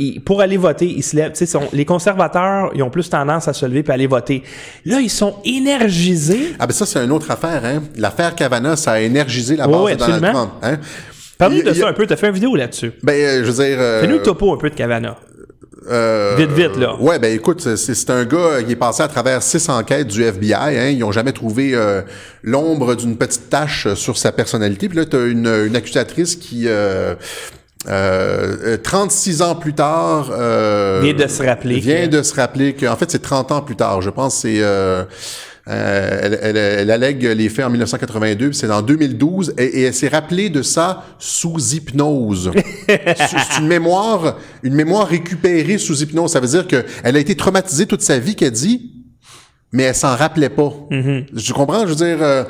ils- 0.00 0.20
pour 0.20 0.40
aller 0.40 0.56
voter, 0.56 0.86
ils 0.86 1.02
se 1.02 1.14
lèvent. 1.16 1.34
Sont- 1.34 1.68
les 1.72 1.84
conservateurs, 1.84 2.70
ils 2.74 2.82
ont 2.82 2.90
plus 2.90 3.08
tendance 3.10 3.46
à 3.48 3.52
se 3.52 3.66
lever 3.66 3.82
puis 3.82 3.92
aller 3.92 4.06
voter. 4.06 4.42
Là, 4.84 5.00
ils 5.00 5.10
sont 5.10 5.36
énergisés. 5.44 6.54
Ah 6.58 6.66
ben 6.66 6.72
ça, 6.72 6.86
c'est 6.86 7.02
une 7.04 7.12
autre 7.12 7.30
affaire. 7.30 7.62
Hein? 7.64 7.82
L'affaire 7.96 8.34
Cavana, 8.34 8.76
ça 8.76 8.92
a 8.92 9.00
énergisé 9.00 9.56
la 9.56 9.66
base 9.66 9.80
ouais, 9.82 9.94
de 9.94 10.00
Donald. 10.00 10.32
Trump. 10.34 10.50
Hein? 10.62 10.78
Parle-nous 11.38 11.62
de 11.62 11.70
a- 11.70 11.74
ça 11.74 11.88
un 11.88 11.92
peu. 11.92 12.06
Tu 12.06 12.12
as 12.12 12.16
fait 12.16 12.28
une 12.28 12.34
vidéo 12.34 12.54
là-dessus. 12.56 12.92
Ben, 13.02 13.12
euh, 13.14 13.44
je 13.44 13.50
veux 13.50 13.64
dire... 13.64 13.76
euh, 13.80 14.00
Fais-nous 14.02 14.16
le 14.16 14.22
topo 14.22 14.52
un 14.52 14.58
peu 14.58 14.70
de 14.70 14.74
Cavana. 14.74 15.16
Euh, 15.90 16.34
Vite, 16.36 16.50
vite, 16.52 16.76
là. 16.76 16.94
Ouais, 17.00 17.18
ben 17.18 17.34
écoute, 17.34 17.66
c'est, 17.76 18.10
un 18.10 18.26
gars 18.26 18.62
qui 18.64 18.72
est 18.72 18.76
passé 18.76 19.02
à 19.02 19.08
travers 19.08 19.42
six 19.42 19.66
enquêtes 19.70 20.08
du 20.08 20.22
FBI. 20.22 20.52
Hein, 20.54 20.88
ils 20.90 21.02
ont 21.04 21.10
jamais 21.12 21.32
trouvé 21.32 21.70
euh, 21.74 22.02
l'ombre 22.42 22.94
d'une 22.94 23.16
petite 23.16 23.48
tache 23.48 23.86
euh, 23.86 23.94
sur 23.94 24.18
sa 24.18 24.30
personnalité. 24.30 24.88
Puis 24.90 24.98
là, 24.98 25.06
t'as 25.06 25.26
une, 25.26 25.46
une 25.46 25.74
accusatrice 25.76 26.36
qui, 26.36 26.64
euh, 26.66 27.14
euh, 27.88 28.76
36 28.82 29.42
ans 29.42 29.54
plus 29.54 29.74
tard... 29.74 30.30
Euh, 30.32 31.00
Vient 31.02 31.14
de 31.14 31.26
se 31.26 31.42
rappeler 31.42 31.80
Vient 31.80 32.06
que- 32.06 32.16
de 32.16 32.22
se 32.22 32.34
rappeler 32.34 32.74
qu'en 32.74 32.96
fait, 32.96 33.10
c'est 33.10 33.22
30 33.22 33.52
ans 33.52 33.62
plus 33.62 33.76
tard. 33.76 34.02
Je 34.02 34.10
pense 34.10 34.34
que 34.36 34.40
c'est... 34.42 34.60
Euh, 34.60 35.04
euh, 35.68 36.18
elle, 36.22 36.38
elle, 36.42 36.56
elle 36.56 36.90
allègue 36.90 37.22
les 37.22 37.48
faits 37.48 37.64
en 37.66 37.70
1982, 37.70 38.48
puis 38.48 38.56
c'est 38.56 38.70
en 38.70 38.82
2012, 38.82 39.54
et, 39.58 39.64
et 39.64 39.82
elle 39.82 39.94
s'est 39.94 40.08
rappelée 40.08 40.48
de 40.48 40.62
ça 40.62 41.04
sous 41.18 41.58
hypnose. 41.74 42.50
c'est 42.88 43.58
une 43.60 43.68
mémoire, 43.68 44.38
une 44.62 44.74
mémoire 44.74 45.06
récupérée 45.06 45.78
sous 45.78 46.02
hypnose. 46.02 46.32
Ça 46.32 46.40
veut 46.40 46.48
dire 46.48 46.66
que 46.66 46.84
elle 47.04 47.14
a 47.14 47.20
été 47.20 47.36
traumatisée 47.36 47.86
toute 47.86 48.00
sa 48.02 48.18
vie, 48.18 48.34
qu'elle 48.34 48.50
dit, 48.52 48.89
mais 49.72 49.84
elle 49.84 49.94
s'en 49.94 50.16
rappelait 50.16 50.48
pas. 50.48 50.72
Je 50.90 51.52
comprends, 51.52 51.82
je 51.82 51.92
veux 51.92 51.94
dire, 51.94 52.18
euh, 52.20 52.44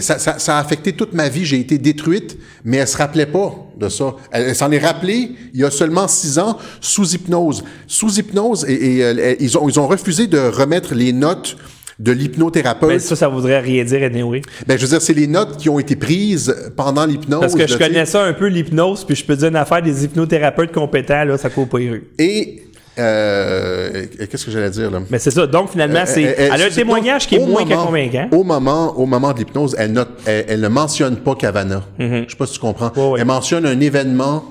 ça, 0.00 0.18
ça, 0.18 0.38
ça 0.38 0.56
a 0.56 0.60
affecté 0.60 0.92
toute 0.92 1.12
ma 1.12 1.28
vie. 1.28 1.44
J'ai 1.44 1.60
été 1.60 1.78
détruite, 1.78 2.38
mais 2.64 2.78
elle 2.78 2.88
se 2.88 2.96
rappelait 2.96 3.26
pas 3.26 3.54
de 3.78 3.88
ça. 3.88 4.14
Elle, 4.30 4.44
elle 4.48 4.54
s'en 4.56 4.70
est 4.72 4.78
rappelée 4.78 5.32
il 5.52 5.60
y 5.60 5.64
a 5.64 5.70
seulement 5.70 6.08
six 6.08 6.38
ans 6.38 6.56
sous 6.80 7.14
hypnose. 7.14 7.64
Sous 7.86 8.18
hypnose, 8.18 8.64
et, 8.68 8.98
et, 8.98 9.04
euh, 9.04 9.34
ils 9.38 9.58
ont 9.58 9.68
ils 9.68 9.78
ont 9.78 9.86
refusé 9.86 10.26
de 10.26 10.38
remettre 10.38 10.94
les 10.94 11.12
notes 11.12 11.56
de 11.98 12.10
l'hypnothérapeute. 12.10 12.88
Ben, 12.88 12.98
ça, 12.98 13.16
ça 13.16 13.28
voudrait 13.28 13.60
rien 13.60 13.84
dire, 13.84 14.02
anyway. 14.02 14.42
Ben, 14.66 14.76
je 14.76 14.82
veux 14.82 14.88
dire, 14.88 15.02
c'est 15.02 15.12
les 15.12 15.26
notes 15.26 15.58
qui 15.58 15.68
ont 15.68 15.78
été 15.78 15.94
prises 15.94 16.54
pendant 16.76 17.04
l'hypnose. 17.04 17.40
Parce 17.40 17.54
que 17.54 17.66
je 17.66 17.76
connais 17.76 18.06
ça 18.06 18.24
un 18.24 18.32
peu, 18.32 18.46
l'hypnose, 18.46 19.04
puis 19.04 19.14
je 19.14 19.24
peux 19.24 19.36
dire 19.36 19.48
une 19.48 19.56
affaire 19.56 19.82
des 19.82 20.04
hypnothérapeutes 20.04 20.72
compétents, 20.72 21.24
là, 21.24 21.38
ça 21.38 21.50
court 21.50 21.68
pas 21.68 21.78
les 21.78 21.90
rues. 21.90 22.04
Et 22.18 22.64
euh, 22.98 24.06
qu'est-ce 24.30 24.44
que 24.44 24.50
j'allais 24.50 24.70
dire 24.70 24.90
là? 24.90 25.00
Mais 25.10 25.18
c'est 25.18 25.30
ça. 25.30 25.46
Donc, 25.46 25.70
finalement, 25.70 26.02
c'est, 26.04 26.26
Euh, 26.26 26.50
elle 26.54 26.62
a 26.62 26.66
un 26.66 26.70
témoignage 26.70 27.26
qui 27.26 27.36
est 27.36 27.46
moins 27.46 27.64
que 27.64 27.74
convaincant. 27.74 28.28
Au 28.32 28.44
moment, 28.44 28.98
au 28.98 29.06
moment 29.06 29.32
de 29.32 29.38
l'hypnose, 29.38 29.74
elle, 29.78 29.92
note, 29.92 30.10
elle, 30.26 30.60
ne 30.60 30.68
mentionne 30.68 31.16
pas 31.16 31.34
Cavana. 31.34 31.82
Je 31.98 32.24
sais 32.28 32.36
pas 32.36 32.46
si 32.46 32.54
tu 32.54 32.60
comprends. 32.60 32.92
Elle 33.16 33.24
mentionne 33.24 33.66
un 33.66 33.80
événement. 33.80 34.44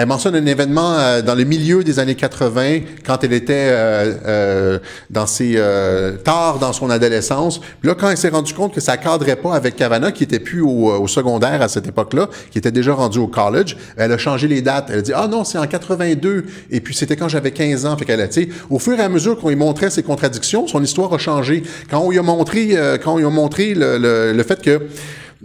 Elle 0.00 0.06
mentionne 0.06 0.36
un 0.36 0.46
événement 0.46 0.94
euh, 0.96 1.22
dans 1.22 1.34
le 1.34 1.42
milieu 1.42 1.82
des 1.82 1.98
années 1.98 2.14
80, 2.14 2.82
quand 3.04 3.24
elle 3.24 3.32
était 3.32 3.66
euh, 3.70 4.14
euh, 4.26 4.78
dans 5.10 5.26
ses 5.26 5.54
euh, 5.56 6.12
tard 6.18 6.60
dans 6.60 6.72
son 6.72 6.88
adolescence. 6.88 7.60
Là, 7.82 7.96
quand 7.96 8.08
elle 8.08 8.16
s'est 8.16 8.28
rendue 8.28 8.54
compte 8.54 8.72
que 8.72 8.80
ça 8.80 8.96
cadrait 8.96 9.34
pas 9.34 9.56
avec 9.56 9.74
Cavana, 9.74 10.12
qui 10.12 10.22
était 10.22 10.38
plus 10.38 10.60
au, 10.60 10.92
au 10.92 11.08
secondaire 11.08 11.62
à 11.62 11.68
cette 11.68 11.88
époque-là, 11.88 12.28
qui 12.52 12.58
était 12.58 12.70
déjà 12.70 12.94
rendu 12.94 13.18
au 13.18 13.26
college, 13.26 13.76
elle 13.96 14.12
a 14.12 14.18
changé 14.18 14.46
les 14.46 14.62
dates. 14.62 14.86
Elle 14.92 15.00
a 15.00 15.02
dit 15.02 15.12
ah 15.12 15.26
non, 15.26 15.42
c'est 15.42 15.58
en 15.58 15.66
82. 15.66 16.44
Et 16.70 16.80
puis 16.80 16.94
c'était 16.94 17.16
quand 17.16 17.28
j'avais 17.28 17.50
15 17.50 17.84
ans. 17.84 17.96
Fait 17.96 18.04
qu'elle 18.04 18.20
a, 18.20 18.28
au 18.70 18.78
fur 18.78 18.96
et 19.00 19.02
à 19.02 19.08
mesure 19.08 19.36
qu'on 19.36 19.48
lui 19.48 19.56
montrait 19.56 19.90
ses 19.90 20.04
contradictions, 20.04 20.68
son 20.68 20.80
histoire 20.80 21.12
a 21.12 21.18
changé. 21.18 21.64
Quand 21.90 21.98
on 21.98 22.10
lui 22.12 22.20
a 22.20 22.22
montré, 22.22 22.68
euh, 22.76 22.98
quand 23.02 23.14
on 23.14 23.18
lui 23.18 23.26
a 23.26 23.30
montré 23.30 23.74
le, 23.74 23.98
le, 23.98 24.32
le 24.32 24.42
fait 24.44 24.62
que 24.62 24.80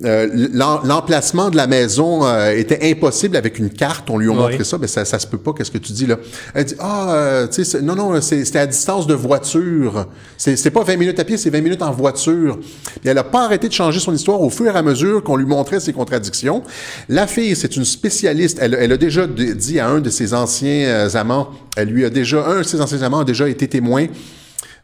euh, 0.06 0.28
l'em- 0.34 0.80
l'emplacement 0.86 1.50
de 1.52 1.56
la 1.56 1.68
maison 1.68 2.26
euh, 2.26 2.52
était 2.58 2.90
impossible 2.92 3.38
avec 3.38 3.60
une 3.60 3.70
carte. 3.70 4.10
On 4.10 4.18
lui 4.18 4.28
a 4.28 4.34
montré 4.34 4.64
ça, 4.64 4.78
mais 4.80 4.88
ça, 4.88 5.06
ça 5.06 5.20
se 5.20 5.28
peut 5.28 5.38
pas. 5.38 5.54
Qu'est-ce 5.54 5.70
que 5.70 5.78
tu 5.78 5.94
dis 5.94 6.08
là? 6.08 6.18
Elle 6.56 6.66
dit 6.66 6.76
ah, 6.80 7.14
euh, 7.14 7.48
tu 7.48 7.64
sais, 7.64 7.82
non 7.82 7.96
non, 7.96 8.20
c'est- 8.22 8.44
c'était 8.46 8.60
à 8.60 8.66
distance 8.68 9.06
de 9.06 9.14
voiture. 9.14 10.08
C'est 10.38 10.72
pas 10.72 10.84
20 10.84 10.98
minutes 10.98 11.20
à 11.20 11.24
pied, 11.24 11.38
c'est 11.38 11.50
20 11.52 11.62
minutes 11.62 11.82
en 11.84 11.92
voiture. 11.92 12.58
Puis 12.60 13.02
elle 13.10 13.18
a 13.20 13.24
pas 13.24 13.46
arrêté 13.46 13.68
de 13.68 13.74
changer 13.74 14.00
son 14.00 14.14
histoire 14.14 14.42
au 14.42 14.50
fur 14.50 14.66
et 14.74 14.78
à 14.78 14.82
mesure 14.82 15.24
qu'on 15.24 15.36
lui 15.36 15.46
montrait 15.46 15.80
ses 15.80 15.94
contradictions. 15.94 16.64
La 17.10 17.28
fille, 17.28 17.56
c'est 17.56 17.76
une 17.76 17.86
spécialiste. 17.86 18.58
Elle, 18.62 18.76
elle 18.80 18.92
a 18.92 18.98
déjà 18.98 19.28
dit 19.28 19.80
à 19.80 19.88
un 19.90 20.00
de 20.00 20.10
ses 20.10 20.34
anciens 20.34 20.86
euh, 20.88 21.10
amants, 21.14 21.50
elle 21.78 21.90
lui 21.90 22.04
a 22.04 22.10
déjà 22.10 22.46
un 22.46 22.60
de 22.60 22.64
ses 22.64 22.82
anciens 22.82 23.02
amants 23.04 23.20
a 23.20 23.26
déjà 23.26 23.48
été 23.48 23.68
témoin 23.68 24.08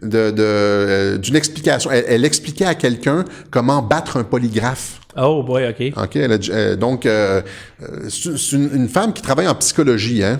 de, 0.02 0.32
de, 0.32 0.34
euh, 0.40 1.18
d'une 1.18 1.36
explication. 1.36 1.92
Elle, 1.92 2.06
elle 2.08 2.26
expliquait 2.26 2.66
à 2.66 2.76
quelqu'un 2.76 3.26
comment 3.52 3.82
battre 3.82 4.18
un 4.18 4.24
polygraphe. 4.24 5.00
Oh 5.18 5.44
boy, 5.44 5.68
OK. 5.68 5.94
OK, 6.02 6.16
elle 6.16 6.32
a- 6.34 6.38
euh, 6.52 6.76
donc 6.76 7.06
euh, 7.06 7.42
euh, 7.82 8.08
c'est 8.10 8.56
une, 8.56 8.70
une 8.74 8.88
femme 8.88 9.12
qui 9.12 9.22
travaille 9.24 9.48
en 9.48 9.56
psychologie, 9.56 10.24
hein, 10.24 10.40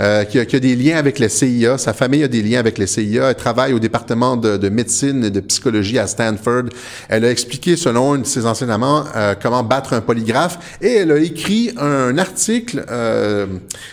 euh, 0.00 0.24
qui, 0.24 0.38
a, 0.40 0.44
qui 0.44 0.56
a 0.56 0.60
des 0.60 0.74
liens 0.74 0.96
avec 0.98 1.20
le 1.20 1.28
CIA. 1.28 1.78
Sa 1.78 1.92
famille 1.94 2.24
a 2.24 2.28
des 2.28 2.42
liens 2.42 2.58
avec 2.58 2.78
le 2.78 2.86
CIA. 2.86 3.30
Elle 3.30 3.34
travaille 3.36 3.72
au 3.72 3.78
département 3.78 4.36
de, 4.36 4.56
de 4.56 4.68
médecine 4.68 5.24
et 5.24 5.30
de 5.30 5.40
psychologie 5.40 5.98
à 6.00 6.06
Stanford. 6.08 6.64
Elle 7.08 7.24
a 7.24 7.30
expliqué, 7.30 7.76
selon 7.76 8.14
un 8.14 8.18
de 8.18 8.26
ses 8.26 8.44
enseignements, 8.44 9.04
euh, 9.16 9.34
comment 9.40 9.62
battre 9.62 9.92
un 9.94 10.00
polygraphe 10.00 10.58
et 10.82 10.94
elle 10.96 11.12
a 11.12 11.18
écrit 11.18 11.70
un 11.78 12.18
article, 12.18 12.84
euh, 12.90 13.46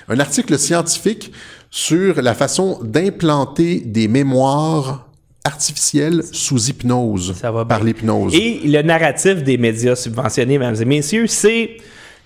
un 0.09 0.19
article 0.19 0.57
scientifique 0.57 1.31
sur 1.69 2.21
la 2.21 2.33
façon 2.33 2.79
d'implanter 2.83 3.79
des 3.85 4.07
mémoires 4.07 5.04
artificielles 5.45 6.23
sous 6.31 6.67
hypnose, 6.69 7.35
Ça 7.39 7.51
va 7.51 7.63
par 7.63 7.83
l'hypnose. 7.83 8.33
Et 8.35 8.61
le 8.65 8.81
narratif 8.81 9.43
des 9.43 9.57
médias 9.57 9.95
subventionnés, 9.95 10.57
mesdames 10.57 10.81
et 10.81 10.85
messieurs, 10.85 11.27
c'est 11.27 11.77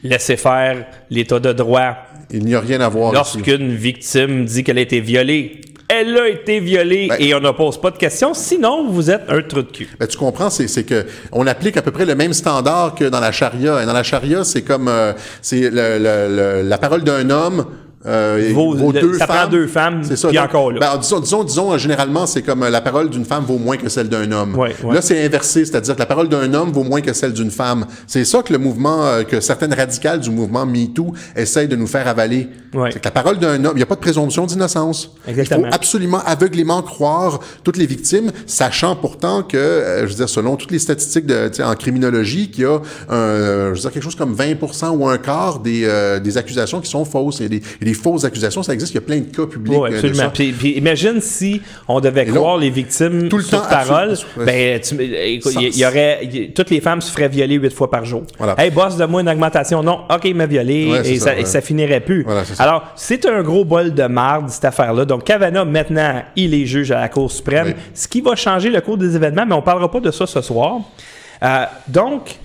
laisser 0.04 0.38
faire 0.38 0.86
l'état 1.10 1.40
de 1.40 1.54
droit. 1.54 1.96
Il 2.32 2.46
n'y 2.46 2.56
a 2.56 2.60
rien 2.62 2.80
à 2.82 2.90
voir. 2.90 3.12
Lorsqu'une 3.12 3.74
victime 3.76 4.46
dit 4.46 4.64
qu'elle 4.64 4.78
a 4.78 4.82
été 4.82 5.00
violée, 5.02 5.62
elle 5.90 6.16
a 6.18 6.30
été 6.30 6.60
violée 6.60 7.08
Ben- 7.10 7.18
et 7.20 7.34
on 7.34 7.40
ne 7.40 7.50
pose 7.52 7.82
pas 7.82 7.90
de 7.92 7.98
questions, 7.98 8.34
sinon 8.36 8.88
vous 8.90 9.10
êtes 9.10 9.24
un 9.28 9.42
trou 9.42 9.64
de 9.64 9.72
cul. 9.72 9.90
Ben, 10.00 10.06
tu 10.08 10.18
comprends, 10.18 10.50
c'est, 10.52 10.68
c'est 10.68 10.84
que 10.84 11.06
on 11.32 11.48
applique 11.48 11.76
à 11.78 11.82
peu 11.82 11.92
près 11.92 12.06
le 12.06 12.14
même 12.16 12.34
standard 12.34 12.94
que 12.96 13.06
dans 13.06 13.20
la 13.20 13.32
charia. 13.32 13.82
Et 13.82 13.86
dans 13.88 13.94
la 13.94 14.04
charia, 14.04 14.44
c'est 14.44 14.62
comme 14.62 14.88
euh, 14.88 15.14
c'est 15.42 15.62
le, 15.72 15.98
le- 15.98 16.36
le- 16.36 16.62
la 16.70 16.78
parole 16.78 17.04
d'un 17.04 17.30
homme. 17.32 17.66
Euh, 18.06 18.52
Vaut- 18.54 18.76
vaut 18.76 18.94
deux 18.94 19.18
ça 19.18 19.28
prend 19.28 19.36
femmes. 19.40 19.50
deux 19.50 19.68
femmes, 19.68 20.02
C'est 20.06 20.16
ça. 20.16 20.30
puis 20.30 20.40
encore 20.40 20.72
là. 20.72 20.80
ben, 20.80 20.98
disons, 21.02 21.20
disons, 21.20 21.44
disons, 21.44 21.78
généralement, 21.78 22.26
c'est 22.26 22.42
comme 22.42 22.64
euh, 22.64 22.70
la 22.70 22.80
parole 22.80 23.10
d'une 23.10 23.26
femme 23.26 23.44
vaut 23.44 23.58
moins 23.58 23.76
que 23.76 23.90
celle 23.90 24.08
d'un 24.08 24.32
homme. 24.32 24.56
Ouais, 24.58 24.74
ouais. 24.84 24.94
Là, 24.96 25.02
c'est 25.02 25.26
inversé, 25.26 25.66
c'est-à-dire 25.66 25.96
que 25.96 26.00
la 26.00 26.06
parole 26.06 26.30
d'un 26.30 26.54
homme 26.54 26.72
vaut 26.72 26.84
moins 26.86 27.02
que 27.02 27.12
celle 27.12 27.34
d'une 27.34 27.52
femme. 27.52 27.86
C'est 28.08 28.24
ça 28.24 28.42
que 28.42 28.54
le 28.54 28.60
mouvement, 28.60 29.06
euh, 29.06 29.24
que 29.24 29.42
certaines 29.42 29.74
radicales 29.74 30.22
du 30.22 30.30
mouvement 30.30 30.66
MeToo 30.66 31.12
essayent 31.36 31.68
de 31.68 31.76
nous 31.76 31.88
faire 31.88 32.08
avaler. 32.08 32.48
Ouais. 32.74 32.90
C'est 32.94 33.00
que 33.00 33.06
la 33.06 33.12
parole 33.12 33.38
d'un 33.38 33.66
homme, 33.66 33.74
il 33.74 33.78
n'y 33.80 33.84
a 33.84 33.88
pas 33.88 33.96
de 33.96 34.00
présomption 34.00 34.46
d'innocence. 34.46 35.12
Exactement. 35.28 35.66
Il 35.66 35.70
faut 35.70 35.76
absolument 35.76 36.22
aveuglément 36.26 36.82
croire 36.82 37.40
toutes 37.66 37.76
les 37.78 37.86
victimes, 37.86 38.32
sachant 38.46 38.96
pourtant 38.96 39.44
que, 39.44 39.58
euh, 39.58 40.02
je 40.04 40.06
veux 40.12 40.16
dire, 40.16 40.30
selon 40.30 40.56
toutes 40.56 40.72
les 40.72 40.80
statistiques 40.80 41.26
de, 41.26 41.52
en 41.64 41.76
criminologie, 41.76 42.50
qu'il 42.50 42.64
y 42.64 42.68
a, 42.68 42.80
un, 43.10 43.70
je 43.70 43.70
veux 43.74 43.80
dire, 43.82 43.92
quelque 43.92 44.04
chose 44.04 44.16
comme 44.16 44.34
20 44.34 44.56
ou 44.94 45.08
un 45.08 45.18
quart 45.18 45.60
des, 45.60 45.82
euh, 45.84 46.20
des 46.20 46.38
accusations 46.38 46.80
qui 46.80 46.90
sont 46.90 47.04
fausses. 47.04 47.42
Et 47.42 47.50
des, 47.50 47.62
et 47.82 47.86
des 47.86 47.89
fausses 47.94 48.24
accusations, 48.26 48.64
ça 48.64 48.74
existe. 48.74 48.92
Il 48.94 48.96
y 48.96 48.98
a 48.98 49.02
plein 49.02 49.20
de 49.20 49.36
cas 49.36 49.46
publics 49.46 49.74
Oui, 49.78 49.88
euh, 49.88 49.92
de 49.92 49.96
absolument. 49.96 50.20
ça. 50.24 50.30
Puis, 50.30 50.52
puis 50.52 50.72
imagine 50.78 51.22
si 51.22 51.62
on 51.88 52.00
devait 52.00 52.26
là, 52.26 52.32
croire 52.34 52.58
les 52.58 52.70
victimes 52.70 53.30
tout 53.30 53.38
le 53.38 53.44
sur 53.44 53.62
temps, 53.62 53.70
parole, 53.70 54.12
absolument. 54.12 54.46
ben, 54.46 54.80
tu- 54.80 55.02
écoute, 55.02 55.52
Ça- 55.54 55.62
il 55.62 55.76
y, 55.76 55.80
y 55.80 55.86
aurait, 55.86 56.20
y- 56.26 56.54
toutes 56.54 56.70
les 56.70 56.82
femmes 56.82 57.02
se 57.02 57.12
feraient 57.12 57.30
violer 57.30 57.56
huit 57.56 57.74
fois 57.74 57.90
par 57.90 58.06
jour. 58.06 58.24
Voilà. 58.38 58.56
Hey, 58.58 58.72
boss, 58.72 58.98
donne-moi 58.98 59.22
une 59.22 59.30
augmentation. 59.30 59.82
Non, 59.84 60.02
OK, 60.10 60.26
il 60.26 60.36
m'a 60.36 60.46
violé 60.46 60.90
Ouais, 60.92 61.10
et, 61.10 61.20
ça, 61.20 61.26
ça, 61.26 61.36
ouais. 61.36 61.42
et 61.42 61.46
ça 61.46 61.62
finirait 61.62 62.00
plus. 62.02 62.24
Voilà. 62.24 62.44
Alors, 62.60 62.88
c'est 62.96 63.26
un 63.26 63.42
gros 63.44 63.66
bol 63.66 63.94
de 63.94 64.04
marde, 64.04 64.50
cette 64.50 64.66
affaire-là. 64.66 65.06
Donc, 65.06 65.24
Kavanaugh, 65.24 65.68
maintenant, 65.68 66.24
il 66.36 66.54
est 66.54 66.66
juge 66.66 66.92
à 66.92 67.00
la 67.02 67.10
Cour 67.10 67.32
suprême, 67.32 67.68
Oui. 67.68 67.74
ce 67.94 68.08
qui 68.08 68.22
va 68.22 68.36
changer 68.36 68.70
le 68.70 68.82
cours 68.82 68.98
des 68.98 69.16
événements, 69.16 69.46
mais 69.46 69.56
on 69.56 69.62
parlera 69.62 69.90
pas 69.92 70.00
de 70.00 70.12
ça 70.12 70.26
ce 70.28 70.42
soir. 70.42 70.78
Euh, 71.42 71.64
donc, 71.88 72.36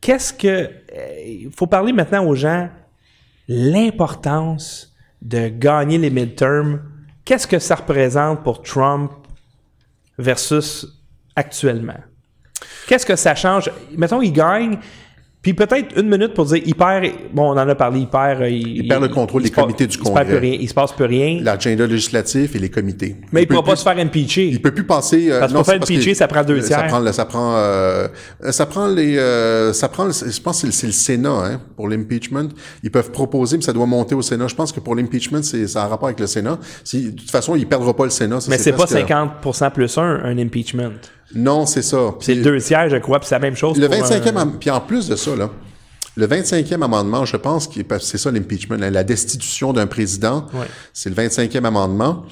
qu'est-ce 0.00 0.32
que... 0.32 0.46
euh, 0.48 0.68
Il 1.26 1.50
faut 1.56 1.66
parler 1.66 1.92
maintenant 1.92 2.24
aux 2.26 2.34
gens 2.34 2.68
l'importance 3.52 4.94
de 5.20 5.48
gagner 5.48 5.98
les 5.98 6.10
midterms. 6.10 6.80
Qu'est-ce 7.24 7.48
que 7.48 7.58
ça 7.58 7.74
représente 7.74 8.44
pour 8.44 8.62
Trump 8.62 9.10
versus 10.16 10.86
actuellement? 11.34 11.98
Qu'est-ce 12.86 13.04
que 13.04 13.16
ça 13.16 13.34
change? 13.34 13.68
Mettons, 13.96 14.22
il 14.22 14.32
gagne, 14.32 14.78
puis 15.42 15.54
peut-être 15.54 15.98
une 15.98 16.08
minute 16.08 16.34
pour 16.34 16.44
dire, 16.44 16.62
il 16.66 16.74
perd, 16.74 17.06
bon, 17.32 17.44
on 17.52 17.52
en 17.52 17.68
a 17.68 17.74
parlé, 17.74 18.00
il 18.00 18.08
perd... 18.08 18.42
euh, 18.42 18.48
Il, 18.50 18.86
perd 18.86 19.02
le 19.02 19.08
contrôle 19.08 19.40
il 19.40 19.44
des 19.44 19.50
comités 19.50 19.86
du 19.86 19.92
il 19.94 19.98
se 19.98 19.98
plus 19.98 20.04
Congrès. 20.12 20.38
rien, 20.38 20.56
il 20.60 20.68
se 20.68 20.74
passe 20.74 20.92
plus 20.92 21.06
rien, 21.06 21.38
L'agenda 21.42 21.86
législatif 21.86 22.54
et 22.54 22.58
les 22.58 22.68
comités. 22.68 23.16
mais 23.32 23.40
il 23.40 23.44
ne 23.44 23.48
peut 23.48 23.54
pourra 23.54 23.64
pas 23.66 23.72
plus- 23.72 23.78
se 23.78 23.82
faire 23.84 23.98
impeacher. 23.98 24.46
Il 24.48 24.60
peut 24.60 24.72
plus 24.74 24.84
passer. 24.84 25.30
euh, 25.30 25.40
Parce 25.40 25.52
non, 25.52 25.60
pour 25.60 25.66
faire 25.66 25.80
que- 25.80 26.14
ça 26.14 26.28
prend 26.28 26.44
deux 26.44 26.58
euh, 26.58 26.60
Ça 26.60 26.76
tiers. 26.76 26.86
prend, 26.88 27.12
ça 27.12 27.24
prend, 27.24 27.54
euh, 27.56 28.08
ça 28.50 28.66
prend 28.66 28.86
les, 28.88 29.16
euh, 29.16 29.72
ça 29.72 29.88
prend. 29.88 30.10
Je 30.10 30.40
pense 30.42 30.62
que 30.62 30.70
c'est 30.70 30.86
le- 30.88 30.92
Sénat 30.92 31.30
hein, 31.30 31.60
pour 31.74 31.88
l'impeachment. 31.88 32.48
Ils 32.82 32.90
peuvent 32.90 33.10
proposer, 33.10 33.56
mais 33.56 33.62
ça 33.62 33.72
doit 33.72 33.86
monter 33.86 34.14
au 34.14 34.22
Sénat. 34.22 34.46
Je 34.48 34.54
pense 34.54 34.72
que 34.72 34.80
pour 34.80 34.94
l'impeachment, 34.94 35.42
c'est 35.42 35.66
ça 35.66 35.82
a 35.82 35.86
un 35.86 35.88
rapport 35.88 36.08
avec 36.08 36.20
le 36.20 36.26
Sénat. 36.26 36.58
Si, 36.84 37.12
de 37.12 37.18
toute 37.18 37.30
façon, 37.30 37.56
il 37.56 37.66
perdra 37.66 37.96
pas 37.96 38.04
le 38.04 38.10
Sénat. 38.10 38.40
ça, 38.40 38.50
mais 38.50 38.58
c'est 38.58 38.72
pas 38.72 38.84
presque- 38.86 39.08
50% 39.08 39.70
plus 39.70 39.96
un, 39.96 40.20
un 40.22 40.36
impeachment. 40.38 40.92
Non, 41.34 41.66
c'est 41.66 41.82
ça. 41.82 42.14
C'est 42.20 42.34
deux 42.36 42.58
tiers, 42.60 42.88
je 42.90 42.96
crois, 42.96 43.18
puis 43.20 43.28
c'est 43.28 43.34
la 43.36 43.40
même 43.40 43.56
chose 43.56 43.78
Le 43.78 43.86
pour 43.88 43.96
un- 43.96 44.00
25e, 44.00 44.36
am- 44.36 44.58
puis 44.58 44.70
en 44.70 44.80
plus 44.80 45.08
de 45.08 45.16
ça, 45.16 45.36
là, 45.36 45.50
le 46.16 46.26
25e 46.26 46.82
amendement, 46.82 47.24
je 47.24 47.36
pense 47.36 47.68
que 47.68 47.80
c'est 48.00 48.18
ça 48.18 48.30
l'impeachment, 48.32 48.76
la, 48.78 48.90
la 48.90 49.04
destitution 49.04 49.72
d'un 49.72 49.86
président, 49.86 50.46
Ouais. 50.52 50.66
c'est 50.92 51.08
le 51.08 51.14
25e 51.14 51.64
amendement. 51.64 52.24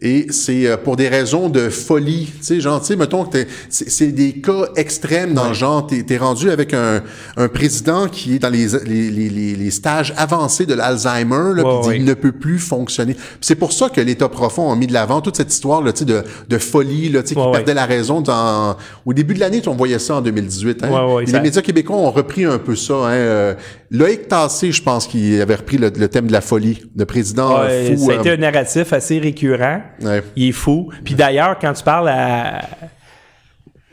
Et 0.00 0.26
c'est 0.30 0.66
euh, 0.66 0.76
pour 0.76 0.96
des 0.96 1.08
raisons 1.08 1.48
de 1.48 1.68
folie. 1.68 2.30
Tu 2.38 2.44
sais, 2.44 2.60
genre, 2.60 2.80
tu 2.80 2.86
sais, 2.88 2.96
mettons 2.96 3.24
que 3.24 3.30
t'es- 3.32 3.46
c'est 3.70 4.12
des 4.12 4.32
cas 4.40 4.66
extrêmes 4.76 5.34
dans 5.34 5.48
le 5.48 5.54
genre, 5.54 5.86
t'es 5.86 6.04
es 6.08 6.16
rendu 6.18 6.50
avec 6.50 6.72
un, 6.74 7.02
un 7.36 7.48
président 7.48 8.06
qui 8.08 8.34
est 8.36 8.38
dans 8.38 8.48
les, 8.50 8.68
les, 8.86 9.10
les, 9.10 9.28
les- 9.56 9.70
stages 9.70 10.14
avancés 10.16 10.64
de 10.66 10.74
l'Alzheimer, 10.74 11.54
là, 11.56 11.62
Ouais, 11.64 11.86
ouais. 11.88 11.96
il 11.98 12.04
ne 12.04 12.14
peut 12.14 12.32
plus 12.32 12.58
fonctionner. 12.58 13.16
C'est 13.40 13.54
pour 13.54 13.72
ça 13.72 13.88
que 13.88 14.00
l'État 14.00 14.28
profond 14.28 14.70
a 14.72 14.76
mis 14.76 14.86
de 14.86 14.92
l'avant 14.92 15.20
toute 15.20 15.36
cette 15.36 15.52
histoire 15.52 15.82
là, 15.82 15.92
tu 15.92 16.00
sais, 16.00 16.04
de, 16.04 16.22
de 16.48 16.58
folie, 16.58 17.08
là, 17.10 17.22
tu 17.22 17.30
sais, 17.30 17.34
qui 17.34 17.40
Ouais, 17.40 17.46
ouais. 17.46 17.52
perdait 17.52 17.74
la 17.74 17.84
raison 17.86 18.20
dans... 18.20 18.76
Au 19.04 19.12
début 19.12 19.34
de 19.34 19.40
l'année, 19.40 19.60
on 19.66 19.74
voyait 19.74 19.98
ça 19.98 20.16
en 20.16 20.20
2018. 20.22 20.84
Hein? 20.84 20.90
Ouais, 20.90 21.14
ouais, 21.14 21.22
Et 21.24 21.26
ça- 21.26 21.36
Les 21.38 21.42
médias 21.42 21.62
québécois 21.62 21.96
ont 21.96 22.10
repris 22.10 22.44
un 22.44 22.58
peu 22.58 22.76
ça. 22.76 22.94
Hein? 22.94 23.10
Euh, 23.12 23.54
Loïc 23.90 24.28
Tassé, 24.28 24.72
je 24.72 24.82
pense 24.82 25.06
qu'il 25.06 25.40
avait 25.40 25.54
repris 25.54 25.78
le, 25.78 25.90
le 25.96 26.08
thème 26.08 26.26
de 26.26 26.32
la 26.32 26.40
folie. 26.40 26.82
Le 26.96 27.04
président 27.04 27.60
Ouais, 27.62 27.94
fou. 27.96 28.06
ça 28.06 28.12
a 28.12 28.16
euh, 28.16 28.20
été 28.20 28.30
un 28.32 28.36
narratif 28.36 28.92
assez 28.92 29.18
récurrent. 29.18 29.65
Ouais. 30.02 30.22
Il 30.36 30.48
est 30.48 30.52
fou. 30.52 30.90
Puis 31.04 31.14
d'ailleurs, 31.14 31.58
quand 31.60 31.72
tu 31.72 31.82
parles 31.82 32.08
à, 32.08 32.62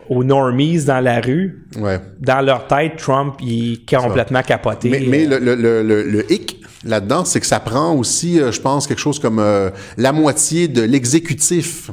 aux 0.10 0.24
normies 0.24 0.84
dans 0.84 1.00
la 1.00 1.20
rue, 1.22 1.66
Ouais. 1.78 2.00
dans 2.20 2.42
leur 2.42 2.68
tête, 2.68 2.98
Trump, 2.98 3.36
il 3.42 3.74
est 3.74 3.90
complètement 3.90 4.42
capoté. 4.42 4.90
Mais, 4.90 5.04
mais 5.08 5.26
le, 5.26 5.40
le, 5.40 5.56
le, 5.56 5.82
le, 5.84 6.04
le 6.04 6.32
hic 6.32 6.60
là-dedans, 6.84 7.24
c'est 7.26 7.40
que 7.40 7.46
ça 7.46 7.60
prend 7.62 7.94
aussi, 7.96 8.40
euh, 8.40 8.52
je 8.52 8.60
pense, 8.60 8.86
quelque 8.88 9.00
chose 9.00 9.18
comme 9.20 9.40
euh, 9.40 9.70
la 9.98 10.12
moitié 10.12 10.68
de 10.68 10.82
l'exécutif. 10.82 11.90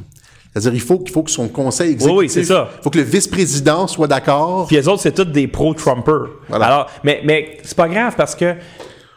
C'est-à-dire, 0.53 0.73
il 0.73 0.81
faut 0.81 0.99
qu'il 0.99 1.13
faut 1.13 1.23
que 1.23 1.31
son 1.31 1.47
conseil 1.47 1.91
exécutif, 1.93 2.17
Oui, 2.17 2.25
oui, 2.25 2.29
c'est 2.29 2.43
ça. 2.43 2.67
il 2.77 2.83
faut 2.83 2.89
que 2.89 2.97
le 2.97 3.05
vice-président 3.05 3.87
soit 3.87 4.07
d'accord. 4.07 4.67
Puis 4.67 4.75
les 4.75 4.85
autres, 4.89 5.01
c'est 5.01 5.13
tous 5.13 5.23
des 5.23 5.47
pro-Trumpers. 5.47 6.27
Voilà. 6.49 6.65
Alors, 6.65 6.89
mais, 7.05 7.21
mais 7.23 7.57
c'est 7.63 7.77
pas 7.77 7.87
grave 7.87 8.15
parce 8.17 8.35
que 8.35 8.55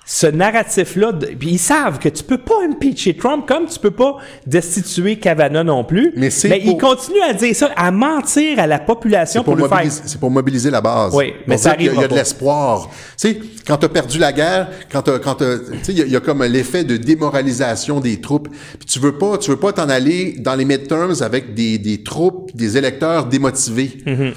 ce 0.07 0.27
narratif-là, 0.27 1.13
puis 1.39 1.51
ils 1.53 1.59
savent 1.59 1.99
que 1.99 2.11
tu 2.11 2.23
peux 2.23 2.37
pas 2.39 2.57
impeacher 2.69 3.17
Trump 3.17 3.47
comme 3.49 3.67
tu 3.67 3.79
peux 3.79 3.91
pas 3.91 4.17
destituer 4.47 5.17
Kavanaugh 5.19 5.65
non 5.65 5.83
plus. 5.85 6.13
Mais 6.17 6.29
ils 6.63 6.65
pour- 6.65 6.79
continuent 6.79 7.23
à 7.29 7.33
dire 7.33 7.57
ça, 7.57 7.71
à 7.75 7.91
mentir 7.91 8.59
à 8.59 8.67
la 8.67 8.79
population 8.79 9.43
pour, 9.43 9.55
pour, 9.55 9.63
lui 9.65 9.69
faire. 9.69 9.79
mobiliser, 9.79 10.03
c'est 10.05 10.21
pour 10.21 10.31
mobiliser 10.31 10.71
la 10.71 10.81
base. 10.83 11.15
Oui, 11.15 11.31
Pour 11.31 11.41
mais 11.47 11.57
ça 11.57 11.71
dire 11.71 11.77
qu'il 11.79 11.87
y 11.87 11.89
a- 11.89 11.93
Il 11.95 12.01
y 12.03 12.05
a 12.05 12.09
de 12.09 12.15
l'espoir. 12.15 12.89
Tu 12.91 13.29
sais, 13.29 13.41
quand 13.67 13.79
tu 13.79 13.87
as 13.87 13.89
perdu 13.89 14.19
la 14.19 14.33
guerre, 14.33 14.69
quand 14.93 15.01
t'as- 15.03 15.19
quand 15.19 15.37
t'as- 15.37 15.59
tu 15.59 15.65
sais, 15.85 15.93
il 15.93 15.99
y, 15.99 16.03
a- 16.03 16.07
il 16.07 16.13
y 16.13 16.17
a 16.17 16.21
comme 16.21 16.43
l'effet 16.45 16.85
de 16.85 16.97
démoralisation 16.99 18.01
des 18.01 18.21
troupes. 18.21 18.49
Puis 18.79 18.87
tu 18.87 18.99
veux 18.99 19.17
pas, 19.17 19.39
tu 19.39 19.51
veux 19.51 19.57
pas 19.57 19.73
t'en 19.73 19.89
aller 19.89 20.37
dans 20.39 20.55
les 20.55 20.65
midterms 20.67 21.15
avec 21.23 21.55
des, 21.55 21.79
des 21.79 22.03
troupes, 22.03 22.51
des 22.55 22.77
électeurs 22.77 23.27
démotivés. 23.27 23.93
Mm-hmm. 24.07 24.33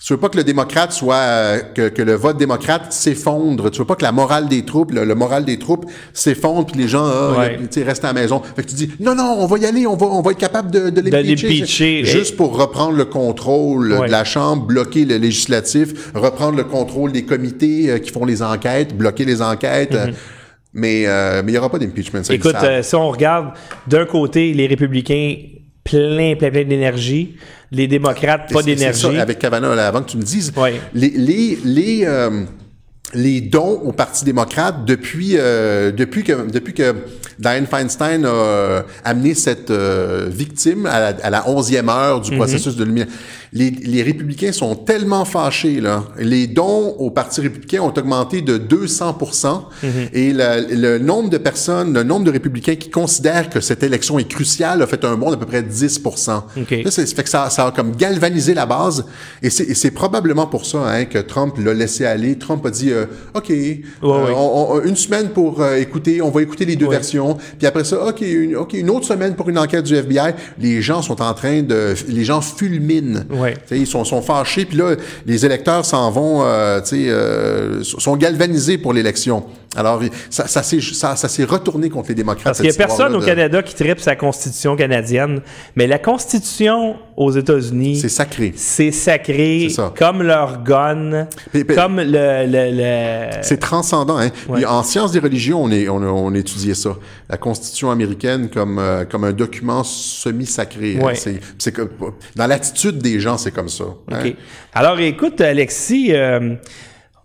Tu 0.00 0.12
veux 0.14 0.18
pas 0.20 0.28
que 0.28 0.36
le 0.38 0.44
démocrate 0.44 0.92
soit, 0.92 1.16
euh, 1.16 1.58
que, 1.74 1.88
que 1.88 2.00
le 2.02 2.14
vote 2.14 2.36
démocrate 2.38 2.92
s'effondre? 2.92 3.70
Tu 3.70 3.78
veux 3.80 3.84
pas 3.84 3.96
que 3.96 4.04
la 4.04 4.12
morale 4.12 4.48
des 4.48 4.64
troupes, 4.64 4.92
le, 4.92 5.04
le 5.04 5.14
moral 5.14 5.44
des 5.44 5.58
troupes 5.58 5.84
s'effondre 6.14 6.66
puis 6.66 6.80
les 6.80 6.88
gens, 6.88 7.04
ah, 7.04 7.34
Ouais. 7.38 7.58
y 7.76 7.82
restent 7.82 8.04
à 8.04 8.08
la 8.08 8.12
maison? 8.14 8.40
Fait 8.56 8.62
que 8.62 8.68
tu 8.68 8.74
dis, 8.76 8.90
non, 9.00 9.14
non, 9.14 9.34
on 9.38 9.46
va 9.46 9.58
y 9.58 9.66
aller, 9.66 9.86
on 9.86 9.96
va, 9.96 10.06
on 10.06 10.22
va 10.22 10.30
être 10.30 10.38
capable 10.38 10.70
de, 10.70 10.88
de 10.90 11.00
l'impeacher. 11.02 11.48
l'impeacher. 11.48 12.04
Juste 12.04 12.36
pour 12.36 12.56
reprendre 12.56 12.96
le 12.96 13.04
contrôle 13.04 13.92
Ouais. 13.92 14.06
de 14.06 14.12
la 14.12 14.24
Chambre, 14.24 14.64
bloquer 14.66 15.04
le 15.04 15.16
législatif, 15.16 16.12
reprendre 16.14 16.56
le 16.56 16.64
contrôle 16.64 17.12
des 17.12 17.24
comités 17.24 17.90
euh, 17.90 17.98
qui 17.98 18.10
font 18.10 18.24
les 18.24 18.42
enquêtes, 18.42 18.96
bloquer 18.96 19.24
les 19.24 19.42
enquêtes. 19.42 19.94
euh, 19.94 20.06
mais 20.74 21.04
euh, 21.06 21.42
mais 21.44 21.50
il 21.50 21.54
n'y 21.54 21.58
aura 21.58 21.70
pas 21.70 21.78
d'impeachment. 21.78 22.22
Écoute, 22.30 22.54
si 22.82 22.94
on 22.94 23.08
regarde 23.10 23.48
d'un 23.86 24.04
côté 24.06 24.52
les 24.54 24.66
républicains 24.68 25.34
plein, 25.82 26.36
plein, 26.36 26.50
plein 26.50 26.64
d'énergie, 26.64 27.36
les 27.70 27.86
démocrates 27.86 28.52
pas 28.52 28.62
d'énergie. 28.62 29.18
avec 29.18 29.38
Kavanaugh, 29.38 29.74
là, 29.74 29.88
avant 29.88 30.02
que 30.02 30.10
tu 30.10 30.16
me 30.16 30.22
dises, 30.22 30.52
Ouais. 30.56 30.80
les, 30.94 31.10
les, 31.10 31.58
les, 31.64 32.04
euh, 32.04 32.44
les 33.14 33.40
dons 33.40 33.80
au 33.84 33.92
Parti 33.92 34.24
démocrate 34.24 34.84
depuis 34.84 35.36
euh, 35.36 35.90
depuis 35.92 36.24
que 36.24 36.50
depuis 36.50 36.74
que 36.74 36.94
Dianne 37.38 37.66
Feinstein 37.66 38.24
a 38.24 38.28
euh, 38.28 38.82
amené 39.04 39.34
cette 39.34 39.70
euh, 39.70 40.28
victime 40.30 40.86
à 40.86 41.00
la, 41.00 41.06
à 41.22 41.30
la 41.30 41.48
onzième 41.48 41.88
heure 41.88 42.20
du 42.20 42.36
processus 42.36 42.76
de 42.76 42.84
lumière. 42.84 43.06
Les, 43.54 43.70
les 43.70 44.02
républicains 44.02 44.52
sont 44.52 44.74
tellement 44.74 45.24
fâchés 45.24 45.80
là. 45.80 46.04
Les 46.18 46.46
dons 46.46 46.94
au 46.98 47.10
Parti 47.10 47.40
républicain 47.40 47.80
ont 47.80 47.94
augmenté 47.96 48.42
de 48.42 48.58
200% 48.58 49.62
et 50.12 50.34
le, 50.34 50.74
le 50.74 50.98
nombre 50.98 51.30
de 51.30 51.38
personnes, 51.38 51.94
le 51.94 52.02
nombre 52.02 52.24
de 52.24 52.30
républicains 52.30 52.74
qui 52.74 52.90
considèrent 52.90 53.48
que 53.48 53.60
cette 53.60 53.82
élection 53.82 54.18
est 54.18 54.28
cruciale 54.28 54.82
a 54.82 54.86
fait 54.86 55.02
un 55.04 55.14
bond 55.14 55.30
d'à 55.30 55.38
peu 55.38 55.46
près 55.46 55.62
10 55.62 56.02
OK. 56.04 56.70
Là, 56.70 56.90
ça 56.90 57.06
fait 57.06 57.22
que 57.22 57.30
ça, 57.30 57.48
ça 57.48 57.68
a 57.68 57.70
comme 57.70 57.96
galvanisé 57.96 58.52
la 58.52 58.66
base. 58.66 59.06
Et 59.42 59.48
c'est 59.48 59.64
et 59.64 59.74
c'est 59.74 59.90
probablement 59.90 60.46
pour 60.46 60.66
ça 60.66 60.88
hein, 60.88 61.04
que 61.04 61.18
Trump 61.18 61.56
l'a 61.58 61.74
laissé 61.74 62.04
aller. 62.04 62.36
Trump 62.36 62.64
a 62.66 62.70
dit, 62.70 62.90
euh, 62.90 62.97
OK, 63.34 63.50
euh, 63.50 63.54
ouais. 64.02 64.32
on- 64.34 64.72
on- 64.72 64.82
une 64.82 64.96
semaine 64.96 65.28
pour 65.30 65.60
euh, 65.60 65.76
écouter, 65.76 66.22
on 66.22 66.30
va 66.30 66.42
écouter 66.42 66.64
les 66.64 66.76
deux 66.76 66.86
Ouais. 66.86 66.96
versions. 66.96 67.36
Puis 67.58 67.66
après 67.66 67.84
ça, 67.84 68.04
OK 68.06 68.20
une, 68.20 68.56
OK, 68.56 68.72
une 68.74 68.90
autre 68.90 69.06
semaine 69.06 69.34
pour 69.34 69.48
une 69.48 69.58
enquête 69.58 69.84
du 69.84 69.94
FBI. 69.94 70.34
Les 70.58 70.80
gens 70.82 71.02
sont 71.02 71.20
en 71.22 71.34
train 71.34 71.62
de... 71.62 71.94
Les 72.08 72.24
gens 72.24 72.40
fulminent. 72.40 73.20
Ils 73.70 73.86
sont, 73.86 74.04
sont 74.04 74.22
fâchés. 74.22 74.64
Puis 74.64 74.76
là, 74.78 74.94
les 75.26 75.44
électeurs 75.46 75.84
s'en 75.84 76.10
vont, 76.10 76.42
euh, 76.44 76.80
euh, 76.92 77.82
sont 77.82 78.16
galvanisés 78.16 78.78
pour 78.78 78.92
l'élection. 78.92 79.44
Alors, 79.76 80.00
ça, 80.30 80.46
ça 80.48 80.62
s'est 80.62 80.80
ça, 80.80 81.14
ça 81.14 81.28
retourné 81.46 81.90
contre 81.90 82.08
les 82.08 82.14
démocrates. 82.14 82.44
Parce 82.44 82.58
qu'il 82.60 82.68
n'y 82.70 82.74
a 82.74 82.78
personne 82.78 83.14
au 83.14 83.20
de- 83.20 83.24
Canada 83.26 83.62
qui 83.62 83.74
tripe 83.74 84.00
sa 84.00 84.16
constitution 84.16 84.76
canadienne, 84.76 85.40
mais 85.76 85.86
la 85.86 85.98
constitution 85.98 86.96
aux 87.16 87.30
États-Unis, 87.32 87.98
C'est 88.00 88.08
sacré. 88.08 88.52
c'est 88.56 88.90
sacré, 88.92 89.66
C'est 89.68 89.74
ça. 89.76 89.92
comme 89.96 90.22
leur 90.22 90.62
gun, 90.62 91.26
Puis- 91.52 91.64
puis- 91.64 91.76
comme 91.76 91.96
le... 91.98 92.04
le, 92.46 92.70
le- 92.72 93.42
C'est 93.42 93.58
transcendant. 93.60 94.16
Hein? 94.18 94.30
Ouais. 94.48 94.56
Puis 94.56 94.64
en 94.66 94.82
sciences 94.82 95.12
des 95.12 95.18
religions, 95.18 95.62
on, 95.62 95.70
est, 95.70 95.88
on, 95.88 95.96
on 95.96 96.34
a 96.34 96.38
étudié 96.38 96.74
ça. 96.74 96.96
La 97.28 97.36
Constitution 97.36 97.90
américaine 97.90 98.48
comme, 98.48 98.78
euh, 98.78 99.04
comme 99.04 99.24
un 99.24 99.32
document 99.32 99.84
semi-sacré. 99.84 100.96
hein. 100.98 101.04
Ouais. 101.04 101.14
C'est, 101.14 101.40
c'est 101.58 101.72
que, 101.72 101.82
dans 102.36 102.46
l'attitude 102.46 102.98
des 102.98 103.20
gens, 103.20 103.36
c'est 103.38 103.50
comme 103.52 103.68
ça. 103.68 103.84
hein. 104.10 104.18
OK. 104.24 104.34
Alors, 104.74 104.98
écoute, 105.00 105.40
Alexis, 105.40 106.08
euh, 106.12 106.54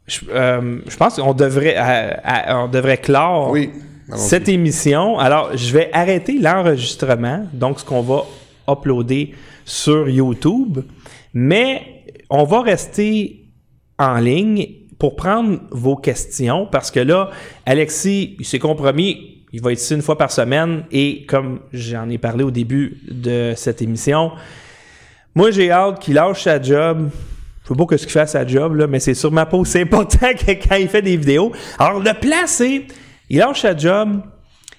je, 0.08 0.20
euh, 0.30 0.80
je 0.88 0.98
pense 0.98 1.16
qu'on 1.16 1.34
devrait, 1.34 1.76
euh, 1.78 2.12
euh, 2.14 2.54
on 2.66 2.68
devrait 2.68 2.98
clore 2.98 3.52
Oui. 3.52 3.70
cette 4.16 4.50
émission. 4.50 5.18
Alors, 5.18 5.56
je 5.56 5.72
vais 5.74 5.90
arrêter 5.94 6.40
l'enregistrement, 6.40 7.46
donc 7.54 7.80
ce 7.80 7.86
qu'on 7.86 8.02
va 8.02 8.24
uploader 8.70 9.34
sur 9.66 10.10
YouTube, 10.10 10.80
mais 11.34 12.04
on 12.30 12.44
va 12.44 12.62
rester 12.62 13.46
en 13.98 14.18
ligne 14.20 14.68
pour 15.00 15.16
prendre 15.16 15.60
vos 15.72 15.96
questions 15.96 16.68
parce 16.72 16.92
que 16.92 17.00
là, 17.00 17.30
Alexis, 17.66 18.36
il 18.40 18.46
s'est 18.46 18.60
compromis, 18.60 19.44
il 19.52 19.62
va 19.62 19.72
être 19.72 19.80
ici 19.82 19.94
une 19.94 20.02
fois 20.02 20.18
par 20.18 20.32
semaine 20.32 20.84
et 20.92 21.26
comme 21.26 21.60
j'en 21.72 22.10
ai 22.10 22.18
parlé 22.18 22.44
au 22.44 22.52
début 22.52 22.98
de 23.10 23.54
cette 23.56 23.82
émission, 23.82 24.32
moi 25.36 25.52
j'ai 25.52 25.72
hâte 25.72 26.00
qu'il 26.00 26.16
lâche 26.16 26.44
sa 26.44 26.62
job. 26.62 27.10
Je 27.64 27.70
sais 27.70 27.76
pas 27.76 27.86
que 27.86 27.98
ce 27.98 28.06
qu'il 28.06 28.20
à 28.20 28.28
sa 28.28 28.46
job, 28.46 28.76
là, 28.76 28.88
mais 28.88 29.00
c'est 29.00 29.14
sûrement 29.14 29.46
pas 29.46 29.58
aussi 29.58 29.80
important 29.80 30.32
que 30.34 30.52
quand 30.52 30.76
il 30.76 30.88
fait 30.88 31.02
des 31.02 31.16
vidéos. 31.16 31.52
Alors, 31.80 32.00
le 32.00 32.14
plan, 32.14 32.46
c'est, 32.46 32.84
il 33.30 33.38
lâche 33.40 33.62
sa 33.62 33.76
job, 33.76 34.22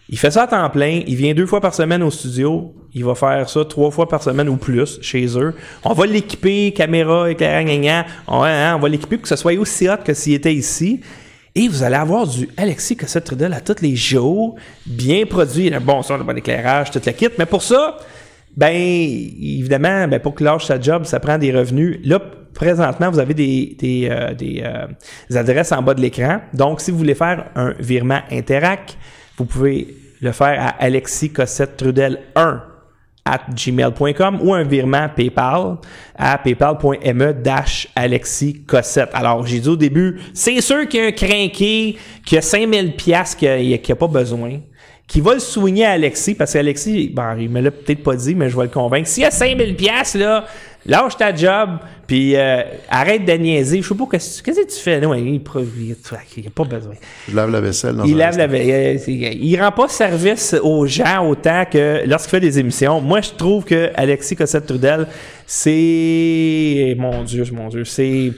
il 0.08 0.18
fait 0.18 0.30
ça 0.30 0.42
à 0.42 0.46
temps 0.46 0.68
plein, 0.68 1.02
il 1.06 1.16
vient 1.16 1.32
deux 1.32 1.46
fois 1.46 1.62
par 1.62 1.74
semaine 1.74 2.02
au 2.02 2.10
studio, 2.10 2.74
il 2.92 3.04
va 3.04 3.14
faire 3.14 3.48
ça 3.48 3.64
trois 3.64 3.90
fois 3.90 4.06
par 4.06 4.22
semaine 4.22 4.50
ou 4.50 4.56
plus 4.56 4.98
chez 5.00 5.26
eux. 5.38 5.54
On 5.82 5.94
va 5.94 6.04
l'équiper, 6.04 6.72
caméra, 6.72 7.30
éclairage, 7.30 7.64
gna, 7.64 7.76
gna. 7.78 8.06
on, 8.28 8.42
hein, 8.42 8.76
on 8.76 8.80
va 8.80 8.88
l'équiper 8.90 9.16
pour 9.16 9.22
que 9.22 9.28
ce 9.28 9.36
soit 9.36 9.54
aussi 9.54 9.88
hot 9.88 9.96
que 10.04 10.12
s'il 10.12 10.34
était 10.34 10.54
ici. 10.54 11.00
Et 11.54 11.68
vous 11.68 11.84
allez 11.84 11.96
avoir 11.96 12.26
du 12.26 12.48
Alexis 12.56 12.96
Cossette 12.96 13.24
Trudel 13.24 13.54
à 13.54 13.60
tous 13.60 13.80
les 13.80 13.96
jours, 13.96 14.56
bien 14.84 15.24
produit, 15.24 15.70
le 15.70 15.78
bon 15.78 16.02
son, 16.02 16.18
le 16.18 16.24
bon 16.24 16.36
éclairage, 16.36 16.90
toute 16.90 17.06
la 17.06 17.12
kit. 17.12 17.28
Mais 17.38 17.46
pour 17.46 17.62
ça, 17.62 17.96
ben, 18.56 18.74
évidemment, 18.74 20.06
ben, 20.06 20.20
pour 20.20 20.34
qu'il 20.34 20.46
lâche 20.46 20.66
sa 20.66 20.80
job, 20.80 21.04
ça 21.04 21.18
prend 21.18 21.38
des 21.38 21.52
revenus. 21.52 22.00
Là, 22.04 22.20
présentement, 22.54 23.10
vous 23.10 23.18
avez 23.18 23.34
des, 23.34 23.76
des, 23.78 24.08
euh, 24.10 24.32
des, 24.34 24.62
euh, 24.64 24.86
des 25.28 25.36
adresses 25.36 25.72
en 25.72 25.82
bas 25.82 25.94
de 25.94 26.00
l'écran. 26.00 26.40
Donc, 26.52 26.80
si 26.80 26.90
vous 26.90 26.98
voulez 26.98 27.14
faire 27.14 27.46
un 27.54 27.74
virement 27.78 28.20
Interac, 28.30 28.96
vous 29.36 29.44
pouvez 29.44 29.88
le 30.20 30.32
faire 30.32 30.60
à 30.60 30.68
Alexis 30.82 31.30
Cossette 31.30 31.76
Trudel 31.76 32.20
1 32.36 32.62
at 33.26 33.40
gmail.com 33.54 34.40
ou 34.42 34.52
un 34.54 34.64
virement 34.64 35.08
PayPal 35.08 35.76
à 36.16 36.38
paypal.me 36.38 37.32
dash. 37.32 37.88
Alors, 37.94 39.46
j'ai 39.46 39.60
dit 39.60 39.68
au 39.68 39.76
début, 39.76 40.20
c'est 40.34 40.60
sûr 40.60 40.86
qu'il 40.88 41.00
y 41.00 41.04
a 41.04 41.06
un 41.06 41.12
crinqué 41.12 41.96
qui 42.24 42.36
a 42.36 42.42
5000 42.42 42.96
pièces 42.96 43.34
qui 43.34 43.48
a, 43.48 43.78
qui 43.78 43.92
a 43.92 43.96
pas 43.96 44.08
besoin 44.08 44.60
qui 45.06 45.20
va 45.20 45.34
le 45.34 45.40
souligner 45.40 45.84
à 45.84 45.92
Alexis, 45.92 46.34
parce 46.34 46.52
qu'Alexis, 46.54 47.10
bon, 47.14 47.36
il 47.38 47.50
me 47.50 47.60
l'a 47.60 47.70
peut-être 47.70 48.02
pas 48.02 48.16
dit, 48.16 48.34
mais 48.34 48.48
je 48.48 48.56
vais 48.56 48.64
le 48.64 48.68
convaincre. 48.70 49.06
S'il 49.06 49.22
y 49.22 49.26
a 49.26 49.30
5000 49.30 49.76
pièces 49.76 50.14
là, 50.14 50.46
lâche 50.86 51.16
ta 51.16 51.34
job, 51.34 51.78
puis 52.06 52.36
euh, 52.36 52.62
arrête 52.88 53.24
de 53.24 53.32
niaiser. 53.32 53.82
Je 53.82 53.88
sais 53.88 53.94
pas, 53.94 54.04
qu'est-ce 54.10 54.42
que 54.42 54.50
tu 54.50 54.80
fais? 54.80 55.00
Non, 55.00 55.14
il 55.14 55.24
n'y 55.24 55.36
a 55.36 56.50
pas 56.54 56.64
besoin. 56.64 56.94
Je 57.28 57.34
lave 57.34 57.50
la 57.50 57.60
vaisselle 57.60 57.96
dans 57.96 58.04
Il 58.04 58.16
lave 58.16 58.36
la 58.38 58.44
instant. 58.44 58.56
veille. 58.58 59.38
Il 59.40 59.60
rend 59.60 59.72
pas 59.72 59.88
service 59.88 60.54
aux 60.62 60.86
gens 60.86 61.26
autant 61.28 61.64
que 61.70 62.02
lorsqu'il 62.06 62.30
fait 62.30 62.40
des 62.40 62.58
émissions. 62.58 63.00
Moi, 63.00 63.20
je 63.20 63.30
trouve 63.30 63.64
que 63.64 63.90
Alexis 63.94 64.36
Cossette 64.36 64.66
Trudel, 64.66 65.06
c'est. 65.46 66.94
Mon 66.98 67.22
Dieu, 67.24 67.44
mon 67.52 67.68
Dieu, 67.68 67.84
c'est. 67.84 68.32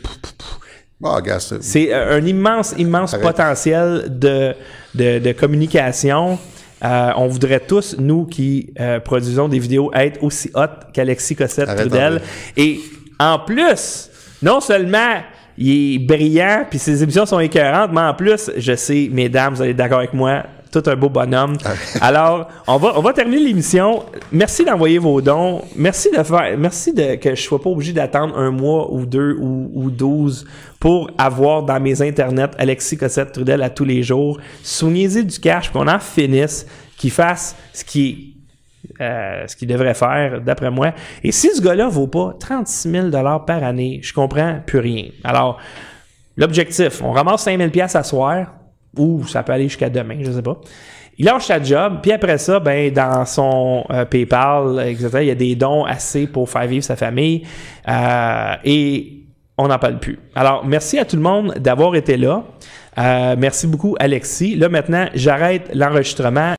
Gars, 1.24 1.38
c'est- 1.40 1.62
C'est 1.62 1.92
euh, 1.92 2.16
un 2.18 2.24
immense, 2.26 2.74
immense 2.78 3.12
Arrête. 3.14 3.26
potentiel 3.26 4.04
de, 4.08 4.54
de, 4.94 5.18
de 5.18 5.32
communication. 5.32 6.38
Euh, 6.84 7.10
on 7.16 7.26
voudrait 7.28 7.60
tous, 7.60 7.96
nous 7.98 8.24
qui 8.24 8.72
euh, 8.80 8.98
produisons 9.00 9.48
des 9.48 9.58
vidéos, 9.58 9.90
être 9.94 10.22
aussi 10.22 10.50
hot 10.54 10.88
qu'Alexis 10.92 11.36
Cossette 11.36 11.74
Trudel. 11.76 12.20
Et 12.56 12.80
en 13.18 13.38
plus, 13.38 14.10
non 14.42 14.60
seulement 14.60 15.22
il 15.58 15.94
est 15.94 15.98
brillant, 15.98 16.66
puis 16.68 16.78
ses 16.78 17.02
émissions 17.02 17.26
sont 17.26 17.40
écœurantes, 17.40 17.90
mais 17.92 18.02
en 18.02 18.14
plus, 18.14 18.50
je 18.56 18.74
sais, 18.74 19.08
mesdames, 19.10 19.54
vous 19.54 19.62
allez 19.62 19.70
être 19.70 19.76
d'accord 19.76 19.98
avec 19.98 20.12
moi, 20.12 20.42
tout 20.70 20.82
un 20.90 20.96
beau 20.96 21.08
bonhomme. 21.08 21.56
Alors, 22.00 22.48
on 22.66 22.76
va, 22.76 22.92
on 22.96 23.00
va 23.00 23.12
terminer 23.12 23.42
l'émission. 23.42 24.04
Merci 24.30 24.64
d'envoyer 24.64 24.98
vos 24.98 25.20
dons. 25.22 25.62
Merci 25.74 26.10
de 26.10 26.22
faire, 26.22 26.56
merci 26.58 26.92
de 26.92 27.14
que 27.14 27.34
je 27.34 27.40
sois 27.40 27.60
pas 27.60 27.70
obligé 27.70 27.92
d'attendre 27.92 28.36
un 28.36 28.50
mois 28.50 28.92
ou 28.92 29.06
deux 29.06 29.36
ou, 29.40 29.70
ou 29.72 29.90
douze 29.90 30.46
pour 30.78 31.10
avoir 31.16 31.62
dans 31.62 31.80
mes 31.80 32.02
internets 32.02 32.50
Alexis 32.58 32.98
Cossette 32.98 33.32
Trudel 33.32 33.62
à 33.62 33.70
tous 33.70 33.84
les 33.84 34.02
jours. 34.02 34.38
Souvenez-y 34.62 35.24
du 35.24 35.38
cash, 35.38 35.70
qu'on 35.70 35.88
en 35.88 35.98
finisse, 35.98 36.66
qu'il 36.98 37.10
fasse 37.10 37.56
ce 37.72 37.84
qui 37.84 38.35
ce 38.98 39.56
qu'il 39.56 39.68
devrait 39.68 39.94
faire, 39.94 40.40
d'après 40.40 40.70
moi. 40.70 40.92
Et 41.22 41.32
si 41.32 41.54
ce 41.54 41.62
gars-là 41.62 41.88
vaut 41.88 42.06
pas 42.06 42.34
36 42.38 42.90
000 42.90 43.10
par 43.46 43.62
année, 43.62 44.00
je 44.02 44.12
comprends 44.12 44.60
plus 44.64 44.78
rien. 44.78 45.06
Alors, 45.24 45.58
l'objectif, 46.36 47.02
on 47.02 47.12
ramasse 47.12 47.42
5 47.42 47.58
000 47.58 47.86
à 47.94 48.02
soir, 48.02 48.54
ou 48.96 49.26
ça 49.26 49.42
peut 49.42 49.52
aller 49.52 49.68
jusqu'à 49.68 49.90
demain, 49.90 50.18
je 50.20 50.30
sais 50.30 50.42
pas. 50.42 50.58
Il 51.18 51.24
lâche 51.24 51.46
sa 51.46 51.62
job, 51.62 52.00
puis 52.02 52.12
après 52.12 52.36
ça, 52.36 52.60
ben 52.60 52.92
dans 52.92 53.24
son 53.24 53.84
euh, 53.90 54.04
PayPal, 54.04 54.86
etc., 54.86 55.08
il 55.22 55.28
y 55.28 55.30
a 55.30 55.34
des 55.34 55.54
dons 55.54 55.84
assez 55.84 56.26
pour 56.26 56.50
faire 56.50 56.66
vivre 56.66 56.84
sa 56.84 56.94
famille. 56.94 57.42
Euh, 57.88 58.54
et 58.64 59.24
on 59.56 59.68
n'en 59.68 59.78
parle 59.78 59.98
plus. 59.98 60.18
Alors, 60.34 60.66
merci 60.66 60.98
à 60.98 61.06
tout 61.06 61.16
le 61.16 61.22
monde 61.22 61.54
d'avoir 61.58 61.94
été 61.96 62.18
là. 62.18 62.44
Euh, 62.98 63.34
merci 63.38 63.66
beaucoup, 63.66 63.96
Alexis. 63.98 64.56
Là, 64.56 64.68
maintenant, 64.68 65.06
j'arrête 65.14 65.70
l'enregistrement. 65.74 66.54